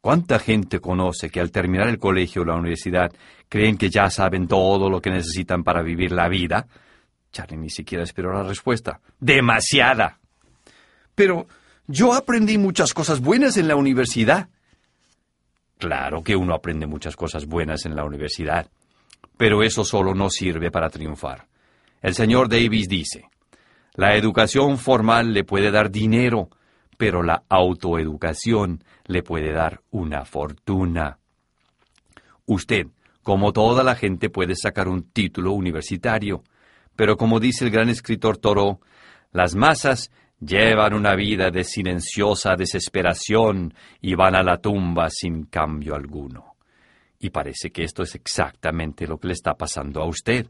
¿Cuánta 0.00 0.38
gente 0.38 0.80
conoce 0.80 1.30
que 1.30 1.40
al 1.40 1.50
terminar 1.50 1.88
el 1.88 1.98
colegio 1.98 2.42
o 2.42 2.44
la 2.44 2.54
universidad 2.54 3.10
creen 3.48 3.76
que 3.76 3.90
ya 3.90 4.10
saben 4.10 4.46
todo 4.46 4.88
lo 4.88 5.00
que 5.00 5.10
necesitan 5.10 5.64
para 5.64 5.82
vivir 5.82 6.12
la 6.12 6.28
vida? 6.28 6.66
Charlie 7.32 7.56
ni 7.56 7.70
siquiera 7.70 8.04
esperó 8.04 8.32
la 8.32 8.44
respuesta. 8.44 9.00
Demasiada. 9.18 10.20
Pero 11.14 11.48
yo 11.86 12.14
aprendí 12.14 12.58
muchas 12.58 12.94
cosas 12.94 13.20
buenas 13.20 13.56
en 13.56 13.68
la 13.68 13.76
universidad. 13.76 14.48
Claro 15.78 16.22
que 16.22 16.36
uno 16.36 16.54
aprende 16.54 16.86
muchas 16.86 17.16
cosas 17.16 17.46
buenas 17.46 17.84
en 17.84 17.94
la 17.94 18.04
universidad, 18.04 18.68
pero 19.36 19.62
eso 19.62 19.84
solo 19.84 20.14
no 20.14 20.30
sirve 20.30 20.70
para 20.70 20.88
triunfar. 20.88 21.46
El 22.00 22.14
señor 22.14 22.48
Davis 22.48 22.88
dice, 22.88 23.28
la 23.94 24.16
educación 24.16 24.78
formal 24.78 25.32
le 25.32 25.44
puede 25.44 25.70
dar 25.70 25.90
dinero, 25.90 26.48
pero 26.96 27.22
la 27.22 27.42
autoeducación 27.48 28.82
le 29.06 29.22
puede 29.22 29.52
dar 29.52 29.82
una 29.90 30.24
fortuna. 30.24 31.18
Usted, 32.46 32.86
como 33.22 33.52
toda 33.52 33.82
la 33.82 33.94
gente, 33.94 34.30
puede 34.30 34.54
sacar 34.56 34.88
un 34.88 35.10
título 35.10 35.52
universitario, 35.52 36.44
pero 36.96 37.16
como 37.16 37.40
dice 37.40 37.64
el 37.64 37.70
gran 37.70 37.88
escritor 37.88 38.36
Toro, 38.36 38.80
las 39.32 39.54
masas 39.54 40.10
llevan 40.40 40.94
una 40.94 41.14
vida 41.14 41.50
de 41.50 41.64
silenciosa 41.64 42.56
desesperación 42.56 43.74
y 44.00 44.14
van 44.14 44.36
a 44.36 44.42
la 44.42 44.58
tumba 44.58 45.08
sin 45.10 45.44
cambio 45.44 45.94
alguno. 45.94 46.56
Y 47.18 47.30
parece 47.30 47.70
que 47.70 47.84
esto 47.84 48.02
es 48.02 48.14
exactamente 48.14 49.06
lo 49.06 49.18
que 49.18 49.28
le 49.28 49.34
está 49.34 49.54
pasando 49.54 50.02
a 50.02 50.06
usted. 50.06 50.46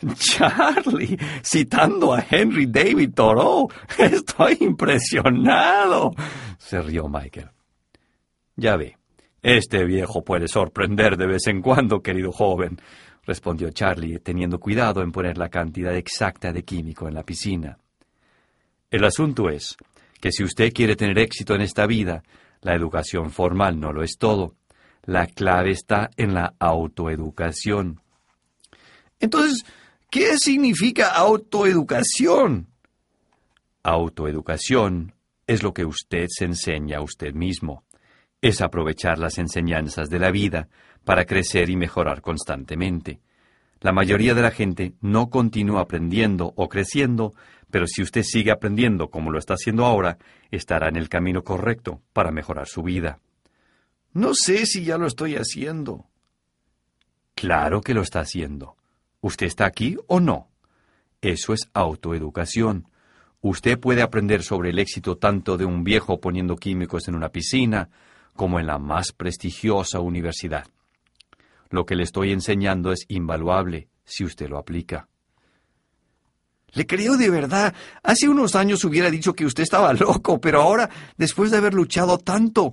Charlie, 0.18 1.18
citando 1.42 2.12
a 2.12 2.24
Henry 2.28 2.66
David 2.66 3.14
Thoreau, 3.14 3.68
estoy 3.98 4.58
impresionado, 4.60 6.12
se 6.58 6.80
rió 6.82 7.08
Michael. 7.08 7.50
Ya 8.56 8.76
ve, 8.76 8.96
este 9.42 9.84
viejo 9.84 10.22
puede 10.22 10.46
sorprender 10.46 11.16
de 11.16 11.26
vez 11.26 11.46
en 11.46 11.62
cuando, 11.62 12.00
querido 12.00 12.30
joven, 12.30 12.78
respondió 13.24 13.70
Charlie, 13.70 14.18
teniendo 14.18 14.58
cuidado 14.58 15.02
en 15.02 15.12
poner 15.12 15.38
la 15.38 15.48
cantidad 15.48 15.96
exacta 15.96 16.52
de 16.52 16.64
químico 16.64 17.08
en 17.08 17.14
la 17.14 17.22
piscina. 17.22 17.78
El 18.92 19.06
asunto 19.06 19.48
es 19.48 19.78
que 20.20 20.30
si 20.30 20.44
usted 20.44 20.70
quiere 20.70 20.96
tener 20.96 21.18
éxito 21.18 21.54
en 21.54 21.62
esta 21.62 21.86
vida, 21.86 22.22
la 22.60 22.74
educación 22.74 23.30
formal 23.30 23.80
no 23.80 23.90
lo 23.90 24.02
es 24.02 24.18
todo. 24.18 24.54
La 25.04 25.26
clave 25.26 25.70
está 25.70 26.10
en 26.18 26.34
la 26.34 26.54
autoeducación. 26.58 28.02
Entonces, 29.18 29.64
¿qué 30.10 30.36
significa 30.36 31.08
autoeducación? 31.08 32.68
Autoeducación 33.82 35.14
es 35.46 35.62
lo 35.62 35.72
que 35.72 35.86
usted 35.86 36.26
se 36.28 36.44
enseña 36.44 36.98
a 36.98 37.02
usted 37.02 37.32
mismo. 37.32 37.84
Es 38.42 38.60
aprovechar 38.60 39.18
las 39.18 39.38
enseñanzas 39.38 40.10
de 40.10 40.18
la 40.18 40.30
vida 40.30 40.68
para 41.02 41.24
crecer 41.24 41.70
y 41.70 41.76
mejorar 41.76 42.20
constantemente. 42.20 43.22
La 43.80 43.92
mayoría 43.92 44.34
de 44.34 44.42
la 44.42 44.50
gente 44.50 44.92
no 45.00 45.30
continúa 45.30 45.80
aprendiendo 45.80 46.52
o 46.56 46.68
creciendo 46.68 47.32
pero 47.72 47.86
si 47.86 48.02
usted 48.02 48.22
sigue 48.22 48.50
aprendiendo 48.50 49.08
como 49.08 49.30
lo 49.30 49.38
está 49.38 49.54
haciendo 49.54 49.86
ahora, 49.86 50.18
estará 50.50 50.88
en 50.88 50.96
el 50.96 51.08
camino 51.08 51.42
correcto 51.42 52.02
para 52.12 52.30
mejorar 52.30 52.68
su 52.68 52.82
vida. 52.82 53.18
No 54.12 54.34
sé 54.34 54.66
si 54.66 54.84
ya 54.84 54.98
lo 54.98 55.06
estoy 55.06 55.36
haciendo. 55.36 56.04
Claro 57.34 57.80
que 57.80 57.94
lo 57.94 58.02
está 58.02 58.20
haciendo. 58.20 58.76
¿Usted 59.22 59.46
está 59.46 59.64
aquí 59.64 59.96
o 60.06 60.20
no? 60.20 60.50
Eso 61.22 61.54
es 61.54 61.70
autoeducación. 61.72 62.88
Usted 63.40 63.80
puede 63.80 64.02
aprender 64.02 64.42
sobre 64.42 64.68
el 64.68 64.78
éxito 64.78 65.16
tanto 65.16 65.56
de 65.56 65.64
un 65.64 65.82
viejo 65.82 66.20
poniendo 66.20 66.56
químicos 66.56 67.08
en 67.08 67.14
una 67.14 67.30
piscina 67.30 67.88
como 68.36 68.60
en 68.60 68.66
la 68.66 68.78
más 68.78 69.12
prestigiosa 69.12 69.98
universidad. 70.00 70.66
Lo 71.70 71.86
que 71.86 71.96
le 71.96 72.02
estoy 72.02 72.32
enseñando 72.32 72.92
es 72.92 73.06
invaluable 73.08 73.88
si 74.04 74.24
usted 74.24 74.50
lo 74.50 74.58
aplica. 74.58 75.08
Le 76.72 76.86
creo 76.86 77.16
de 77.16 77.30
verdad. 77.30 77.74
Hace 78.02 78.28
unos 78.28 78.54
años 78.56 78.84
hubiera 78.84 79.10
dicho 79.10 79.34
que 79.34 79.44
usted 79.44 79.62
estaba 79.62 79.92
loco, 79.94 80.40
pero 80.40 80.62
ahora, 80.62 80.88
después 81.16 81.50
de 81.50 81.58
haber 81.58 81.74
luchado 81.74 82.18
tanto, 82.18 82.72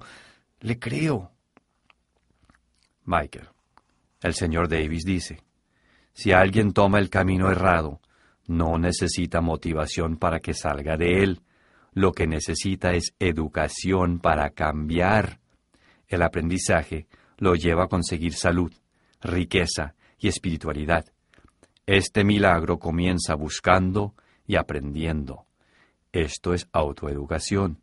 le 0.61 0.79
creo. 0.79 1.31
Michael, 3.05 3.49
el 4.21 4.33
señor 4.33 4.69
Davis 4.69 5.03
dice, 5.03 5.41
si 6.13 6.31
alguien 6.31 6.73
toma 6.73 6.99
el 6.99 7.09
camino 7.09 7.49
errado, 7.49 8.01
no 8.47 8.77
necesita 8.77 9.41
motivación 9.41 10.17
para 10.17 10.39
que 10.39 10.53
salga 10.53 10.97
de 10.97 11.23
él. 11.23 11.41
Lo 11.93 12.11
que 12.11 12.27
necesita 12.27 12.93
es 12.93 13.13
educación 13.19 14.19
para 14.19 14.49
cambiar. 14.51 15.39
El 16.07 16.21
aprendizaje 16.23 17.07
lo 17.37 17.55
lleva 17.55 17.85
a 17.85 17.87
conseguir 17.87 18.33
salud, 18.33 18.73
riqueza 19.21 19.95
y 20.17 20.27
espiritualidad. 20.27 21.05
Este 21.91 22.23
milagro 22.23 22.77
comienza 22.77 23.33
buscando 23.33 24.13
y 24.45 24.57
aprendiendo. 24.57 25.47
Esto 26.11 26.53
es 26.53 26.67
autoeducación. 26.71 27.79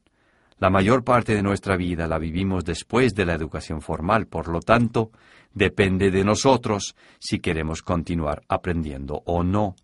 La 0.61 0.71
mayor 0.71 1.03
parte 1.03 1.35
de 1.35 1.43
nuestra 1.43 1.77
vida 1.77 2.07
la 2.07 2.17
vivimos 2.21 2.65
después 2.65 3.17
de 3.17 3.27
la 3.27 3.35
educación 3.35 3.83
formal, 3.83 4.29
por 4.29 4.47
lo 4.47 4.61
tanto, 4.61 5.11
depende 5.53 6.13
de 6.13 6.23
nosotros 6.23 6.95
si 7.19 7.41
queremos 7.41 7.83
continuar 7.83 8.45
aprendiendo 8.47 9.25
o 9.27 9.43
no. 9.43 9.75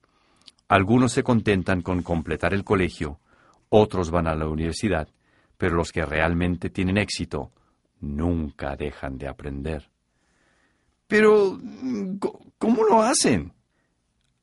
Algunos 0.69 1.11
se 1.11 1.25
contentan 1.25 1.83
con 1.83 2.05
completar 2.05 2.55
el 2.55 2.63
colegio, 2.63 3.19
otros 3.71 4.13
van 4.13 4.29
a 4.29 4.37
la 4.37 4.47
universidad, 4.47 5.09
pero 5.59 5.75
los 5.75 5.91
que 5.91 6.07
realmente 6.07 6.71
tienen 6.71 6.97
éxito 6.97 7.51
nunca 7.99 8.77
dejan 8.77 9.19
de 9.19 9.27
aprender. 9.27 9.91
Pero, 11.09 11.59
¿cómo 12.61 12.85
lo 12.85 13.03
hacen? 13.03 13.53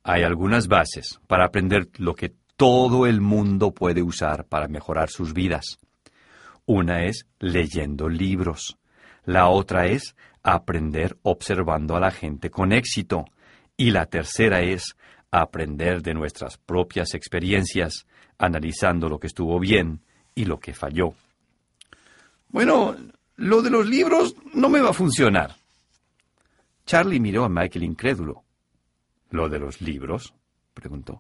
Hay 0.04 0.24
algunas 0.24 0.68
bases 0.68 1.20
para 1.28 1.46
aprender 1.46 1.90
lo 1.98 2.16
que 2.16 2.34
todo 2.56 3.06
el 3.06 3.22
mundo 3.22 3.74
puede 3.74 4.02
usar 4.02 4.46
para 4.46 4.68
mejorar 4.68 5.10
sus 5.10 5.34
vidas. 5.34 5.78
Una 6.66 7.06
es 7.06 7.26
leyendo 7.40 8.10
libros. 8.10 8.78
La 9.26 9.48
otra 9.48 9.88
es 9.88 10.16
aprender 10.44 11.18
observando 11.24 11.96
a 11.96 12.00
la 12.00 12.12
gente 12.12 12.50
con 12.50 12.72
éxito. 12.72 13.26
Y 13.78 13.92
la 13.92 14.06
tercera 14.06 14.62
es 14.62 14.96
aprender 15.32 16.02
de 16.02 16.14
nuestras 16.14 16.58
propias 16.58 17.14
experiencias, 17.14 18.06
analizando 18.38 19.10
lo 19.10 19.20
que 19.20 19.28
estuvo 19.28 19.60
bien 19.60 20.02
y 20.36 20.46
lo 20.46 20.60
que 20.60 20.74
falló. 20.74 21.14
Bueno, 22.50 22.96
lo 23.36 23.62
de 23.62 23.70
los 23.70 23.88
libros 23.88 24.36
no 24.54 24.70
me 24.70 24.82
va 24.82 24.90
a 24.90 24.94
funcionar. 24.94 25.56
Charlie 26.86 27.20
miró 27.20 27.46
a 27.46 27.50
Michael 27.50 27.84
incrédulo. 27.84 28.44
¿Lo 29.30 29.50
de 29.50 29.60
los 29.60 29.82
libros? 29.82 30.34
preguntó. 30.74 31.20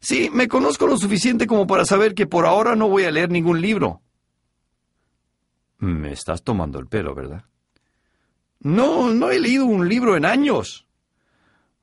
Sí, 0.00 0.30
me 0.32 0.48
conozco 0.48 0.86
lo 0.86 0.96
suficiente 0.96 1.46
como 1.46 1.66
para 1.66 1.84
saber 1.84 2.14
que 2.14 2.26
por 2.26 2.46
ahora 2.46 2.74
no 2.74 2.88
voy 2.88 3.04
a 3.04 3.10
leer 3.10 3.30
ningún 3.30 3.60
libro. 3.60 4.02
Me 5.78 6.12
estás 6.12 6.42
tomando 6.42 6.78
el 6.78 6.86
pelo, 6.86 7.14
¿verdad? 7.14 7.44
No, 8.60 9.10
no 9.12 9.30
he 9.30 9.40
leído 9.40 9.66
un 9.66 9.88
libro 9.88 10.16
en 10.16 10.24
años. 10.24 10.86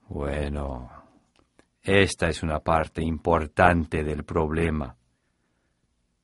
Bueno, 0.08 0.90
esta 1.82 2.30
es 2.30 2.42
una 2.42 2.60
parte 2.60 3.02
importante 3.02 4.04
del 4.04 4.24
problema. 4.24 4.96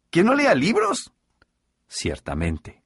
¿Que 0.10 0.24
no 0.24 0.34
lea 0.34 0.56
libros? 0.56 1.12
Ciertamente. 1.88 2.85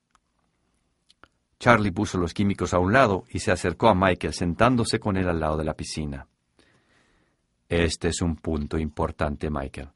Charlie 1.59 1.91
puso 1.91 2.17
los 2.17 2.33
químicos 2.33 2.73
a 2.73 2.79
un 2.79 2.93
lado 2.93 3.25
y 3.29 3.39
se 3.39 3.51
acercó 3.51 3.89
a 3.89 3.95
Michael 3.95 4.33
sentándose 4.33 4.99
con 4.99 5.17
él 5.17 5.27
al 5.27 5.39
lado 5.39 5.57
de 5.57 5.65
la 5.65 5.75
piscina. 5.75 6.27
Este 7.67 8.07
es 8.07 8.21
un 8.21 8.37
punto 8.37 8.79
importante, 8.79 9.49
Michael. 9.49 9.89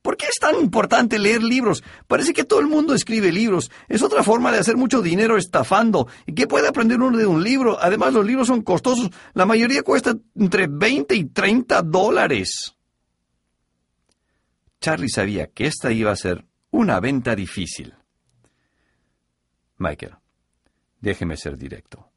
¿Por 0.00 0.16
qué 0.16 0.26
es 0.26 0.38
tan 0.38 0.56
importante 0.60 1.18
leer 1.18 1.42
libros? 1.42 1.82
Parece 2.06 2.32
que 2.32 2.44
todo 2.44 2.60
el 2.60 2.66
mundo 2.66 2.94
escribe 2.94 3.32
libros. 3.32 3.70
Es 3.88 4.02
otra 4.02 4.22
forma 4.22 4.52
de 4.52 4.58
hacer 4.58 4.76
mucho 4.76 5.02
dinero 5.02 5.36
estafando. 5.36 6.06
¿Y 6.26 6.34
qué 6.34 6.46
puede 6.46 6.68
aprender 6.68 7.00
uno 7.00 7.16
de 7.16 7.26
un 7.26 7.42
libro? 7.42 7.78
Además, 7.80 8.12
los 8.12 8.24
libros 8.24 8.46
son 8.46 8.62
costosos. 8.62 9.10
La 9.32 9.46
mayoría 9.46 9.82
cuesta 9.82 10.14
entre 10.36 10.66
20 10.68 11.14
y 11.14 11.24
30 11.24 11.82
dólares. 11.82 12.74
Charlie 14.80 15.08
sabía 15.08 15.48
que 15.48 15.66
esta 15.66 15.90
iba 15.90 16.12
a 16.12 16.16
ser 16.16 16.44
una 16.70 17.00
venta 17.00 17.34
difícil. 17.34 17.94
Michael, 19.78 20.14
déjeme 21.00 21.36
ser 21.36 21.56
directo. 21.56 22.08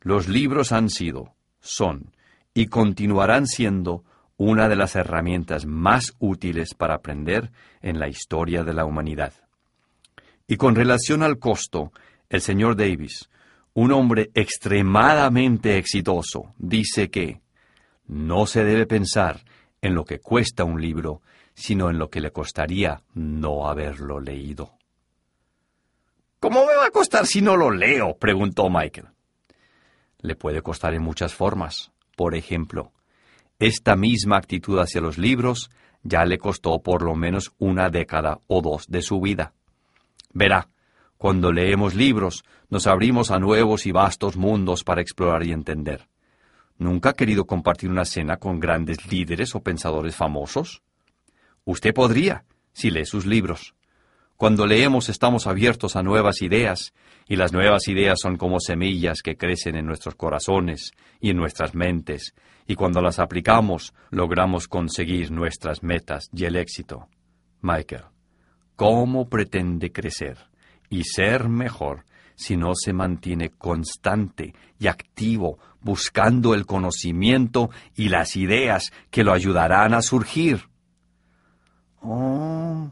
Los 0.00 0.28
libros 0.28 0.72
han 0.72 0.88
sido, 0.88 1.34
son 1.60 2.12
y 2.54 2.66
continuarán 2.66 3.46
siendo 3.46 4.04
una 4.36 4.68
de 4.68 4.76
las 4.76 4.96
herramientas 4.96 5.66
más 5.66 6.14
útiles 6.18 6.74
para 6.74 6.94
aprender 6.94 7.52
en 7.80 7.98
la 8.00 8.08
historia 8.08 8.64
de 8.64 8.74
la 8.74 8.84
humanidad. 8.84 9.32
Y 10.48 10.56
con 10.56 10.74
relación 10.74 11.22
al 11.22 11.38
costo, 11.38 11.92
el 12.28 12.40
señor 12.40 12.76
Davis, 12.76 13.28
un 13.74 13.92
hombre 13.92 14.30
extremadamente 14.34 15.78
exitoso, 15.78 16.54
dice 16.58 17.10
que 17.10 17.40
no 18.06 18.46
se 18.46 18.64
debe 18.64 18.86
pensar 18.86 19.40
en 19.80 19.94
lo 19.94 20.04
que 20.04 20.18
cuesta 20.18 20.64
un 20.64 20.80
libro, 20.80 21.22
sino 21.54 21.90
en 21.90 21.98
lo 21.98 22.10
que 22.10 22.20
le 22.20 22.32
costaría 22.32 23.02
no 23.14 23.68
haberlo 23.68 24.20
leído. 24.20 24.74
¿Cómo 26.42 26.66
me 26.66 26.74
va 26.74 26.86
a 26.86 26.90
costar 26.90 27.24
si 27.24 27.40
no 27.40 27.56
lo 27.56 27.70
leo? 27.70 28.16
preguntó 28.16 28.68
Michael. 28.68 29.06
Le 30.18 30.34
puede 30.34 30.60
costar 30.60 30.92
en 30.92 31.00
muchas 31.00 31.32
formas. 31.32 31.92
Por 32.16 32.34
ejemplo, 32.34 32.90
Esta 33.60 33.94
misma 33.94 34.38
actitud 34.38 34.80
hacia 34.80 35.00
los 35.00 35.18
libros 35.18 35.70
ya 36.02 36.24
le 36.24 36.38
costó 36.38 36.82
por 36.82 37.02
lo 37.02 37.14
menos 37.14 37.52
una 37.58 37.90
década 37.90 38.40
o 38.48 38.60
dos 38.60 38.88
de 38.88 39.02
su 39.02 39.20
vida. 39.20 39.52
Verá, 40.32 40.68
cuando 41.16 41.52
leemos 41.52 41.94
libros, 41.94 42.42
nos 42.68 42.88
abrimos 42.88 43.30
a 43.30 43.38
nuevos 43.38 43.86
y 43.86 43.92
vastos 43.92 44.36
mundos 44.36 44.82
para 44.82 45.00
explorar 45.00 45.44
y 45.44 45.52
entender. 45.52 46.08
¿Nunca 46.76 47.10
ha 47.10 47.14
querido 47.14 47.44
compartir 47.44 47.88
una 47.88 48.04
cena 48.04 48.38
con 48.38 48.58
grandes 48.58 49.08
líderes 49.12 49.54
o 49.54 49.60
pensadores 49.60 50.16
famosos? 50.16 50.82
Usted 51.64 51.94
podría, 51.94 52.44
si 52.72 52.90
lee 52.90 53.06
sus 53.06 53.26
libros. 53.26 53.76
Cuando 54.42 54.66
leemos 54.66 55.08
estamos 55.08 55.46
abiertos 55.46 55.94
a 55.94 56.02
nuevas 56.02 56.42
ideas, 56.42 56.92
y 57.28 57.36
las 57.36 57.52
nuevas 57.52 57.86
ideas 57.86 58.18
son 58.20 58.36
como 58.36 58.58
semillas 58.58 59.22
que 59.22 59.36
crecen 59.36 59.76
en 59.76 59.86
nuestros 59.86 60.16
corazones 60.16 60.90
y 61.20 61.30
en 61.30 61.36
nuestras 61.36 61.76
mentes, 61.76 62.34
y 62.66 62.74
cuando 62.74 63.00
las 63.00 63.20
aplicamos 63.20 63.94
logramos 64.10 64.66
conseguir 64.66 65.30
nuestras 65.30 65.84
metas 65.84 66.28
y 66.34 66.44
el 66.44 66.56
éxito. 66.56 67.06
Michael, 67.60 68.02
¿cómo 68.74 69.28
pretende 69.28 69.92
crecer 69.92 70.38
y 70.90 71.04
ser 71.04 71.48
mejor 71.48 72.04
si 72.34 72.56
no 72.56 72.72
se 72.74 72.92
mantiene 72.92 73.50
constante 73.50 74.56
y 74.76 74.88
activo 74.88 75.60
buscando 75.80 76.54
el 76.54 76.66
conocimiento 76.66 77.70
y 77.94 78.08
las 78.08 78.34
ideas 78.34 78.92
que 79.08 79.22
lo 79.22 79.32
ayudarán 79.32 79.94
a 79.94 80.02
surgir? 80.02 80.68
Oh, 82.00 82.90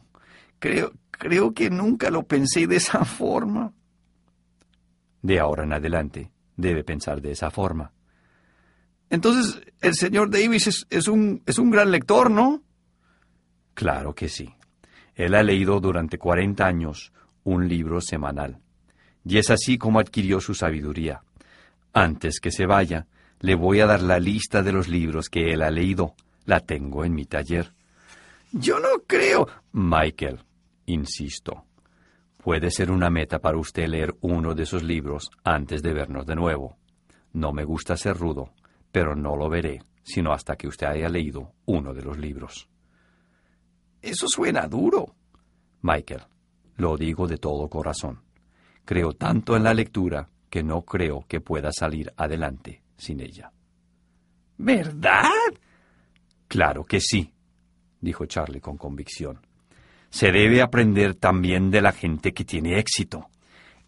creo, 0.61 0.93
creo 1.21 1.53
que 1.53 1.69
nunca 1.69 2.11
lo 2.11 2.23
pensé 2.23 2.67
de 2.67 2.77
esa 2.77 3.05
forma. 3.05 3.73
De 5.21 5.39
ahora 5.39 5.65
en 5.65 5.75
adelante 5.75 6.33
debe 6.57 6.83
pensar 6.83 7.21
de 7.21 7.33
esa 7.33 7.51
forma. 7.51 7.93
Entonces, 9.11 9.61
el 9.83 9.95
señor 9.95 10.31
Davis 10.31 10.87
es, 10.89 11.09
un, 11.09 11.43
es 11.45 11.59
un 11.59 11.71
gran 11.71 11.91
lector, 11.91 12.31
¿no? 12.31 12.63
Claro 13.75 14.15
que 14.15 14.29
sí. 14.29 14.55
Él 15.15 15.35
ha 15.35 15.43
leído 15.43 15.79
durante 15.81 16.17
40 16.17 16.65
años 16.65 17.13
un 17.45 17.69
libro 17.69 18.01
semanal. 18.01 18.59
Y 19.25 19.37
es 19.37 19.51
así 19.51 19.77
como 19.77 20.01
adquirió 20.01 20.41
su 20.41 20.55
sabiduría. 20.55 21.21
Antes 21.93 22.41
que 22.41 22.51
se 22.51 22.65
vaya, 22.65 23.09
le 23.41 23.57
voy 23.57 23.81
a 23.81 23.87
dar 23.87 24.01
la 24.01 24.19
lista 24.19 24.63
de 24.63 24.73
los 24.73 24.89
libros 24.89 25.29
que 25.29 25.53
él 25.53 25.63
ha 25.63 25.71
leído. 25.71 26.15
La 26.47 26.61
tengo 26.61 27.05
en 27.05 27.15
mi 27.15 27.27
taller. 27.27 27.75
Yo 28.53 28.81
no 28.81 29.03
creo. 29.07 29.49
Michael, 29.73 30.41
insisto. 30.93 31.65
Puede 32.37 32.71
ser 32.71 32.91
una 32.91 33.11
meta 33.11 33.39
para 33.39 33.59
usted 33.59 33.87
leer 33.87 34.17
uno 34.21 34.55
de 34.55 34.63
esos 34.63 34.83
libros 34.83 35.31
antes 35.45 35.83
de 35.83 35.93
vernos 35.93 36.27
de 36.27 36.37
nuevo. 36.37 36.79
No 37.33 37.53
me 37.53 37.65
gusta 37.65 37.97
ser 37.97 38.17
rudo, 38.17 38.53
pero 38.91 39.15
no 39.15 39.37
lo 39.37 39.49
veré 39.49 39.83
sino 40.03 40.33
hasta 40.33 40.57
que 40.57 40.67
usted 40.67 40.87
haya 40.87 41.09
leído 41.09 41.53
uno 41.67 41.95
de 41.95 42.03
los 42.03 42.19
libros. 42.19 42.69
Eso 44.03 44.27
suena 44.29 44.67
duro. 44.67 45.15
Michael, 45.83 46.23
lo 46.77 46.97
digo 46.97 47.27
de 47.27 47.39
todo 47.39 47.69
corazón. 47.69 48.23
Creo 48.85 49.13
tanto 49.13 49.57
en 49.57 49.65
la 49.65 49.75
lectura 49.75 50.29
que 50.49 50.63
no 50.63 50.83
creo 50.83 51.25
que 51.29 51.41
pueda 51.41 51.71
salir 51.73 52.13
adelante 52.17 52.83
sin 52.97 53.21
ella. 53.21 53.53
¿Verdad? 54.59 55.31
Claro 56.49 56.85
que 56.85 57.01
sí, 57.01 57.33
dijo 58.01 58.27
Charlie 58.27 58.61
con 58.61 58.77
convicción. 58.77 59.47
Se 60.11 60.33
debe 60.33 60.61
aprender 60.61 61.15
también 61.15 61.71
de 61.71 61.81
la 61.81 61.93
gente 61.93 62.33
que 62.33 62.45
tiene 62.45 62.79
éxito. 62.79 63.29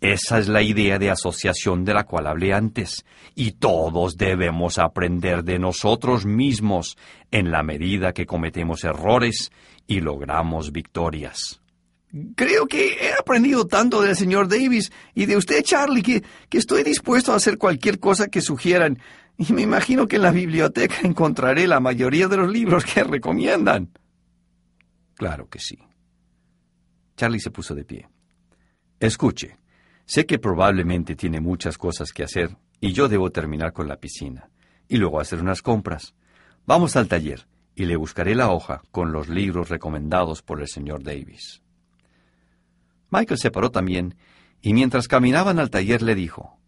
Esa 0.01 0.41
es 0.41 0.49
la 0.49 0.63
idea 0.63 0.99
de 0.99 1.11
asociación 1.11 1.85
de 1.85 1.95
la 1.95 2.05
cual 2.05 2.27
hablé 2.27 2.53
antes, 2.53 3.05
y 3.37 3.53
todos 3.53 4.17
debemos 4.17 4.79
aprender 4.79 5.45
de 5.45 5.61
nosotros 5.61 6.27
mismos 6.27 6.97
en 7.31 7.53
la 7.53 7.63
medida 7.63 8.13
que 8.13 8.27
cometemos 8.27 8.83
errores 8.83 9.53
y 9.87 10.01
logramos 10.01 10.73
victorias. 10.73 11.61
Creo 12.35 12.67
que 12.67 12.95
he 13.01 13.13
aprendido 13.13 13.67
tanto 13.67 14.03
del 14.03 14.17
señor 14.17 14.49
Davis 14.49 14.93
y 15.15 15.27
de 15.27 15.37
usted, 15.37 15.63
Charlie, 15.63 16.03
que, 16.03 16.23
que 16.49 16.59
estoy 16.59 16.83
dispuesto 16.83 17.33
a 17.33 17.37
hacer 17.37 17.57
cualquier 17.57 18.01
cosa 18.01 18.27
que 18.27 18.41
sugieran, 18.41 18.99
y 19.39 19.53
me 19.53 19.63
imagino 19.63 20.09
que 20.09 20.17
en 20.17 20.23
la 20.23 20.33
biblioteca 20.33 20.97
encontraré 21.05 21.69
la 21.69 21.79
mayoría 21.79 22.27
de 22.27 22.39
los 22.39 22.51
libros 22.51 22.85
que 22.85 23.05
recomiendan. 23.05 23.91
Claro 25.15 25.49
que 25.49 25.61
sí. 25.61 25.79
Charlie 27.23 27.39
se 27.39 27.53
puso 27.53 27.77
de 27.77 27.85
pie. 27.85 28.09
Escuche. 28.99 29.57
Sé 30.05 30.27
que 30.27 30.41
probablemente 30.41 31.15
tiene 31.15 31.41
muchas 31.41 31.79
cosas 31.79 32.13
que 32.13 32.25
hacer 32.25 32.57
y 32.81 32.93
yo 32.93 33.07
debo 33.07 33.31
terminar 33.31 33.73
con 33.73 33.87
la 33.87 34.01
piscina 34.01 34.51
y 34.89 34.97
luego 34.97 35.21
hacer 35.21 35.41
unas 35.41 35.63
compras. 35.63 36.17
Vamos 36.67 36.97
al 36.97 37.07
taller 37.07 37.47
y 37.77 37.85
le 37.85 37.95
buscaré 37.95 38.35
la 38.35 38.51
hoja 38.51 38.83
con 38.91 39.13
los 39.13 39.29
libros 39.29 39.69
recomendados 39.69 40.43
por 40.43 40.61
el 40.61 40.67
señor 40.67 41.05
Davis. 41.05 41.63
Michael 43.13 43.39
se 43.39 43.53
paró 43.53 43.71
también 43.71 44.17
y 44.61 44.75
mientras 44.75 45.07
caminaban 45.07 45.61
al 45.61 45.71
taller 45.71 46.03
le 46.03 46.17
dijo, 46.17 46.59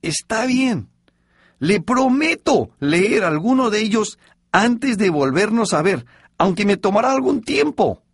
Está 0.00 0.46
bien, 0.46 0.90
le 1.58 1.80
prometo 1.80 2.70
leer 2.78 3.24
alguno 3.24 3.70
de 3.70 3.80
ellos 3.80 4.16
antes 4.52 4.96
de 4.96 5.10
volvernos 5.10 5.74
a 5.74 5.82
ver, 5.82 6.06
aunque 6.38 6.64
me 6.64 6.76
tomará 6.76 7.10
algún 7.10 7.40
tiempo. 7.40 8.04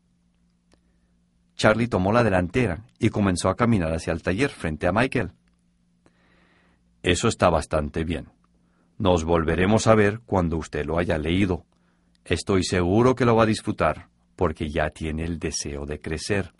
Charlie 1.57 1.89
tomó 1.89 2.12
la 2.12 2.23
delantera 2.23 2.85
y 2.99 3.09
comenzó 3.09 3.49
a 3.49 3.57
caminar 3.57 3.93
hacia 3.93 4.12
el 4.12 4.23
taller 4.23 4.51
frente 4.51 4.87
a 4.87 4.93
Michael. 4.93 5.33
Eso 7.03 7.28
está 7.28 7.51
bastante 7.51 8.05
bien. 8.05 8.28
Nos 8.99 9.24
volveremos 9.24 9.87
a 9.87 9.95
ver 9.95 10.20
cuando 10.27 10.57
usted 10.57 10.85
lo 10.85 10.99
haya 10.99 11.19
leído. 11.19 11.65
Estoy 12.24 12.65
seguro 12.65 13.15
que 13.15 13.24
lo 13.24 13.37
va 13.37 13.45
a 13.45 13.47
disfrutar, 13.47 14.09
porque 14.37 14.70
ya 14.70 14.91
tiene 14.91 15.24
el 15.24 15.39
deseo 15.39 15.87
de 15.87 16.01
crecer. 16.01 16.53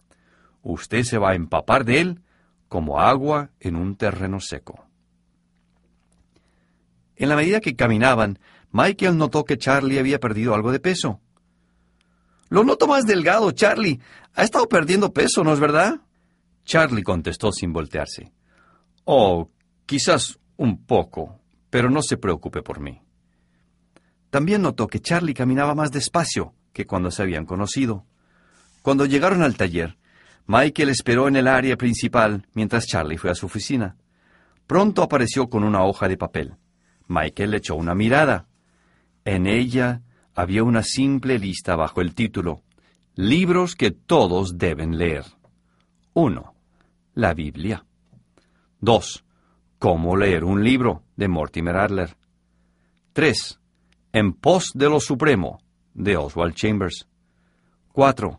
Usted 0.63 1.03
se 1.03 1.19
va 1.19 1.31
a 1.31 1.35
empapar 1.35 1.85
de 1.85 2.01
él 2.01 2.23
como 2.69 3.01
agua 3.01 3.51
en 3.61 3.77
un 3.77 3.97
terreno 3.97 4.41
seco. 4.41 4.87
En 7.17 7.29
la 7.29 7.37
medida 7.37 7.61
que 7.61 7.77
caminaban, 7.77 8.39
Michael 8.73 9.17
notó 9.17 9.45
que 9.45 9.59
Charlie 9.59 9.99
había 9.99 10.21
perdido 10.21 10.55
algo 10.55 10.73
de 10.73 10.81
peso. 10.81 11.21
Lo 12.49 12.65
noto 12.65 12.87
más 12.87 13.07
delgado, 13.07 13.51
Charlie. 13.53 14.01
Ha 14.35 14.45
estado 14.45 14.69
perdiendo 14.69 15.13
peso, 15.13 15.43
¿no 15.43 15.53
es 15.53 15.61
verdad? 15.61 16.01
Charlie 16.65 17.03
contestó 17.03 17.53
sin 17.53 17.73
voltearse. 17.73 18.33
Oh, 19.05 19.51
quizás 19.87 20.39
un 20.57 20.85
poco, 20.85 21.41
pero 21.71 21.91
no 21.91 22.03
se 22.03 22.17
preocupe 22.17 22.63
por 22.63 22.81
mí. 22.81 23.01
También 24.31 24.63
notó 24.63 24.87
que 24.87 25.01
Charlie 25.01 25.35
caminaba 25.35 25.75
más 25.75 25.91
despacio 25.93 26.55
que 26.73 26.87
cuando 26.87 27.11
se 27.11 27.23
habían 27.23 27.47
conocido. 27.47 28.05
Cuando 28.83 29.07
llegaron 29.07 29.43
al 29.43 29.57
taller, 29.57 29.97
Michael 30.47 30.91
esperó 30.91 31.29
en 31.29 31.37
el 31.37 31.49
área 31.49 31.77
principal 31.77 32.47
mientras 32.53 32.87
Charlie 32.87 33.19
fue 33.19 33.31
a 33.31 33.35
su 33.35 33.47
oficina. 33.47 33.97
Pronto 34.67 35.03
apareció 35.03 35.49
con 35.49 35.65
una 35.65 35.85
hoja 35.85 36.09
de 36.09 36.17
papel. 36.17 36.57
Michael 37.09 37.53
le 37.53 37.57
echó 37.59 37.77
una 37.77 37.95
mirada. 37.95 38.47
En 39.25 39.47
ella 39.47 40.03
había 40.37 40.63
una 40.63 40.83
simple 40.83 41.39
lista 41.39 41.75
bajo 41.77 42.03
el 42.03 42.15
título 42.15 42.63
Libros 43.15 43.75
que 43.75 43.91
todos 43.91 44.59
deben 44.59 44.99
leer. 44.99 45.25
1. 46.13 46.55
La 47.15 47.33
Biblia. 47.33 47.87
2. 48.81 49.25
Cómo 49.79 50.17
leer 50.19 50.45
un 50.45 50.63
libro, 50.63 51.03
de 51.17 51.27
Mortimer 51.27 51.77
Adler. 51.77 52.15
3. 53.15 53.59
En 54.13 54.35
pos 54.35 54.73
de 54.75 54.91
lo 54.91 55.01
supremo, 55.01 55.63
de 55.95 56.19
Oswald 56.19 56.55
Chambers. 56.55 57.09
4. 57.93 58.39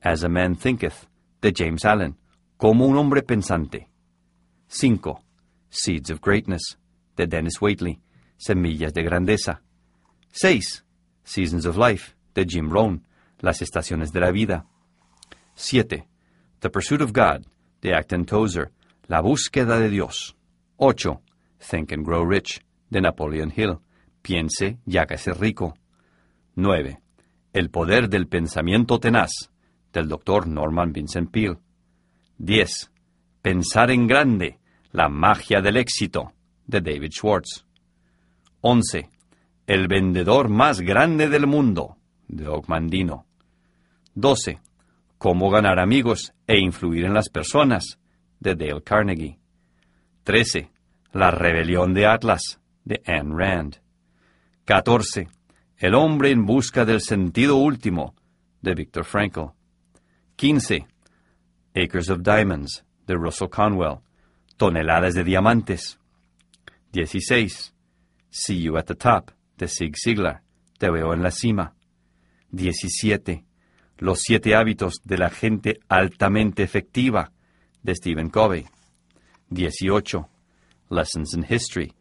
As 0.00 0.22
a 0.22 0.28
Man 0.28 0.54
Thinketh, 0.54 1.08
de 1.40 1.52
James 1.52 1.84
Allen, 1.84 2.16
como 2.56 2.86
un 2.86 2.96
hombre 2.96 3.22
pensante. 3.22 3.88
5. 4.68 5.20
Seeds 5.68 6.10
of 6.12 6.20
Greatness, 6.20 6.78
de 7.16 7.26
Dennis 7.26 7.60
Waitley, 7.60 8.00
Semillas 8.36 8.94
de 8.94 9.02
Grandeza. 9.02 9.62
6. 10.30 10.81
Seasons 11.24 11.66
of 11.66 11.76
Life, 11.76 12.14
de 12.34 12.44
Jim 12.44 12.70
Rohn, 12.70 13.06
Las 13.40 13.62
Estaciones 13.62 14.12
de 14.12 14.20
la 14.20 14.30
Vida. 14.30 14.66
7. 15.54 16.06
The 16.60 16.70
Pursuit 16.70 17.00
of 17.00 17.12
God, 17.12 17.46
de 17.80 17.94
Acton 17.94 18.24
Tozer, 18.24 18.70
La 19.08 19.20
Búsqueda 19.20 19.78
de 19.78 19.90
Dios. 19.90 20.36
8. 20.76 21.20
Think 21.58 21.92
and 21.92 22.04
Grow 22.04 22.24
Rich, 22.24 22.60
de 22.90 23.00
Napoleon 23.00 23.52
Hill, 23.54 23.78
Piense 24.22 24.78
y 24.86 24.98
hágase 24.98 25.34
rico. 25.34 25.76
9. 26.54 27.00
El 27.52 27.70
poder 27.70 28.08
del 28.08 28.28
pensamiento 28.28 29.00
tenaz, 29.00 29.50
del 29.92 30.08
Dr. 30.08 30.46
Norman 30.46 30.92
Vincent 30.92 31.30
Peale. 31.30 31.58
10. 32.38 32.90
Pensar 33.42 33.90
en 33.90 34.06
grande, 34.06 34.58
la 34.92 35.08
magia 35.08 35.60
del 35.60 35.76
éxito, 35.76 36.32
de 36.66 36.80
David 36.80 37.10
Schwartz. 37.10 37.66
11. 38.60 39.10
El 39.72 39.88
vendedor 39.88 40.50
más 40.50 40.82
grande 40.82 41.30
del 41.30 41.46
mundo, 41.46 41.96
de 42.28 42.46
Ogmandino. 42.46 43.24
12. 44.14 44.60
Cómo 45.16 45.48
ganar 45.48 45.78
amigos 45.78 46.34
e 46.46 46.58
influir 46.58 47.06
en 47.06 47.14
las 47.14 47.30
personas, 47.30 47.98
de 48.38 48.54
Dale 48.54 48.82
Carnegie. 48.82 49.38
13. 50.24 50.70
La 51.12 51.30
rebelión 51.30 51.94
de 51.94 52.04
Atlas, 52.04 52.60
de 52.84 53.00
Anne 53.06 53.34
Rand. 53.34 53.76
14. 54.66 55.28
El 55.78 55.94
hombre 55.94 56.32
en 56.32 56.44
busca 56.44 56.84
del 56.84 57.00
sentido 57.00 57.56
último, 57.56 58.14
de 58.60 58.74
Viktor 58.74 59.06
Frankl. 59.06 59.54
15. 60.36 60.86
Acres 61.74 62.10
of 62.10 62.20
Diamonds, 62.20 62.84
de 63.06 63.14
Russell 63.14 63.48
Conwell. 63.48 64.00
Toneladas 64.58 65.14
de 65.14 65.24
diamantes. 65.24 65.98
16. 66.92 67.72
See 68.28 68.60
You 68.60 68.76
at 68.76 68.84
the 68.84 68.94
Top, 68.94 69.30
de 69.56 69.68
Zig 69.68 69.94
Ziglar. 69.96 70.42
Te 70.78 70.90
veo 70.90 71.12
en 71.12 71.22
la 71.22 71.30
cima. 71.30 71.74
17. 72.50 73.44
Los 73.98 74.20
siete 74.20 74.54
hábitos 74.54 75.00
de 75.04 75.18
la 75.18 75.30
gente 75.30 75.80
altamente 75.88 76.62
efectiva, 76.62 77.32
de 77.82 77.94
Stephen 77.94 78.30
Covey. 78.30 78.66
18. 79.50 80.28
Lessons 80.90 81.34
in 81.34 81.46
History, 81.48 81.92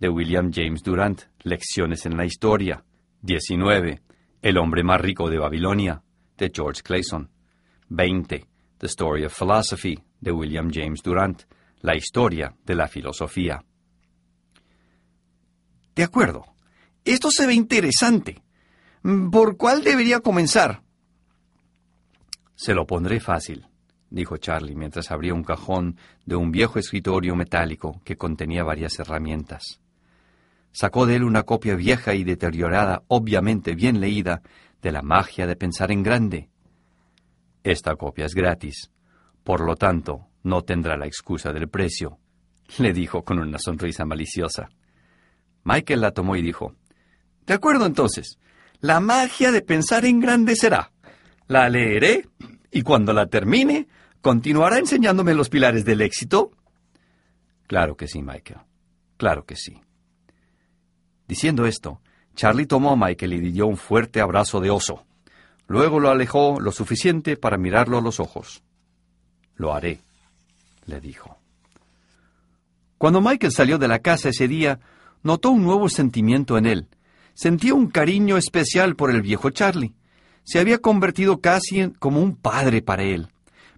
de 0.00 0.08
William 0.08 0.52
James 0.52 0.82
Durant, 0.82 1.22
Lecciones 1.42 2.06
en 2.06 2.16
la 2.16 2.24
Historia. 2.24 2.84
19. 3.22 4.00
El 4.40 4.58
hombre 4.58 4.84
más 4.84 5.00
rico 5.00 5.28
de 5.28 5.38
Babilonia, 5.38 6.02
de 6.36 6.50
George 6.54 6.82
Clayson. 6.82 7.30
20. 7.88 8.46
The 8.78 8.86
Story 8.86 9.24
of 9.24 9.36
Philosophy, 9.36 9.98
de 10.20 10.30
William 10.30 10.70
James 10.72 11.02
Durant, 11.02 11.42
La 11.80 11.96
historia 11.96 12.54
de 12.64 12.74
la 12.74 12.88
filosofía. 12.88 13.64
De 15.94 16.04
acuerdo. 16.04 16.44
Esto 17.08 17.30
se 17.30 17.46
ve 17.46 17.54
interesante. 17.54 18.42
¿Por 19.32 19.56
cuál 19.56 19.82
debería 19.82 20.20
comenzar? 20.20 20.82
Se 22.54 22.74
lo 22.74 22.86
pondré 22.86 23.18
fácil, 23.18 23.66
dijo 24.10 24.36
Charlie 24.36 24.76
mientras 24.76 25.10
abría 25.10 25.32
un 25.32 25.42
cajón 25.42 25.96
de 26.26 26.36
un 26.36 26.50
viejo 26.50 26.78
escritorio 26.78 27.34
metálico 27.34 28.02
que 28.04 28.18
contenía 28.18 28.62
varias 28.62 28.98
herramientas. 28.98 29.80
Sacó 30.70 31.06
de 31.06 31.16
él 31.16 31.24
una 31.24 31.44
copia 31.44 31.76
vieja 31.76 32.12
y 32.14 32.24
deteriorada, 32.24 33.02
obviamente 33.08 33.74
bien 33.74 34.00
leída, 34.00 34.42
de 34.82 34.92
la 34.92 35.00
magia 35.00 35.46
de 35.46 35.56
pensar 35.56 35.90
en 35.90 36.02
grande. 36.02 36.50
Esta 37.64 37.96
copia 37.96 38.26
es 38.26 38.34
gratis, 38.34 38.90
por 39.44 39.62
lo 39.62 39.76
tanto, 39.76 40.26
no 40.42 40.60
tendrá 40.60 40.98
la 40.98 41.06
excusa 41.06 41.54
del 41.54 41.70
precio, 41.70 42.18
le 42.76 42.92
dijo 42.92 43.24
con 43.24 43.38
una 43.38 43.58
sonrisa 43.58 44.04
maliciosa. 44.04 44.68
Michael 45.64 46.02
la 46.02 46.10
tomó 46.10 46.36
y 46.36 46.42
dijo, 46.42 46.74
De 47.48 47.54
acuerdo 47.54 47.86
entonces, 47.86 48.38
la 48.80 49.00
magia 49.00 49.50
de 49.50 49.62
pensar 49.62 50.04
en 50.04 50.20
grande 50.20 50.54
será. 50.54 50.92
La 51.46 51.70
leeré 51.70 52.28
y 52.70 52.82
cuando 52.82 53.14
la 53.14 53.26
termine, 53.26 53.88
¿continuará 54.20 54.78
enseñándome 54.78 55.32
los 55.32 55.48
pilares 55.48 55.86
del 55.86 56.02
éxito? 56.02 56.52
Claro 57.66 57.96
que 57.96 58.06
sí, 58.06 58.20
Michael. 58.22 58.60
Claro 59.16 59.46
que 59.46 59.56
sí. 59.56 59.80
Diciendo 61.26 61.64
esto, 61.64 62.02
Charlie 62.36 62.66
tomó 62.66 62.92
a 62.92 62.96
Michael 62.96 63.32
y 63.32 63.40
le 63.40 63.50
dio 63.50 63.66
un 63.66 63.78
fuerte 63.78 64.20
abrazo 64.20 64.60
de 64.60 64.68
oso. 64.68 65.06
Luego 65.66 66.00
lo 66.00 66.10
alejó 66.10 66.60
lo 66.60 66.70
suficiente 66.70 67.38
para 67.38 67.56
mirarlo 67.56 67.96
a 67.96 68.02
los 68.02 68.20
ojos. 68.20 68.62
Lo 69.56 69.72
haré, 69.72 70.00
le 70.84 71.00
dijo. 71.00 71.38
Cuando 72.98 73.22
Michael 73.22 73.52
salió 73.52 73.78
de 73.78 73.88
la 73.88 74.00
casa 74.00 74.28
ese 74.28 74.48
día, 74.48 74.80
notó 75.22 75.50
un 75.50 75.62
nuevo 75.62 75.88
sentimiento 75.88 76.58
en 76.58 76.66
él. 76.66 76.88
Sentía 77.38 77.72
un 77.72 77.86
cariño 77.86 78.36
especial 78.36 78.96
por 78.96 79.12
el 79.12 79.22
viejo 79.22 79.50
Charlie. 79.50 79.94
Se 80.42 80.58
había 80.58 80.78
convertido 80.78 81.40
casi 81.40 81.78
en, 81.78 81.90
como 81.90 82.20
un 82.20 82.34
padre 82.34 82.82
para 82.82 83.04
él. 83.04 83.28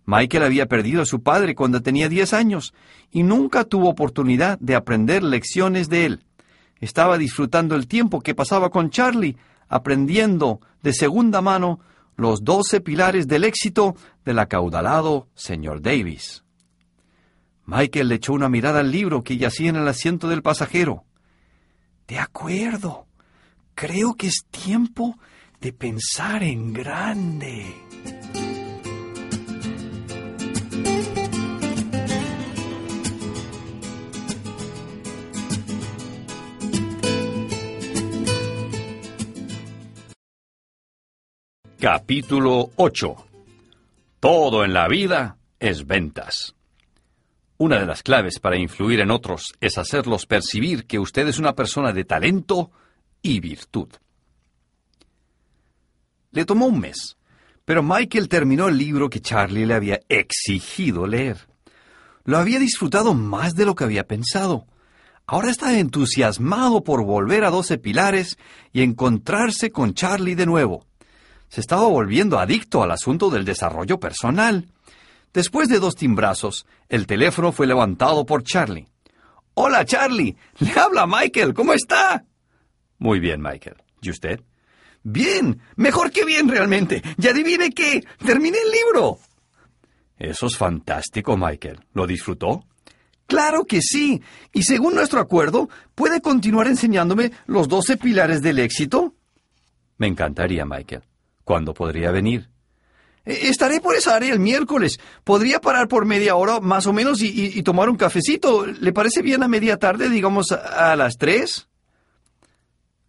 Michael 0.07 0.45
había 0.45 0.65
perdido 0.65 1.03
a 1.03 1.05
su 1.05 1.23
padre 1.23 1.55
cuando 1.55 1.83
tenía 1.83 2.09
diez 2.09 2.33
años 2.33 2.73
y 3.11 3.23
nunca 3.23 3.65
tuvo 3.65 3.91
oportunidad 3.91 4.59
de 4.61 4.77
aprender 4.77 5.23
lecciones 5.23 5.91
de 5.91 6.07
él. 6.07 6.25
Estaba 6.81 7.19
disfrutando 7.19 7.77
el 7.77 7.87
tiempo 7.87 8.23
que 8.23 8.35
pasaba 8.35 8.71
con 8.71 8.89
Charlie, 8.89 9.37
aprendiendo 9.69 10.63
de 10.83 10.95
segunda 10.95 11.43
mano 11.43 11.81
los 12.17 12.43
doce 12.43 12.81
pilares 12.81 13.29
del 13.29 13.45
éxito 13.45 13.95
del 14.25 14.39
acaudalado 14.39 15.29
señor 15.35 15.83
Davis. 15.83 16.45
Michael 17.67 18.09
le 18.09 18.15
echó 18.15 18.33
una 18.33 18.49
mirada 18.49 18.81
al 18.81 18.91
libro 18.91 19.23
que 19.23 19.37
yacía 19.37 19.69
en 19.69 19.77
el 19.77 19.87
asiento 19.87 20.31
del 20.31 20.41
pasajero. 20.41 21.05
De 22.09 22.19
acuerdo. 22.19 23.10
Creo 23.81 24.15
que 24.15 24.27
es 24.27 24.45
tiempo 24.51 25.17
de 25.59 25.73
pensar 25.73 26.43
en 26.43 26.75
grande. 26.75 27.65
Capítulo 41.79 42.73
8. 42.77 43.17
Todo 44.21 44.63
en 44.63 44.75
la 44.75 44.89
vida 44.89 45.39
es 45.59 45.87
ventas. 45.87 46.55
Una 47.57 47.81
de 47.81 47.87
las 47.87 48.03
claves 48.03 48.41
para 48.41 48.59
influir 48.59 49.01
en 49.01 49.11
otros 49.11 49.55
es 49.63 49.79
hacerlos 49.79 50.27
percibir 50.27 50.85
que 50.85 50.99
usted 50.99 51.27
es 51.29 51.39
una 51.39 51.55
persona 51.55 51.95
de 51.95 52.05
talento 52.05 52.71
y 53.23 53.41
virtud. 53.41 53.89
Le 56.33 56.45
tomó 56.45 56.67
un 56.67 56.81
mes, 56.81 57.17
pero 57.65 57.83
Michael 57.83 58.29
terminó 58.29 58.69
el 58.69 58.79
libro 58.79 59.11
que 59.11 59.21
Charlie 59.21 59.67
le 59.67 59.75
había 59.75 60.01
exigido 60.09 61.07
leer. 61.07 61.49
Lo 62.25 62.39
había 62.39 62.59
disfrutado 62.59 63.15
más 63.15 63.55
de 63.55 63.67
lo 63.67 63.75
que 63.75 63.85
había 63.85 64.07
pensado. 64.07 64.67
Ahora 65.27 65.51
está 65.51 65.79
entusiasmado 65.79 66.83
por 66.83 67.05
volver 67.05 67.45
a 67.45 67.51
Doce 67.51 67.79
Pilares 67.79 68.37
y 68.73 68.83
encontrarse 68.83 69.71
con 69.71 69.95
Charlie 69.95 70.35
de 70.35 70.47
nuevo 70.47 70.87
se 71.51 71.61
estaba 71.61 71.87
volviendo 71.89 72.39
adicto 72.39 72.83
al 72.83 72.93
asunto 72.93 73.29
del 73.29 73.45
desarrollo 73.45 73.99
personal. 73.99 74.67
Después 75.35 75.69
de 75.69 75.81
dos 75.81 75.97
timbrazos, 75.97 76.65
el 76.89 77.07
teléfono 77.07 77.53
fue 77.53 77.67
levantado 77.67 78.25
por 78.25 78.45
Charlie. 78.45 78.89
Hola, 79.55 79.85
Charlie. 79.85 80.37
Le 80.61 80.73
habla 80.81 81.07
Michael. 81.07 81.53
¿Cómo 81.53 81.73
está? 81.73 82.25
Muy 83.01 83.19
bien, 83.19 83.41
Michael. 83.41 83.77
¿Y 84.01 84.11
usted? 84.11 84.41
Bien. 85.03 85.61
Mejor 85.75 86.13
que 86.13 86.25
bien, 86.25 86.49
realmente. 86.49 87.03
Y 87.19 87.27
adivine 87.27 87.73
qué. 87.73 88.05
Terminé 88.25 88.59
el 88.65 88.71
libro. 88.71 89.19
Eso 90.19 90.47
es 90.47 90.57
fantástico, 90.57 91.37
Michael. 91.37 91.81
¿Lo 91.95 92.07
disfrutó? 92.07 92.65
Claro 93.27 93.65
que 93.65 93.81
sí. 93.81 94.21
Y 94.53 94.65
según 94.65 94.95
nuestro 94.95 95.19
acuerdo, 95.19 95.71
¿puede 95.95 96.21
continuar 96.21 96.67
enseñándome 96.67 97.33
los 97.47 97.69
doce 97.69 97.97
pilares 97.97 98.43
del 98.43 98.59
éxito? 98.59 99.15
Me 99.97 100.07
encantaría, 100.07 100.67
Michael. 100.67 101.03
¿Cuándo 101.43 101.73
podría 101.73 102.11
venir? 102.11 102.51
E, 103.25 103.49
estaré 103.49 103.81
por 103.81 103.95
esa 103.95 104.15
área 104.15 104.33
el 104.33 104.41
miércoles. 104.41 105.01
¿Podría 105.25 105.59
parar 105.61 105.89
por 105.89 106.05
media 106.05 106.37
hora 106.37 106.61
más 106.61 106.87
o 106.87 106.93
menos 106.93 107.23
y, 107.23 107.63
tomar 107.63 107.89
un 107.89 107.97
cafecito? 107.97 108.67
¿Le 108.67 108.93
parece 108.93 109.23
bien 109.23 109.43
a 109.43 109.49
media 109.49 109.79
tarde, 109.79 110.11
digamos 110.11 110.53
a, 110.53 110.93
a 110.93 110.97
las 110.97 111.17
tres? 111.17 111.71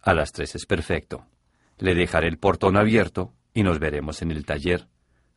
A 0.02 0.14
las 0.14 0.32
tres 0.32 0.54
es 0.54 0.66
perfecto. 0.66 1.26
Le 1.78 1.94
dejaré 1.94 2.28
el 2.28 2.38
portón 2.38 2.76
abierto 2.76 3.32
y 3.54 3.62
nos 3.62 3.78
veremos 3.78 4.22
en 4.22 4.30
el 4.30 4.44
taller. 4.44 4.88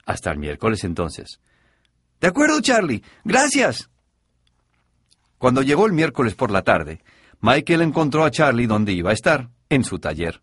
Hasta 0.05 0.31
el 0.31 0.39
miércoles 0.39 0.83
entonces. 0.83 1.39
De 2.19 2.27
acuerdo, 2.27 2.61
Charlie. 2.61 3.03
Gracias. 3.23 3.89
Cuando 5.37 5.61
llegó 5.61 5.85
el 5.85 5.93
miércoles 5.93 6.35
por 6.35 6.51
la 6.51 6.63
tarde, 6.63 7.01
Michael 7.41 7.81
encontró 7.81 8.23
a 8.23 8.31
Charlie 8.31 8.67
donde 8.67 8.93
iba 8.93 9.11
a 9.11 9.13
estar, 9.13 9.49
en 9.69 9.83
su 9.83 9.99
taller. 9.99 10.41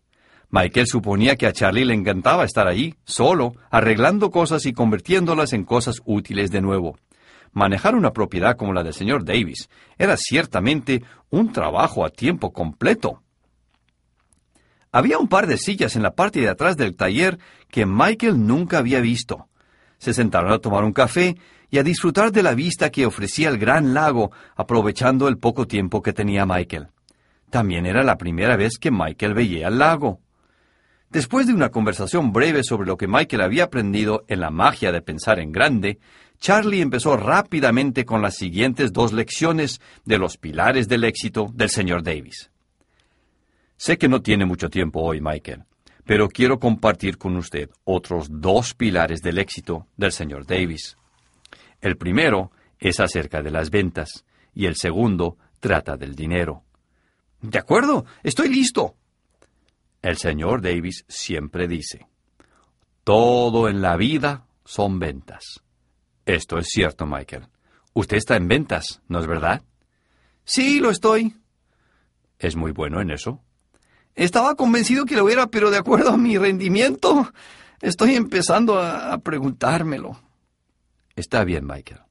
Michael 0.49 0.87
suponía 0.87 1.35
que 1.35 1.47
a 1.47 1.51
Charlie 1.51 1.83
le 1.83 1.95
encantaba 1.95 2.45
estar 2.45 2.67
allí, 2.67 2.95
solo, 3.05 3.55
arreglando 3.71 4.29
cosas 4.29 4.65
y 4.65 4.73
convirtiéndolas 4.73 5.51
en 5.53 5.65
cosas 5.65 6.01
útiles 6.05 6.51
de 6.51 6.61
nuevo. 6.61 6.97
Manejar 7.51 7.95
una 7.95 8.13
propiedad 8.13 8.55
como 8.55 8.71
la 8.71 8.83
del 8.83 8.93
señor 8.93 9.25
Davis 9.25 9.67
era 9.97 10.15
ciertamente 10.15 11.03
un 11.29 11.51
trabajo 11.51 12.05
a 12.05 12.09
tiempo 12.09 12.53
completo. 12.53 13.23
Había 14.95 15.17
un 15.17 15.27
par 15.27 15.47
de 15.47 15.57
sillas 15.57 15.95
en 15.95 16.03
la 16.03 16.13
parte 16.13 16.39
de 16.39 16.49
atrás 16.49 16.77
del 16.77 16.95
taller 16.95 17.39
que 17.71 17.87
Michael 17.87 18.45
nunca 18.45 18.77
había 18.77 19.01
visto. 19.01 19.47
Se 19.97 20.13
sentaron 20.13 20.51
a 20.53 20.59
tomar 20.59 20.83
un 20.83 20.93
café 20.93 21.35
y 21.71 21.79
a 21.79 21.83
disfrutar 21.83 22.31
de 22.31 22.43
la 22.43 22.53
vista 22.53 22.91
que 22.91 23.07
ofrecía 23.07 23.49
el 23.49 23.57
gran 23.57 23.95
lago, 23.95 24.31
aprovechando 24.55 25.27
el 25.27 25.39
poco 25.39 25.65
tiempo 25.65 26.03
que 26.03 26.13
tenía 26.13 26.45
Michael. 26.45 26.89
También 27.49 27.87
era 27.87 28.03
la 28.03 28.19
primera 28.19 28.55
vez 28.55 28.77
que 28.79 28.91
Michael 28.91 29.33
veía 29.33 29.69
el 29.69 29.79
lago. 29.79 30.21
Después 31.09 31.47
de 31.47 31.55
una 31.55 31.69
conversación 31.69 32.31
breve 32.31 32.63
sobre 32.63 32.85
lo 32.85 32.95
que 32.95 33.07
Michael 33.07 33.41
había 33.41 33.63
aprendido 33.63 34.25
en 34.27 34.41
la 34.41 34.51
magia 34.51 34.91
de 34.91 35.01
pensar 35.01 35.39
en 35.39 35.51
grande, 35.51 35.97
Charlie 36.37 36.81
empezó 36.81 37.17
rápidamente 37.17 38.05
con 38.05 38.21
las 38.21 38.35
siguientes 38.35 38.93
dos 38.93 39.11
lecciones 39.11 39.81
de 40.05 40.19
los 40.19 40.37
pilares 40.37 40.87
del 40.87 41.03
éxito 41.03 41.47
del 41.51 41.71
señor 41.71 42.03
Davis. 42.03 42.52
Sé 43.85 43.97
que 43.97 44.07
no 44.07 44.21
tiene 44.21 44.45
mucho 44.45 44.69
tiempo 44.69 45.01
hoy, 45.01 45.19
Michael, 45.19 45.65
pero 46.05 46.29
quiero 46.29 46.57
compartir 46.57 47.17
con 47.17 47.35
usted 47.35 47.69
otros 47.83 48.27
dos 48.31 48.73
pilares 48.75 49.21
del 49.21 49.37
éxito 49.39 49.87
del 49.97 50.13
señor 50.13 50.45
Davis. 50.45 50.95
El 51.81 51.97
primero 51.97 52.53
es 52.79 53.01
acerca 53.01 53.41
de 53.41 53.51
las 53.51 53.71
ventas 53.71 54.23
y 54.53 54.67
el 54.67 54.77
segundo 54.77 55.37
trata 55.59 55.97
del 55.97 56.15
dinero. 56.15 56.63
De 57.41 57.59
acuerdo, 57.59 58.05
estoy 58.23 58.47
listo. 58.47 58.95
El 60.01 60.15
señor 60.15 60.61
Davis 60.61 61.03
siempre 61.09 61.67
dice, 61.67 62.07
todo 63.03 63.67
en 63.67 63.81
la 63.81 63.97
vida 63.97 64.45
son 64.63 64.97
ventas. 64.97 65.61
Esto 66.25 66.57
es 66.57 66.67
cierto, 66.69 67.05
Michael. 67.05 67.49
Usted 67.91 68.15
está 68.15 68.37
en 68.37 68.47
ventas, 68.47 69.01
¿no 69.09 69.19
es 69.19 69.27
verdad? 69.27 69.61
Sí, 70.45 70.79
lo 70.79 70.89
estoy. 70.89 71.35
¿Es 72.39 72.55
muy 72.55 72.71
bueno 72.71 73.01
en 73.01 73.11
eso? 73.11 73.42
Estaba 74.15 74.55
convencido 74.55 75.05
que 75.05 75.15
lo 75.15 75.29
era, 75.29 75.47
pero 75.47 75.71
de 75.71 75.77
acuerdo 75.77 76.11
a 76.11 76.17
mi 76.17 76.37
rendimiento, 76.37 77.31
estoy 77.81 78.15
empezando 78.15 78.79
a, 78.79 79.17
preguntármelo. 79.17 80.19
Está 81.15 81.43
bien, 81.43 81.65
Michael. 81.65 82.01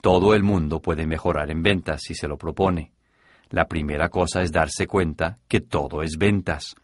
Todo 0.00 0.34
el 0.34 0.42
mundo 0.42 0.80
puede 0.80 1.06
mejorar 1.06 1.50
en 1.50 1.62
ventas 1.62 2.02
si 2.02 2.14
se 2.14 2.28
lo 2.28 2.36
propone. 2.36 2.92
La 3.50 3.66
primera 3.66 4.08
cosa 4.08 4.42
es 4.42 4.50
darse 4.50 4.86
cuenta 4.86 5.38
que 5.48 5.60
todo 5.60 6.02
es 6.02 6.16
ventas. 6.18 6.74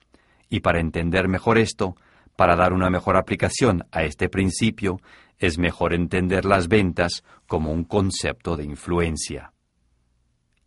Y 0.48 0.60
para 0.60 0.80
entender 0.80 1.28
mejor 1.28 1.58
esto, 1.58 1.96
para 2.36 2.56
dar 2.56 2.72
una 2.72 2.90
mejor 2.90 3.16
aplicación 3.16 3.84
a 3.90 4.04
este 4.04 4.28
principio, 4.28 5.00
es 5.38 5.58
mejor 5.58 5.92
entender 5.92 6.44
las 6.44 6.68
ventas 6.68 7.24
como 7.46 7.72
un 7.72 7.84
concepto 7.84 8.56
de 8.56 8.64
influencia. 8.64 9.52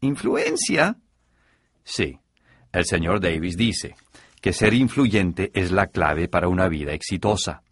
¿Influencia? 0.02 0.98
Sí. 1.84 2.20
El 2.76 2.84
señor 2.84 3.22
Davis 3.22 3.56
dice 3.56 3.96
que 4.42 4.52
ser 4.52 4.74
influyente 4.74 5.50
es 5.54 5.72
la 5.72 5.88
clave 5.88 6.28
para 6.28 6.50
una 6.50 6.68
vida 6.68 6.92
exitosa. 6.92 7.64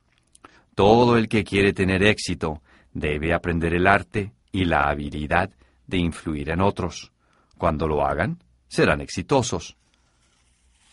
Todo 0.76 1.18
el 1.18 1.28
que 1.28 1.44
quiere 1.44 1.74
tener 1.74 2.04
éxito 2.04 2.62
debe 2.94 3.34
aprender 3.34 3.74
el 3.74 3.86
arte 3.86 4.32
y 4.54 4.64
la 4.64 4.88
habilidad 4.88 5.52
de 5.88 5.98
influir 5.98 6.52
en 6.52 6.62
otros. 6.62 7.12
Cuando 7.58 7.86
lo 7.86 8.06
hagan, 8.06 8.42
serán 8.70 9.02
exitosos. 9.02 9.76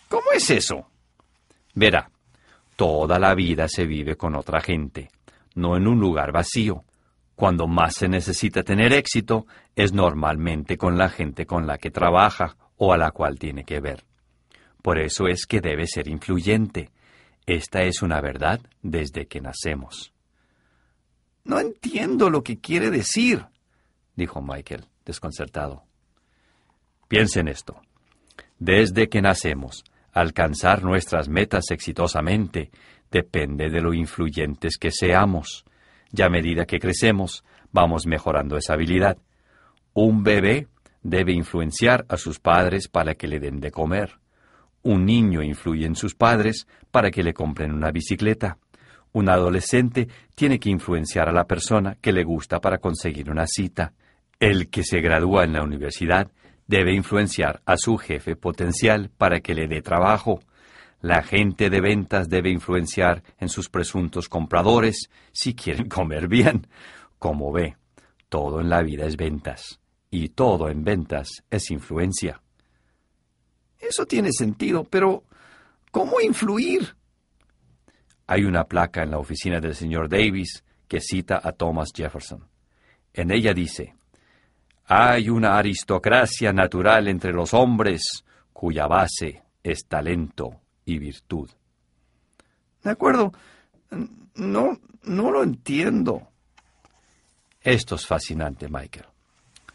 ¿Cómo 0.08 0.32
es 0.34 0.50
eso? 0.50 0.88
Verá, 1.72 2.10
toda 2.74 3.20
la 3.20 3.32
vida 3.36 3.68
se 3.68 3.86
vive 3.86 4.16
con 4.16 4.34
otra 4.34 4.60
gente, 4.60 5.08
no 5.54 5.76
en 5.76 5.86
un 5.86 6.00
lugar 6.00 6.32
vacío. 6.32 6.82
Cuando 7.36 7.68
más 7.68 7.94
se 7.94 8.08
necesita 8.08 8.64
tener 8.64 8.92
éxito 8.92 9.46
es 9.76 9.92
normalmente 9.92 10.76
con 10.76 10.98
la 10.98 11.10
gente 11.10 11.46
con 11.46 11.68
la 11.68 11.78
que 11.78 11.92
trabaja 11.92 12.56
o 12.82 12.94
a 12.94 12.96
la 12.96 13.10
cual 13.10 13.38
tiene 13.38 13.64
que 13.64 13.78
ver. 13.78 14.04
Por 14.82 14.98
eso 14.98 15.28
es 15.28 15.44
que 15.44 15.60
debe 15.60 15.86
ser 15.86 16.08
influyente. 16.08 16.90
Esta 17.44 17.82
es 17.82 18.00
una 18.00 18.22
verdad 18.22 18.60
desde 18.82 19.26
que 19.26 19.42
nacemos. 19.42 20.14
No 21.44 21.60
entiendo 21.60 22.30
lo 22.30 22.42
que 22.42 22.58
quiere 22.58 22.90
decir, 22.90 23.44
dijo 24.16 24.40
Michael, 24.40 24.86
desconcertado. 25.04 25.82
Piensen 27.06 27.48
en 27.48 27.52
esto. 27.52 27.82
Desde 28.58 29.10
que 29.10 29.20
nacemos, 29.20 29.84
alcanzar 30.12 30.82
nuestras 30.82 31.28
metas 31.28 31.70
exitosamente 31.70 32.70
depende 33.10 33.68
de 33.68 33.82
lo 33.82 33.92
influyentes 33.92 34.78
que 34.78 34.90
seamos. 34.90 35.66
Ya 36.12 36.26
a 36.26 36.30
medida 36.30 36.64
que 36.64 36.78
crecemos, 36.78 37.44
vamos 37.72 38.06
mejorando 38.06 38.56
esa 38.56 38.72
habilidad. 38.72 39.18
Un 39.92 40.22
bebé 40.22 40.68
debe 41.02 41.32
influenciar 41.32 42.04
a 42.08 42.16
sus 42.16 42.38
padres 42.38 42.88
para 42.88 43.14
que 43.14 43.28
le 43.28 43.40
den 43.40 43.60
de 43.60 43.70
comer. 43.70 44.18
Un 44.82 45.04
niño 45.04 45.42
influye 45.42 45.86
en 45.86 45.94
sus 45.94 46.14
padres 46.14 46.66
para 46.90 47.10
que 47.10 47.22
le 47.22 47.34
compren 47.34 47.72
una 47.72 47.90
bicicleta. 47.90 48.58
Un 49.12 49.28
adolescente 49.28 50.08
tiene 50.34 50.58
que 50.58 50.70
influenciar 50.70 51.28
a 51.28 51.32
la 51.32 51.46
persona 51.46 51.96
que 52.00 52.12
le 52.12 52.24
gusta 52.24 52.60
para 52.60 52.78
conseguir 52.78 53.30
una 53.30 53.46
cita. 53.46 53.92
El 54.38 54.70
que 54.70 54.84
se 54.84 55.00
gradúa 55.00 55.44
en 55.44 55.52
la 55.52 55.62
universidad 55.62 56.30
debe 56.66 56.94
influenciar 56.94 57.60
a 57.66 57.76
su 57.76 57.98
jefe 57.98 58.36
potencial 58.36 59.10
para 59.16 59.40
que 59.40 59.54
le 59.54 59.66
dé 59.66 59.82
trabajo. 59.82 60.40
La 61.02 61.22
gente 61.22 61.68
de 61.70 61.80
ventas 61.80 62.28
debe 62.28 62.50
influenciar 62.50 63.22
en 63.38 63.48
sus 63.48 63.68
presuntos 63.68 64.28
compradores 64.28 65.10
si 65.32 65.54
quieren 65.54 65.88
comer 65.88 66.28
bien. 66.28 66.66
Como 67.18 67.52
ve, 67.52 67.76
todo 68.28 68.60
en 68.60 68.70
la 68.70 68.82
vida 68.82 69.04
es 69.04 69.16
ventas 69.16 69.79
y 70.10 70.30
todo 70.30 70.68
en 70.68 70.84
ventas 70.84 71.44
es 71.50 71.70
influencia. 71.70 72.42
Eso 73.78 74.06
tiene 74.06 74.32
sentido, 74.32 74.84
pero 74.84 75.24
¿cómo 75.90 76.20
influir? 76.20 76.96
Hay 78.26 78.44
una 78.44 78.64
placa 78.64 79.02
en 79.02 79.12
la 79.12 79.18
oficina 79.18 79.60
del 79.60 79.74
señor 79.74 80.08
Davis 80.08 80.62
que 80.86 81.00
cita 81.00 81.40
a 81.42 81.52
Thomas 81.52 81.90
Jefferson. 81.94 82.46
En 83.12 83.30
ella 83.30 83.52
dice, 83.52 83.94
hay 84.84 85.28
una 85.30 85.56
aristocracia 85.56 86.52
natural 86.52 87.08
entre 87.08 87.32
los 87.32 87.54
hombres 87.54 88.24
cuya 88.52 88.86
base 88.86 89.42
es 89.62 89.86
talento 89.86 90.60
y 90.84 90.98
virtud. 90.98 91.48
De 92.82 92.90
acuerdo. 92.90 93.32
No, 94.34 94.78
no 95.02 95.30
lo 95.30 95.42
entiendo. 95.42 96.28
Esto 97.60 97.96
es 97.96 98.06
fascinante, 98.06 98.68
Michael. 98.68 99.06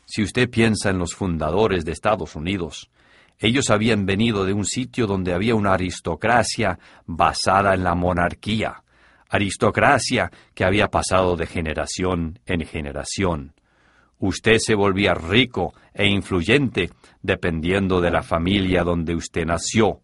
Si 0.06 0.22
usted 0.22 0.49
piensa 0.49 0.91
en 0.91 0.99
los 0.99 1.15
fundadores 1.15 1.84
de 1.84 1.91
Estados 1.91 2.36
Unidos, 2.36 2.90
ellos 3.40 3.69
habían 3.69 4.06
venido 4.06 4.45
de 4.45 4.53
un 4.53 4.65
sitio 4.65 5.07
donde 5.07 5.34
había 5.34 5.56
una 5.56 5.73
aristocracia 5.73 6.80
basada 7.06 7.73
en 7.73 7.84
la 7.84 7.95
monarquía, 7.95 8.84
aristocracia 9.30 10.32
que 10.53 10.64
había 10.64 10.88
pasado 10.88 11.36
de 11.36 11.48
generación 11.48 12.40
en 12.45 12.65
generación. 12.65 13.53
Usted 14.19 14.57
se 14.60 14.76
volvía 14.76 15.14
rico 15.14 15.73
e 15.94 16.07
influyente 16.07 16.91
dependiendo 17.22 17.99
de 17.99 18.11
la 18.11 18.23
familia 18.23 18.84
donde 18.84 19.15
usted 19.15 19.45
nació. 19.45 20.02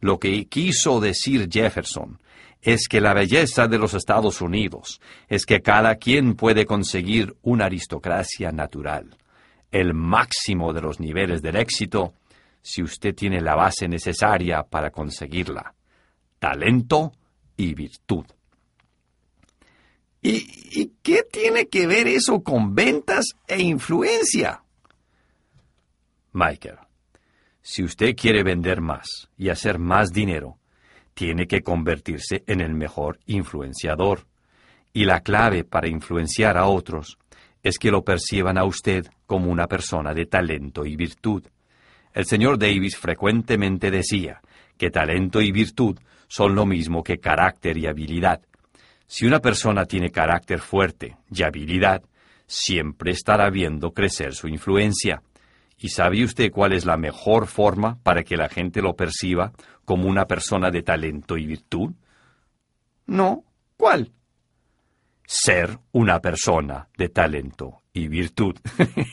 Lo 0.00 0.18
que 0.18 0.46
quiso 0.46 1.00
decir 1.00 1.48
Jefferson 1.50 2.20
es 2.60 2.88
que 2.88 3.00
la 3.00 3.14
belleza 3.14 3.68
de 3.68 3.78
los 3.78 3.94
Estados 3.94 4.42
Unidos 4.42 5.00
es 5.28 5.46
que 5.46 5.60
cada 5.60 5.94
quien 5.94 6.34
puede 6.34 6.66
conseguir 6.66 7.36
una 7.42 7.66
aristocracia 7.66 8.52
natural 8.52 9.16
el 9.70 9.94
máximo 9.94 10.72
de 10.72 10.80
los 10.80 11.00
niveles 11.00 11.42
del 11.42 11.56
éxito 11.56 12.14
si 12.62 12.82
usted 12.82 13.14
tiene 13.14 13.40
la 13.40 13.54
base 13.54 13.88
necesaria 13.88 14.62
para 14.62 14.90
conseguirla, 14.90 15.74
talento 16.38 17.12
y 17.56 17.74
virtud. 17.74 18.26
¿Y, 20.20 20.92
qué 21.02 21.22
tiene 21.22 21.68
que 21.68 21.86
ver 21.86 22.08
eso 22.08 22.42
con 22.42 22.74
ventas 22.74 23.26
e 23.46 23.62
influencia? 23.62 24.62
Michael, 26.32 26.78
si 27.62 27.82
usted 27.84 28.14
quiere 28.16 28.42
vender 28.42 28.80
más 28.80 29.28
y 29.36 29.48
hacer 29.48 29.78
más 29.78 30.10
dinero, 30.10 30.58
tiene 31.14 31.46
que 31.46 31.62
convertirse 31.62 32.42
en 32.46 32.60
el 32.60 32.74
mejor 32.74 33.18
influenciador. 33.26 34.26
Y 34.92 35.04
la 35.04 35.20
clave 35.20 35.64
para 35.64 35.88
influenciar 35.88 36.56
a 36.56 36.66
otros 36.66 37.18
es 37.62 37.78
que 37.78 37.90
lo 37.90 38.04
perciban 38.04 38.58
a 38.58 38.64
usted 38.64 39.06
como 39.28 39.52
una 39.52 39.66
persona 39.66 40.14
de 40.14 40.24
talento 40.24 40.86
y 40.86 40.96
virtud. 40.96 41.44
El 42.14 42.24
señor 42.24 42.58
Davis 42.58 42.96
frecuentemente 42.96 43.90
decía 43.90 44.40
que 44.78 44.90
talento 44.90 45.42
y 45.42 45.52
virtud 45.52 45.98
son 46.28 46.54
lo 46.54 46.64
mismo 46.64 47.04
que 47.04 47.18
carácter 47.18 47.76
y 47.76 47.86
habilidad. 47.86 48.40
Si 49.06 49.26
una 49.26 49.40
persona 49.40 49.84
tiene 49.84 50.10
carácter 50.10 50.60
fuerte 50.60 51.18
y 51.30 51.42
habilidad, 51.42 52.02
siempre 52.46 53.12
estará 53.12 53.50
viendo 53.50 53.92
crecer 53.92 54.34
su 54.34 54.48
influencia. 54.48 55.22
¿Y 55.76 55.90
sabe 55.90 56.24
usted 56.24 56.50
cuál 56.50 56.72
es 56.72 56.86
la 56.86 56.96
mejor 56.96 57.48
forma 57.48 57.98
para 58.02 58.22
que 58.22 58.38
la 58.38 58.48
gente 58.48 58.80
lo 58.80 58.96
perciba 58.96 59.52
como 59.84 60.08
una 60.08 60.24
persona 60.24 60.70
de 60.70 60.82
talento 60.82 61.36
y 61.36 61.44
virtud? 61.44 61.92
No. 63.06 63.44
¿Cuál? 63.76 64.10
Ser 65.30 65.78
una 65.92 66.20
persona 66.20 66.88
de 66.96 67.10
talento 67.10 67.82
y 67.92 68.08
virtud. 68.08 68.56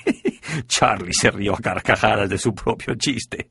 Charlie 0.66 1.12
se 1.12 1.30
rió 1.30 1.56
a 1.56 1.60
carcajadas 1.60 2.30
de 2.30 2.38
su 2.38 2.56
propio 2.56 2.96
chiste. 2.96 3.50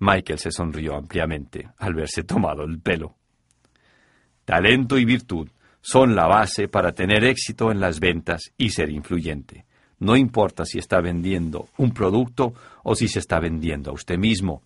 Michael 0.00 0.40
se 0.40 0.50
sonrió 0.50 0.96
ampliamente 0.96 1.68
al 1.78 1.94
verse 1.94 2.24
tomado 2.24 2.64
el 2.64 2.80
pelo. 2.80 3.14
Talento 4.44 4.98
y 4.98 5.04
virtud 5.04 5.48
son 5.80 6.16
la 6.16 6.26
base 6.26 6.66
para 6.66 6.90
tener 6.90 7.22
éxito 7.22 7.70
en 7.70 7.78
las 7.78 8.00
ventas 8.00 8.52
y 8.58 8.70
ser 8.70 8.90
influyente. 8.90 9.64
No 10.00 10.16
importa 10.16 10.64
si 10.64 10.78
está 10.78 11.00
vendiendo 11.00 11.68
un 11.76 11.94
producto 11.94 12.54
o 12.82 12.96
si 12.96 13.06
se 13.06 13.20
está 13.20 13.38
vendiendo 13.38 13.92
a 13.92 13.94
usted 13.94 14.18
mismo. 14.18 14.62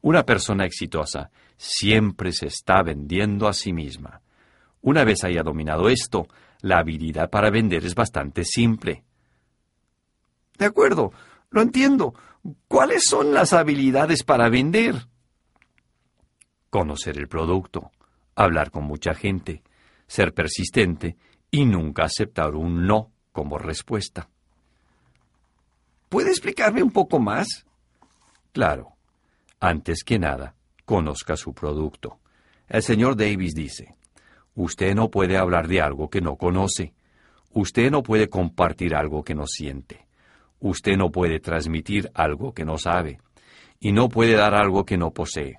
Una 0.00 0.24
persona 0.24 0.64
exitosa 0.64 1.32
siempre 1.56 2.30
se 2.30 2.46
está 2.46 2.84
vendiendo 2.84 3.48
a 3.48 3.52
sí 3.52 3.72
misma. 3.72 4.20
Una 4.82 5.04
vez 5.04 5.24
haya 5.24 5.42
dominado 5.42 5.88
esto, 5.88 6.26
la 6.62 6.78
habilidad 6.78 7.30
para 7.30 7.50
vender 7.50 7.84
es 7.84 7.94
bastante 7.94 8.44
simple. 8.44 9.04
De 10.58 10.66
acuerdo, 10.66 11.12
lo 11.50 11.62
entiendo. 11.62 12.14
¿Cuáles 12.68 13.04
son 13.04 13.34
las 13.34 13.52
habilidades 13.52 14.22
para 14.24 14.48
vender? 14.48 15.06
Conocer 16.70 17.18
el 17.18 17.28
producto, 17.28 17.90
hablar 18.34 18.70
con 18.70 18.84
mucha 18.84 19.14
gente, 19.14 19.62
ser 20.06 20.32
persistente 20.32 21.16
y 21.50 21.64
nunca 21.66 22.04
aceptar 22.04 22.54
un 22.54 22.86
no 22.86 23.10
como 23.32 23.58
respuesta. 23.58 24.28
¿Puede 26.08 26.30
explicarme 26.30 26.82
un 26.82 26.90
poco 26.90 27.18
más? 27.18 27.66
Claro. 28.52 28.94
Antes 29.60 30.02
que 30.04 30.18
nada, 30.18 30.54
conozca 30.84 31.36
su 31.36 31.52
producto. 31.52 32.18
El 32.68 32.82
señor 32.82 33.16
Davis 33.16 33.54
dice, 33.54 33.94
usted 34.62 34.94
no 34.94 35.10
puede 35.10 35.38
hablar 35.38 35.68
de 35.68 35.80
algo 35.80 36.10
que 36.10 36.20
no 36.20 36.36
conoce. 36.36 36.92
Usted 37.52 37.90
no 37.90 38.02
puede 38.02 38.28
compartir 38.28 38.94
algo 38.94 39.24
que 39.24 39.34
no 39.34 39.46
siente. 39.46 40.06
Usted 40.60 40.96
no 40.96 41.10
puede 41.10 41.40
transmitir 41.40 42.10
algo 42.14 42.52
que 42.52 42.64
no 42.64 42.76
sabe. 42.76 43.18
Y 43.80 43.92
no 43.92 44.08
puede 44.08 44.34
dar 44.34 44.54
algo 44.54 44.84
que 44.84 44.98
no 44.98 45.12
posee. 45.12 45.58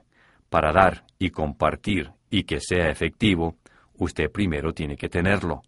Para 0.50 0.72
dar 0.72 1.06
y 1.18 1.32
compartir 1.32 2.12
y 2.30 2.44
que 2.44 2.60
sea 2.60 2.90
efectivo, 2.90 3.56
usted 3.98 4.32
primero 4.32 4.74
tiene 4.74 4.96
que 4.96 5.10
tenerlo. 5.10 5.64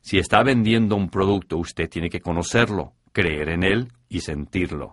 Si 0.00 0.18
está 0.18 0.42
vendiendo 0.42 0.96
un 0.96 1.10
producto, 1.10 1.58
usted 1.58 1.90
tiene 1.90 2.08
que 2.08 2.20
conocerlo, 2.20 2.94
creer 3.12 3.50
en 3.50 3.64
él 3.64 3.92
y 4.08 4.20
sentirlo. 4.20 4.92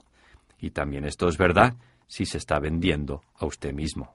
Y 0.60 0.72
también 0.72 1.06
esto 1.06 1.30
es 1.30 1.38
verdad 1.38 1.76
si 2.08 2.26
se 2.26 2.38
está 2.40 2.60
vendiendo 2.60 3.22
a 3.40 3.46
usted 3.46 3.72
mismo. 3.74 4.14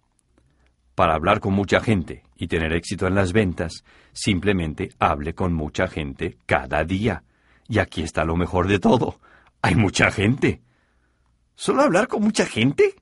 Para 1.00 1.14
hablar 1.14 1.40
con 1.40 1.54
mucha 1.54 1.80
gente 1.80 2.24
y 2.36 2.46
tener 2.46 2.74
éxito 2.74 3.06
en 3.06 3.14
las 3.14 3.32
ventas, 3.32 3.84
simplemente 4.12 4.90
hable 4.98 5.32
con 5.32 5.54
mucha 5.54 5.86
gente 5.86 6.36
cada 6.44 6.84
día. 6.84 7.24
Y 7.68 7.78
aquí 7.78 8.02
está 8.02 8.22
lo 8.26 8.36
mejor 8.36 8.68
de 8.68 8.78
todo. 8.78 9.18
Hay 9.62 9.76
mucha 9.76 10.10
gente. 10.10 10.60
¿Solo 11.54 11.84
hablar 11.84 12.06
con 12.06 12.20
mucha 12.20 12.44
gente? 12.44 12.96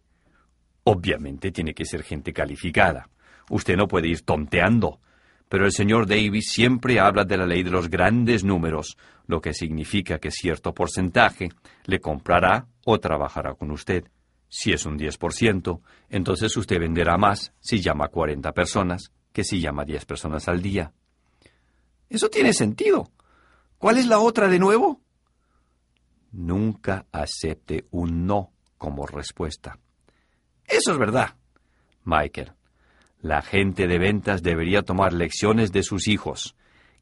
Obviamente 0.84 1.50
tiene 1.50 1.74
que 1.74 1.84
ser 1.84 2.04
gente 2.04 2.32
calificada. 2.32 3.08
Usted 3.50 3.76
no 3.76 3.88
puede 3.88 4.06
ir 4.06 4.20
tonteando. 4.20 5.00
Pero 5.48 5.64
el 5.64 5.72
señor 5.72 6.06
Davis 6.06 6.52
siempre 6.52 7.00
habla 7.00 7.24
de 7.24 7.36
la 7.36 7.46
ley 7.46 7.64
de 7.64 7.72
los 7.72 7.90
grandes 7.90 8.44
números, 8.44 8.96
lo 9.26 9.40
que 9.40 9.52
significa 9.52 10.20
que 10.20 10.30
cierto 10.30 10.72
porcentaje 10.72 11.48
le 11.86 11.98
comprará 11.98 12.68
o 12.84 13.00
trabajará 13.00 13.54
con 13.54 13.72
usted. 13.72 14.04
Si 14.48 14.72
es 14.72 14.86
un 14.86 14.98
10%, 14.98 15.80
entonces 16.08 16.56
usted 16.56 16.80
venderá 16.80 17.18
más 17.18 17.52
si 17.60 17.80
llama 17.80 18.06
a 18.06 18.08
40 18.08 18.52
personas 18.52 19.12
que 19.32 19.44
si 19.44 19.60
llama 19.60 19.82
a 19.82 19.84
10 19.84 20.04
personas 20.06 20.48
al 20.48 20.62
día. 20.62 20.92
Eso 22.08 22.28
tiene 22.30 22.52
sentido. 22.52 23.10
¿Cuál 23.76 23.98
es 23.98 24.06
la 24.06 24.18
otra 24.18 24.48
de 24.48 24.58
nuevo? 24.58 25.00
Nunca 26.32 27.06
acepte 27.12 27.86
un 27.90 28.26
no 28.26 28.52
como 28.76 29.06
respuesta. 29.06 29.78
Eso 30.64 30.92
es 30.92 30.98
verdad. 30.98 31.36
Michael, 32.04 32.52
la 33.20 33.42
gente 33.42 33.86
de 33.86 33.98
ventas 33.98 34.42
debería 34.42 34.82
tomar 34.82 35.12
lecciones 35.12 35.72
de 35.72 35.82
sus 35.82 36.08
hijos. 36.08 36.56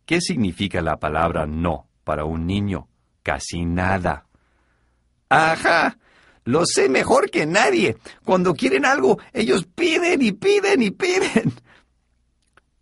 ¿Qué 0.04 0.20
significa 0.20 0.80
la 0.82 0.96
palabra 0.98 1.46
no 1.46 1.88
para 2.04 2.24
un 2.24 2.46
niño? 2.46 2.88
Casi 3.22 3.64
nada. 3.64 4.26
Ajá. 5.28 5.98
Lo 6.46 6.64
sé 6.64 6.88
mejor 6.88 7.28
que 7.28 7.44
nadie. 7.44 7.96
Cuando 8.24 8.54
quieren 8.54 8.86
algo, 8.86 9.18
ellos 9.32 9.66
piden 9.66 10.22
y 10.22 10.30
piden 10.30 10.80
y 10.80 10.92
piden. 10.92 11.52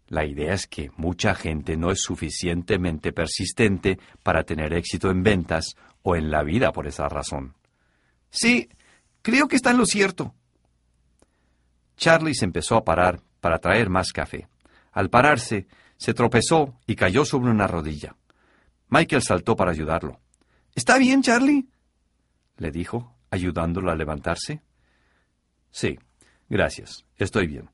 La 0.08 0.26
idea 0.26 0.52
es 0.52 0.66
que 0.66 0.90
mucha 0.98 1.34
gente 1.34 1.74
no 1.78 1.90
es 1.90 2.00
suficientemente 2.02 3.14
persistente 3.14 3.98
para 4.22 4.44
tener 4.44 4.74
éxito 4.74 5.10
en 5.10 5.22
ventas 5.22 5.76
o 6.02 6.14
en 6.14 6.30
la 6.30 6.42
vida 6.42 6.72
por 6.72 6.86
esa 6.86 7.08
razón. 7.08 7.54
Sí, 8.28 8.68
creo 9.22 9.48
que 9.48 9.56
está 9.56 9.70
en 9.70 9.78
lo 9.78 9.86
cierto. 9.86 10.34
Charlie 11.96 12.34
se 12.34 12.44
empezó 12.44 12.76
a 12.76 12.84
parar 12.84 13.22
para 13.40 13.60
traer 13.60 13.88
más 13.88 14.12
café. 14.12 14.46
Al 14.92 15.08
pararse, 15.08 15.66
se 15.96 16.12
tropezó 16.12 16.78
y 16.86 16.96
cayó 16.96 17.24
sobre 17.24 17.50
una 17.50 17.66
rodilla. 17.66 18.14
Michael 18.90 19.22
saltó 19.22 19.56
para 19.56 19.70
ayudarlo. 19.70 20.20
¿Está 20.74 20.98
bien, 20.98 21.22
Charlie? 21.22 21.66
le 22.58 22.70
dijo, 22.70 23.13
ayudándolo 23.34 23.90
a 23.90 23.96
levantarse. 23.96 24.62
Sí, 25.70 25.98
gracias, 26.48 27.04
estoy 27.16 27.46
bien. 27.46 27.70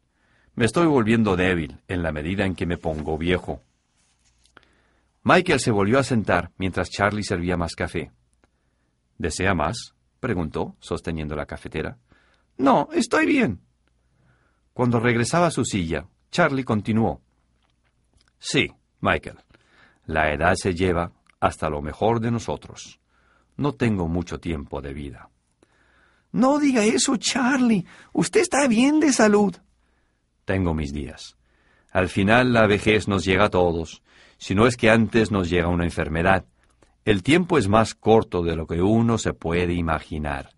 Me 0.55 0.65
estoy 0.65 0.87
volviendo 0.87 1.37
débil 1.37 1.81
en 1.87 2.03
la 2.03 2.13
medida 2.13 2.45
en 2.45 2.55
que 2.55 2.67
me 2.67 2.77
pongo 2.77 3.17
viejo. 3.17 3.63
Michael 5.23 5.61
se 5.61 5.71
volvió 5.71 5.99
a 5.99 6.03
sentar 6.03 6.51
mientras 6.57 6.91
Charlie 6.91 7.23
servía 7.23 7.57
más 7.57 7.75
café. 7.75 8.11
¿Desea 9.19 9.55
más? 9.55 9.95
preguntó, 10.19 10.77
sosteniendo 10.81 11.37
la 11.37 11.47
cafetera. 11.47 11.99
No, 12.57 12.89
estoy 12.93 13.27
bien. 13.27 13.61
Cuando 14.73 14.99
regresaba 14.99 15.47
a 15.47 15.51
su 15.51 15.65
silla, 15.65 16.07
Charlie 16.31 16.65
continuó. 16.65 17.23
Sí, 18.39 18.71
Michael, 19.01 19.39
la 20.07 20.33
edad 20.33 20.55
se 20.55 20.75
lleva 20.75 21.13
hasta 21.39 21.69
lo 21.69 21.83
mejor 21.83 22.21
de 22.21 22.31
nosotros. 22.31 23.01
No 23.57 23.73
tengo 23.75 24.09
mucho 24.09 24.41
tiempo 24.41 24.81
de 24.81 24.95
vida. 24.95 25.29
No 26.33 26.59
diga 26.59 26.85
eso, 26.85 27.17
Charlie. 27.17 27.87
Usted 28.13 28.41
está 28.41 28.67
bien 28.69 29.01
de 29.01 29.13
salud. 29.13 29.57
Tengo 30.45 30.75
mis 30.75 30.93
días. 30.93 31.37
Al 31.91 32.09
final 32.09 32.53
la 32.53 32.67
vejez 32.67 33.09
nos 33.09 33.25
llega 33.25 33.47
a 33.47 33.51
todos, 33.51 34.03
si 34.39 34.55
no 34.55 34.67
es 34.67 34.77
que 34.77 34.91
antes 34.91 35.31
nos 35.31 35.51
llega 35.51 35.69
una 35.69 35.85
enfermedad. 35.85 36.45
El 37.05 37.23
tiempo 37.23 37.59
es 37.59 37.69
más 37.69 37.95
corto 37.95 38.43
de 38.43 38.55
lo 38.55 38.67
que 38.67 38.81
uno 38.81 39.19
se 39.19 39.33
puede 39.33 39.75
imaginar. 39.75 40.51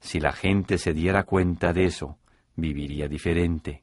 Si 0.00 0.18
la 0.18 0.32
gente 0.32 0.78
se 0.78 0.94
diera 0.94 1.24
cuenta 1.24 1.72
de 1.72 1.84
eso, 1.84 2.18
viviría 2.56 3.08
diferente. 3.08 3.82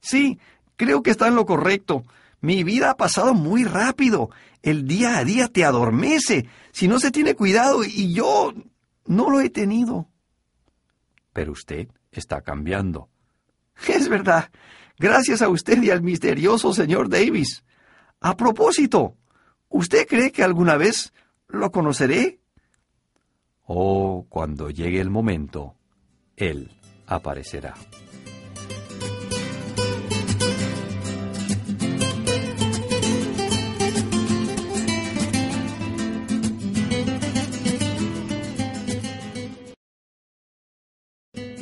Sí, 0.00 0.38
creo 0.76 1.02
que 1.02 1.10
está 1.10 1.28
en 1.28 1.36
lo 1.36 1.46
correcto. 1.46 2.04
Mi 2.40 2.64
vida 2.64 2.90
ha 2.90 2.96
pasado 2.96 3.34
muy 3.34 3.64
rápido. 3.64 4.30
El 4.62 4.86
día 4.86 5.18
a 5.18 5.24
día 5.24 5.48
te 5.48 5.64
adormece 5.64 6.46
si 6.72 6.88
no 6.88 6.98
se 6.98 7.10
tiene 7.10 7.34
cuidado 7.34 7.84
y 7.84 8.12
yo 8.12 8.52
no 9.06 9.30
lo 9.30 9.40
he 9.40 9.50
tenido. 9.50 10.08
Pero 11.38 11.52
usted 11.52 11.86
está 12.10 12.40
cambiando. 12.40 13.10
Es 13.86 14.08
verdad. 14.08 14.50
Gracias 14.98 15.40
a 15.40 15.48
usted 15.48 15.80
y 15.84 15.90
al 15.92 16.02
misterioso 16.02 16.74
señor 16.74 17.08
Davis. 17.08 17.62
A 18.18 18.36
propósito, 18.36 19.14
¿usted 19.68 20.08
cree 20.08 20.32
que 20.32 20.42
alguna 20.42 20.76
vez 20.76 21.12
lo 21.46 21.70
conoceré? 21.70 22.40
Oh, 23.66 24.26
cuando 24.28 24.68
llegue 24.70 25.00
el 25.00 25.10
momento, 25.10 25.76
él 26.34 26.72
aparecerá. 27.06 27.74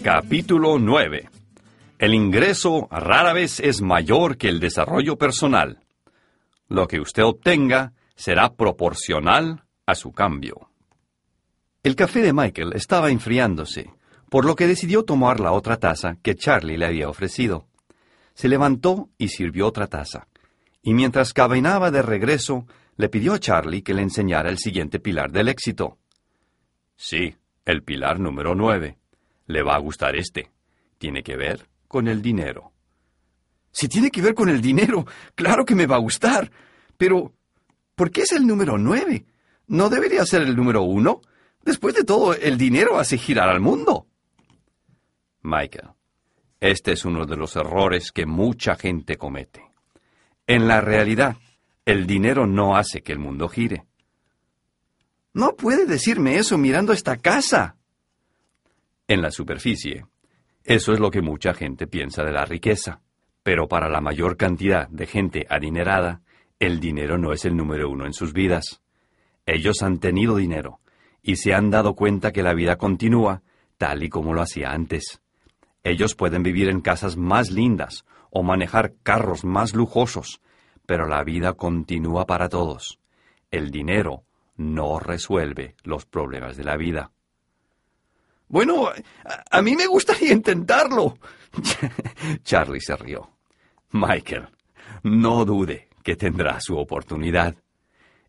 Capítulo 0.06 0.78
9. 0.78 1.28
El 1.98 2.14
ingreso 2.14 2.86
rara 2.92 3.32
vez 3.32 3.58
es 3.58 3.82
mayor 3.82 4.36
que 4.36 4.48
el 4.48 4.60
desarrollo 4.60 5.18
personal. 5.18 5.80
Lo 6.68 6.86
que 6.86 7.00
usted 7.00 7.24
obtenga 7.24 7.92
será 8.14 8.54
proporcional 8.54 9.64
a 9.84 9.96
su 9.96 10.12
cambio. 10.12 10.70
El 11.82 11.96
café 11.96 12.22
de 12.22 12.32
Michael 12.32 12.74
estaba 12.74 13.10
enfriándose 13.10 13.94
por 14.30 14.44
lo 14.44 14.54
que 14.54 14.68
decidió 14.68 15.02
tomar 15.02 15.40
la 15.40 15.50
otra 15.50 15.78
taza 15.78 16.18
que 16.22 16.36
Charlie 16.36 16.78
le 16.78 16.86
había 16.86 17.08
ofrecido. 17.08 17.66
Se 18.34 18.46
levantó 18.46 19.08
y 19.18 19.30
sirvió 19.30 19.66
otra 19.66 19.88
taza, 19.88 20.28
y 20.82 20.94
mientras 20.94 21.32
caminaba 21.32 21.90
de 21.90 22.02
regreso, 22.02 22.68
le 22.96 23.08
pidió 23.08 23.34
a 23.34 23.40
Charlie 23.40 23.82
que 23.82 23.92
le 23.92 24.02
enseñara 24.02 24.50
el 24.50 24.58
siguiente 24.58 25.00
pilar 25.00 25.32
del 25.32 25.48
éxito. 25.48 25.98
Sí, 26.94 27.34
el 27.64 27.82
pilar 27.82 28.20
número 28.20 28.54
nueve. 28.54 28.98
Le 29.47 29.62
va 29.62 29.74
a 29.74 29.81
gustar 29.81 30.16
este. 30.16 30.51
Tiene 30.98 31.23
que 31.23 31.36
ver 31.36 31.68
con 31.89 32.09
el 32.09 32.23
dinero. 32.23 32.73
Si 33.70 33.89
tiene 33.89 34.10
que 34.10 34.23
ver 34.23 34.35
con 34.35 34.48
el 34.48 34.60
dinero, 34.60 35.06
claro 35.35 35.64
que 35.64 35.74
me 35.74 35.86
va 35.86 35.97
a 35.97 36.01
gustar. 36.01 36.51
Pero, 36.97 37.35
¿por 37.94 38.10
qué 38.10 38.23
es 38.23 38.32
el 38.32 38.47
número 38.47 38.78
nueve? 38.78 39.27
¿No 39.66 39.89
debería 39.90 40.24
ser 40.24 40.43
el 40.43 40.56
número 40.56 40.82
uno? 40.82 41.20
Después 41.62 41.94
de 41.94 42.05
todo, 42.05 42.35
el 42.35 42.56
dinero 42.56 42.98
hace 42.98 43.18
girar 43.18 43.48
al 43.48 43.60
mundo. 43.60 44.06
Michael, 45.43 45.90
este 46.60 46.93
es 46.93 47.05
uno 47.05 47.27
de 47.27 47.36
los 47.36 47.55
errores 47.56 48.12
que 48.12 48.24
mucha 48.24 48.77
gente 48.77 49.16
comete. 49.16 49.62
En 50.47 50.68
la 50.68 50.81
realidad, 50.81 51.36
el 51.85 52.06
dinero 52.06 52.47
no 52.47 52.77
hace 52.77 53.02
que 53.02 53.12
el 53.12 53.18
mundo 53.18 53.48
gire. 53.48 53.85
No 55.35 55.55
puede 55.55 55.86
decirme 55.86 56.39
eso 56.39 56.56
mirando 56.56 56.93
esta 56.93 57.16
casa. 57.18 57.76
En 59.08 59.22
la 59.22 59.30
superficie, 59.30 60.06
eso 60.64 60.92
es 60.92 60.98
lo 60.98 61.12
que 61.12 61.22
mucha 61.22 61.54
gente 61.54 61.86
piensa 61.86 62.24
de 62.24 62.32
la 62.32 62.44
riqueza. 62.44 63.00
Pero 63.44 63.68
para 63.68 63.88
la 63.88 64.00
mayor 64.00 64.36
cantidad 64.36 64.88
de 64.88 65.06
gente 65.06 65.46
adinerada, 65.48 66.22
el 66.58 66.80
dinero 66.80 67.16
no 67.16 67.32
es 67.32 67.44
el 67.44 67.56
número 67.56 67.88
uno 67.88 68.04
en 68.04 68.12
sus 68.12 68.32
vidas. 68.32 68.82
Ellos 69.46 69.82
han 69.82 70.00
tenido 70.00 70.36
dinero 70.36 70.80
y 71.22 71.36
se 71.36 71.54
han 71.54 71.70
dado 71.70 71.94
cuenta 71.94 72.32
que 72.32 72.42
la 72.42 72.54
vida 72.54 72.76
continúa 72.76 73.42
tal 73.78 74.02
y 74.02 74.08
como 74.08 74.34
lo 74.34 74.42
hacía 74.42 74.72
antes. 74.72 75.20
Ellos 75.84 76.16
pueden 76.16 76.42
vivir 76.42 76.68
en 76.68 76.80
casas 76.80 77.16
más 77.16 77.52
lindas 77.52 78.04
o 78.30 78.42
manejar 78.42 78.94
carros 79.04 79.44
más 79.44 79.74
lujosos, 79.74 80.40
pero 80.84 81.06
la 81.06 81.22
vida 81.22 81.52
continúa 81.52 82.26
para 82.26 82.48
todos. 82.48 82.98
El 83.52 83.70
dinero 83.70 84.24
no 84.56 84.98
resuelve 84.98 85.76
los 85.84 86.06
problemas 86.06 86.56
de 86.56 86.64
la 86.64 86.76
vida. 86.76 87.12
Bueno, 88.48 88.90
a, 89.51 89.62
mí 89.62 89.74
me 89.77 89.86
gustaría 89.86 90.32
intentarlo. 90.32 91.18
Charlie 92.44 92.81
se 92.81 92.97
rió. 92.97 93.31
Michael, 93.93 94.48
no 95.02 95.44
dude 95.44 95.89
que 96.02 96.16
tendrá 96.16 96.60
su 96.60 96.77
oportunidad. 96.77 97.56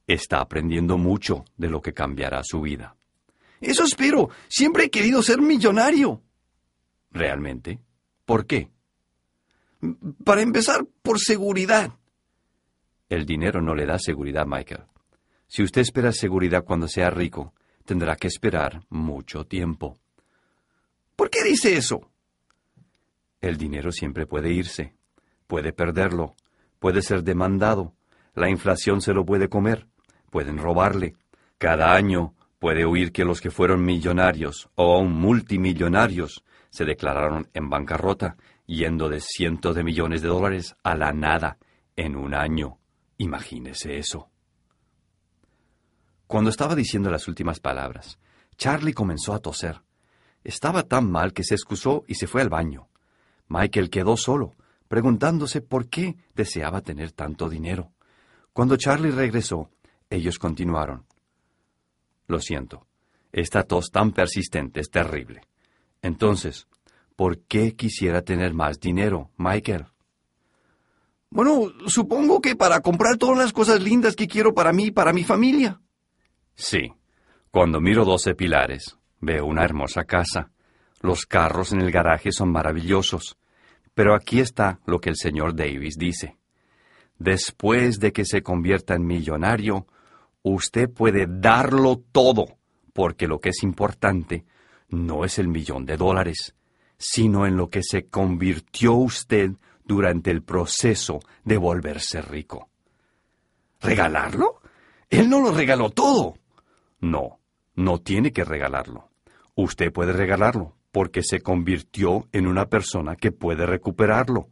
Está 0.07 0.39
aprendiendo 0.39 0.97
mucho 0.97 1.45
de 1.57 1.69
lo 1.69 1.81
que 1.81 1.93
cambiará 1.93 2.41
su 2.43 2.61
vida. 2.61 2.95
Eso 3.59 3.83
espero. 3.83 4.29
Siempre 4.47 4.85
he 4.85 4.89
querido 4.89 5.21
ser 5.21 5.41
millonario. 5.41 6.21
¿Realmente? 7.11 7.79
¿Por 8.25 8.45
qué? 8.45 8.69
Para 10.23 10.41
empezar, 10.41 10.85
por 11.01 11.19
seguridad. 11.19 11.91
El 13.09 13.25
dinero 13.25 13.61
no 13.61 13.75
le 13.75 13.85
da 13.85 13.99
seguridad, 13.99 14.45
Michael. 14.45 14.83
Si 15.47 15.63
usted 15.63 15.81
espera 15.81 16.11
seguridad 16.11 16.63
cuando 16.63 16.87
sea 16.87 17.09
rico, 17.09 17.53
tendrá 17.85 18.15
que 18.15 18.27
esperar 18.27 18.81
mucho 18.89 19.45
tiempo. 19.45 19.97
¿Por 21.17 21.31
qué 21.31 21.43
dice 21.43 21.75
eso? 21.75 22.11
El 23.41 23.57
dinero 23.57 23.91
siempre 23.91 24.27
puede 24.27 24.53
irse, 24.53 24.93
puede 25.47 25.73
perderlo, 25.73 26.35
puede 26.77 27.01
ser 27.01 27.23
demandado, 27.23 27.95
la 28.35 28.51
inflación 28.51 29.01
se 29.01 29.13
lo 29.13 29.25
puede 29.25 29.49
comer, 29.49 29.87
pueden 30.29 30.59
robarle. 30.59 31.15
Cada 31.57 31.95
año 31.95 32.35
puede 32.59 32.85
oír 32.85 33.11
que 33.11 33.25
los 33.25 33.41
que 33.41 33.49
fueron 33.49 33.83
millonarios 33.83 34.69
o 34.75 34.93
aún 34.93 35.11
multimillonarios 35.13 36.43
se 36.69 36.85
declararon 36.85 37.49
en 37.55 37.67
bancarrota, 37.67 38.37
yendo 38.67 39.09
de 39.09 39.19
cientos 39.19 39.75
de 39.75 39.83
millones 39.83 40.21
de 40.21 40.27
dólares 40.27 40.75
a 40.83 40.95
la 40.95 41.13
nada 41.13 41.57
en 41.95 42.15
un 42.15 42.35
año. 42.35 42.77
Imagínese 43.17 43.97
eso. 43.97 44.29
Cuando 46.27 46.51
estaba 46.51 46.75
diciendo 46.75 47.09
las 47.09 47.27
últimas 47.27 47.59
palabras, 47.59 48.19
Charlie 48.55 48.93
comenzó 48.93 49.33
a 49.33 49.39
toser. 49.39 49.81
Estaba 50.47 50.83
tan 50.83 51.11
mal 51.11 51.33
que 51.33 51.43
se 51.43 51.55
excusó 51.55 52.05
y 52.07 52.15
se 52.15 52.25
fue 52.25 52.41
al 52.41 52.47
baño. 52.47 52.87
Michael 53.49 53.89
quedó 53.89 54.15
solo, 54.15 54.55
preguntándose 54.87 55.59
por 55.59 55.89
qué 55.89 56.15
deseaba 56.35 56.79
tener 56.79 57.11
tanto 57.11 57.49
dinero. 57.49 57.91
Cuando 58.53 58.77
Charlie 58.77 59.11
regresó, 59.11 59.69
ellos 60.09 60.39
continuaron. 60.39 61.05
Lo 62.27 62.39
siento, 62.39 62.87
esta 63.33 63.63
tos 63.63 63.91
tan 63.91 64.13
persistente 64.13 64.79
es 64.79 64.89
terrible. 64.89 65.41
Entonces, 66.01 66.69
¿por 67.17 67.39
qué 67.39 67.75
quisiera 67.75 68.21
tener 68.21 68.53
más 68.53 68.79
dinero, 68.79 69.31
Michael? 69.35 69.87
Bueno, 71.29 71.73
supongo 71.87 72.39
que 72.39 72.55
para 72.55 72.79
comprar 72.79 73.17
todas 73.17 73.37
las 73.37 73.51
cosas 73.51 73.81
lindas 73.81 74.15
que 74.15 74.29
quiero 74.29 74.53
para 74.53 74.71
mí 74.71 74.85
y 74.85 74.91
para 74.91 75.11
mi 75.11 75.25
familia. 75.25 75.81
Sí, 76.55 76.93
cuando 77.51 77.81
miro 77.81 78.05
doce 78.05 78.33
pilares, 78.33 78.97
veo 79.19 79.45
una 79.45 79.63
hermosa 79.63 80.03
casa. 80.03 80.51
Los 81.01 81.25
carros 81.25 81.71
en 81.71 81.81
el 81.81 81.91
garaje 81.91 82.31
son 82.31 82.51
maravillosos. 82.51 83.37
Pero 83.93 84.13
aquí 84.13 84.39
está 84.39 84.79
lo 84.85 84.99
que 84.99 85.09
el 85.09 85.15
señor 85.15 85.55
Davis 85.55 85.95
dice. 85.97 86.37
Después 87.19 87.99
de 87.99 88.11
que 88.11 88.25
se 88.25 88.43
convierta 88.43 88.93
en 88.93 89.05
millonario, 89.05 89.87
usted 90.43 90.89
puede 90.89 91.25
darlo 91.27 92.03
todo, 92.11 92.57
porque 92.93 93.27
lo 93.27 93.39
que 93.39 93.49
es 93.49 93.63
importante 93.63 94.45
no 94.89 95.25
es 95.25 95.39
el 95.39 95.47
millón 95.47 95.85
de 95.85 95.97
dólares, 95.97 96.55
sino 96.97 97.45
en 97.45 97.57
lo 97.57 97.69
que 97.69 97.81
se 97.83 98.07
convirtió 98.07 98.93
usted 98.93 99.51
durante 99.83 100.31
el 100.31 100.43
proceso 100.43 101.19
de 101.43 101.57
volverse 101.57 102.21
rico. 102.21 102.69
¿Regalarlo? 103.81 104.61
Él 105.09 105.29
no 105.29 105.39
lo 105.39 105.51
regaló 105.51 105.89
todo. 105.89 106.35
No, 106.99 107.39
no 107.75 107.99
tiene 107.99 108.31
que 108.31 108.43
regalarlo. 108.43 109.06
Usted 109.57 109.91
puede 109.91 110.13
regalarlo 110.13 110.75
porque 110.91 111.23
se 111.23 111.41
convirtió 111.41 112.27
en 112.31 112.45
una 112.45 112.67
persona 112.67 113.15
que 113.15 113.31
puede 113.31 113.65
recuperarlo. 113.65 114.49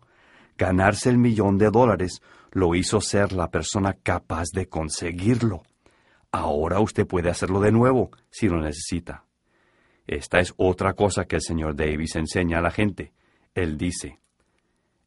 Ganarse 0.57 1.11
el 1.11 1.19
millón 1.19 1.60
de 1.60 1.69
dólares 1.69 2.23
lo 2.52 2.73
hizo 2.73 2.99
ser 3.02 3.32
la 3.32 3.52
persona 3.52 3.94
capaz 3.94 4.48
de 4.52 4.68
conseguirlo. 4.68 5.61
Ahora 6.32 6.80
usted 6.80 7.06
puede 7.06 7.30
hacerlo 7.30 7.60
de 7.60 7.72
nuevo 7.72 8.10
si 8.32 8.49
lo 8.49 8.60
necesita. 8.60 9.26
Esta 10.07 10.40
es 10.40 10.56
otra 10.57 10.94
cosa 10.94 11.26
que 11.26 11.36
el 11.36 11.44
señor 11.44 11.76
Davis 11.76 12.15
enseña 12.15 12.57
a 12.57 12.61
la 12.61 12.72
gente. 12.72 13.14
Él 13.53 13.77
dice, 13.77 14.19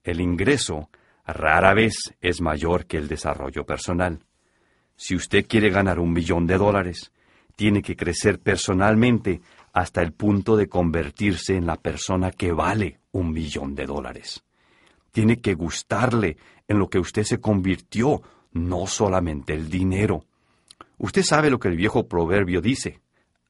el 0.05 0.21
ingreso 0.21 0.91
rara 1.27 1.75
vez 1.75 2.15
es 2.21 2.41
mayor 2.41 2.87
que 2.87 2.99
el 2.99 3.09
desarrollo 3.09 3.67
personal. 3.67 4.21
Si 4.95 5.17
usted 5.17 5.45
quiere 5.49 5.71
ganar 5.71 5.99
un 5.99 6.13
millón 6.13 6.47
de 6.47 6.57
dólares, 6.57 7.13
tiene 7.59 7.83
que 7.83 7.97
crecer 7.97 8.39
personalmente 8.39 9.41
hasta 9.79 10.03
el 10.03 10.13
punto 10.13 10.57
de 10.57 10.69
convertirse 10.69 11.55
en 11.55 11.65
la 11.65 11.77
persona 11.77 12.33
que 12.33 12.51
vale 12.51 12.99
un 13.13 13.33
millón 13.33 13.77
de 13.77 13.87
dólares. 13.87 14.43
Tiene 15.13 15.41
que 15.41 15.55
gustarle 15.55 16.37
en 16.67 16.81
lo 16.81 16.91
que 16.91 16.99
usted 16.99 17.23
se 17.23 17.41
convirtió, 17.41 18.21
no 18.51 18.89
solamente 18.89 19.55
el 19.55 19.71
dinero. 19.71 20.25
Usted 20.99 21.23
sabe 21.23 21.49
lo 21.49 21.61
que 21.61 21.69
el 21.69 21.77
viejo 21.77 22.09
proverbio 22.09 22.61
dice. 22.61 23.01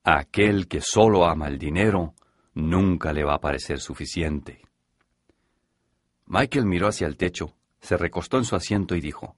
Aquel 0.04 0.68
que 0.68 0.82
solo 0.82 1.24
ama 1.24 1.48
el 1.48 1.58
dinero, 1.58 2.12
nunca 2.52 3.14
le 3.14 3.24
va 3.24 3.36
a 3.36 3.40
parecer 3.40 3.80
suficiente. 3.80 4.60
Michael 6.26 6.66
miró 6.66 6.88
hacia 6.88 7.06
el 7.06 7.16
techo, 7.16 7.54
se 7.80 7.96
recostó 7.96 8.36
en 8.36 8.44
su 8.44 8.54
asiento 8.54 8.94
y 8.94 9.00
dijo, 9.00 9.34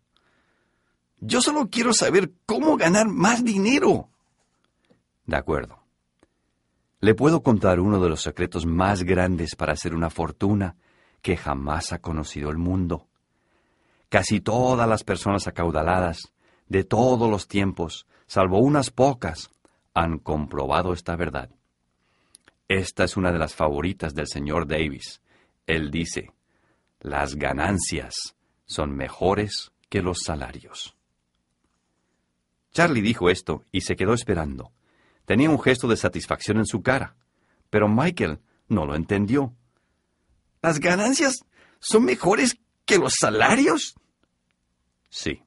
Yo 1.21 1.41
solo 1.41 1.69
quiero 1.71 1.93
saber 1.93 2.33
cómo 2.47 2.77
ganar 2.77 3.07
más 3.07 3.45
dinero. 3.45 4.09
De 5.25 5.37
acuerdo. 5.37 5.80
Le 7.01 7.15
puedo 7.15 7.43
contar 7.43 7.81
uno 7.81 7.99
de 7.99 8.11
los 8.11 8.21
secretos 8.21 8.67
más 8.67 9.05
grandes 9.05 9.57
para 9.57 9.73
hacer 9.73 9.95
una 9.95 10.11
fortuna 10.11 10.77
que 11.23 11.37
jamás 11.37 11.93
ha 11.93 11.99
conocido 12.01 12.51
el 12.51 12.59
mundo. 12.59 13.07
Casi 14.11 14.41
todas 14.41 14.89
las 14.89 15.03
personas 15.03 15.47
acaudaladas, 15.47 16.33
de 16.69 16.85
todos 16.85 17.31
los 17.31 17.49
tiempos, 17.49 18.07
salvo 18.27 18.59
unas 18.59 18.91
pocas, 18.91 19.51
han 19.95 20.19
comprobado 20.19 20.93
esta 20.93 21.17
verdad. 21.17 21.51
Esta 22.69 23.05
es 23.05 23.17
una 23.17 23.33
de 23.33 23.39
las 23.39 23.55
favoritas 23.55 24.15
del 24.15 24.29
señor 24.29 24.67
Davis. 24.67 25.23
Él 25.67 25.91
dice, 25.91 26.33
las 27.01 27.35
ganancias 27.35 28.37
son 28.67 28.95
mejores 28.95 29.73
que 29.89 30.03
los 30.03 30.19
salarios. 30.25 30.97
Charlie 32.73 33.01
dijo 33.01 33.31
esto 33.31 33.65
y 33.73 33.81
se 33.81 33.97
quedó 33.97 34.13
esperando. 34.13 34.71
Tenía 35.31 35.48
un 35.48 35.62
gesto 35.62 35.86
de 35.86 35.97
satisfacción 35.97 36.57
en 36.57 36.66
su 36.66 36.82
cara, 36.82 37.15
pero 37.70 37.86
Michael 37.86 38.40
no 38.66 38.85
lo 38.85 38.97
entendió. 38.97 39.55
¿Las 40.61 40.81
ganancias 40.81 41.44
son 41.78 42.05
mejores 42.05 42.57
que 42.85 42.98
los 42.98 43.15
salarios? 43.16 43.94
Sí, 45.09 45.44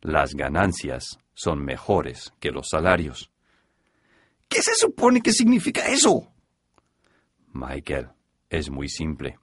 las 0.00 0.32
ganancias 0.32 1.18
son 1.34 1.62
mejores 1.62 2.32
que 2.40 2.52
los 2.52 2.70
salarios. 2.70 3.30
¿Qué 4.48 4.62
se 4.62 4.74
supone 4.76 5.20
que 5.20 5.34
significa 5.34 5.88
eso? 5.88 6.32
Michael, 7.52 8.12
es 8.48 8.70
muy 8.70 8.88
simple. 8.88 9.38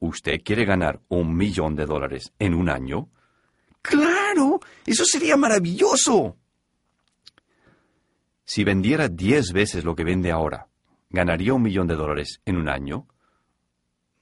¿Usted 0.00 0.40
quiere 0.44 0.64
ganar 0.64 1.00
un 1.06 1.36
millón 1.36 1.76
de 1.76 1.86
dólares 1.86 2.32
en 2.40 2.54
un 2.54 2.68
año? 2.68 3.08
Claro, 3.82 4.58
eso 4.84 5.04
sería 5.04 5.36
maravilloso. 5.36 6.36
Si 8.46 8.62
vendiera 8.62 9.08
diez 9.08 9.52
veces 9.52 9.84
lo 9.84 9.96
que 9.96 10.04
vende 10.04 10.30
ahora, 10.30 10.68
¿ganaría 11.10 11.52
un 11.52 11.62
millón 11.62 11.88
de 11.88 11.96
dólares 11.96 12.40
en 12.44 12.56
un 12.56 12.68
año? 12.68 13.08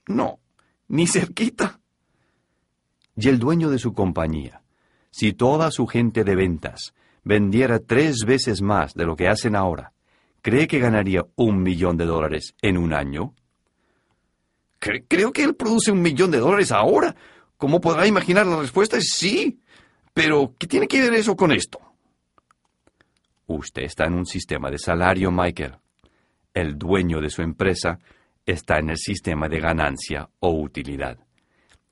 No, 0.07 0.39
ni 0.87 1.05
cerquita. 1.05 1.79
Y 3.15 3.29
el 3.29 3.37
dueño 3.37 3.69
de 3.69 3.77
su 3.77 3.93
compañía, 3.93 4.63
si 5.11 5.33
toda 5.33 5.69
su 5.69 5.85
gente 5.85 6.23
de 6.23 6.35
ventas 6.35 6.95
vendiera 7.23 7.77
tres 7.77 8.25
veces 8.25 8.63
más 8.63 8.95
de 8.95 9.05
lo 9.05 9.15
que 9.15 9.27
hacen 9.27 9.55
ahora, 9.55 9.93
¿cree 10.41 10.67
que 10.67 10.79
ganaría 10.79 11.25
un 11.35 11.61
millón 11.61 11.95
de 11.95 12.05
dólares 12.05 12.55
en 12.63 12.77
un 12.77 12.93
año? 12.93 13.35
creo 15.07 15.31
que 15.33 15.43
él 15.43 15.55
produce 15.55 15.91
un 15.91 16.01
millón 16.01 16.29
de 16.29 16.37
dólares 16.37 16.71
ahora. 16.71 17.15
¿Cómo 17.57 17.81
podrá 17.81 18.05
imaginar 18.05 18.45
la 18.45 18.59
respuesta? 18.59 18.97
Es 18.97 19.13
sí. 19.15 19.59
Pero, 20.13 20.53
¿qué 20.59 20.67
tiene 20.67 20.87
que 20.87 21.01
ver 21.01 21.15
eso 21.15 21.35
con 21.35 21.51
esto? 21.51 21.79
Usted 23.47 23.83
está 23.83 24.05
en 24.05 24.13
un 24.15 24.25
sistema 24.25 24.71
de 24.71 24.79
salario, 24.79 25.31
Michael. 25.31 25.77
El 26.53 26.77
dueño 26.77 27.21
de 27.21 27.29
su 27.29 27.41
empresa 27.41 27.99
está 28.45 28.79
en 28.79 28.89
el 28.89 28.97
sistema 28.97 29.47
de 29.47 29.59
ganancia 29.59 30.29
o 30.39 30.51
utilidad. 30.51 31.19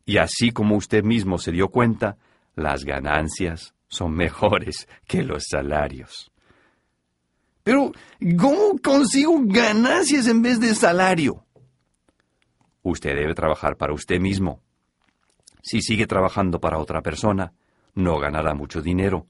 Y 0.06 0.18
así 0.18 0.52
como 0.52 0.76
usted 0.76 1.04
mismo 1.04 1.38
se 1.38 1.52
dio 1.52 1.70
cuenta, 1.70 2.18
las 2.56 2.84
ganancias 2.84 3.74
son 3.88 4.14
mejores 4.14 4.88
que 5.08 5.24
los 5.24 5.44
salarios. 5.50 6.32
Pero, 7.64 7.92
¿cómo 8.38 8.78
consigo 8.84 9.40
ganancias 9.44 10.28
en 10.28 10.42
vez 10.42 10.60
de 10.60 10.76
salario? 10.76 11.46
Usted 12.82 13.16
debe 13.16 13.34
trabajar 13.34 13.78
para 13.78 13.94
usted 13.94 14.20
mismo. 14.20 14.62
Si 15.62 15.82
sigue 15.82 16.06
trabajando 16.08 16.60
para 16.60 16.80
otra 16.80 17.02
persona, 17.02 17.54
no 17.96 18.20
ganará 18.20 18.54
mucho 18.54 18.82
dinero 18.82 19.28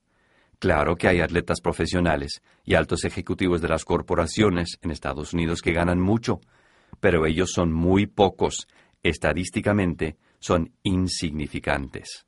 Claro 0.63 0.95
que 0.95 1.09
hay 1.09 1.19
atletas 1.19 1.59
profesionales 1.59 2.41
y 2.63 2.75
altos 2.75 3.03
ejecutivos 3.03 3.61
de 3.61 3.67
las 3.67 3.83
corporaciones 3.83 4.79
en 4.81 4.91
Estados 4.91 5.33
Unidos 5.33 5.61
que 5.61 5.73
ganan 5.73 5.99
mucho, 5.99 6.39
pero 7.01 7.25
ellos 7.25 7.51
son 7.51 7.73
muy 7.73 8.07
pocos. 8.07 8.69
Estadísticamente 9.03 10.15
son 10.39 10.71
insignificantes. 10.81 12.27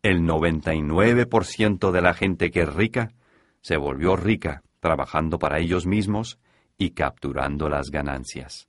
El 0.00 0.22
99% 0.22 1.90
de 1.90 2.00
la 2.00 2.14
gente 2.14 2.50
que 2.50 2.62
es 2.62 2.72
rica 2.72 3.12
se 3.60 3.76
volvió 3.76 4.16
rica 4.16 4.62
trabajando 4.80 5.38
para 5.38 5.58
ellos 5.58 5.84
mismos 5.84 6.38
y 6.78 6.92
capturando 6.92 7.68
las 7.68 7.90
ganancias. 7.90 8.68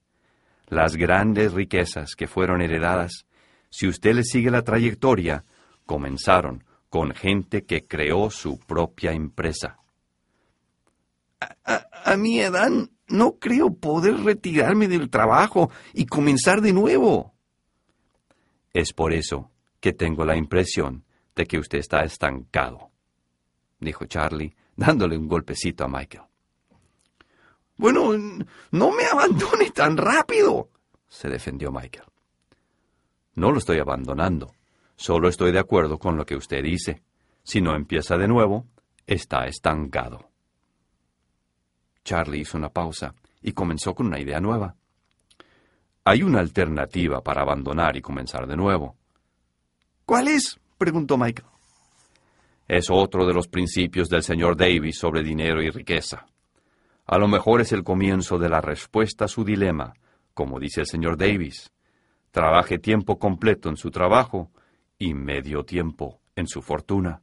Las 0.68 0.98
grandes 0.98 1.54
riquezas 1.54 2.14
que 2.18 2.28
fueron 2.28 2.62
heredadas, 2.62 3.26
si 3.70 3.88
usted 3.88 4.16
le 4.16 4.24
sigue 4.26 4.52
la 4.52 4.64
trayectoria, 4.64 5.46
comenzaron 5.86 6.67
con 6.90 7.14
gente 7.14 7.66
que 7.66 7.86
creó 7.86 8.30
su 8.30 8.60
propia 8.60 9.12
empresa. 9.12 9.80
A, 11.64 12.16
mi 12.18 12.40
edad 12.40 12.72
no 13.08 13.38
creo 13.38 13.74
poder 13.76 14.24
retirarme 14.24 14.88
del 14.88 15.10
trabajo 15.10 15.70
y 15.94 16.06
comenzar 16.06 16.62
de 16.62 16.74
nuevo. 16.74 17.34
Es 18.74 18.94
por 18.94 19.14
eso 19.14 19.52
que 19.80 19.94
tengo 19.94 20.26
la 20.26 20.36
impresión 20.36 21.04
de 21.36 21.46
que 21.46 21.60
usted 21.60 21.80
está 21.80 22.04
estancado, 22.04 22.92
dijo 23.80 24.06
Charlie, 24.06 24.56
dándole 24.76 25.18
un 25.18 25.28
golpecito 25.28 25.84
a 25.84 25.88
Michael. 25.88 26.24
Bueno, 27.76 28.12
no 28.72 28.92
me 28.92 29.06
abandone 29.06 29.70
tan 29.70 29.98
rápido, 29.98 30.70
se 31.08 31.30
defendió 31.30 31.72
Michael. 31.72 32.08
No 33.36 33.52
lo 33.52 33.60
estoy 33.60 33.78
abandonando. 33.78 34.57
Solo 34.98 35.30
estoy 35.30 35.52
de 35.52 35.60
acuerdo 35.60 36.00
con 36.00 36.18
lo 36.18 36.26
que 36.26 36.36
usted 36.36 36.64
dice. 36.64 37.04
Si 37.44 37.62
no 37.62 37.76
empieza 37.76 38.18
de 38.18 38.28
nuevo, 38.28 38.66
está 39.06 39.46
estancado. 39.46 40.32
Charlie 42.04 42.42
hizo 42.42 42.58
una 42.58 42.70
pausa 42.70 43.14
y 43.42 43.52
comenzó 43.52 43.94
con 43.94 44.08
una 44.08 44.20
idea 44.20 44.40
nueva. 44.40 44.76
Hay 46.04 46.24
una 46.24 46.40
alternativa 46.40 47.22
para 47.22 47.44
abandonar 47.44 47.96
y 47.96 48.02
comenzar 48.02 48.48
de 48.48 48.58
nuevo. 48.58 48.96
¿Cuál 50.06 50.30
es? 50.30 50.60
preguntó 50.78 51.18
Michael. 51.18 51.48
Es 52.68 52.90
otro 52.90 53.26
de 53.26 53.34
los 53.34 53.48
principios 53.48 54.10
del 54.10 54.24
señor 54.24 54.58
Davis 54.58 54.98
sobre 54.98 55.22
dinero 55.22 55.62
y 55.62 55.70
riqueza. 55.70 56.26
A 57.06 57.18
lo 57.18 57.28
mejor 57.28 57.62
es 57.62 57.72
el 57.72 57.84
comienzo 57.84 58.40
de 58.40 58.50
la 58.50 58.62
respuesta 58.62 59.26
a 59.26 59.30
su 59.30 59.44
dilema, 59.44 59.94
como 60.34 60.60
dice 60.60 60.82
el 60.82 60.88
señor 60.88 61.18
Davis. 61.18 61.72
Trabaje 62.32 62.80
tiempo 62.80 63.20
completo 63.20 63.70
en 63.70 63.78
su 63.78 63.92
trabajo 63.92 64.52
y 64.98 65.14
medio 65.14 65.64
tiempo 65.64 66.20
en 66.36 66.48
su 66.48 66.62
fortuna. 66.62 67.22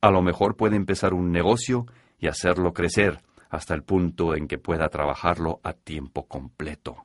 A 0.00 0.10
lo 0.10 0.22
mejor 0.22 0.56
puede 0.56 0.76
empezar 0.76 1.14
un 1.14 1.32
negocio 1.32 1.86
y 2.18 2.26
hacerlo 2.26 2.72
crecer 2.72 3.22
hasta 3.50 3.74
el 3.74 3.82
punto 3.82 4.34
en 4.34 4.48
que 4.48 4.58
pueda 4.58 4.88
trabajarlo 4.88 5.60
a 5.62 5.72
tiempo 5.72 6.26
completo. 6.26 7.04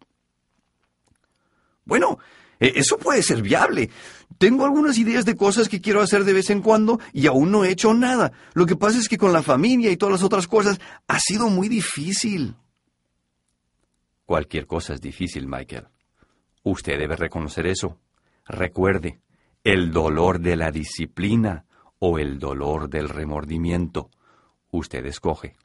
Bueno, 1.85 2.19
e, 2.59 2.73
eso 2.75 2.97
puede 2.97 3.23
ser 3.23 3.41
viable. 3.41 3.89
Tengo 4.37 4.65
algunas 4.65 4.97
ideas 4.97 5.25
de 5.25 5.35
cosas 5.35 5.69
que 5.69 5.81
quiero 5.81 6.01
hacer 6.01 6.23
de 6.23 6.33
vez 6.33 6.49
en 6.49 6.61
cuando 6.61 6.99
y 7.13 7.27
aún 7.27 7.51
no 7.51 7.63
he 7.63 7.71
hecho 7.71 7.93
nada. 7.93 8.31
Lo 8.53 8.65
que 8.65 8.75
pasa 8.75 8.99
es 8.99 9.07
que 9.07 9.17
con 9.17 9.33
la 9.33 9.43
familia 9.43 9.91
y 9.91 9.97
todas 9.97 10.13
las 10.13 10.23
otras 10.23 10.47
cosas 10.47 10.79
ha 11.07 11.19
sido 11.19 11.49
muy 11.49 11.69
difícil. 11.69 12.55
Cualquier 14.25 14.67
cosa 14.67 14.93
es 14.93 15.01
difícil, 15.01 15.47
Michael. 15.47 15.87
Usted 16.63 16.99
debe 16.99 17.15
reconocer 17.15 17.65
eso. 17.65 17.97
Recuerde, 18.45 19.19
el 19.63 19.91
dolor 19.91 20.39
de 20.39 20.55
la 20.55 20.71
disciplina 20.71 21.65
o 21.99 22.17
el 22.17 22.39
dolor 22.39 22.89
del 22.89 23.09
remordimiento. 23.09 24.09
Usted 24.71 25.05
escoge. 25.05 25.55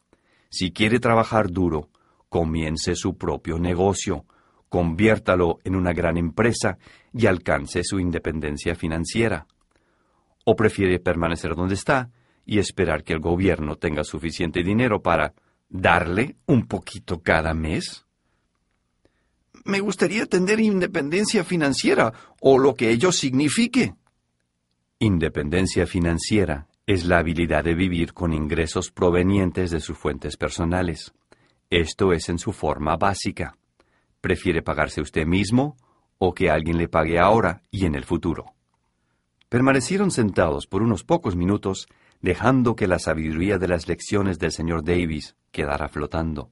Si 0.50 0.72
quiere 0.72 0.98
trabajar 0.98 1.50
duro, 1.50 1.90
comience 2.28 2.96
su 2.96 3.16
propio 3.16 3.58
negocio, 3.58 4.24
conviértalo 4.68 5.58
en 5.62 5.76
una 5.76 5.92
gran 5.92 6.16
empresa 6.16 6.78
y 7.12 7.26
alcance 7.26 7.82
su 7.84 8.00
independencia 8.00 8.74
financiera. 8.74 9.46
¿O 10.44 10.56
prefiere 10.56 10.98
permanecer 10.98 11.54
donde 11.54 11.74
está 11.74 12.10
y 12.44 12.58
esperar 12.58 13.04
que 13.04 13.12
el 13.12 13.20
gobierno 13.20 13.76
tenga 13.76 14.02
suficiente 14.02 14.62
dinero 14.62 15.00
para 15.00 15.34
darle 15.68 16.36
un 16.46 16.66
poquito 16.66 17.22
cada 17.22 17.54
mes? 17.54 18.03
Me 19.64 19.80
gustaría 19.80 20.26
tener 20.26 20.60
independencia 20.60 21.42
financiera, 21.42 22.12
o 22.40 22.58
lo 22.58 22.74
que 22.74 22.90
ello 22.90 23.10
signifique. 23.12 23.94
Independencia 24.98 25.86
financiera 25.86 26.68
es 26.86 27.06
la 27.06 27.18
habilidad 27.18 27.64
de 27.64 27.74
vivir 27.74 28.12
con 28.12 28.34
ingresos 28.34 28.90
provenientes 28.90 29.70
de 29.70 29.80
sus 29.80 29.96
fuentes 29.96 30.36
personales. 30.36 31.14
Esto 31.70 32.12
es 32.12 32.28
en 32.28 32.38
su 32.38 32.52
forma 32.52 32.96
básica. 32.96 33.56
¿Prefiere 34.20 34.60
pagarse 34.60 35.00
usted 35.00 35.26
mismo 35.26 35.76
o 36.18 36.34
que 36.34 36.50
alguien 36.50 36.76
le 36.76 36.88
pague 36.88 37.18
ahora 37.18 37.62
y 37.70 37.86
en 37.86 37.94
el 37.94 38.04
futuro? 38.04 38.52
Permanecieron 39.48 40.10
sentados 40.10 40.66
por 40.66 40.82
unos 40.82 41.04
pocos 41.04 41.36
minutos, 41.36 41.88
dejando 42.20 42.76
que 42.76 42.86
la 42.86 42.98
sabiduría 42.98 43.56
de 43.56 43.68
las 43.68 43.88
lecciones 43.88 44.38
del 44.38 44.52
señor 44.52 44.84
Davis 44.84 45.36
quedara 45.52 45.88
flotando. 45.88 46.50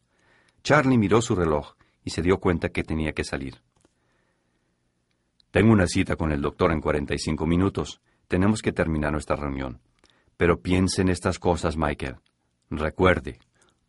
Charlie 0.63 0.97
miró 0.97 1.21
su 1.21 1.35
reloj 1.35 1.75
y 2.05 2.11
se 2.11 2.23
dio 2.23 2.39
cuenta 2.39 2.71
que 2.71 2.83
tenía 2.83 3.13
que 3.13 3.25
salir. 3.25 3.61
Tengo 5.51 5.73
una 5.73 5.87
cita 5.87 6.17
con 6.17 6.33
el 6.33 6.41
doctor 6.41 6.73
en 6.73 6.81
45 6.81 7.47
minutos. 7.47 8.01
Tenemos 8.27 8.63
que 8.63 8.73
terminar 8.73 9.13
nuestra 9.13 9.37
reunión. 9.37 9.81
Pero 10.37 10.61
piense 10.61 11.03
en 11.03 11.11
estas 11.11 11.39
cosas, 11.39 11.77
Michael. 11.77 12.17
Recuerde, 12.71 13.39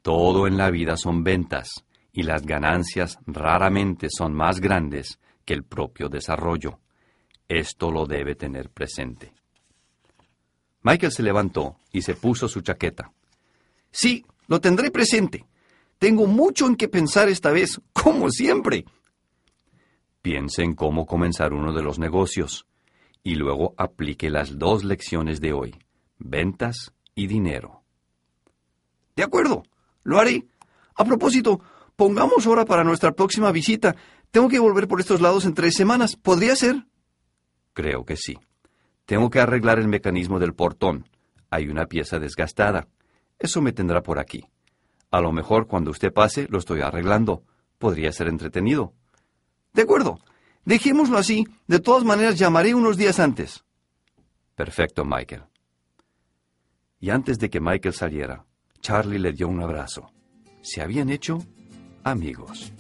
todo 0.01 0.45
en 0.45 0.57
la 0.57 0.69
vida 0.69 0.97
son 0.97 1.23
ventas, 1.23 1.85
y 2.11 2.23
las 2.23 2.45
ganancias 2.45 3.17
raramente 3.25 4.07
son 4.09 4.33
más 4.33 4.59
grandes 4.59 5.19
que 5.45 5.53
el 5.53 5.63
propio 5.63 6.09
desarrollo. 6.09 6.79
Esto 7.47 7.91
lo 7.91 8.05
debe 8.05 8.35
tener 8.35 8.69
presente. 8.69 9.33
Michael 10.81 11.11
se 11.11 11.23
levantó 11.23 11.77
y 11.91 12.01
se 12.01 12.15
puso 12.15 12.47
su 12.47 12.61
chaqueta. 12.61 13.11
Sí, 13.89 14.25
lo 14.47 14.59
tendré 14.59 14.91
presente. 14.91 15.45
Tengo 15.99 16.27
mucho 16.27 16.67
en 16.67 16.75
qué 16.75 16.87
pensar 16.87 17.29
esta 17.29 17.51
vez, 17.51 17.81
como 17.93 18.29
siempre. 18.29 18.85
Piense 20.21 20.63
en 20.63 20.73
cómo 20.75 21.05
comenzar 21.05 21.53
uno 21.53 21.73
de 21.73 21.83
los 21.83 21.99
negocios 21.99 22.65
y 23.23 23.35
luego 23.35 23.73
aplique 23.77 24.29
las 24.29 24.57
dos 24.57 24.83
lecciones 24.83 25.39
de 25.41 25.53
hoy, 25.53 25.75
ventas 26.17 26.93
y 27.15 27.27
dinero. 27.27 27.83
De 29.15 29.23
acuerdo, 29.23 29.63
lo 30.03 30.19
haré. 30.19 30.45
A 30.95 31.05
propósito, 31.05 31.61
pongamos 31.95 32.47
hora 32.47 32.65
para 32.65 32.83
nuestra 32.83 33.11
próxima 33.13 33.51
visita. 33.51 33.95
Tengo 34.31 34.49
que 34.49 34.59
volver 34.59 34.87
por 34.87 34.99
estos 34.99 35.21
lados 35.21 35.45
en 35.45 35.53
tres 35.53 35.75
semanas. 35.75 36.15
¿Podría 36.15 36.55
ser? 36.55 36.85
Creo 37.73 38.05
que 38.05 38.17
sí. 38.17 38.37
Tengo 39.05 39.29
que 39.29 39.39
arreglar 39.39 39.79
el 39.79 39.87
mecanismo 39.87 40.39
del 40.39 40.53
portón. 40.53 41.07
Hay 41.49 41.67
una 41.67 41.85
pieza 41.85 42.19
desgastada. 42.19 42.87
Eso 43.37 43.61
me 43.61 43.73
tendrá 43.73 44.01
por 44.01 44.19
aquí. 44.19 44.45
A 45.13 45.21
lo 45.21 45.31
mejor 45.31 45.67
cuando 45.67 45.91
usted 45.91 46.11
pase 46.11 46.47
lo 46.49 46.57
estoy 46.57 46.81
arreglando. 46.81 47.43
Podría 47.77 48.11
ser 48.11 48.27
entretenido. 48.27 48.93
De 49.71 49.83
acuerdo. 49.83 50.19
Dejémoslo 50.65 51.19
así. 51.19 51.45
De 51.67 51.79
todas 51.79 52.03
maneras, 52.03 52.39
llamaré 52.39 52.73
unos 52.73 52.97
días 52.97 53.19
antes. 53.19 53.63
Perfecto, 54.55 55.05
Michael. 55.05 55.43
Y 56.99 57.11
antes 57.11 57.37
de 57.37 57.51
que 57.51 57.59
Michael 57.59 57.93
saliera, 57.93 58.45
Charlie 58.81 59.19
le 59.19 59.33
dio 59.33 59.47
un 59.47 59.61
abrazo. 59.61 60.11
Se 60.63 60.81
habían 60.81 61.11
hecho 61.11 61.45
amigos. 62.03 62.73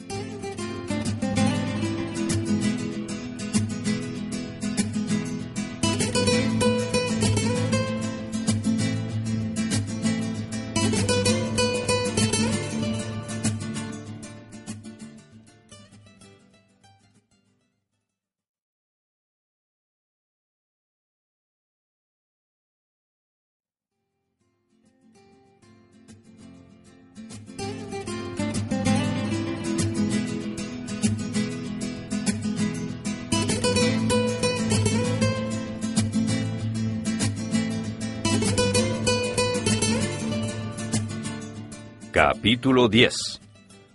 Capítulo 42.63 42.87
10. 42.87 43.13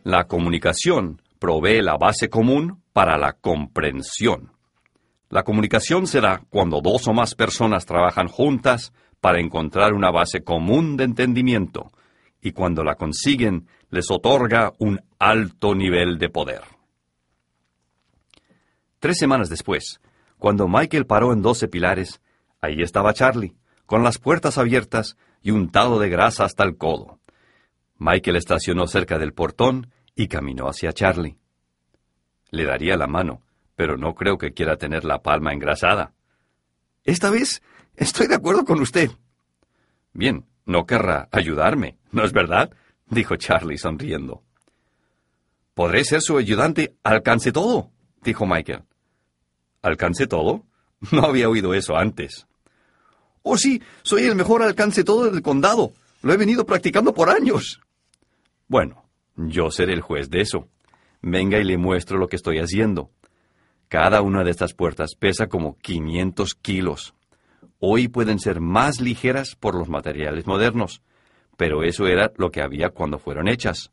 La 0.05 0.24
comunicación 0.24 1.23
provee 1.39 1.81
la 1.81 1.97
base 1.97 2.28
común 2.28 2.82
para 2.93 3.16
la 3.16 3.32
comprensión. 3.32 4.53
La 5.31 5.43
comunicación 5.43 6.07
se 6.07 6.20
da 6.20 6.43
cuando 6.51 6.82
dos 6.82 7.09
o 7.09 7.15
más 7.15 7.35
personas 7.35 7.86
trabajan 7.86 8.28
juntas 8.28 8.93
para 9.23 9.40
encontrar 9.40 9.95
una 9.95 10.11
base 10.11 10.45
común 10.45 10.99
de 10.99 11.05
entendimiento, 11.05 11.90
y 12.43 12.53
cuando 12.53 12.85
la 12.85 12.97
consiguen, 12.97 13.69
les 13.89 14.11
otorga 14.11 14.74
un 14.78 15.01
alto 15.19 15.74
nivel 15.74 16.19
de 16.19 16.28
poder. 16.28 16.61
Tres 18.99 19.16
semanas 19.16 19.49
después, 19.49 19.99
cuando 20.36 20.69
Michael 20.69 21.07
paró 21.07 21.32
en 21.32 21.40
doce 21.40 21.69
pilares, 21.69 22.20
ahí 22.61 22.82
estaba 22.82 23.15
Charlie, 23.15 23.57
con 23.86 24.03
las 24.03 24.19
puertas 24.19 24.59
abiertas 24.59 25.16
y 25.40 25.53
untado 25.53 25.99
de 25.99 26.11
grasa 26.11 26.45
hasta 26.45 26.65
el 26.65 26.77
codo. 26.77 27.19
Michael 27.99 28.37
estacionó 28.37 28.87
cerca 28.87 29.19
del 29.19 29.33
portón 29.33 29.91
y 30.15 30.29
caminó 30.29 30.69
hacia 30.69 30.93
Charlie. 30.93 31.39
Le 32.51 32.65
daría 32.65 32.97
la 32.97 33.07
mano, 33.07 33.43
pero 33.77 33.97
no 33.97 34.15
creo 34.15 34.39
que 34.39 34.53
quiera 34.53 34.77
tener 34.77 35.05
la 35.05 35.23
palma 35.23 35.53
engrasada. 35.53 36.15
Esta 37.05 37.31
vez 37.31 37.62
estoy 37.97 38.27
de 38.27 38.37
acuerdo 38.37 38.65
con 38.65 38.81
usted. 38.81 39.11
Bien, 40.12 40.47
no 40.65 40.87
querrá 40.87 41.29
ayudarme, 41.33 41.99
¿no 42.11 42.25
es 42.25 42.33
verdad? 42.33 42.70
dijo 43.11 43.37
Charlie 43.37 43.79
sonriendo. 43.79 44.43
Podré 45.75 46.05
ser 46.05 46.20
su 46.20 46.37
ayudante 46.37 46.97
alcance 47.03 47.53
todo, 47.53 47.91
dijo 48.23 48.47
Michael. 48.47 48.83
¿Alcance 49.83 50.27
todo? 50.27 50.65
No 51.12 51.23
había 51.23 51.49
oído 51.49 51.75
eso 51.75 51.97
antes. 51.97 52.49
Oh, 53.43 53.57
sí, 53.57 53.81
soy 54.03 54.25
el 54.25 54.35
mejor 54.35 54.62
alcance 54.65 55.05
todo 55.05 55.31
del 55.31 55.43
condado. 55.43 55.93
Lo 56.23 56.33
he 56.33 56.37
venido 56.37 56.66
practicando 56.66 57.15
por 57.15 57.31
años. 57.31 57.81
Bueno, 58.69 59.05
yo 59.35 59.70
seré 59.70 59.95
el 59.95 60.03
juez 60.03 60.28
de 60.28 60.43
eso. 60.43 60.69
Venga 61.23 61.59
y 61.59 61.65
le 61.65 61.78
muestro 61.78 62.19
lo 62.19 62.28
que 62.28 62.36
estoy 62.36 62.59
haciendo. 62.59 63.11
Cada 63.89 64.20
una 64.20 64.45
de 64.45 64.51
estas 64.51 64.74
puertas 64.74 65.15
pesa 65.19 65.47
como 65.49 65.78
500 65.78 66.55
kilos. 66.55 67.15
Hoy 67.78 68.09
pueden 68.09 68.39
ser 68.39 68.61
más 68.61 69.01
ligeras 69.01 69.57
por 69.57 69.74
los 69.74 69.89
materiales 69.89 70.47
modernos, 70.47 71.03
pero 71.57 71.82
eso 71.82 72.07
era 72.07 72.31
lo 72.36 72.51
que 72.51 72.61
había 72.61 72.90
cuando 72.90 73.19
fueron 73.19 73.49
hechas. 73.49 73.90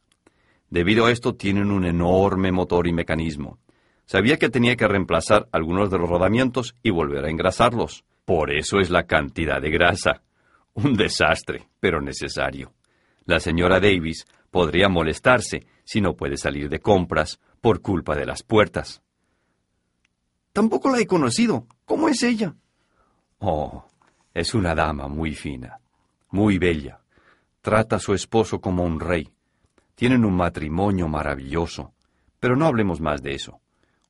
Debido 0.69 1.05
a 1.05 1.11
esto 1.11 1.35
tienen 1.35 1.71
un 1.71 1.85
enorme 1.85 2.51
motor 2.51 2.85
y 2.85 2.91
mecanismo. 2.91 3.59
Sabía 4.05 4.37
que 4.37 4.49
tenía 4.49 4.75
que 4.75 4.87
reemplazar 4.87 5.47
algunos 5.53 5.89
de 5.89 5.99
los 5.99 6.09
rodamientos 6.09 6.75
y 6.83 6.89
volver 6.89 7.23
a 7.23 7.29
engrasarlos. 7.29 8.03
Por 8.25 8.51
eso 8.51 8.79
es 8.79 8.89
la 8.89 9.03
cantidad 9.03 9.61
de 9.61 9.71
grasa. 9.71 10.21
Un 10.73 10.95
desastre, 10.95 11.69
pero 11.79 12.01
necesario. 12.01 12.73
La 13.25 13.39
señora 13.39 13.79
Davis 13.79 14.25
podría 14.55 14.87
molestarse 14.87 15.67
si 15.83 15.99
no 15.99 16.15
puede 16.15 16.37
salir 16.37 16.69
de 16.69 16.79
compras 16.79 17.41
por 17.59 17.81
culpa 17.81 18.15
de 18.15 18.25
las 18.25 18.41
puertas. 18.41 19.01
Tampoco 20.53 20.89
la 20.89 21.01
he 21.01 21.05
conocido. 21.05 21.67
¿Cómo 21.83 22.07
es 22.07 22.23
ella? 22.23 22.55
Oh, 23.39 23.83
es 24.33 24.53
una 24.53 24.73
dama 24.73 25.09
muy 25.09 25.35
fina, 25.35 25.81
muy 26.29 26.57
bella. 26.57 27.01
Trata 27.59 27.97
a 27.97 27.99
su 27.99 28.13
esposo 28.13 28.61
como 28.61 28.85
un 28.85 29.01
rey. 29.01 29.29
Tienen 29.93 30.23
un 30.23 30.37
matrimonio 30.37 31.09
maravilloso. 31.09 31.91
Pero 32.39 32.55
no 32.55 32.65
hablemos 32.65 33.01
más 33.01 33.21
de 33.21 33.33
eso. 33.33 33.59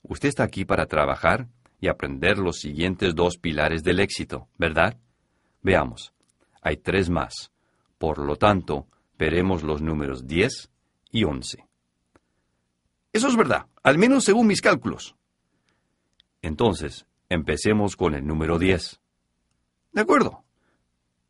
Usted 0.04 0.30
está 0.30 0.44
aquí 0.44 0.64
para 0.64 0.86
trabajar 0.86 1.48
y 1.82 1.88
aprender 1.88 2.38
los 2.38 2.58
siguientes 2.60 3.16
dos 3.16 3.40
pilares 3.40 3.82
del 3.82 4.00
éxito, 4.00 4.48
¿verdad? 4.60 4.96
Veamos. 5.64 6.14
Hay 6.62 6.78
tres 6.78 7.10
más. 7.10 7.52
Por 7.98 8.20
lo 8.20 8.36
tanto, 8.36 8.86
veremos 9.18 9.64
los 9.64 9.82
números 9.82 10.28
10 10.28 10.70
y 11.12 11.24
11. 11.24 11.68
Eso 13.14 13.28
es 13.28 13.36
verdad, 13.36 13.68
al 13.84 13.98
menos 13.98 14.24
según 14.26 14.48
mis 14.48 14.62
cálculos. 14.62 15.16
Entonces, 16.42 17.06
empecemos 17.30 17.96
con 17.96 18.14
el 18.14 18.26
número 18.28 18.60
10. 18.60 19.00
De 19.94 20.02
acuerdo. 20.02 20.44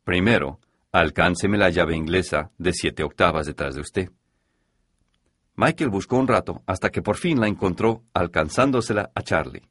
Primero, 0.04 0.60
alcánceme 0.92 1.58
la 1.58 1.70
llave 1.70 1.96
inglesa 1.96 2.50
de 2.58 2.72
siete 2.72 3.02
octavas 3.02 3.46
detrás 3.46 3.74
de 3.74 3.80
usted. 3.80 4.10
Michael 5.54 5.90
buscó 5.90 6.16
un 6.16 6.28
rato 6.28 6.62
hasta 6.66 6.90
que 6.90 7.02
por 7.02 7.16
fin 7.16 7.40
la 7.40 7.48
encontró 7.48 8.04
alcanzándosela 8.12 9.10
a 9.14 9.22
Charlie. 9.22 9.68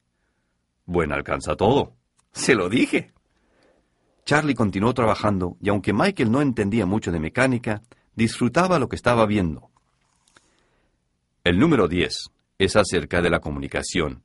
Buen 0.86 1.12
alcanza 1.12 1.56
todo. 1.56 1.96
Se 2.32 2.56
lo 2.56 2.70
dije. 2.70 3.14
Charlie 4.26 4.56
continuó 4.56 4.94
trabajando 4.94 5.58
y 5.62 5.70
aunque 5.70 5.94
Michael 5.94 6.32
no 6.32 6.42
entendía 6.42 6.86
mucho 6.86 7.12
de 7.12 7.20
mecánica, 7.20 7.84
disfrutaba 8.16 8.80
lo 8.80 8.90
que 8.90 8.96
estaba 8.96 9.26
viendo. 9.26 9.70
El 11.44 11.60
número 11.60 11.88
10 11.88 12.32
es 12.58 12.76
acerca 12.76 13.22
de 13.22 13.30
la 13.30 13.40
comunicación. 13.40 14.24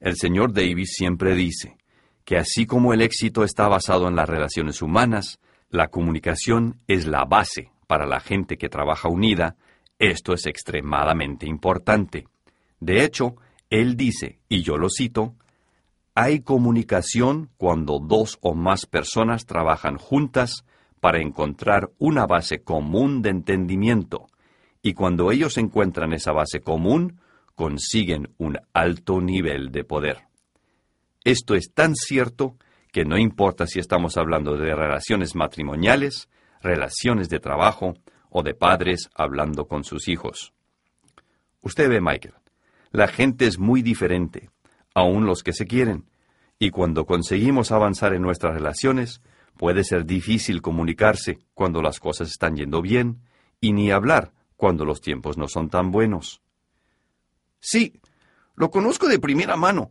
El 0.00 0.16
señor 0.16 0.52
Davis 0.52 0.94
siempre 0.96 1.34
dice 1.34 1.76
que 2.24 2.36
así 2.36 2.66
como 2.66 2.92
el 2.92 3.00
éxito 3.00 3.44
está 3.44 3.68
basado 3.68 4.08
en 4.08 4.16
las 4.16 4.28
relaciones 4.28 4.82
humanas, 4.82 5.38
la 5.70 5.88
comunicación 5.88 6.80
es 6.86 7.06
la 7.06 7.24
base 7.24 7.70
para 7.86 8.06
la 8.06 8.20
gente 8.20 8.58
que 8.58 8.68
trabaja 8.68 9.08
unida. 9.08 9.56
Esto 9.98 10.32
es 10.32 10.46
extremadamente 10.46 11.46
importante. 11.46 12.26
De 12.80 13.04
hecho, 13.04 13.36
él 13.70 13.96
dice, 13.96 14.38
y 14.48 14.62
yo 14.62 14.76
lo 14.78 14.88
cito, 14.88 15.34
hay 16.14 16.40
comunicación 16.40 17.50
cuando 17.56 17.98
dos 17.98 18.38
o 18.40 18.54
más 18.54 18.86
personas 18.86 19.46
trabajan 19.46 19.98
juntas 19.98 20.64
para 21.00 21.20
encontrar 21.20 21.90
una 21.98 22.26
base 22.26 22.62
común 22.62 23.22
de 23.22 23.30
entendimiento, 23.30 24.26
y 24.82 24.94
cuando 24.94 25.32
ellos 25.32 25.58
encuentran 25.58 26.12
esa 26.12 26.32
base 26.32 26.60
común, 26.60 27.20
consiguen 27.54 28.34
un 28.38 28.58
alto 28.72 29.20
nivel 29.20 29.70
de 29.72 29.84
poder. 29.84 30.18
Esto 31.24 31.54
es 31.54 31.72
tan 31.74 31.94
cierto 31.94 32.56
que 32.92 33.04
no 33.04 33.18
importa 33.18 33.66
si 33.66 33.80
estamos 33.80 34.16
hablando 34.16 34.56
de 34.56 34.74
relaciones 34.74 35.34
matrimoniales, 35.34 36.28
relaciones 36.62 37.28
de 37.28 37.40
trabajo 37.40 37.94
o 38.30 38.42
de 38.42 38.54
padres 38.54 39.10
hablando 39.14 39.66
con 39.66 39.84
sus 39.84 40.08
hijos. 40.08 40.52
Usted 41.60 41.88
ve, 41.88 42.00
Michael, 42.00 42.34
la 42.90 43.08
gente 43.08 43.46
es 43.46 43.58
muy 43.58 43.82
diferente 43.82 44.50
aun 44.94 45.26
los 45.26 45.42
que 45.42 45.52
se 45.52 45.66
quieren, 45.66 46.06
y 46.58 46.70
cuando 46.70 47.06
conseguimos 47.06 47.70
avanzar 47.70 48.14
en 48.14 48.22
nuestras 48.22 48.54
relaciones, 48.54 49.22
puede 49.58 49.84
ser 49.84 50.06
difícil 50.06 50.62
comunicarse 50.62 51.38
cuando 51.52 51.82
las 51.82 52.00
cosas 52.00 52.30
están 52.30 52.56
yendo 52.56 52.80
bien, 52.80 53.20
y 53.60 53.72
ni 53.72 53.90
hablar 53.90 54.32
cuando 54.56 54.86
los 54.86 55.02
tiempos 55.02 55.36
no 55.36 55.48
son 55.48 55.68
tan 55.68 55.90
buenos. 55.90 56.40
Sí, 57.60 58.00
lo 58.54 58.70
conozco 58.70 59.06
de 59.08 59.18
primera 59.18 59.56
mano. 59.56 59.90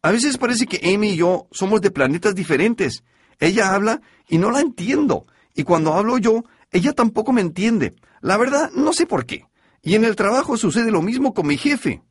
A 0.00 0.10
veces 0.10 0.38
parece 0.38 0.66
que 0.66 0.94
Amy 0.94 1.10
y 1.10 1.16
yo 1.16 1.48
somos 1.50 1.82
de 1.82 1.90
planetas 1.90 2.34
diferentes. 2.34 3.04
Ella 3.38 3.74
habla 3.74 4.00
y 4.28 4.38
no 4.38 4.50
la 4.50 4.60
entiendo, 4.60 5.26
y 5.54 5.64
cuando 5.64 5.92
hablo 5.92 6.16
yo, 6.16 6.44
ella 6.70 6.94
tampoco 6.94 7.32
me 7.32 7.42
entiende. 7.42 7.94
La 8.22 8.38
verdad, 8.38 8.70
no 8.74 8.94
sé 8.94 9.06
por 9.06 9.26
qué. 9.26 9.46
Y 9.82 9.94
en 9.96 10.04
el 10.04 10.16
trabajo 10.16 10.56
sucede 10.56 10.90
lo 10.90 11.02
mismo 11.02 11.34
con 11.34 11.46
mi 11.46 11.58
jefe. 11.58 12.02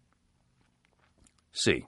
Sí, 1.51 1.85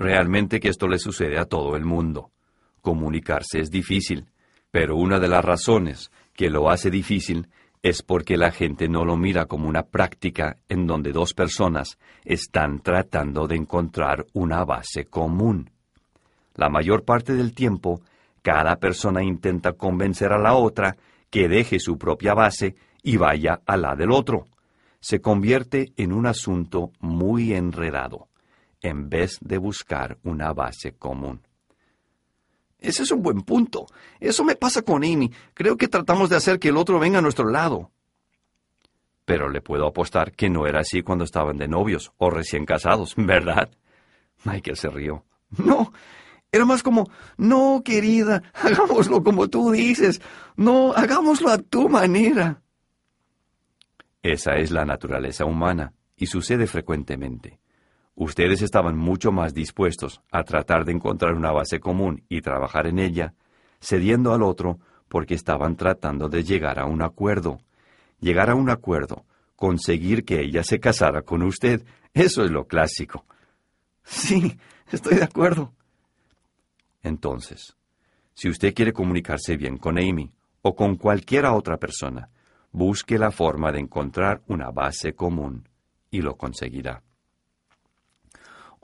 Realmente 0.00 0.60
que 0.60 0.70
esto 0.70 0.88
le 0.88 0.98
sucede 0.98 1.38
a 1.38 1.44
todo 1.44 1.76
el 1.76 1.84
mundo. 1.84 2.32
Comunicarse 2.80 3.60
es 3.60 3.70
difícil, 3.70 4.29
pero 4.70 4.96
una 4.96 5.18
de 5.18 5.28
las 5.28 5.44
razones 5.44 6.10
que 6.34 6.50
lo 6.50 6.70
hace 6.70 6.90
difícil 6.90 7.48
es 7.82 8.02
porque 8.02 8.36
la 8.36 8.50
gente 8.50 8.88
no 8.88 9.04
lo 9.04 9.16
mira 9.16 9.46
como 9.46 9.68
una 9.68 9.84
práctica 9.84 10.56
en 10.68 10.86
donde 10.86 11.12
dos 11.12 11.32
personas 11.32 11.98
están 12.24 12.80
tratando 12.80 13.46
de 13.46 13.56
encontrar 13.56 14.26
una 14.34 14.64
base 14.64 15.06
común. 15.06 15.70
La 16.54 16.68
mayor 16.68 17.04
parte 17.04 17.34
del 17.34 17.54
tiempo, 17.54 18.02
cada 18.42 18.76
persona 18.76 19.22
intenta 19.22 19.72
convencer 19.72 20.32
a 20.32 20.38
la 20.38 20.54
otra 20.54 20.96
que 21.30 21.48
deje 21.48 21.78
su 21.78 21.96
propia 21.96 22.34
base 22.34 22.74
y 23.02 23.16
vaya 23.16 23.60
a 23.64 23.76
la 23.76 23.96
del 23.96 24.10
otro. 24.10 24.44
Se 25.00 25.20
convierte 25.20 25.92
en 25.96 26.12
un 26.12 26.26
asunto 26.26 26.90
muy 27.00 27.54
enredado 27.54 28.28
en 28.82 29.08
vez 29.08 29.38
de 29.40 29.58
buscar 29.58 30.18
una 30.22 30.52
base 30.52 30.92
común. 30.92 31.40
Ese 32.80 33.02
es 33.02 33.10
un 33.10 33.22
buen 33.22 33.42
punto. 33.42 33.86
Eso 34.18 34.44
me 34.44 34.56
pasa 34.56 34.82
con 34.82 35.04
Amy. 35.04 35.30
Creo 35.54 35.76
que 35.76 35.88
tratamos 35.88 36.30
de 36.30 36.36
hacer 36.36 36.58
que 36.58 36.68
el 36.68 36.76
otro 36.76 36.98
venga 36.98 37.18
a 37.18 37.22
nuestro 37.22 37.48
lado. 37.48 37.90
Pero 39.24 39.48
le 39.48 39.60
puedo 39.60 39.86
apostar 39.86 40.32
que 40.32 40.48
no 40.48 40.66
era 40.66 40.80
así 40.80 41.02
cuando 41.02 41.24
estaban 41.24 41.56
de 41.56 41.68
novios 41.68 42.12
o 42.16 42.30
recién 42.30 42.64
casados, 42.64 43.14
¿verdad? 43.16 43.70
Michael 44.44 44.76
se 44.76 44.88
rió. 44.88 45.24
No, 45.58 45.92
era 46.52 46.64
más 46.64 46.82
como, 46.82 47.10
no, 47.36 47.82
querida, 47.84 48.42
hagámoslo 48.54 49.22
como 49.22 49.48
tú 49.48 49.70
dices. 49.72 50.20
No, 50.56 50.92
hagámoslo 50.92 51.50
a 51.50 51.58
tu 51.58 51.88
manera. 51.88 52.62
Esa 54.22 54.56
es 54.56 54.70
la 54.70 54.84
naturaleza 54.84 55.44
humana 55.44 55.92
y 56.16 56.26
sucede 56.26 56.66
frecuentemente. 56.66 57.60
Ustedes 58.20 58.60
estaban 58.60 58.98
mucho 58.98 59.32
más 59.32 59.54
dispuestos 59.54 60.20
a 60.30 60.42
tratar 60.42 60.84
de 60.84 60.92
encontrar 60.92 61.32
una 61.32 61.52
base 61.52 61.80
común 61.80 62.22
y 62.28 62.42
trabajar 62.42 62.86
en 62.86 62.98
ella, 62.98 63.32
cediendo 63.80 64.34
al 64.34 64.42
otro 64.42 64.78
porque 65.08 65.32
estaban 65.32 65.74
tratando 65.74 66.28
de 66.28 66.44
llegar 66.44 66.78
a 66.78 66.84
un 66.84 67.00
acuerdo. 67.00 67.60
Llegar 68.20 68.50
a 68.50 68.54
un 68.54 68.68
acuerdo, 68.68 69.24
conseguir 69.56 70.26
que 70.26 70.42
ella 70.42 70.62
se 70.62 70.80
casara 70.80 71.22
con 71.22 71.40
usted, 71.40 71.82
eso 72.12 72.44
es 72.44 72.50
lo 72.50 72.66
clásico. 72.66 73.24
Sí, 74.04 74.58
estoy 74.92 75.16
de 75.16 75.24
acuerdo. 75.24 75.72
Entonces, 77.02 77.74
Si 78.34 78.50
usted 78.50 78.74
quiere 78.74 78.92
comunicarse 78.92 79.56
bien 79.56 79.78
con 79.78 79.96
Amy 79.96 80.30
o 80.60 80.76
con 80.76 80.96
cualquiera 80.96 81.54
otra 81.54 81.78
persona, 81.78 82.28
busque 82.70 83.18
la 83.18 83.30
forma 83.30 83.72
de 83.72 83.80
encontrar 83.80 84.42
una 84.46 84.70
base 84.70 85.14
común 85.14 85.66
y 86.10 86.20
lo 86.20 86.36
conseguirá. 86.36 87.02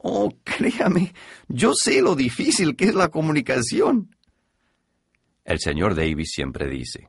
Oh, 0.08 0.32
créame, 0.44 1.12
yo 1.48 1.72
sé 1.74 2.00
lo 2.00 2.14
difícil 2.14 2.76
que 2.76 2.84
es 2.84 2.94
la 2.94 3.08
comunicación. 3.08 4.14
El 5.44 5.58
señor 5.58 5.96
Davis 5.96 6.30
siempre 6.32 6.68
dice, 6.68 7.08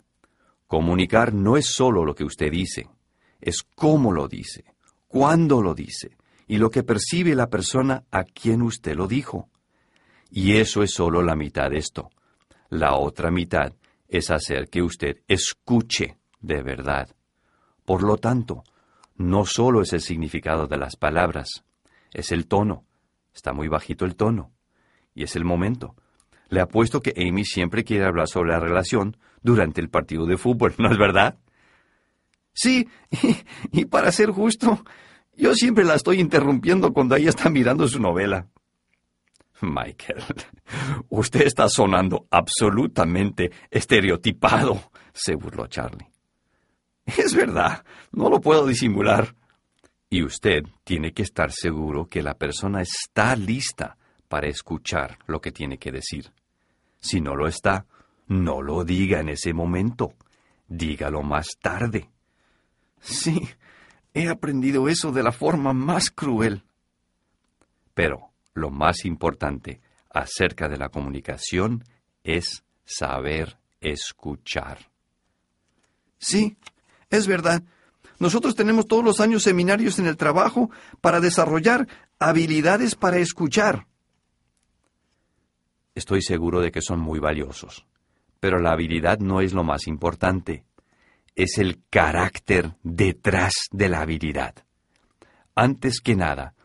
comunicar 0.65 1.31
no 1.31 1.57
es 1.57 1.67
solo 1.67 2.03
lo 2.03 2.15
que 2.15 2.23
usted 2.23 2.49
dice, 2.49 2.89
es 3.39 3.61
cómo 3.75 4.11
lo 4.11 4.27
dice, 4.27 4.65
cuándo 5.07 5.61
lo 5.61 5.75
dice 5.75 6.17
y 6.47 6.57
lo 6.57 6.71
que 6.71 6.81
percibe 6.81 7.35
la 7.35 7.51
persona 7.51 8.03
a 8.09 8.23
quien 8.23 8.63
usted 8.63 8.95
lo 8.95 9.07
dijo. 9.07 9.47
Y 10.31 10.57
eso 10.57 10.81
es 10.81 10.91
solo 10.91 11.21
la 11.21 11.35
mitad 11.35 11.69
de 11.69 11.77
esto. 11.77 12.09
La 12.69 12.95
otra 12.95 13.29
mitad 13.29 13.73
es 14.07 14.31
hacer 14.31 14.69
que 14.69 14.81
usted 14.81 15.17
escuche 15.27 16.17
de 16.41 16.63
verdad. 16.63 17.09
Por 17.85 18.01
lo 18.01 18.17
tanto, 18.17 18.63
no 19.17 19.45
solo 19.45 19.83
es 19.83 19.93
el 19.93 20.01
significado 20.01 20.65
de 20.65 20.77
las 20.77 20.95
palabras, 20.95 21.63
es 22.11 22.31
el 22.31 22.47
tono. 22.47 22.86
Está 23.37 23.53
muy 23.53 23.67
bajito 23.67 24.03
el 24.03 24.15
tono. 24.15 24.51
Y 25.13 25.21
es 25.21 25.35
el 25.35 25.45
momento. 25.45 25.95
Le 26.49 26.59
apuesto 26.59 27.01
que 27.01 27.13
Amy 27.15 27.45
siempre 27.45 27.83
quiere 27.83 28.03
hablar 28.03 28.27
sobre 28.27 28.49
la 28.49 28.59
relación 28.59 29.15
durante 29.43 29.79
el 29.79 29.89
partido 29.89 30.25
de 30.25 30.37
fútbol, 30.37 30.73
¿no 30.79 30.91
es 30.91 30.97
verdad? 30.97 31.37
Sí, 32.51 32.89
y, 33.71 33.85
para 33.85 34.11
ser 34.11 34.31
justo, 34.31 34.83
yo 35.35 35.53
siempre 35.53 35.83
la 35.83 35.93
estoy 35.93 36.19
interrumpiendo 36.19 36.91
cuando 36.93 37.15
ella 37.15 37.29
está 37.29 37.51
mirando 37.51 37.87
su 37.87 37.99
novela. 38.01 38.47
Michael, 39.61 40.23
usted 41.09 41.43
está 41.43 41.69
sonando 41.69 42.25
absolutamente 42.31 43.51
estereotipado, 43.69 44.81
se 45.13 45.35
burló 45.35 45.67
Charlie. 45.67 46.09
Es 47.05 47.35
verdad, 47.35 47.85
no 48.11 48.31
lo 48.31 48.41
puedo 48.41 48.65
disimular. 48.65 49.35
Y 50.09 50.23
usted 50.23 50.63
tiene 50.83 51.13
que 51.13 51.23
estar 51.23 51.51
seguro 51.51 52.07
que 52.07 52.23
la 52.23 52.35
persona 52.35 52.81
está 52.81 53.35
lista 53.35 53.97
para 54.27 54.47
escuchar 54.47 55.19
lo 55.27 55.41
que 55.41 55.51
tiene 55.51 55.77
que 55.77 55.91
decir. 55.91 56.31
Si 56.99 57.19
no 57.21 57.35
lo 57.35 57.47
está, 57.47 57.85
no 58.27 58.61
lo 58.61 58.83
diga 58.83 59.19
en 59.19 59.29
ese 59.29 59.53
momento. 59.53 60.13
Dígalo 60.67 61.23
más 61.23 61.47
tarde. 61.61 62.09
Sí, 62.99 63.47
he 64.13 64.27
aprendido 64.29 64.89
eso 64.89 65.11
de 65.11 65.23
la 65.23 65.31
forma 65.31 65.73
más 65.73 66.09
cruel. 66.11 66.63
Pero 67.93 68.31
lo 68.53 68.69
más 68.69 69.05
importante 69.05 69.81
acerca 70.09 70.67
de 70.67 70.77
la 70.77 70.89
comunicación 70.89 71.83
es 72.23 72.63
saber 72.85 73.57
escuchar. 73.81 74.89
Sí, 76.17 76.57
es 77.09 77.27
verdad. 77.27 77.63
Nosotros 78.19 78.55
tenemos 78.55 78.87
todos 78.87 79.03
los 79.03 79.19
años 79.19 79.43
seminarios 79.43 79.99
en 79.99 80.07
el 80.07 80.17
trabajo 80.17 80.69
para 81.01 81.19
desarrollar 81.19 81.87
habilidades 82.19 82.95
para 82.95 83.17
escuchar. 83.17 83.87
Estoy 85.93 86.21
seguro 86.21 86.61
de 86.61 86.71
que 86.71 86.81
son 86.81 86.99
muy 86.99 87.19
valiosos, 87.19 87.85
pero 88.39 88.59
la 88.59 88.71
habilidad 88.71 89.19
no 89.19 89.41
es 89.41 89.53
lo 89.53 89.63
más 89.63 89.87
importante. 89.87 90.63
Es 91.35 91.57
el 91.57 91.81
carácter 91.89 92.75
detrás 92.83 93.53
de 93.71 93.89
la 93.89 94.01
habilidad. 94.01 94.55
Antes 95.55 96.01
que 96.01 96.15
nada, 96.15 96.55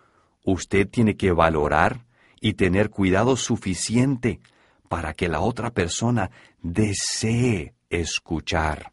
usted 0.45 0.89
tiene 0.89 1.17
que 1.17 1.33
valorar 1.33 2.05
y 2.41 2.55
tener 2.55 2.91
cuidado 2.91 3.37
suficiente 3.37 4.41
para 4.89 5.15
que 5.15 5.29
la 5.29 5.41
otra 5.41 5.71
persona 5.71 6.31
desee 6.61 7.75
escuchar. 7.89 8.93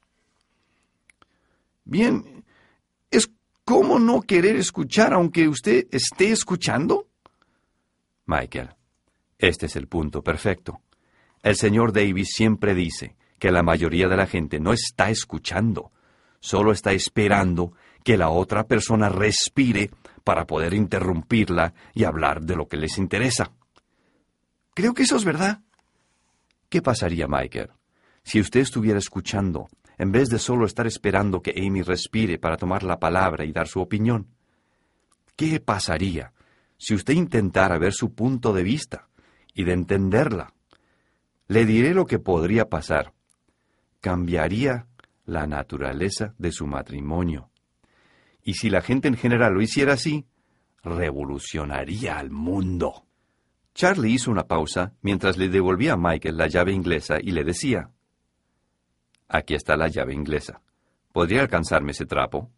Bien, 1.84 2.39
¿es 3.12 3.30
cómo 3.66 4.00
no 4.00 4.22
querer 4.22 4.56
escuchar 4.56 5.14
aunque 5.14 5.48
usted 5.48 5.88
esté 5.92 6.32
escuchando? 6.32 7.08
Michael, 8.26 8.70
este 9.38 9.68
es 9.68 9.76
el 9.76 9.88
punto 9.88 10.24
perfecto. 10.24 10.82
El 11.42 11.56
señor 11.56 11.94
Davis 11.94 12.30
siempre 12.34 12.76
dice 12.76 13.16
que 13.40 13.52
la 13.52 13.64
mayoría 13.64 14.08
de 14.08 14.18
la 14.18 14.28
gente 14.28 14.60
no 14.60 14.74
está 14.74 15.10
escuchando, 15.10 15.92
solo 16.40 16.72
está 16.72 16.92
esperando 16.92 17.74
que 18.04 18.18
la 18.18 18.30
otra 18.30 18.68
persona 18.68 19.10
respire 19.10 19.92
para 20.24 20.46
poder 20.46 20.74
interrumpirla 20.74 21.74
y 21.94 22.04
hablar 22.04 22.42
de 22.42 22.56
lo 22.56 22.68
que 22.68 22.78
les 22.78 22.98
interesa. 22.98 23.52
Creo 24.74 24.94
que 24.94 25.04
eso 25.04 25.16
es 25.16 25.26
verdad. 25.26 25.62
¿Qué 26.70 26.82
pasaría, 26.82 27.28
Michael, 27.28 27.72
si 28.24 28.40
usted 28.40 28.60
estuviera 28.60 29.00
escuchando 29.00 29.70
en 30.00 30.14
vez 30.14 30.30
de 30.30 30.40
solo 30.40 30.66
estar 30.66 30.88
esperando 30.88 31.42
que 31.42 31.54
Amy 31.58 31.82
respire 31.82 32.40
para 32.40 32.58
tomar 32.58 32.84
la 32.84 33.00
palabra 33.00 33.46
y 33.46 33.52
dar 33.52 33.68
su 33.68 33.82
opinión? 33.82 34.28
¿Qué 35.36 35.60
pasaría 35.60 36.34
si 36.78 36.96
usted 36.96 37.14
intentara 37.14 37.78
ver 37.78 37.94
su 37.94 38.16
punto 38.16 38.54
de 38.54 38.64
vista 38.64 39.10
y 39.54 39.66
de 39.66 39.74
entenderla? 39.74 40.54
Le 41.48 41.66
diré 41.66 41.94
lo 41.94 42.06
que 42.06 42.18
podría 42.18 42.70
pasar. 42.70 43.14
Cambiaría 44.00 44.88
la 45.26 45.46
naturaleza 45.46 46.34
de 46.38 46.54
su 46.54 46.66
matrimonio. 46.66 47.52
Y 48.42 48.54
si 48.54 48.70
la 48.70 48.82
gente 48.82 49.10
en 49.10 49.18
general 49.18 49.54
lo 49.54 49.62
hiciera 49.62 49.94
así, 49.94 50.26
revolucionaría 50.82 52.18
al 52.18 52.32
mundo. 52.32 53.06
Charlie 53.76 54.14
hizo 54.14 54.32
una 54.32 54.48
pausa 54.48 54.94
mientras 55.02 55.38
le 55.38 55.50
devolvía 55.50 55.94
a 55.94 55.98
Michael 55.98 56.38
la 56.38 56.48
llave 56.48 56.72
inglesa 56.72 57.18
y 57.22 57.32
le 57.32 57.44
decía, 57.44 57.92
Aquí 59.30 59.54
está 59.54 59.78
la 59.78 59.88
llave 59.88 60.14
inglesa. 60.14 60.62
¿Podría 61.14 61.42
alcanzarme 61.42 61.92
ese 61.92 62.08
trapo? 62.08 62.50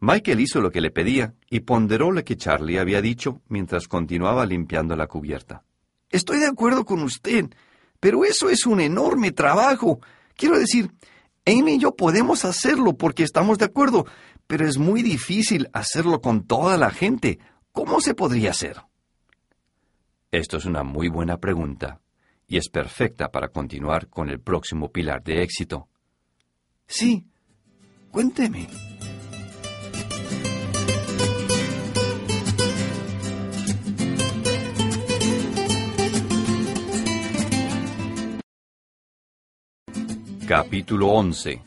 Michael 0.00 0.40
hizo 0.40 0.60
lo 0.60 0.70
que 0.70 0.80
le 0.80 0.90
pedía 0.90 1.34
y 1.48 1.60
ponderó 1.60 2.10
lo 2.10 2.22
que 2.24 2.36
Charlie 2.36 2.78
había 2.78 3.00
dicho 3.00 3.40
mientras 3.48 3.86
continuaba 3.88 4.44
limpiando 4.44 4.96
la 4.96 5.06
cubierta. 5.06 5.62
Estoy 6.10 6.38
de 6.40 6.46
acuerdo 6.46 6.84
con 6.84 7.02
usted, 7.02 7.46
pero 8.00 8.24
eso 8.24 8.50
es 8.50 8.66
un 8.66 8.80
enorme 8.80 9.30
trabajo. 9.30 10.00
Quiero 10.34 10.58
decir, 10.58 10.90
Amy 11.46 11.74
y 11.74 11.78
yo 11.78 11.94
podemos 11.94 12.44
hacerlo 12.44 12.94
porque 12.94 13.22
estamos 13.22 13.58
de 13.58 13.66
acuerdo, 13.66 14.06
pero 14.46 14.66
es 14.66 14.78
muy 14.78 15.02
difícil 15.02 15.68
hacerlo 15.72 16.20
con 16.20 16.46
toda 16.46 16.76
la 16.76 16.90
gente. 16.90 17.38
¿Cómo 17.72 18.00
se 18.00 18.14
podría 18.14 18.50
hacer? 18.50 18.82
Esto 20.32 20.56
es 20.56 20.64
una 20.64 20.82
muy 20.82 21.08
buena 21.08 21.38
pregunta 21.38 22.00
y 22.48 22.56
es 22.56 22.68
perfecta 22.68 23.30
para 23.30 23.48
continuar 23.48 24.08
con 24.08 24.28
el 24.28 24.40
próximo 24.40 24.90
pilar 24.90 25.22
de 25.22 25.42
éxito. 25.42 25.88
Sí, 26.86 27.26
cuénteme. 28.10 28.68
Capítulo 40.46 41.08
11. 41.08 41.60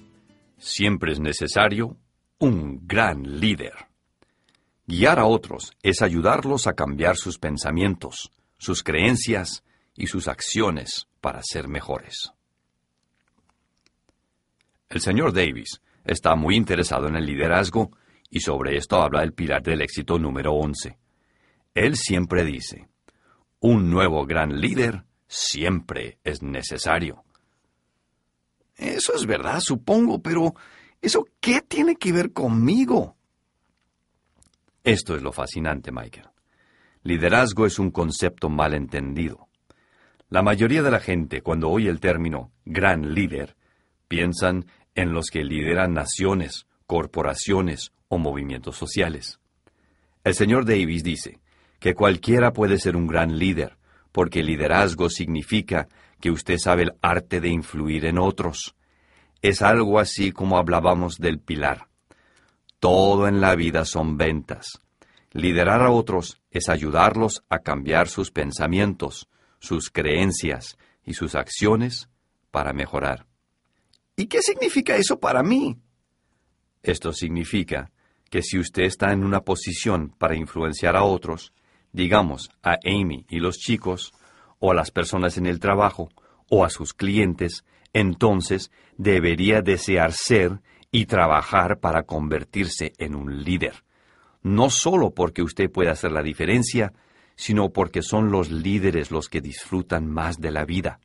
Siempre 0.58 1.12
es 1.12 1.20
necesario 1.20 1.98
un 2.38 2.88
gran 2.88 3.42
líder. 3.42 3.74
Guiar 4.88 5.20
a 5.20 5.26
otros 5.26 5.74
es 5.84 6.02
ayudarlos 6.02 6.66
a 6.66 6.74
cambiar 6.74 7.18
sus 7.18 7.38
pensamientos, 7.38 8.32
sus 8.58 8.82
creencias 8.82 9.64
y 10.00 10.08
sus 10.08 10.30
acciones 10.30 11.08
para 11.20 11.42
ser 11.44 11.68
mejores. 11.68 12.32
El 14.88 15.02
señor 15.02 15.34
Davis 15.34 15.82
está 16.06 16.36
muy 16.36 16.56
interesado 16.56 17.10
en 17.10 17.18
el 17.18 17.26
liderazgo 17.26 17.92
y 18.30 18.40
sobre 18.40 18.78
esto 18.78 19.02
habla 19.02 19.22
el 19.24 19.34
pilar 19.34 19.62
del 19.62 19.82
éxito 19.82 20.18
número 20.18 20.54
11. 20.54 20.98
Él 21.76 21.98
siempre 21.98 22.46
dice, 22.46 22.88
un 23.60 23.92
nuevo 23.92 24.26
gran 24.26 24.62
líder 24.62 25.04
siempre 25.28 26.18
es 26.24 26.42
necesario. 26.42 27.26
Eso 28.78 29.14
es 29.14 29.26
verdad, 29.26 29.60
supongo, 29.60 30.22
pero 30.22 30.56
¿eso 31.02 31.28
qué 31.42 31.62
tiene 31.62 31.98
que 31.98 32.14
ver 32.14 32.32
conmigo? 32.32 33.18
Esto 34.82 35.14
es 35.14 35.22
lo 35.22 35.34
fascinante, 35.34 35.92
Michael. 35.92 36.30
Liderazgo 37.04 37.66
es 37.66 37.80
un 37.80 37.92
concepto 37.92 38.50
mal 38.50 38.74
entendido. 38.74 39.49
La 40.30 40.44
mayoría 40.44 40.84
de 40.84 40.92
la 40.92 41.00
gente, 41.00 41.42
cuando 41.42 41.70
oye 41.70 41.90
el 41.90 42.00
término 42.00 42.52
gran 42.64 43.16
líder, 43.16 43.56
piensan 44.08 44.68
en 44.94 45.12
los 45.12 45.28
que 45.32 45.44
lideran 45.44 45.94
naciones, 45.94 46.68
corporaciones 46.86 47.94
o 48.10 48.20
movimientos 48.20 48.78
sociales. 48.78 49.40
El 50.24 50.36
señor 50.36 50.66
Davis 50.66 51.04
dice 51.04 51.40
que 51.80 51.96
cualquiera 51.96 52.54
puede 52.54 52.78
ser 52.78 52.96
un 52.96 53.08
gran 53.08 53.40
líder, 53.40 53.78
porque 54.12 54.44
liderazgo 54.44 55.10
significa 55.10 55.88
que 56.22 56.30
usted 56.30 56.58
sabe 56.58 56.84
el 56.84 56.94
arte 57.02 57.42
de 57.42 57.50
influir 57.50 58.06
en 58.06 58.20
otros. 58.20 58.76
Es 59.42 59.64
algo 59.64 60.00
así 60.00 60.32
como 60.32 60.58
hablábamos 60.58 61.18
del 61.18 61.40
pilar. 61.40 61.88
Todo 62.80 63.28
en 63.28 63.42
la 63.42 63.56
vida 63.56 63.84
son 63.84 64.18
ventas. 64.18 64.80
Liderar 65.32 65.82
a 65.82 65.90
otros 65.90 66.40
es 66.52 66.70
ayudarlos 66.70 67.44
a 67.50 67.60
cambiar 67.60 68.08
sus 68.08 68.32
pensamientos, 68.32 69.28
sus 69.60 69.90
creencias 69.90 70.78
y 71.04 71.14
sus 71.14 71.36
acciones 71.36 72.10
para 72.52 72.74
mejorar. 72.74 73.26
¿Y 74.16 74.28
qué 74.28 74.42
significa 74.42 74.96
eso 74.96 75.20
para 75.20 75.44
mí? 75.44 75.78
Esto 76.84 77.14
significa 77.14 77.92
que 78.30 78.42
si 78.42 78.60
usted 78.60 78.84
está 78.84 79.12
en 79.12 79.24
una 79.24 79.42
posición 79.42 80.14
para 80.18 80.36
influenciar 80.36 80.96
a 80.96 81.04
otros, 81.04 81.54
digamos 81.92 82.50
a 82.64 82.78
Amy 82.86 83.26
y 83.30 83.40
los 83.40 83.58
chicos, 83.58 84.14
o 84.60 84.72
a 84.72 84.76
las 84.76 84.92
personas 84.92 85.38
en 85.38 85.46
el 85.46 85.60
trabajo, 85.60 86.10
o 86.50 86.66
a 86.66 86.70
sus 86.70 86.94
clientes, 86.94 87.64
entonces 87.94 88.72
debería 88.98 89.62
desear 89.62 90.12
ser 90.14 90.62
y 90.92 91.06
trabajar 91.06 91.80
para 91.80 92.04
convertirse 92.04 92.94
en 92.98 93.16
un 93.16 93.44
líder. 93.44 93.84
No 94.42 94.70
solo 94.70 95.12
porque 95.12 95.42
usted 95.42 95.70
puede 95.70 95.90
hacer 95.90 96.12
la 96.12 96.24
diferencia, 96.24 96.94
sino 97.40 97.70
porque 97.70 98.02
son 98.02 98.32
los 98.32 98.52
líderes 98.52 99.12
los 99.12 99.30
que 99.30 99.40
disfrutan 99.40 100.06
más 100.06 100.42
de 100.42 100.52
la 100.52 100.66
vida. 100.66 101.00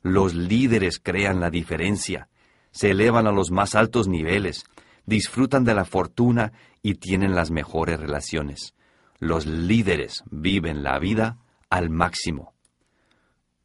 Los 0.00 0.32
líderes 0.32 0.98
crean 0.98 1.40
la 1.40 1.50
diferencia, 1.50 2.30
se 2.70 2.92
elevan 2.92 3.26
a 3.26 3.32
los 3.32 3.50
más 3.50 3.74
altos 3.74 4.08
niveles, 4.08 4.64
disfrutan 5.04 5.62
de 5.62 5.74
la 5.74 5.84
fortuna 5.84 6.54
y 6.80 6.94
tienen 6.94 7.34
las 7.34 7.50
mejores 7.50 8.00
relaciones. 8.00 8.74
Los 9.18 9.44
líderes 9.44 10.24
viven 10.30 10.82
la 10.82 10.98
vida 10.98 11.36
al 11.68 11.90
máximo. 11.90 12.54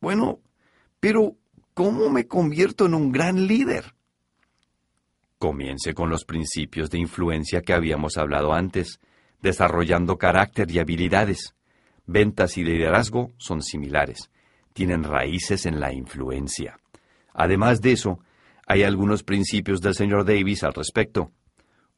Bueno, 0.01 0.41
pero 0.99 1.37
¿cómo 1.73 2.09
me 2.09 2.27
convierto 2.27 2.85
en 2.85 2.95
un 2.95 3.13
gran 3.13 3.47
líder? 3.47 3.95
Comience 5.37 5.93
con 5.93 6.09
los 6.09 6.25
principios 6.25 6.89
de 6.89 6.99
influencia 6.99 7.61
que 7.61 7.71
habíamos 7.71 8.17
hablado 8.17 8.51
antes, 8.51 8.99
desarrollando 9.41 10.17
carácter 10.17 10.69
y 10.69 10.79
habilidades. 10.79 11.55
Ventas 12.11 12.57
y 12.57 12.63
liderazgo 12.63 13.33
son 13.37 13.61
similares, 13.61 14.31
tienen 14.73 15.03
raíces 15.03 15.67
en 15.67 15.79
la 15.79 15.93
influencia. 15.93 16.79
Además 17.35 17.81
de 17.81 17.91
eso, 17.91 18.17
hay 18.65 18.81
algunos 18.81 19.21
principios 19.21 19.79
del 19.79 19.93
señor 19.93 20.25
Davis 20.25 20.63
al 20.63 20.73
respecto. 20.73 21.31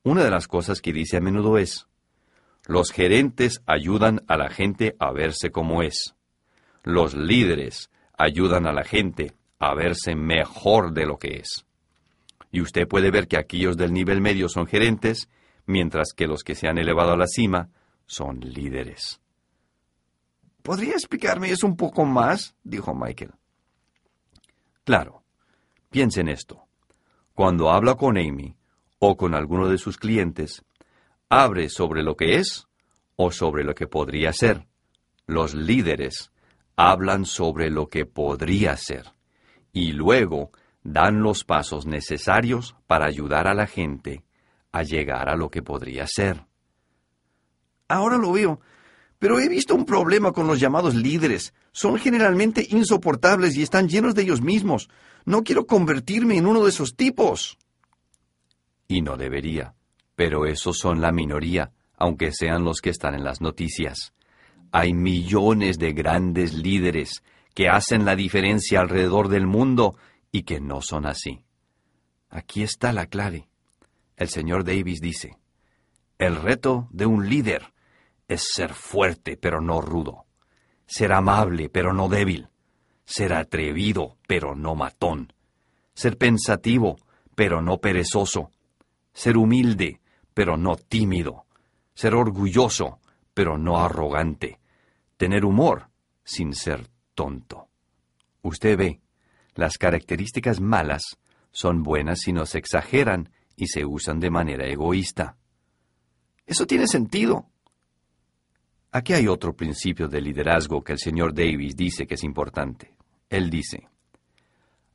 Una 0.03 0.25
de 0.25 0.29
las 0.29 0.49
cosas 0.49 0.81
que 0.81 0.91
dice 0.91 1.15
a 1.15 1.21
menudo 1.21 1.57
es, 1.57 1.87
los 2.67 2.91
gerentes 2.91 3.61
ayudan 3.65 4.21
a 4.27 4.35
la 4.35 4.49
gente 4.49 4.97
a 4.99 5.13
verse 5.13 5.49
como 5.49 5.81
es. 5.81 6.13
Los 6.83 7.13
líderes 7.13 7.89
ayudan 8.17 8.67
a 8.67 8.73
la 8.73 8.83
gente 8.83 9.31
a 9.59 9.73
verse 9.75 10.13
mejor 10.13 10.91
de 10.91 11.05
lo 11.05 11.19
que 11.19 11.37
es. 11.37 11.65
Y 12.51 12.59
usted 12.59 12.85
puede 12.85 13.11
ver 13.11 13.29
que 13.29 13.37
aquellos 13.37 13.77
del 13.77 13.93
nivel 13.93 14.19
medio 14.19 14.49
son 14.49 14.67
gerentes, 14.67 15.29
mientras 15.65 16.11
que 16.13 16.27
los 16.27 16.43
que 16.43 16.55
se 16.55 16.67
han 16.67 16.79
elevado 16.79 17.13
a 17.13 17.17
la 17.17 17.27
cima 17.27 17.69
son 18.07 18.41
líderes. 18.41 19.21
¿Podría 20.61 20.93
explicarme 20.93 21.51
eso 21.51 21.67
un 21.67 21.75
poco 21.75 22.05
más? 22.05 22.55
dijo 22.63 22.93
Michael. 22.93 23.31
Claro. 24.83 25.23
Piense 25.89 26.21
en 26.21 26.29
esto. 26.29 26.63
Cuando 27.33 27.69
habla 27.69 27.95
con 27.95 28.17
Amy, 28.17 28.55
o 28.99 29.17
con 29.17 29.33
alguno 29.33 29.67
de 29.67 29.77
sus 29.77 29.97
clientes, 29.97 30.63
abre 31.27 31.69
sobre 31.69 32.03
lo 32.03 32.15
que 32.15 32.35
es 32.37 32.67
o 33.15 33.31
sobre 33.31 33.63
lo 33.63 33.73
que 33.73 33.87
podría 33.87 34.31
ser. 34.31 34.67
Los 35.25 35.53
líderes 35.55 36.31
hablan 36.75 37.25
sobre 37.25 37.69
lo 37.69 37.87
que 37.87 38.05
podría 38.05 38.77
ser 38.77 39.13
y 39.73 39.93
luego 39.93 40.51
dan 40.83 41.21
los 41.21 41.43
pasos 41.43 41.85
necesarios 41.85 42.75
para 42.87 43.05
ayudar 43.05 43.47
a 43.47 43.53
la 43.53 43.67
gente 43.67 44.23
a 44.71 44.83
llegar 44.83 45.29
a 45.29 45.35
lo 45.35 45.49
que 45.49 45.61
podría 45.61 46.05
ser. 46.07 46.45
Ahora 47.87 48.17
lo 48.17 48.31
veo, 48.31 48.61
pero 49.21 49.39
he 49.39 49.47
visto 49.47 49.75
un 49.75 49.85
problema 49.85 50.31
con 50.31 50.47
los 50.47 50.59
llamados 50.59 50.95
líderes. 50.95 51.53
Son 51.71 51.99
generalmente 51.99 52.65
insoportables 52.71 53.55
y 53.55 53.61
están 53.61 53.87
llenos 53.87 54.15
de 54.15 54.23
ellos 54.23 54.41
mismos. 54.41 54.89
No 55.25 55.43
quiero 55.43 55.67
convertirme 55.67 56.37
en 56.37 56.47
uno 56.47 56.63
de 56.63 56.71
esos 56.71 56.95
tipos 56.95 57.59
y 58.87 59.03
no 59.03 59.17
debería. 59.17 59.75
Pero 60.15 60.47
esos 60.47 60.79
son 60.79 61.01
la 61.01 61.11
minoría, 61.11 61.71
aunque 61.97 62.31
sean 62.33 62.63
los 62.63 62.81
que 62.81 62.89
están 62.89 63.13
en 63.13 63.23
las 63.23 63.41
noticias. 63.41 64.11
Hay 64.71 64.95
millones 64.95 65.77
de 65.77 65.93
grandes 65.93 66.55
líderes 66.55 67.23
que 67.53 67.69
hacen 67.69 68.05
la 68.05 68.15
diferencia 68.15 68.79
alrededor 68.79 69.27
del 69.27 69.45
mundo 69.45 69.97
y 70.31 70.45
que 70.45 70.59
no 70.59 70.81
son 70.81 71.05
así. 71.05 71.45
Aquí 72.31 72.63
está 72.63 72.91
la 72.91 73.05
clave. 73.05 73.47
El 74.17 74.29
señor 74.29 74.63
Davis 74.63 74.99
dice, 74.99 75.37
el 76.17 76.37
reto 76.37 76.87
de 76.89 77.05
un 77.05 77.29
líder 77.29 77.71
es 78.31 78.47
ser 78.53 78.73
fuerte 78.73 79.37
pero 79.37 79.59
no 79.61 79.81
rudo, 79.81 80.25
ser 80.85 81.11
amable 81.11 81.69
pero 81.69 81.93
no 81.93 82.07
débil, 82.07 82.49
ser 83.03 83.33
atrevido 83.33 84.17
pero 84.27 84.55
no 84.55 84.75
matón, 84.75 85.33
ser 85.93 86.17
pensativo 86.17 86.97
pero 87.35 87.61
no 87.61 87.79
perezoso, 87.79 88.51
ser 89.13 89.37
humilde, 89.37 89.99
pero 90.33 90.57
no 90.57 90.75
tímido, 90.75 91.45
ser 91.93 92.15
orgulloso, 92.15 92.99
pero 93.33 93.57
no 93.57 93.79
arrogante, 93.79 94.59
tener 95.17 95.43
humor 95.43 95.89
sin 96.23 96.53
ser 96.53 96.87
tonto. 97.15 97.67
Usted 98.41 98.77
ve, 98.77 99.01
las 99.55 99.77
características 99.77 100.61
malas 100.61 101.17
son 101.51 101.83
buenas 101.83 102.21
si 102.21 102.31
no 102.31 102.45
se 102.45 102.59
exageran 102.59 103.31
y 103.55 103.67
se 103.67 103.85
usan 103.85 104.19
de 104.19 104.29
manera 104.29 104.65
egoísta. 104.65 105.37
Eso 106.45 106.65
tiene 106.65 106.87
sentido. 106.87 107.51
Aquí 108.91 109.13
hay 109.13 109.27
otro 109.27 109.55
principio 109.55 110.07
de 110.07 110.21
liderazgo 110.21 110.83
que 110.83 110.93
el 110.93 110.99
señor 110.99 111.33
Davis 111.33 111.75
dice 111.75 112.05
que 112.05 112.15
es 112.15 112.23
importante. 112.23 112.93
Él 113.29 113.49
dice, 113.49 113.87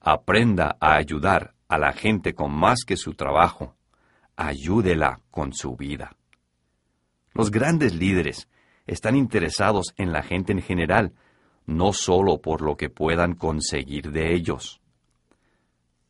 aprenda 0.01 0.77
a 0.81 0.97
ayudar 0.97 1.55
a 1.69 1.79
la 1.79 1.93
gente 1.93 2.35
con 2.35 2.53
más 2.53 2.85
que 2.85 2.97
su 2.97 3.15
trabajo 3.15 3.77
ayúdela 4.37 5.21
con 5.31 5.53
su 5.53 5.77
vida. 5.77 6.15
Los 7.33 7.51
grandes 7.51 7.95
líderes 7.95 8.49
están 8.87 9.17
interesados 9.17 9.95
en 9.97 10.13
la 10.13 10.23
gente 10.23 10.53
en 10.53 10.63
general, 10.63 11.15
no 11.67 11.93
solo 11.93 12.41
por 12.41 12.63
lo 12.63 12.77
que 12.77 12.89
puedan 12.89 13.35
conseguir 13.35 14.13
de 14.13 14.35
ellos. 14.35 14.81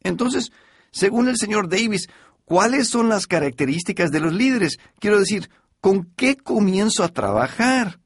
Entonces, 0.03 0.53
según 0.91 1.29
el 1.29 1.37
señor 1.37 1.69
Davis, 1.69 2.09
¿cuáles 2.45 2.89
son 2.89 3.09
las 3.09 3.27
características 3.27 4.11
de 4.11 4.21
los 4.21 4.35
líderes? 4.35 4.79
Quiero 4.99 5.19
decir, 5.19 5.49
¿con 5.87 6.03
qué 6.17 6.37
comienzo 6.37 7.05
a 7.05 7.11
trabajar? 7.11 8.01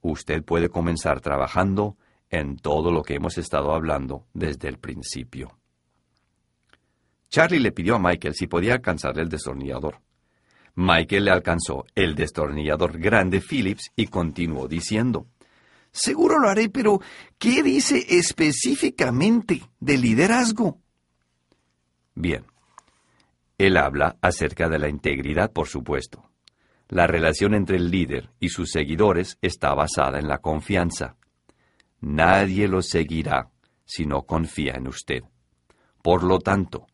Usted 0.00 0.42
puede 0.42 0.70
comenzar 0.70 1.20
trabajando 1.20 1.98
en 2.30 2.56
todo 2.56 2.90
lo 2.90 3.02
que 3.02 3.16
hemos 3.16 3.36
estado 3.36 3.74
hablando 3.74 4.24
desde 4.32 4.68
el 4.68 4.78
principio. 4.78 5.58
Charlie 7.28 7.58
le 7.58 7.70
pidió 7.72 7.96
a 7.96 7.98
Michael 7.98 8.32
si 8.34 8.46
podía 8.46 8.72
alcanzarle 8.72 9.20
el 9.20 9.28
destornillador. 9.28 10.00
Michael 10.74 11.26
le 11.26 11.32
alcanzó 11.32 11.84
el 11.94 12.14
destornillador 12.14 12.98
grande 12.98 13.42
Phillips 13.42 13.90
y 13.94 14.06
continuó 14.06 14.68
diciendo, 14.68 15.26
Seguro 15.90 16.38
lo 16.38 16.48
haré, 16.48 16.70
pero 16.70 16.98
¿qué 17.36 17.62
dice 17.62 18.06
específicamente 18.08 19.68
de 19.80 19.98
liderazgo? 19.98 20.80
Bien. 22.14 22.46
Él 23.58 23.76
habla 23.76 24.16
acerca 24.22 24.70
de 24.70 24.78
la 24.78 24.88
integridad, 24.88 25.52
por 25.52 25.66
supuesto. 25.66 26.24
La 26.88 27.06
relación 27.06 27.54
entre 27.54 27.76
el 27.76 27.90
líder 27.90 28.30
y 28.40 28.48
sus 28.48 28.70
seguidores 28.70 29.38
está 29.42 29.74
basada 29.74 30.18
en 30.18 30.28
la 30.28 30.38
confianza. 30.38 31.16
Nadie 32.00 32.68
lo 32.68 32.82
seguirá 32.82 33.50
si 33.84 34.06
no 34.06 34.22
confía 34.22 34.74
en 34.74 34.88
usted. 34.88 35.22
Por 36.02 36.22
lo 36.22 36.38
tanto, 36.38 36.86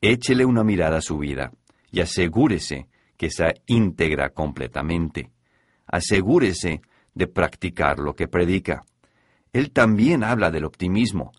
Échele 0.00 0.44
una 0.44 0.62
mirada 0.62 0.98
a 0.98 1.02
su 1.02 1.18
vida 1.18 1.52
y 1.90 2.00
asegúrese 2.00 2.88
que 3.16 3.30
sea 3.30 3.54
íntegra 3.66 4.30
completamente. 4.30 5.30
Asegúrese 5.86 6.82
de 7.14 7.26
practicar 7.26 7.98
lo 7.98 8.14
que 8.14 8.28
predica. 8.28 8.84
Él 9.52 9.72
también 9.72 10.22
habla 10.22 10.50
del 10.50 10.64
optimismo. 10.64 11.32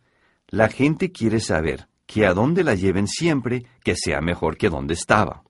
La 0.47 0.69
gente 0.69 1.11
quiere 1.11 1.39
saber 1.39 1.87
que 2.07 2.25
a 2.25 2.33
dónde 2.33 2.63
la 2.63 2.73
lleven 2.73 3.07
siempre 3.07 3.65
que 3.83 3.95
sea 3.95 4.21
mejor 4.21 4.57
que 4.57 4.69
donde 4.69 4.95
estaba. 4.95 5.43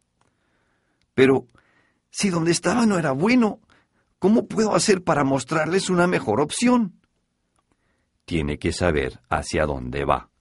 Pero, 1.13 1.47
si 2.17 2.31
donde 2.31 2.49
estaba 2.49 2.87
no 2.87 2.97
era 2.97 3.11
bueno, 3.11 3.59
¿cómo 4.17 4.47
puedo 4.47 4.73
hacer 4.73 5.03
para 5.03 5.23
mostrarles 5.23 5.87
una 5.91 6.07
mejor 6.07 6.41
opción? 6.41 6.99
Tiene 8.25 8.57
que 8.57 8.73
saber 8.73 9.19
hacia 9.29 9.67
dónde 9.67 10.03
va. 10.03 10.31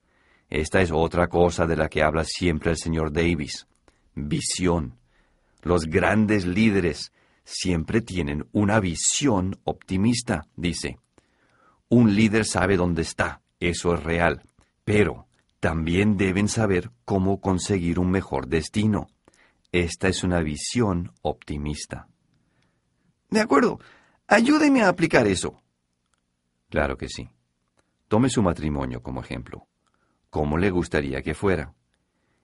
Esta 0.48 0.80
es 0.80 0.90
otra 0.90 1.28
cosa 1.28 1.66
de 1.66 1.76
la 1.76 1.90
que 1.90 2.02
habla 2.02 2.24
siempre 2.24 2.70
el 2.70 2.78
señor 2.78 3.12
Davis. 3.12 3.66
Visión. 4.14 4.96
Los 5.60 5.84
grandes 5.84 6.46
líderes 6.46 7.12
siempre 7.44 8.00
tienen 8.00 8.48
una 8.52 8.80
visión 8.80 9.60
optimista, 9.64 10.46
dice. 10.56 10.98
Un 11.90 12.14
líder 12.16 12.46
sabe 12.46 12.78
dónde 12.78 13.02
está, 13.02 13.42
eso 13.60 13.92
es 13.92 14.02
real, 14.02 14.44
pero 14.82 15.26
también 15.60 16.16
deben 16.16 16.48
saber 16.48 16.90
cómo 17.04 17.42
conseguir 17.42 17.98
un 17.98 18.10
mejor 18.10 18.46
destino. 18.46 19.08
Esta 19.72 20.08
es 20.08 20.24
una 20.24 20.40
visión 20.40 21.12
optimista. 21.22 22.08
De 23.30 23.40
acuerdo, 23.40 23.80
ayúdeme 24.26 24.82
a 24.82 24.88
aplicar 24.88 25.26
eso. 25.26 25.62
Claro 26.70 26.96
que 26.96 27.08
sí. 27.08 27.28
Tome 28.08 28.30
su 28.30 28.42
matrimonio 28.42 29.02
como 29.02 29.20
ejemplo. 29.20 29.66
¿Cómo 30.30 30.58
le 30.58 30.70
gustaría 30.70 31.22
que 31.22 31.34
fuera? 31.34 31.74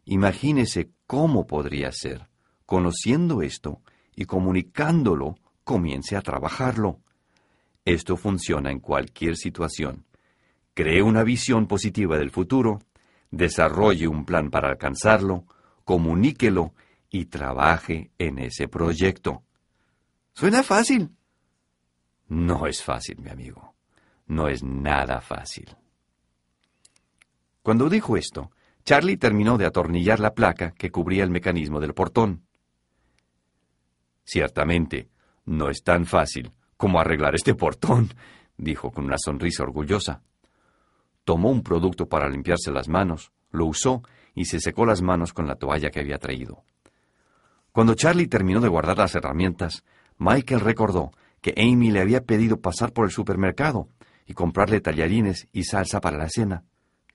Imagínese 0.04 0.90
cómo 1.06 1.46
podría 1.46 1.92
ser. 1.92 2.28
Conociendo 2.66 3.42
esto 3.42 3.82
y 4.14 4.24
comunicándolo, 4.24 5.36
comience 5.64 6.16
a 6.16 6.22
trabajarlo. 6.22 7.00
Esto 7.84 8.16
funciona 8.16 8.70
en 8.70 8.80
cualquier 8.80 9.36
situación. 9.36 10.04
Cree 10.74 11.02
una 11.02 11.22
visión 11.22 11.66
positiva 11.66 12.16
del 12.16 12.30
futuro, 12.30 12.80
desarrolle 13.30 14.08
un 14.08 14.24
plan 14.24 14.50
para 14.50 14.68
alcanzarlo, 14.68 15.44
comuníquelo 15.84 16.74
y 17.12 17.26
trabaje 17.26 18.10
en 18.18 18.38
ese 18.38 18.66
proyecto. 18.66 19.44
Suena 20.32 20.62
fácil. 20.62 21.10
No 22.26 22.66
es 22.66 22.82
fácil, 22.82 23.20
mi 23.20 23.28
amigo. 23.28 23.74
No 24.26 24.48
es 24.48 24.64
nada 24.64 25.20
fácil. 25.20 25.76
Cuando 27.62 27.90
dijo 27.90 28.16
esto, 28.16 28.50
Charlie 28.82 29.18
terminó 29.18 29.58
de 29.58 29.66
atornillar 29.66 30.20
la 30.20 30.34
placa 30.34 30.72
que 30.72 30.90
cubría 30.90 31.22
el 31.22 31.30
mecanismo 31.30 31.80
del 31.80 31.92
portón. 31.92 32.46
Ciertamente, 34.24 35.10
no 35.44 35.68
es 35.68 35.82
tan 35.82 36.06
fácil 36.06 36.52
como 36.78 36.98
arreglar 36.98 37.34
este 37.34 37.54
portón, 37.54 38.08
dijo 38.56 38.90
con 38.90 39.04
una 39.04 39.18
sonrisa 39.18 39.64
orgullosa. 39.64 40.22
Tomó 41.24 41.50
un 41.50 41.62
producto 41.62 42.08
para 42.08 42.30
limpiarse 42.30 42.72
las 42.72 42.88
manos, 42.88 43.32
lo 43.50 43.66
usó 43.66 44.02
y 44.34 44.46
se 44.46 44.60
secó 44.60 44.86
las 44.86 45.02
manos 45.02 45.34
con 45.34 45.46
la 45.46 45.56
toalla 45.56 45.90
que 45.90 46.00
había 46.00 46.18
traído. 46.18 46.64
Cuando 47.72 47.94
Charlie 47.94 48.28
terminó 48.28 48.60
de 48.60 48.68
guardar 48.68 48.98
las 48.98 49.14
herramientas, 49.14 49.82
Michael 50.18 50.60
recordó 50.60 51.10
que 51.40 51.54
Amy 51.56 51.90
le 51.90 52.00
había 52.00 52.24
pedido 52.24 52.60
pasar 52.60 52.92
por 52.92 53.06
el 53.06 53.10
supermercado 53.10 53.88
y 54.26 54.34
comprarle 54.34 54.80
tallarines 54.80 55.48
y 55.52 55.64
salsa 55.64 56.00
para 56.00 56.18
la 56.18 56.28
cena. 56.28 56.64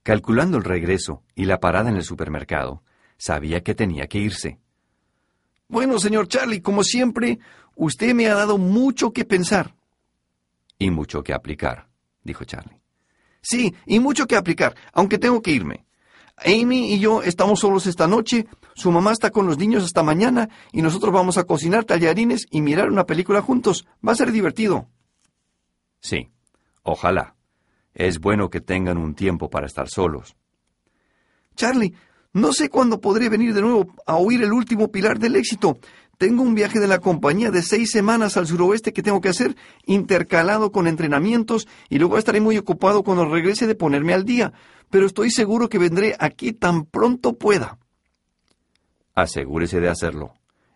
Calculando 0.03 0.57
el 0.57 0.63
regreso 0.63 1.23
y 1.35 1.45
la 1.45 1.59
parada 1.59 1.89
en 1.89 1.95
el 1.95 2.03
supermercado, 2.03 2.83
sabía 3.17 3.61
que 3.61 3.75
tenía 3.75 4.07
que 4.07 4.19
irse. 4.19 4.59
Bueno, 5.67 5.99
señor 5.99 6.27
Charlie, 6.27 6.61
como 6.61 6.83
siempre, 6.83 7.39
usted 7.75 8.13
me 8.13 8.27
ha 8.27 8.35
dado 8.35 8.57
mucho 8.57 9.11
que 9.11 9.25
pensar. 9.25 9.75
Y 10.79 10.91
mucho 10.91 11.23
que 11.23 11.33
aplicar, 11.33 11.87
dijo 12.23 12.45
Charlie. 12.45 12.79
Sí, 13.41 13.73
y 13.85 13.99
mucho 13.99 14.27
que 14.27 14.35
aplicar, 14.35 14.75
aunque 14.93 15.17
tengo 15.17 15.41
que 15.41 15.51
irme. 15.51 15.86
Amy 16.37 16.93
y 16.93 16.99
yo 16.99 17.23
estamos 17.23 17.59
solos 17.59 17.87
esta 17.87 18.07
noche, 18.07 18.47
su 18.75 18.91
mamá 18.91 19.11
está 19.11 19.31
con 19.31 19.47
los 19.47 19.57
niños 19.57 19.83
hasta 19.83 20.03
mañana 20.03 20.49
y 20.71 20.81
nosotros 20.81 21.11
vamos 21.11 21.37
a 21.37 21.45
cocinar 21.45 21.83
tallarines 21.83 22.45
y 22.51 22.61
mirar 22.61 22.89
una 22.89 23.05
película 23.05 23.41
juntos. 23.41 23.87
Va 24.07 24.11
a 24.11 24.15
ser 24.15 24.31
divertido. 24.31 24.87
Sí, 25.99 26.29
ojalá. 26.83 27.35
Es 27.93 28.19
bueno 28.19 28.51
que 28.51 28.61
tengan 28.61 28.97
un 28.97 29.15
tiempo 29.15 29.49
para 29.49 29.65
estar 29.65 29.89
solos. 29.89 30.35
Charlie, 31.55 31.95
no 32.33 32.53
sé 32.53 32.69
cuándo 32.69 33.01
podré 33.01 33.29
venir 33.29 33.55
de 33.55 33.61
nuevo 33.61 33.87
a 34.05 34.17
oír 34.17 34.43
el 34.43 34.53
último 34.53 34.91
pilar 34.91 35.17
del 35.17 35.35
éxito. 35.35 35.79
Tengo 36.17 36.41
un 36.41 36.55
viaje 36.55 36.79
de 36.79 36.87
la 36.87 36.99
compañía 36.99 37.51
de 37.51 37.61
seis 37.61 37.91
semanas 37.91 38.37
al 38.37 38.47
suroeste 38.47 38.93
que 38.93 39.03
tengo 39.03 39.21
que 39.21 39.29
hacer, 39.29 39.55
intercalado 39.85 40.71
con 40.71 40.87
entrenamientos, 40.87 41.67
y 41.89 41.99
luego 41.99 42.17
estaré 42.17 42.41
muy 42.41 42.57
ocupado 42.57 43.03
cuando 43.03 43.25
regrese 43.25 43.67
de 43.67 43.75
ponerme 43.75 44.13
al 44.13 44.25
día. 44.25 44.53
Pero 44.89 45.05
estoy 45.05 45.31
seguro 45.31 45.69
que 45.69 45.77
vendré 45.77 46.15
aquí 46.19 46.53
tan 46.53 46.85
pronto 46.85 47.37
pueda. 47.37 47.77
Asegúrese 49.13 49.79
de 49.79 49.89
hacerlo. 49.89 50.33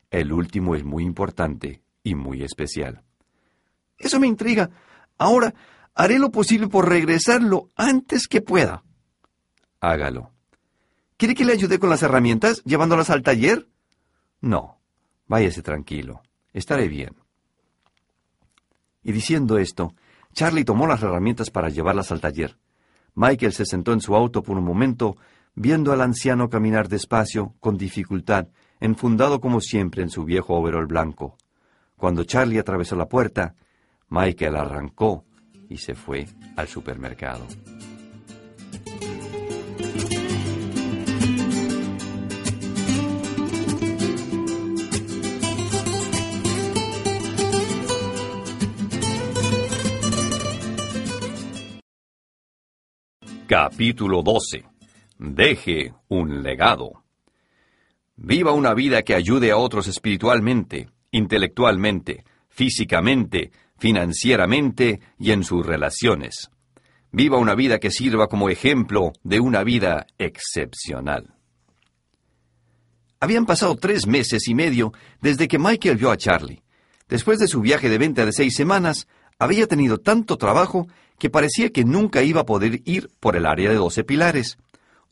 El 0.10 0.34
último 0.34 0.76
es 0.76 0.84
muy 0.84 1.04
importante 1.04 1.82
y 2.04 2.16
muy 2.16 2.44
especial. 2.44 3.04
Eso 3.98 4.20
me 4.20 4.28
intriga. 4.28 4.70
Ahora, 5.18 5.54
Haré 5.94 6.20
lo 6.20 6.32
posible 6.32 6.68
por 6.68 6.88
regresarlo 6.88 7.70
antes 7.76 8.28
que 8.28 8.42
pueda. 8.42 8.84
Hágalo. 9.80 10.32
¿Quiere 11.18 11.36
que 11.36 11.46
le 11.46 11.54
ayude 11.54 11.80
con 11.80 11.90
las 11.90 12.02
herramientas, 12.02 12.64
llevándolas 12.64 13.10
al 13.10 13.22
taller? 13.22 13.68
No. 14.40 14.81
Váyase 15.32 15.62
tranquilo. 15.62 16.22
Estaré 16.52 16.90
bien. 16.90 17.16
Y 19.02 19.14
diciendo 19.14 19.58
esto, 19.60 19.96
Charlie 20.34 20.66
tomó 20.66 20.88
las 20.88 21.02
herramientas 21.02 21.50
para 21.50 21.70
llevarlas 21.70 22.12
al 22.12 22.20
taller. 22.20 22.58
Michael 23.16 23.54
se 23.54 23.66
sentó 23.66 23.94
en 23.94 24.02
su 24.02 24.14
auto 24.14 24.44
por 24.44 24.58
un 24.58 24.66
momento, 24.66 25.16
viendo 25.56 25.94
al 25.94 26.02
anciano 26.02 26.50
caminar 26.50 26.90
despacio, 26.90 27.56
con 27.62 27.78
dificultad, 27.78 28.50
enfundado 28.82 29.40
como 29.40 29.62
siempre 29.62 30.04
en 30.04 30.10
su 30.10 30.26
viejo 30.26 30.54
overol 30.54 30.86
blanco. 30.86 31.38
Cuando 31.96 32.26
Charlie 32.26 32.60
atravesó 32.60 32.98
la 32.98 33.08
puerta, 33.08 33.56
Michael 34.10 34.58
arrancó 34.58 35.24
y 35.70 35.78
se 35.78 35.96
fue 35.96 36.26
al 36.58 36.68
supermercado. 36.68 37.48
Capítulo 53.52 54.24
12. 54.24 54.64
Deje 55.20 55.94
un 56.08 56.42
legado. 56.42 57.04
Viva 58.16 58.54
una 58.54 58.74
vida 58.74 59.02
que 59.02 59.14
ayude 59.14 59.52
a 59.52 59.58
otros 59.58 59.90
espiritualmente, 59.90 60.88
intelectualmente, 61.12 62.24
físicamente, 62.48 63.52
financieramente 63.78 65.02
y 65.20 65.32
en 65.32 65.44
sus 65.44 65.66
relaciones. 65.66 66.50
Viva 67.12 67.40
una 67.40 67.54
vida 67.54 67.80
que 67.80 67.92
sirva 67.92 68.28
como 68.28 68.48
ejemplo 68.48 69.12
de 69.22 69.42
una 69.42 69.66
vida 69.66 70.08
excepcional. 70.18 71.34
Habían 73.20 73.46
pasado 73.46 73.76
tres 73.76 74.08
meses 74.08 74.48
y 74.48 74.56
medio 74.56 74.94
desde 75.20 75.50
que 75.50 75.60
Michael 75.60 75.98
vio 75.98 76.10
a 76.12 76.16
Charlie. 76.16 76.64
Después 77.10 77.38
de 77.38 77.50
su 77.50 77.60
viaje 77.60 77.90
de 77.90 77.98
venta 77.98 78.26
de 78.26 78.32
seis 78.32 78.56
semanas, 78.56 79.10
había 79.42 79.66
tenido 79.66 79.98
tanto 79.98 80.38
trabajo 80.38 80.88
que 81.18 81.32
parecía 81.32 81.72
que 81.72 81.84
nunca 81.84 82.22
iba 82.22 82.42
a 82.42 82.46
poder 82.46 82.84
ir 82.86 83.10
por 83.20 83.36
el 83.36 83.48
área 83.48 83.72
de 83.72 83.76
doce 83.76 84.04
pilares. 84.04 84.60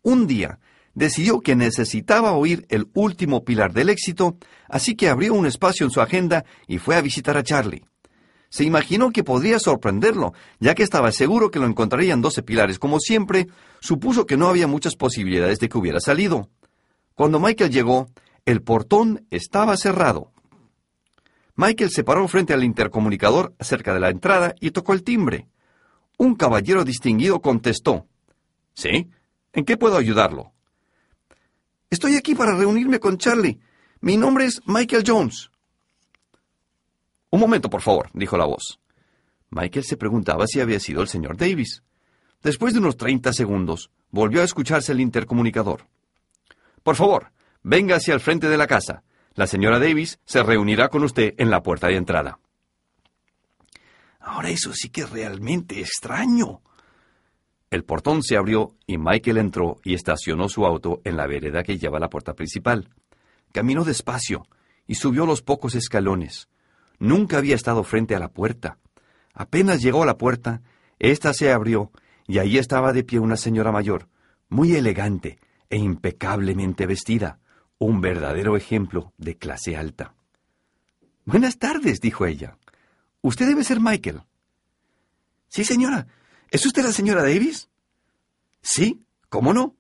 Un 0.04 0.28
día, 0.28 0.60
decidió 0.94 1.40
que 1.40 1.56
necesitaba 1.56 2.34
oír 2.34 2.68
el 2.70 2.90
último 2.94 3.44
pilar 3.44 3.74
del 3.74 3.90
éxito, 3.90 4.38
así 4.68 4.94
que 4.94 5.10
abrió 5.10 5.34
un 5.34 5.48
espacio 5.48 5.84
en 5.84 5.92
su 5.92 6.00
agenda 6.00 6.46
y 6.68 6.78
fue 6.78 6.96
a 6.96 7.02
visitar 7.02 7.38
a 7.38 7.44
Charlie. 7.44 7.86
Se 8.50 8.64
imaginó 8.64 9.10
que 9.10 9.24
podría 9.24 9.58
sorprenderlo, 9.58 10.34
ya 10.60 10.76
que 10.76 10.84
estaba 10.84 11.12
seguro 11.12 11.50
que 11.50 11.58
lo 11.58 11.66
encontraría 11.66 12.14
en 12.14 12.22
doce 12.22 12.44
pilares. 12.44 12.78
Como 12.78 13.00
siempre, 13.00 13.48
supuso 13.80 14.28
que 14.28 14.38
no 14.38 14.48
había 14.48 14.68
muchas 14.68 14.96
posibilidades 14.96 15.58
de 15.58 15.70
que 15.70 15.78
hubiera 15.80 16.00
salido. 16.00 16.52
Cuando 17.16 17.40
Michael 17.40 17.72
llegó, 17.72 18.10
el 18.46 18.62
portón 18.62 19.26
estaba 19.32 19.76
cerrado. 19.76 20.32
Michael 21.60 21.90
se 21.90 22.06
paró 22.06 22.26
frente 22.30 22.54
al 22.54 22.64
intercomunicador 22.64 23.54
cerca 23.60 23.94
de 23.94 24.00
la 24.00 24.08
entrada 24.08 24.56
y 24.62 24.72
tocó 24.72 24.94
el 24.94 25.04
timbre. 25.04 25.50
Un 26.18 26.36
caballero 26.36 26.86
distinguido 26.86 27.42
contestó. 27.42 28.08
¿Sí? 28.74 29.10
¿En 29.52 29.66
qué 29.66 29.76
puedo 29.76 29.98
ayudarlo? 29.98 30.54
Estoy 31.90 32.16
aquí 32.16 32.34
para 32.34 32.56
reunirme 32.56 33.02
con 33.02 33.18
Charlie. 33.18 33.60
Mi 34.00 34.16
nombre 34.16 34.46
es 34.46 34.62
Michael 34.68 35.04
Jones. 35.06 35.52
Un 37.30 37.42
momento, 37.42 37.70
por 37.70 37.82
favor, 37.82 38.10
dijo 38.14 38.38
la 38.38 38.46
voz. 38.46 38.80
Michael 39.50 39.84
se 39.84 39.98
preguntaba 39.98 40.48
si 40.48 40.62
había 40.62 40.80
sido 40.80 41.02
el 41.02 41.10
señor 41.10 41.36
Davis. 41.36 41.84
Después 42.42 42.72
de 42.72 42.80
unos 42.80 42.96
treinta 42.96 43.34
segundos, 43.34 43.92
volvió 44.12 44.40
a 44.40 44.46
escucharse 44.46 44.94
el 44.94 45.02
intercomunicador. 45.02 45.90
Por 46.84 46.96
favor, 46.96 47.34
venga 47.64 47.98
hacia 47.98 48.14
el 48.14 48.22
frente 48.22 48.48
de 48.48 48.58
la 48.58 48.66
casa. 48.66 49.04
La 49.36 49.48
señora 49.48 49.80
Davis 49.80 50.20
se 50.26 50.44
reunirá 50.44 50.90
con 50.90 51.04
usted 51.04 51.34
en 51.38 51.50
la 51.50 51.64
puerta 51.64 51.88
de 51.88 51.96
entrada. 51.96 52.40
Ahora 54.20 54.50
eso 54.50 54.74
sí 54.74 54.90
que 54.90 55.02
es 55.02 55.10
realmente 55.10 55.80
extraño. 55.80 56.62
El 57.72 57.84
portón 57.84 58.24
se 58.24 58.36
abrió 58.36 58.76
y 58.88 58.98
Michael 58.98 59.38
entró 59.38 59.80
y 59.84 59.94
estacionó 59.94 60.50
su 60.50 60.66
auto 60.66 61.02
en 61.04 61.18
la 61.18 61.28
vereda 61.28 61.64
que 61.64 61.78
lleva 61.78 61.98
a 61.98 62.02
la 62.02 62.10
puerta 62.10 62.34
principal. 62.34 62.90
Caminó 63.52 63.84
despacio 63.84 64.46
y 64.88 64.96
subió 64.96 65.26
los 65.26 65.42
pocos 65.42 65.76
escalones. 65.76 66.50
Nunca 66.98 67.38
había 67.38 67.56
estado 67.56 67.84
frente 67.84 68.16
a 68.16 68.20
la 68.20 68.30
puerta. 68.30 68.78
Apenas 69.34 69.82
llegó 69.82 70.04
a 70.04 70.06
la 70.06 70.18
puerta, 70.18 70.62
ésta 70.98 71.34
se 71.34 71.52
abrió 71.52 71.92
y 72.28 72.40
allí 72.40 72.58
estaba 72.58 72.92
de 72.92 73.04
pie 73.04 73.20
una 73.20 73.38
señora 73.38 73.72
mayor, 73.72 74.10
muy 74.50 74.76
elegante 74.76 75.40
e 75.70 75.78
impecablemente 75.78 76.88
vestida, 76.88 77.40
un 77.80 78.02
verdadero 78.02 78.56
ejemplo 78.58 79.14
de 79.18 79.38
clase 79.38 79.76
alta. 79.76 80.14
Buenas 81.26 81.58
tardes, 81.58 82.02
dijo 82.02 82.26
ella. 82.26 82.58
Usted 83.22 83.48
debe 83.48 83.64
ser 83.64 83.80
Michael. 83.80 84.22
Sí, 85.48 85.64
señora. 85.64 86.08
¿Es 86.52 86.66
usted 86.66 86.84
la 86.84 86.92
señora 86.92 87.24
Davis? 87.24 87.70
Sí, 88.62 89.04
¿cómo 89.30 89.54
no? 89.54 89.76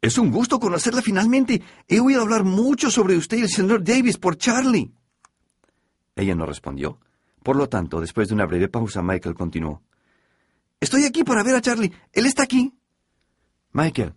Es 0.00 0.18
un 0.18 0.30
gusto 0.30 0.60
conocerla 0.60 1.02
finalmente. 1.02 1.62
He 1.88 2.00
oído 2.00 2.22
hablar 2.22 2.44
mucho 2.44 2.90
sobre 2.90 3.16
usted 3.16 3.38
y 3.38 3.42
el 3.42 3.48
señor 3.48 3.82
Davis 3.82 4.18
por 4.18 4.36
Charlie. 4.36 4.92
Ella 6.14 6.34
no 6.34 6.46
respondió. 6.46 7.00
Por 7.42 7.56
lo 7.56 7.68
tanto, 7.68 8.00
después 8.00 8.28
de 8.28 8.34
una 8.34 8.46
breve 8.46 8.68
pausa, 8.68 9.02
Michael 9.02 9.34
continuó. 9.34 9.82
Estoy 10.80 11.04
aquí 11.04 11.24
para 11.24 11.42
ver 11.42 11.56
a 11.56 11.60
Charlie. 11.60 11.92
Él 12.12 12.26
está 12.26 12.42
aquí. 12.42 12.74
Michael, 13.72 14.14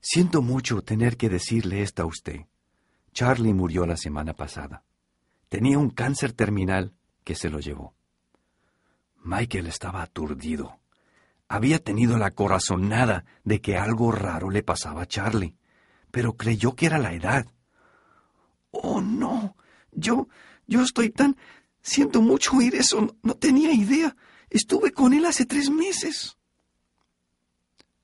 siento 0.00 0.42
mucho 0.42 0.82
tener 0.82 1.16
que 1.16 1.28
decirle 1.28 1.82
esto 1.82 2.02
a 2.02 2.06
usted. 2.06 2.46
Charlie 3.14 3.54
murió 3.54 3.86
la 3.86 3.96
semana 3.96 4.34
pasada. 4.34 4.82
Tenía 5.48 5.78
un 5.78 5.90
cáncer 5.90 6.32
terminal 6.32 6.94
que 7.22 7.36
se 7.36 7.48
lo 7.48 7.60
llevó. 7.60 7.94
Michael 9.22 9.68
estaba 9.68 10.02
aturdido. 10.02 10.80
Había 11.48 11.78
tenido 11.78 12.18
la 12.18 12.32
corazonada 12.32 13.24
de 13.44 13.60
que 13.60 13.78
algo 13.78 14.10
raro 14.10 14.50
le 14.50 14.64
pasaba 14.64 15.02
a 15.02 15.06
Charlie, 15.06 15.56
pero 16.10 16.36
creyó 16.36 16.74
que 16.74 16.86
era 16.86 16.98
la 16.98 17.14
edad. 17.14 17.46
Oh, 18.72 19.00
no. 19.00 19.56
Yo, 19.92 20.26
yo 20.66 20.82
estoy 20.82 21.10
tan... 21.10 21.36
Siento 21.82 22.20
mucho 22.20 22.56
oír 22.56 22.74
eso. 22.74 23.16
No, 23.22 23.34
tenía 23.34 23.72
idea. 23.72 24.16
Estuve 24.50 24.90
con 24.90 25.12
él 25.12 25.24
hace 25.24 25.46
tres 25.46 25.70
meses. 25.70 26.36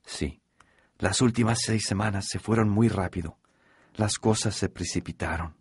Sí. 0.04 0.40
Las 0.98 1.20
últimas 1.20 1.60
seis 1.62 1.84
semanas 1.84 2.26
se 2.28 2.38
fueron 2.38 2.68
muy 2.68 2.88
rápido. 2.88 3.39
Las 3.96 4.18
cosas 4.18 4.54
se 4.54 4.68
precipitaron. 4.68 5.56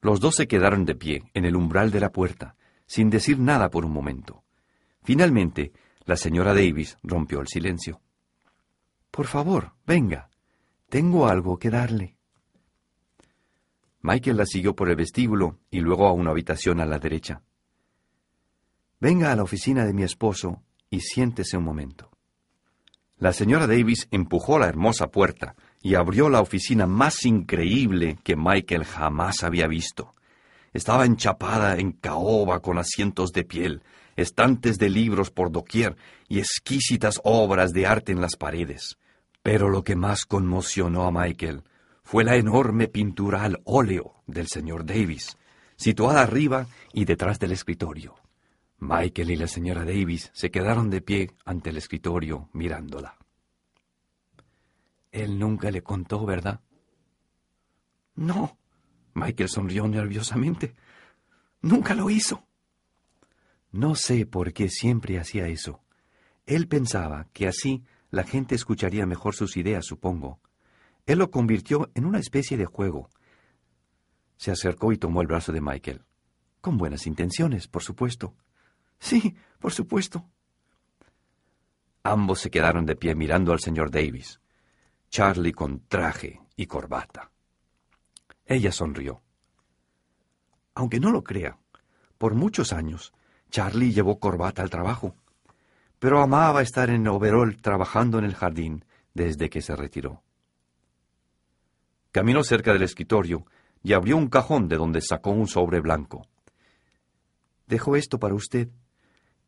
Los 0.00 0.20
dos 0.20 0.36
se 0.36 0.46
quedaron 0.46 0.84
de 0.84 0.94
pie 0.94 1.24
en 1.34 1.44
el 1.44 1.56
umbral 1.56 1.90
de 1.90 2.00
la 2.00 2.12
puerta, 2.12 2.56
sin 2.86 3.10
decir 3.10 3.38
nada 3.38 3.70
por 3.70 3.84
un 3.84 3.92
momento. 3.92 4.44
Finalmente, 5.02 5.72
la 6.04 6.16
señora 6.16 6.54
Davis 6.54 6.96
rompió 7.02 7.40
el 7.40 7.48
silencio. 7.48 8.00
Por 9.10 9.26
favor, 9.26 9.72
venga. 9.86 10.30
Tengo 10.88 11.26
algo 11.26 11.58
que 11.58 11.70
darle. 11.70 12.16
Michael 14.02 14.36
la 14.36 14.46
siguió 14.46 14.76
por 14.76 14.88
el 14.88 14.96
vestíbulo 14.96 15.58
y 15.70 15.80
luego 15.80 16.06
a 16.06 16.12
una 16.12 16.30
habitación 16.30 16.80
a 16.80 16.86
la 16.86 17.00
derecha. 17.00 17.42
Venga 19.00 19.32
a 19.32 19.36
la 19.36 19.42
oficina 19.42 19.84
de 19.84 19.92
mi 19.92 20.04
esposo 20.04 20.62
y 20.90 21.00
siéntese 21.00 21.56
un 21.56 21.64
momento. 21.64 22.10
La 23.18 23.32
señora 23.32 23.66
Davis 23.66 24.06
empujó 24.10 24.58
la 24.58 24.68
hermosa 24.68 25.08
puerta 25.08 25.56
y 25.86 25.94
abrió 25.94 26.28
la 26.28 26.40
oficina 26.40 26.88
más 26.88 27.24
increíble 27.24 28.18
que 28.24 28.34
Michael 28.34 28.84
jamás 28.84 29.44
había 29.44 29.68
visto. 29.68 30.16
Estaba 30.72 31.06
enchapada 31.06 31.76
en 31.76 31.92
caoba 31.92 32.58
con 32.58 32.78
asientos 32.78 33.30
de 33.30 33.44
piel, 33.44 33.84
estantes 34.16 34.78
de 34.78 34.90
libros 34.90 35.30
por 35.30 35.52
doquier 35.52 35.96
y 36.28 36.40
exquisitas 36.40 37.20
obras 37.22 37.72
de 37.72 37.86
arte 37.86 38.10
en 38.10 38.20
las 38.20 38.34
paredes. 38.34 38.98
Pero 39.44 39.68
lo 39.68 39.84
que 39.84 39.94
más 39.94 40.24
conmocionó 40.24 41.06
a 41.06 41.12
Michael 41.12 41.62
fue 42.02 42.24
la 42.24 42.34
enorme 42.34 42.88
pintura 42.88 43.44
al 43.44 43.60
óleo 43.62 44.24
del 44.26 44.48
señor 44.48 44.84
Davis, 44.86 45.38
situada 45.76 46.20
arriba 46.20 46.66
y 46.92 47.04
detrás 47.04 47.38
del 47.38 47.52
escritorio. 47.52 48.16
Michael 48.80 49.30
y 49.30 49.36
la 49.36 49.46
señora 49.46 49.84
Davis 49.84 50.32
se 50.34 50.50
quedaron 50.50 50.90
de 50.90 51.00
pie 51.00 51.30
ante 51.44 51.70
el 51.70 51.76
escritorio 51.76 52.48
mirándola. 52.54 53.16
Él 55.16 55.38
nunca 55.38 55.70
le 55.70 55.82
contó, 55.82 56.26
¿verdad? 56.26 56.60
No. 58.16 58.58
Michael 59.14 59.48
sonrió 59.48 59.88
nerviosamente. 59.88 60.74
Nunca 61.62 61.94
lo 61.94 62.10
hizo. 62.10 62.46
No 63.72 63.94
sé 63.94 64.26
por 64.26 64.52
qué 64.52 64.68
siempre 64.68 65.18
hacía 65.18 65.48
eso. 65.48 65.80
Él 66.44 66.68
pensaba 66.68 67.28
que 67.32 67.48
así 67.48 67.82
la 68.10 68.24
gente 68.24 68.54
escucharía 68.54 69.06
mejor 69.06 69.34
sus 69.34 69.56
ideas, 69.56 69.86
supongo, 69.86 70.38
él 71.06 71.18
lo 71.18 71.30
convirtió 71.30 71.90
en 71.94 72.04
una 72.04 72.18
especie 72.18 72.58
de 72.58 72.66
juego. 72.66 73.08
Se 74.36 74.50
acercó 74.50 74.92
y 74.92 74.98
tomó 74.98 75.22
el 75.22 75.28
brazo 75.28 75.50
de 75.50 75.62
Michael. 75.62 76.04
Con 76.60 76.76
buenas 76.76 77.06
intenciones, 77.06 77.68
por 77.68 77.82
supuesto. 77.82 78.34
Sí, 78.98 79.34
por 79.60 79.72
supuesto. 79.72 80.28
Ambos 82.02 82.40
se 82.40 82.50
quedaron 82.50 82.84
de 82.84 82.96
pie 82.96 83.14
mirando 83.14 83.52
al 83.52 83.60
señor 83.60 83.90
Davis. 83.90 84.40
Charlie 85.16 85.54
con 85.54 85.80
traje 85.88 86.42
y 86.56 86.66
corbata. 86.66 87.30
Ella 88.44 88.70
sonrió. 88.70 89.22
Aunque 90.74 91.00
no 91.00 91.10
lo 91.10 91.24
crea, 91.24 91.58
por 92.18 92.34
muchos 92.34 92.74
años 92.74 93.14
Charlie 93.48 93.94
llevó 93.94 94.20
corbata 94.20 94.60
al 94.60 94.68
trabajo, 94.68 95.16
pero 95.98 96.20
amaba 96.20 96.60
estar 96.60 96.90
en 96.90 97.08
overol 97.08 97.56
trabajando 97.62 98.18
en 98.18 98.26
el 98.26 98.34
jardín 98.34 98.84
desde 99.14 99.48
que 99.48 99.62
se 99.62 99.74
retiró. 99.74 100.22
Caminó 102.12 102.44
cerca 102.44 102.74
del 102.74 102.82
escritorio 102.82 103.46
y 103.82 103.94
abrió 103.94 104.18
un 104.18 104.28
cajón 104.28 104.68
de 104.68 104.76
donde 104.76 105.00
sacó 105.00 105.30
un 105.30 105.48
sobre 105.48 105.80
blanco. 105.80 106.26
Dejo 107.66 107.96
esto 107.96 108.18
para 108.18 108.34
usted. 108.34 108.68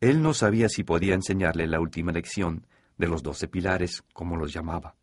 Él 0.01 0.23
no 0.23 0.33
sabía 0.33 0.67
si 0.67 0.83
podía 0.83 1.13
enseñarle 1.13 1.67
la 1.67 1.79
última 1.79 2.11
lección 2.11 2.65
de 2.97 3.07
los 3.07 3.21
doce 3.21 3.47
pilares, 3.47 4.01
como 4.13 4.35
los 4.35 4.51
llamaba. 4.51 4.95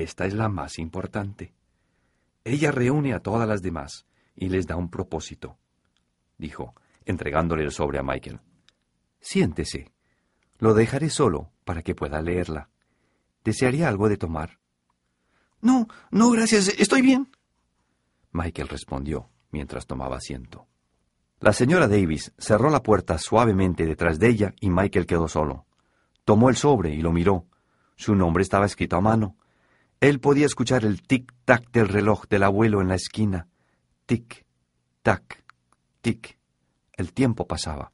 Esta 0.00 0.24
es 0.24 0.32
la 0.32 0.48
más 0.48 0.78
importante. 0.78 1.52
Ella 2.42 2.72
reúne 2.72 3.12
a 3.12 3.20
todas 3.20 3.46
las 3.46 3.60
demás 3.60 4.06
y 4.34 4.48
les 4.48 4.66
da 4.66 4.74
un 4.76 4.88
propósito, 4.88 5.58
dijo, 6.38 6.74
entregándole 7.04 7.64
el 7.64 7.70
sobre 7.70 7.98
a 7.98 8.02
Michael. 8.02 8.40
Siéntese. 9.20 9.92
Lo 10.58 10.72
dejaré 10.72 11.10
solo 11.10 11.50
para 11.64 11.82
que 11.82 11.94
pueda 11.94 12.22
leerla. 12.22 12.70
¿Desearía 13.44 13.88
algo 13.88 14.08
de 14.08 14.16
tomar? 14.16 14.58
No, 15.60 15.86
no, 16.10 16.30
gracias, 16.30 16.68
estoy 16.68 17.02
bien. 17.02 17.30
Michael 18.32 18.68
respondió 18.68 19.28
mientras 19.50 19.86
tomaba 19.86 20.16
asiento. 20.16 20.66
La 21.40 21.52
señora 21.52 21.88
Davis 21.88 22.32
cerró 22.38 22.70
la 22.70 22.82
puerta 22.82 23.18
suavemente 23.18 23.84
detrás 23.84 24.18
de 24.18 24.28
ella 24.28 24.54
y 24.60 24.70
Michael 24.70 25.04
quedó 25.04 25.28
solo. 25.28 25.66
Tomó 26.24 26.48
el 26.48 26.56
sobre 26.56 26.94
y 26.94 27.02
lo 27.02 27.12
miró. 27.12 27.44
Su 27.96 28.14
nombre 28.14 28.42
estaba 28.42 28.64
escrito 28.64 28.96
a 28.96 29.02
mano. 29.02 29.36
Él 30.00 30.20
podía 30.20 30.46
escuchar 30.46 30.84
el 30.84 31.02
tic-tac 31.02 31.70
del 31.70 31.88
reloj 31.88 32.26
del 32.28 32.42
abuelo 32.42 32.80
en 32.80 32.88
la 32.88 32.94
esquina. 32.94 33.48
Tic, 34.06 34.44
tac, 35.02 35.44
tic. 36.00 36.38
El 36.92 37.12
tiempo 37.12 37.46
pasaba. 37.46 37.92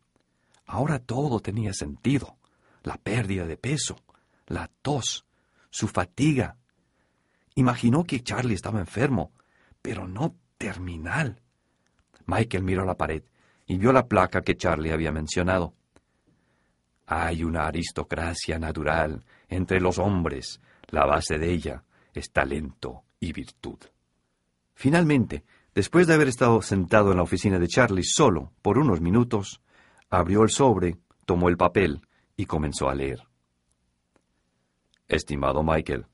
Ahora 0.67 0.99
todo 0.99 1.41
tenía 1.41 1.73
sentido. 1.73 2.39
La 2.83 2.97
pérdida 2.97 3.47
de 3.47 3.57
peso, 3.57 3.97
la 4.47 4.71
tos, 4.83 5.27
su 5.71 5.89
fatiga, 5.89 6.57
Imaginó 7.59 8.05
que 8.05 8.23
Charlie 8.23 8.55
estaba 8.55 8.81
enfermo, 8.81 9.33
pero 9.81 10.07
no 10.07 10.37
terminal. 10.59 11.41
Michael 12.27 12.63
miró 12.63 12.85
la 12.85 12.99
pared 12.99 13.23
y 13.67 13.79
vio 13.79 13.93
la 13.93 14.07
placa 14.07 14.43
que 14.43 14.59
Charlie 14.59 14.93
había 14.93 15.11
mencionado. 15.11 15.75
Hay 17.07 17.45
una 17.45 17.67
aristocracia 17.67 18.59
natural 18.59 19.25
entre 19.49 19.81
los 19.81 19.99
hombres. 19.99 20.61
La 20.89 21.07
base 21.07 21.39
de 21.39 21.51
ella 21.51 21.83
es 22.17 22.33
talento 22.33 23.05
y 23.21 23.33
virtud. 23.33 23.79
Finalmente, 24.75 25.45
después 25.75 26.07
de 26.07 26.15
haber 26.15 26.29
estado 26.29 26.63
sentado 26.63 27.11
en 27.11 27.19
la 27.19 27.23
oficina 27.23 27.59
de 27.59 27.69
Charlie 27.69 28.05
solo 28.05 28.53
por 28.63 28.79
unos 28.79 29.01
minutos, 29.01 29.61
abrió 30.09 30.43
el 30.43 30.51
sobre, 30.51 30.97
tomó 31.25 31.49
el 31.49 31.57
papel 31.57 32.01
y 32.37 32.47
comenzó 32.47 32.89
a 32.89 32.95
leer. 32.95 33.23
Estimado 35.09 35.63
Michael, 35.63 36.07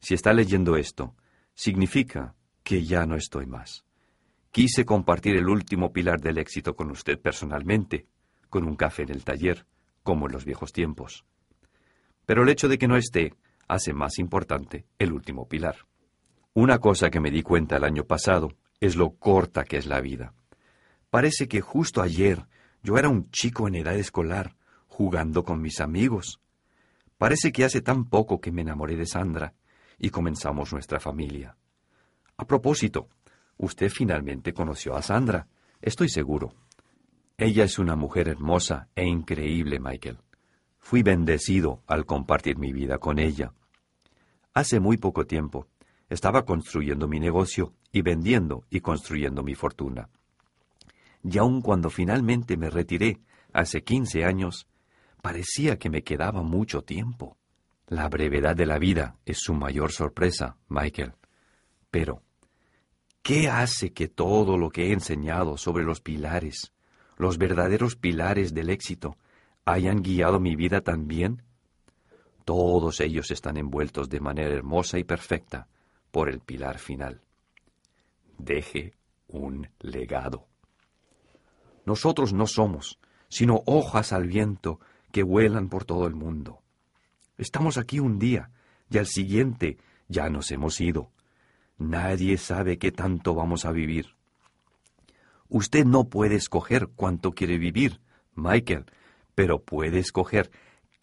si 0.00 0.14
está 0.14 0.32
leyendo 0.32 0.76
esto, 0.76 1.14
significa 1.54 2.34
que 2.62 2.84
ya 2.84 3.06
no 3.06 3.16
estoy 3.16 3.46
más. 3.46 3.84
Quise 4.50 4.84
compartir 4.84 5.36
el 5.36 5.48
último 5.48 5.92
pilar 5.92 6.20
del 6.20 6.38
éxito 6.38 6.76
con 6.76 6.90
usted 6.90 7.18
personalmente, 7.18 8.06
con 8.50 8.64
un 8.64 8.76
café 8.76 9.02
en 9.02 9.10
el 9.10 9.24
taller, 9.24 9.66
como 10.02 10.26
en 10.26 10.32
los 10.32 10.44
viejos 10.44 10.72
tiempos. 10.72 11.24
Pero 12.26 12.42
el 12.42 12.50
hecho 12.50 12.68
de 12.68 12.78
que 12.78 12.86
no 12.86 12.96
esté 12.96 13.34
hace 13.68 13.92
más 13.92 14.18
importante 14.18 14.86
el 14.98 15.12
último 15.12 15.48
pilar. 15.48 15.76
Una 16.54 16.78
cosa 16.78 17.10
que 17.10 17.20
me 17.20 17.30
di 17.30 17.42
cuenta 17.42 17.76
el 17.76 17.84
año 17.84 18.04
pasado 18.04 18.52
es 18.80 18.96
lo 18.96 19.10
corta 19.14 19.64
que 19.64 19.76
es 19.76 19.86
la 19.86 20.00
vida. 20.00 20.34
Parece 21.08 21.48
que 21.48 21.60
justo 21.60 22.02
ayer 22.02 22.46
yo 22.82 22.98
era 22.98 23.08
un 23.08 23.30
chico 23.30 23.68
en 23.68 23.76
edad 23.76 23.96
escolar, 23.96 24.56
jugando 24.86 25.44
con 25.44 25.60
mis 25.60 25.80
amigos. 25.80 26.40
Parece 27.16 27.52
que 27.52 27.64
hace 27.64 27.80
tan 27.80 28.06
poco 28.06 28.40
que 28.40 28.50
me 28.50 28.62
enamoré 28.62 28.96
de 28.96 29.06
Sandra 29.06 29.54
y 29.98 30.10
comenzamos 30.10 30.72
nuestra 30.72 30.98
familia. 30.98 31.56
A 32.36 32.46
propósito, 32.46 33.08
usted 33.56 33.88
finalmente 33.88 34.52
conoció 34.52 34.96
a 34.96 35.02
Sandra, 35.02 35.46
estoy 35.80 36.08
seguro. 36.08 36.54
Ella 37.38 37.64
es 37.64 37.78
una 37.78 37.96
mujer 37.96 38.28
hermosa 38.28 38.88
e 38.94 39.06
increíble, 39.06 39.78
Michael. 39.78 40.18
Fui 40.82 41.02
bendecido 41.02 41.80
al 41.86 42.04
compartir 42.04 42.58
mi 42.58 42.72
vida 42.72 42.98
con 42.98 43.18
ella. 43.18 43.54
Hace 44.52 44.80
muy 44.80 44.98
poco 44.98 45.24
tiempo 45.24 45.68
estaba 46.10 46.44
construyendo 46.44 47.08
mi 47.08 47.18
negocio 47.18 47.72
y 47.92 48.02
vendiendo 48.02 48.64
y 48.68 48.80
construyendo 48.80 49.42
mi 49.42 49.54
fortuna. 49.54 50.10
Y 51.22 51.38
aun 51.38 51.62
cuando 51.62 51.88
finalmente 51.88 52.58
me 52.58 52.68
retiré, 52.68 53.20
hace 53.54 53.84
quince 53.84 54.24
años, 54.24 54.66
parecía 55.22 55.78
que 55.78 55.88
me 55.88 56.02
quedaba 56.02 56.42
mucho 56.42 56.82
tiempo. 56.82 57.38
La 57.86 58.08
brevedad 58.08 58.56
de 58.56 58.66
la 58.66 58.78
vida 58.78 59.16
es 59.24 59.38
su 59.38 59.54
mayor 59.54 59.92
sorpresa, 59.92 60.58
Michael. 60.68 61.14
Pero, 61.90 62.22
¿qué 63.22 63.48
hace 63.48 63.92
que 63.92 64.08
todo 64.08 64.58
lo 64.58 64.68
que 64.68 64.88
he 64.88 64.92
enseñado 64.92 65.56
sobre 65.56 65.84
los 65.84 66.00
pilares, 66.00 66.72
los 67.16 67.38
verdaderos 67.38 67.96
pilares 67.96 68.52
del 68.52 68.68
éxito, 68.68 69.16
hayan 69.64 70.02
guiado 70.02 70.40
mi 70.40 70.56
vida 70.56 70.80
tan 70.80 71.06
bien? 71.06 71.42
Todos 72.44 73.00
ellos 73.00 73.30
están 73.30 73.56
envueltos 73.56 74.08
de 74.08 74.20
manera 74.20 74.54
hermosa 74.54 74.98
y 74.98 75.04
perfecta 75.04 75.68
por 76.10 76.28
el 76.28 76.40
pilar 76.40 76.78
final. 76.78 77.20
Deje 78.38 78.94
un 79.28 79.68
legado. 79.78 80.46
Nosotros 81.84 82.32
no 82.32 82.46
somos, 82.46 82.98
sino 83.28 83.62
hojas 83.66 84.12
al 84.12 84.26
viento 84.26 84.80
que 85.10 85.22
vuelan 85.22 85.68
por 85.68 85.84
todo 85.84 86.06
el 86.06 86.14
mundo. 86.14 86.62
Estamos 87.38 87.78
aquí 87.78 87.98
un 87.98 88.18
día 88.18 88.50
y 88.90 88.98
al 88.98 89.06
siguiente 89.06 89.78
ya 90.08 90.28
nos 90.28 90.50
hemos 90.50 90.80
ido. 90.80 91.10
Nadie 91.78 92.36
sabe 92.36 92.78
qué 92.78 92.92
tanto 92.92 93.34
vamos 93.34 93.64
a 93.64 93.72
vivir. 93.72 94.14
Usted 95.48 95.84
no 95.84 96.04
puede 96.04 96.36
escoger 96.36 96.88
cuánto 96.94 97.32
quiere 97.32 97.58
vivir, 97.58 98.00
Michael, 98.34 98.86
pero 99.34 99.62
puede 99.62 99.98
escoger 99.98 100.50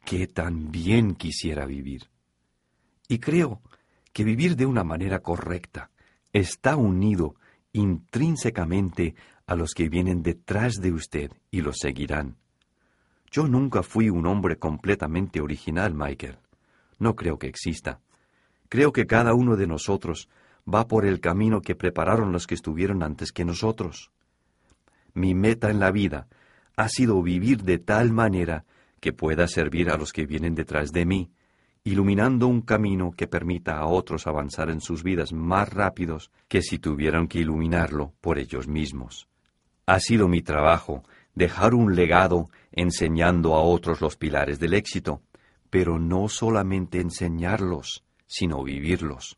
qué 0.06 0.28
tan 0.28 0.72
bien 0.72 1.16
quisiera 1.16 1.66
vivir. 1.66 2.10
Y 3.08 3.20
creo 3.20 3.62
que 4.14 4.24
vivir 4.24 4.56
de 4.56 4.66
una 4.66 4.84
manera 4.84 5.20
correcta 5.20 5.92
está 6.34 6.76
unido 6.76 7.36
intrínsecamente 7.74 9.16
a 9.46 9.56
los 9.56 9.74
que 9.74 9.90
vienen 9.90 10.22
detrás 10.22 10.76
de 10.76 10.92
usted 10.92 11.32
y 11.52 11.62
lo 11.62 11.74
seguirán. 11.74 12.38
Yo 13.32 13.48
nunca 13.48 13.84
fui 13.84 14.10
un 14.10 14.26
hombre 14.26 14.58
completamente 14.58 15.42
original, 15.42 15.94
Michael. 15.94 16.38
No 16.98 17.16
creo 17.16 17.38
que 17.38 17.48
exista. 17.48 18.00
Creo 18.70 18.92
que 18.92 19.08
cada 19.08 19.34
uno 19.34 19.56
de 19.56 19.68
nosotros 19.68 20.30
va 20.72 20.88
por 20.88 21.06
el 21.06 21.20
camino 21.20 21.62
que 21.62 21.76
prepararon 21.76 22.32
los 22.32 22.48
que 22.48 22.56
estuvieron 22.56 23.04
antes 23.04 23.32
que 23.32 23.46
nosotros. 23.46 24.12
Mi 25.14 25.34
meta 25.34 25.70
en 25.70 25.80
la 25.80 25.92
vida 25.92 26.28
ha 26.80 26.88
sido 26.88 27.22
vivir 27.22 27.64
de 27.64 27.78
tal 27.78 28.14
manera 28.14 28.64
que 29.02 29.12
pueda 29.12 29.50
servir 29.50 29.90
a 29.90 29.98
los 29.98 30.14
que 30.14 30.26
vienen 30.26 30.56
detrás 30.56 30.94
de 30.94 31.06
mí, 31.06 31.30
iluminando 31.84 32.48
un 32.48 32.62
camino 32.62 33.12
que 33.12 33.28
permita 33.28 33.80
a 33.80 33.86
otros 33.86 34.28
avanzar 34.28 34.70
en 34.70 34.80
sus 34.80 35.04
vidas 35.04 35.34
más 35.34 35.68
rápidos 35.74 36.32
que 36.48 36.62
si 36.62 36.80
tuvieran 36.80 37.28
que 37.28 37.40
iluminarlo 37.40 38.14
por 38.22 38.40
ellos 38.40 38.70
mismos. 38.70 39.28
Ha 39.88 40.00
sido 40.00 40.30
mi 40.30 40.42
trabajo 40.42 41.04
dejar 41.36 41.74
un 41.74 41.98
legado 41.98 42.50
enseñando 42.72 43.56
a 43.56 43.62
otros 43.62 44.00
los 44.00 44.16
pilares 44.16 44.58
del 44.58 44.74
éxito, 44.74 45.22
pero 45.70 46.00
no 46.00 46.30
solamente 46.30 47.02
enseñarlos, 47.02 48.06
sino 48.26 48.64
vivirlos. 48.64 49.38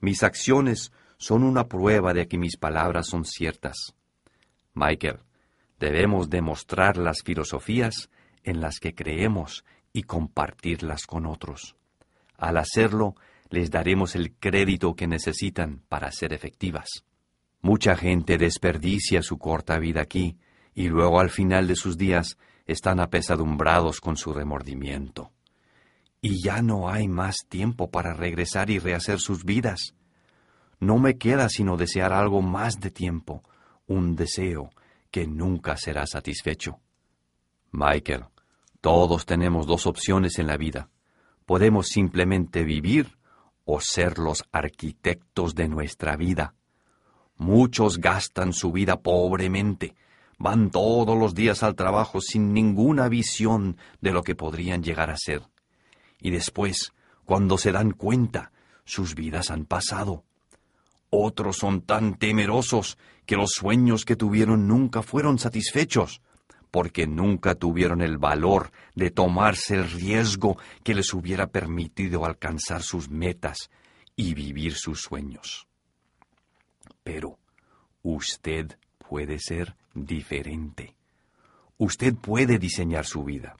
Mis 0.00 0.24
acciones 0.24 0.90
son 1.18 1.44
una 1.44 1.68
prueba 1.68 2.12
de 2.12 2.26
que 2.26 2.36
mis 2.36 2.56
palabras 2.56 3.06
son 3.06 3.24
ciertas. 3.24 3.94
Michael, 4.74 5.20
debemos 5.78 6.30
demostrar 6.30 6.96
las 6.96 7.22
filosofías 7.22 8.10
en 8.42 8.60
las 8.60 8.78
que 8.78 8.94
creemos 8.94 9.64
y 9.92 10.02
compartirlas 10.02 11.06
con 11.06 11.26
otros. 11.26 11.76
Al 12.36 12.56
hacerlo, 12.56 13.14
les 13.48 13.70
daremos 13.70 14.14
el 14.14 14.32
crédito 14.32 14.94
que 14.94 15.06
necesitan 15.06 15.82
para 15.88 16.10
ser 16.10 16.32
efectivas. 16.32 17.04
Mucha 17.60 17.96
gente 17.96 18.36
desperdicia 18.36 19.22
su 19.22 19.38
corta 19.38 19.78
vida 19.78 20.02
aquí 20.02 20.36
y 20.74 20.88
luego 20.88 21.20
al 21.20 21.30
final 21.30 21.66
de 21.68 21.76
sus 21.76 21.96
días 21.96 22.36
están 22.66 23.00
apesadumbrados 23.00 24.00
con 24.00 24.16
su 24.16 24.32
remordimiento. 24.32 25.30
Y 26.20 26.42
ya 26.42 26.62
no 26.62 26.88
hay 26.88 27.06
más 27.06 27.36
tiempo 27.48 27.90
para 27.90 28.14
regresar 28.14 28.70
y 28.70 28.78
rehacer 28.78 29.20
sus 29.20 29.44
vidas. 29.44 29.94
No 30.80 30.98
me 30.98 31.16
queda 31.16 31.48
sino 31.48 31.76
desear 31.76 32.12
algo 32.12 32.42
más 32.42 32.80
de 32.80 32.90
tiempo, 32.90 33.42
un 33.86 34.16
deseo 34.16 34.70
que 35.14 35.28
nunca 35.28 35.76
será 35.76 36.08
satisfecho. 36.08 36.80
Michael, 37.70 38.24
todos 38.80 39.26
tenemos 39.26 39.64
dos 39.64 39.86
opciones 39.86 40.40
en 40.40 40.48
la 40.48 40.56
vida. 40.56 40.90
Podemos 41.46 41.86
simplemente 41.86 42.64
vivir 42.64 43.16
o 43.64 43.80
ser 43.80 44.18
los 44.18 44.42
arquitectos 44.50 45.54
de 45.54 45.68
nuestra 45.68 46.16
vida. 46.16 46.56
Muchos 47.36 47.98
gastan 47.98 48.52
su 48.52 48.72
vida 48.72 49.02
pobremente, 49.02 49.94
van 50.36 50.72
todos 50.72 51.16
los 51.16 51.32
días 51.32 51.62
al 51.62 51.76
trabajo 51.76 52.20
sin 52.20 52.52
ninguna 52.52 53.08
visión 53.08 53.76
de 54.00 54.10
lo 54.10 54.24
que 54.24 54.34
podrían 54.34 54.82
llegar 54.82 55.10
a 55.10 55.16
ser. 55.16 55.42
Y 56.18 56.32
después, 56.32 56.92
cuando 57.24 57.56
se 57.56 57.70
dan 57.70 57.92
cuenta, 57.92 58.50
sus 58.84 59.14
vidas 59.14 59.52
han 59.52 59.64
pasado. 59.64 60.24
Otros 61.16 61.58
son 61.58 61.82
tan 61.82 62.16
temerosos 62.16 62.98
que 63.24 63.36
los 63.36 63.50
sueños 63.50 64.04
que 64.04 64.16
tuvieron 64.16 64.66
nunca 64.66 65.00
fueron 65.00 65.38
satisfechos 65.38 66.20
porque 66.72 67.06
nunca 67.06 67.54
tuvieron 67.54 68.02
el 68.02 68.18
valor 68.18 68.72
de 68.96 69.12
tomarse 69.12 69.76
el 69.76 69.88
riesgo 69.88 70.58
que 70.82 70.92
les 70.92 71.14
hubiera 71.14 71.46
permitido 71.46 72.24
alcanzar 72.24 72.82
sus 72.82 73.08
metas 73.08 73.70
y 74.16 74.34
vivir 74.34 74.74
sus 74.74 75.02
sueños. 75.02 75.68
Pero 77.04 77.38
usted 78.02 78.76
puede 78.98 79.38
ser 79.38 79.76
diferente. 79.94 80.96
Usted 81.78 82.16
puede 82.16 82.58
diseñar 82.58 83.06
su 83.06 83.22
vida. 83.22 83.54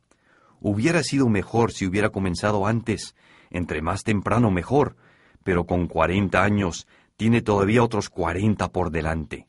Hubiera 0.61 1.05
sido 1.05 1.29
mejor 1.29 1.71
si 1.71 1.87
hubiera 1.87 2.09
comenzado 2.09 2.67
antes, 2.67 3.15
entre 3.51 3.81
más 3.81 4.03
temprano 4.03 4.51
mejor, 4.51 4.97
pero 5.45 5.67
con 5.67 5.87
cuarenta 5.87 6.43
años 6.43 6.89
tiene 7.17 7.43
todavía 7.43 7.83
otros 7.83 8.09
cuarenta 8.09 8.71
por 8.71 8.91
delante. 8.91 9.49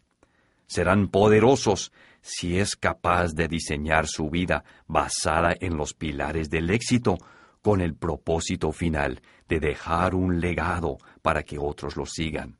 Serán 0.67 1.09
poderosos 1.09 1.91
si 2.21 2.57
es 2.57 2.75
capaz 2.75 3.33
de 3.33 3.47
diseñar 3.47 4.07
su 4.07 4.29
vida 4.29 4.63
basada 4.87 5.55
en 5.59 5.77
los 5.77 5.93
pilares 5.93 6.49
del 6.49 6.69
éxito, 6.71 7.17
con 7.61 7.81
el 7.81 7.95
propósito 7.95 8.71
final 8.71 9.21
de 9.47 9.59
dejar 9.59 10.13
un 10.13 10.39
legado 10.39 10.97
para 11.21 11.43
que 11.43 11.57
otros 11.57 11.95
lo 11.97 12.05
sigan. 12.05 12.57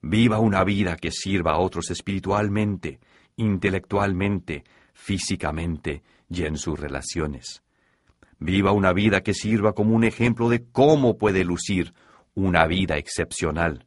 Viva 0.00 0.38
una 0.38 0.64
vida 0.64 0.96
que 0.96 1.10
sirva 1.10 1.52
a 1.52 1.58
otros 1.58 1.90
espiritualmente, 1.90 3.00
intelectualmente, 3.36 4.64
físicamente 4.92 6.02
y 6.28 6.44
en 6.44 6.56
sus 6.56 6.78
relaciones. 6.78 7.62
Viva 8.38 8.72
una 8.72 8.92
vida 8.92 9.22
que 9.22 9.34
sirva 9.34 9.72
como 9.72 9.94
un 9.94 10.04
ejemplo 10.04 10.48
de 10.48 10.64
cómo 10.70 11.16
puede 11.16 11.44
lucir 11.44 11.94
una 12.34 12.66
vida 12.66 12.96
excepcional. 12.96 13.86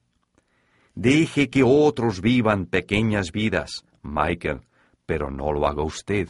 Deje 0.96 1.50
que 1.50 1.64
otros 1.64 2.22
vivan 2.22 2.66
pequeñas 2.66 3.32
vidas, 3.32 3.86
Michael, 4.02 4.62
pero 5.06 5.30
no 5.30 5.52
lo 5.52 5.68
haga 5.68 5.84
usted. 5.84 6.30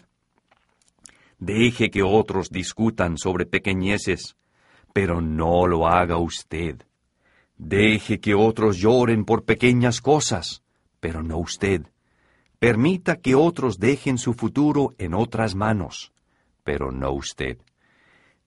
Deje 1.40 1.90
que 1.90 2.04
otros 2.04 2.50
discutan 2.50 3.18
sobre 3.18 3.46
pequeñeces, 3.46 4.36
pero 4.94 5.22
no 5.22 5.68
lo 5.68 5.88
haga 5.88 6.18
usted. 6.18 6.82
Deje 7.58 8.20
que 8.20 8.34
otros 8.34 8.78
lloren 8.78 9.26
por 9.26 9.46
pequeñas 9.46 10.02
cosas, 10.02 10.64
pero 11.00 11.24
no 11.24 11.38
usted. 11.38 11.88
Permita 12.60 13.18
que 13.18 13.36
otros 13.36 13.78
dejen 13.78 14.18
su 14.18 14.34
futuro 14.34 14.94
en 14.98 15.14
otras 15.14 15.54
manos, 15.54 16.12
pero 16.64 16.92
no 16.92 17.12
usted. 17.12 17.58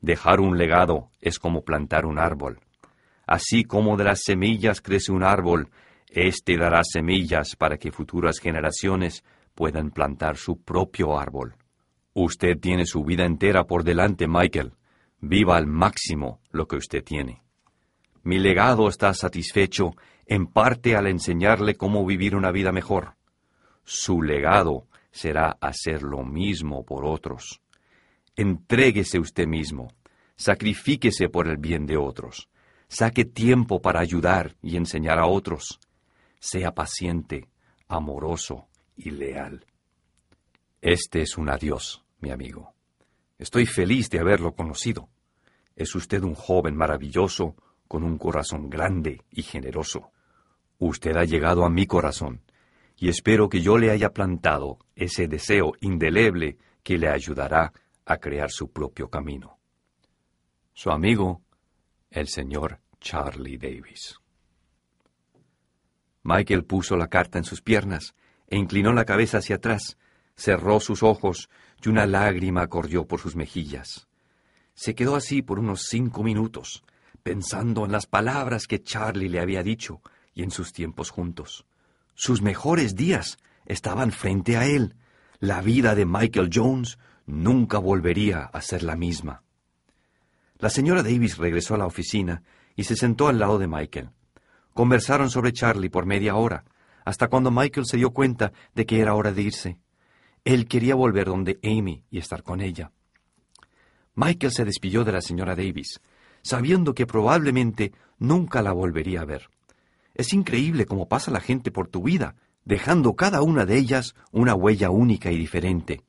Dejar 0.01 0.41
un 0.41 0.59
legado 0.59 1.11
es 1.21 1.39
como 1.39 1.63
plantar 1.63 2.07
un 2.07 2.19
árbol. 2.19 2.61
Así 3.31 3.63
como 3.63 3.97
de 3.97 4.03
las 4.03 4.23
semillas 4.25 4.81
crece 4.81 5.13
un 5.13 5.23
árbol, 5.23 5.71
este 6.09 6.57
dará 6.57 6.83
semillas 6.83 7.55
para 7.55 7.79
que 7.79 7.93
futuras 7.93 8.41
generaciones 8.41 9.23
puedan 9.55 9.93
plantar 9.93 10.37
su 10.37 10.61
propio 10.61 11.17
árbol. 11.17 11.55
Usted 12.13 12.59
tiene 12.59 12.87
su 12.87 13.05
vida 13.05 13.25
entera 13.25 13.63
por 13.69 13.85
delante, 13.85 14.27
Michael. 14.27 14.73
Viva 15.21 15.57
al 15.57 15.69
máximo 15.69 16.41
lo 16.51 16.67
que 16.67 16.75
usted 16.75 17.05
tiene. 17.05 17.45
Mi 18.25 18.41
legado 18.41 18.89
está 18.89 19.15
satisfecho 19.15 19.93
en 20.27 20.49
parte 20.49 20.97
al 20.97 21.07
enseñarle 21.07 21.77
cómo 21.77 22.05
vivir 22.05 22.35
una 22.35 22.51
vida 22.51 22.73
mejor. 22.73 23.15
Su 23.85 24.23
legado 24.23 24.89
será 25.13 25.57
hacer 25.61 26.03
lo 26.03 26.25
mismo 26.25 26.85
por 26.85 27.05
otros. 27.05 27.61
Entréguese 28.35 29.21
usted 29.21 29.47
mismo, 29.47 29.87
sacrifíquese 30.35 31.29
por 31.29 31.47
el 31.47 31.59
bien 31.59 31.87
de 31.87 31.97
otros, 31.97 32.49
saque 32.91 33.25
tiempo 33.25 33.81
para 33.81 34.01
ayudar 34.01 34.57
y 34.61 34.77
enseñar 34.77 35.19
a 35.19 35.27
otros 35.27 35.81
sea 36.41 36.75
paciente, 36.75 37.49
amoroso 37.87 38.69
y 38.97 39.11
leal. 39.11 39.67
Este 40.81 41.21
es 41.21 41.37
un 41.37 41.51
adiós, 41.51 42.03
mi 42.21 42.31
amigo. 42.31 42.75
Estoy 43.39 43.67
feliz 43.67 44.09
de 44.11 44.19
haberlo 44.19 44.55
conocido. 44.55 45.09
Es 45.77 45.95
usted 45.95 46.23
un 46.23 46.35
joven 46.35 46.75
maravilloso, 46.75 47.55
con 47.87 48.05
un 48.05 48.19
corazón 48.19 48.71
grande 48.71 49.23
y 49.31 49.43
generoso. 49.43 50.11
Usted 50.79 51.17
ha 51.17 51.25
llegado 51.25 51.65
a 51.65 51.71
mi 51.71 51.87
corazón, 51.87 52.43
y 52.97 53.09
espero 53.09 53.49
que 53.49 53.61
yo 53.61 53.79
le 53.79 53.91
haya 53.91 54.11
plantado 54.11 54.79
ese 54.95 55.27
deseo 55.27 55.73
indeleble 55.81 56.57
que 56.83 56.99
le 56.99 57.09
ayudará 57.09 57.73
a 58.07 58.17
crear 58.19 58.51
su 58.51 58.71
propio 58.71 59.09
camino. 59.09 59.59
Su 60.73 60.91
amigo, 60.91 61.43
el 62.11 62.29
señor 62.29 62.81
Charlie 63.01 63.57
Davis. 63.57 64.19
Michael 66.23 66.65
puso 66.65 66.97
la 66.97 67.09
carta 67.09 67.39
en 67.39 67.45
sus 67.45 67.63
piernas 67.63 68.15
e 68.49 68.57
inclinó 68.57 68.93
la 68.93 69.05
cabeza 69.05 69.39
hacia 69.39 69.57
atrás, 69.57 69.97
cerró 70.37 70.81
sus 70.81 71.03
ojos 71.03 71.49
y 71.83 71.89
una 71.89 72.07
lágrima 72.07 72.67
corrió 72.67 73.07
por 73.07 73.21
sus 73.21 73.37
mejillas. 73.37 74.09
Se 74.75 74.95
quedó 74.95 75.15
así 75.15 75.41
por 75.41 75.59
unos 75.59 75.85
cinco 75.89 76.23
minutos, 76.23 76.85
pensando 77.23 77.85
en 77.85 77.93
las 77.93 78.07
palabras 78.07 78.67
que 78.67 78.83
Charlie 78.83 79.29
le 79.29 79.41
había 79.41 79.63
dicho 79.63 80.03
y 80.35 80.43
en 80.43 80.51
sus 80.51 80.73
tiempos 80.73 81.11
juntos. 81.11 81.65
Sus 82.15 82.43
mejores 82.43 82.97
días 82.97 83.39
estaban 83.67 84.11
frente 84.11 84.57
a 84.57 84.67
él. 84.67 84.97
La 85.39 85.63
vida 85.63 85.95
de 85.95 86.07
Michael 86.07 86.51
Jones 86.53 86.99
nunca 87.25 87.79
volvería 87.79 88.45
a 88.45 88.61
ser 88.61 88.83
la 88.83 88.97
misma. 88.97 89.43
La 90.61 90.69
señora 90.69 91.03
Davis 91.03 91.39
regresó 91.39 91.75
a 91.75 91.79
la 91.79 91.87
oficina 91.87 92.43
y 92.77 92.85
se 92.85 92.95
sentó 92.95 93.29
al 93.29 93.39
lado 93.39 93.59
de 93.59 93.67
Michael. 93.67 94.11
Conversaron 94.75 95.31
sobre 95.31 95.53
Charlie 95.53 95.89
por 95.89 96.05
media 96.05 96.37
hora, 96.37 96.65
hasta 97.05 97.29
cuando 97.29 97.51
Michael 97.51 97.87
se 97.87 97.97
dio 97.97 98.11
cuenta 98.11 98.53
de 98.75 98.85
que 98.85 99.01
era 99.01 99.15
hora 99.15 99.33
de 99.33 99.43
irse. 99.43 99.79
Él 100.45 100.67
quería 100.69 100.95
volver 100.95 101.27
donde 101.27 101.59
Amy 101.65 102.05
y 102.11 102.19
estar 102.19 102.43
con 102.43 102.61
ella. 102.61 102.93
Michael 104.15 104.53
se 104.53 104.67
despidió 104.67 105.03
de 105.03 105.13
la 105.13 105.23
señora 105.23 105.57
Davis, 105.57 106.01
sabiendo 106.43 106.95
que 106.95 107.07
probablemente 107.07 107.93
nunca 108.19 108.61
la 108.61 108.73
volvería 108.73 109.23
a 109.23 109.25
ver. 109.25 109.49
Es 110.15 110.35
increíble 110.35 110.85
cómo 110.85 111.09
pasa 111.09 111.31
la 111.31 111.41
gente 111.41 111.71
por 111.71 111.89
tu 111.89 112.03
vida, 112.03 112.37
dejando 112.67 113.15
cada 113.15 113.41
una 113.41 113.65
de 113.65 113.79
ellas 113.79 114.15
una 114.31 114.55
huella 114.55 114.91
única 114.91 115.31
y 115.33 115.39
diferente. 115.39 116.03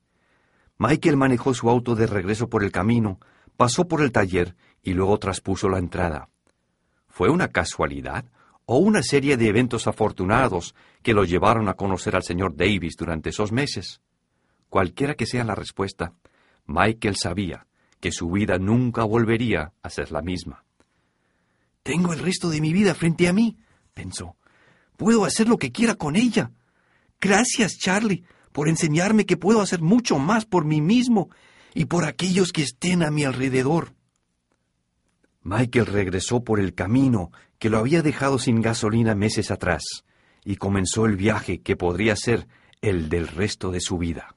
Michael 0.78 1.16
manejó 1.16 1.54
su 1.54 1.70
auto 1.70 1.96
de 1.96 2.08
regreso 2.08 2.50
por 2.50 2.64
el 2.64 2.72
camino, 2.72 3.20
pasó 3.62 3.88
por 3.88 4.02
el 4.02 4.12
taller 4.12 4.56
y 4.82 4.96
luego 4.96 5.20
traspuso 5.20 5.70
la 5.70 5.78
entrada. 5.78 6.30
¿Fue 7.08 7.30
una 7.30 7.50
casualidad 7.50 8.26
o 8.66 8.80
una 8.80 9.04
serie 9.04 9.38
de 9.38 9.50
eventos 9.50 9.86
afortunados 9.86 10.74
que 11.04 11.14
lo 11.14 11.26
llevaron 11.26 11.70
a 11.70 11.76
conocer 11.76 12.16
al 12.16 12.24
señor 12.24 12.56
Davis 12.56 12.96
durante 12.98 13.30
esos 13.30 13.52
meses? 13.52 14.02
Cualquiera 14.68 15.14
que 15.14 15.28
sea 15.28 15.44
la 15.44 15.54
respuesta, 15.54 16.16
Michael 16.66 17.18
sabía 17.18 17.68
que 18.00 18.12
su 18.12 18.32
vida 18.32 18.58
nunca 18.58 19.04
volvería 19.04 19.74
a 19.84 19.90
ser 19.92 20.12
la 20.12 20.24
misma. 20.24 20.66
Tengo 21.84 22.14
el 22.14 22.20
resto 22.20 22.50
de 22.50 22.62
mi 22.62 22.74
vida 22.74 22.96
frente 22.96 23.28
a 23.28 23.34
mí, 23.34 23.60
pensó. 23.94 24.38
Puedo 24.98 25.24
hacer 25.24 25.48
lo 25.48 25.60
que 25.60 25.72
quiera 25.72 25.94
con 25.94 26.16
ella. 26.16 26.50
Gracias, 27.20 27.78
Charlie, 27.78 28.24
por 28.54 28.68
enseñarme 28.68 29.28
que 29.28 29.38
puedo 29.38 29.62
hacer 29.62 29.84
mucho 29.84 30.18
más 30.18 30.46
por 30.46 30.66
mí 30.66 30.82
mismo 30.82 31.30
y 31.74 31.86
por 31.86 32.06
aquellos 32.06 32.52
que 32.52 32.64
estén 32.64 33.04
a 33.04 33.12
mi 33.12 33.24
alrededor. 33.24 33.94
Michael 35.44 35.88
regresó 35.88 36.44
por 36.44 36.60
el 36.60 36.74
camino 36.74 37.32
que 37.58 37.70
lo 37.70 37.80
había 37.80 38.02
dejado 38.02 38.40
sin 38.40 38.62
gasolina 38.62 39.16
meses 39.16 39.52
atrás 39.52 39.84
y 40.44 40.56
comenzó 40.56 41.06
el 41.06 41.16
viaje 41.16 41.62
que 41.62 41.76
podría 41.76 42.16
ser 42.16 42.48
el 42.82 43.10
del 43.10 43.28
resto 43.28 43.72
de 43.72 43.80
su 43.80 43.98
vida. 43.98 44.36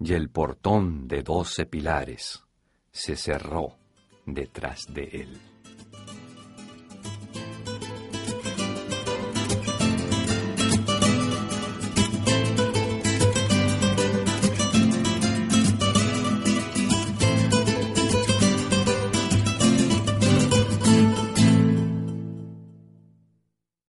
Y 0.00 0.12
el 0.12 0.30
portón 0.30 1.08
de 1.08 1.22
doce 1.22 1.66
pilares 1.66 2.44
se 2.92 3.16
cerró 3.16 3.76
detrás 4.26 4.86
de 4.88 5.04
él. 5.04 5.47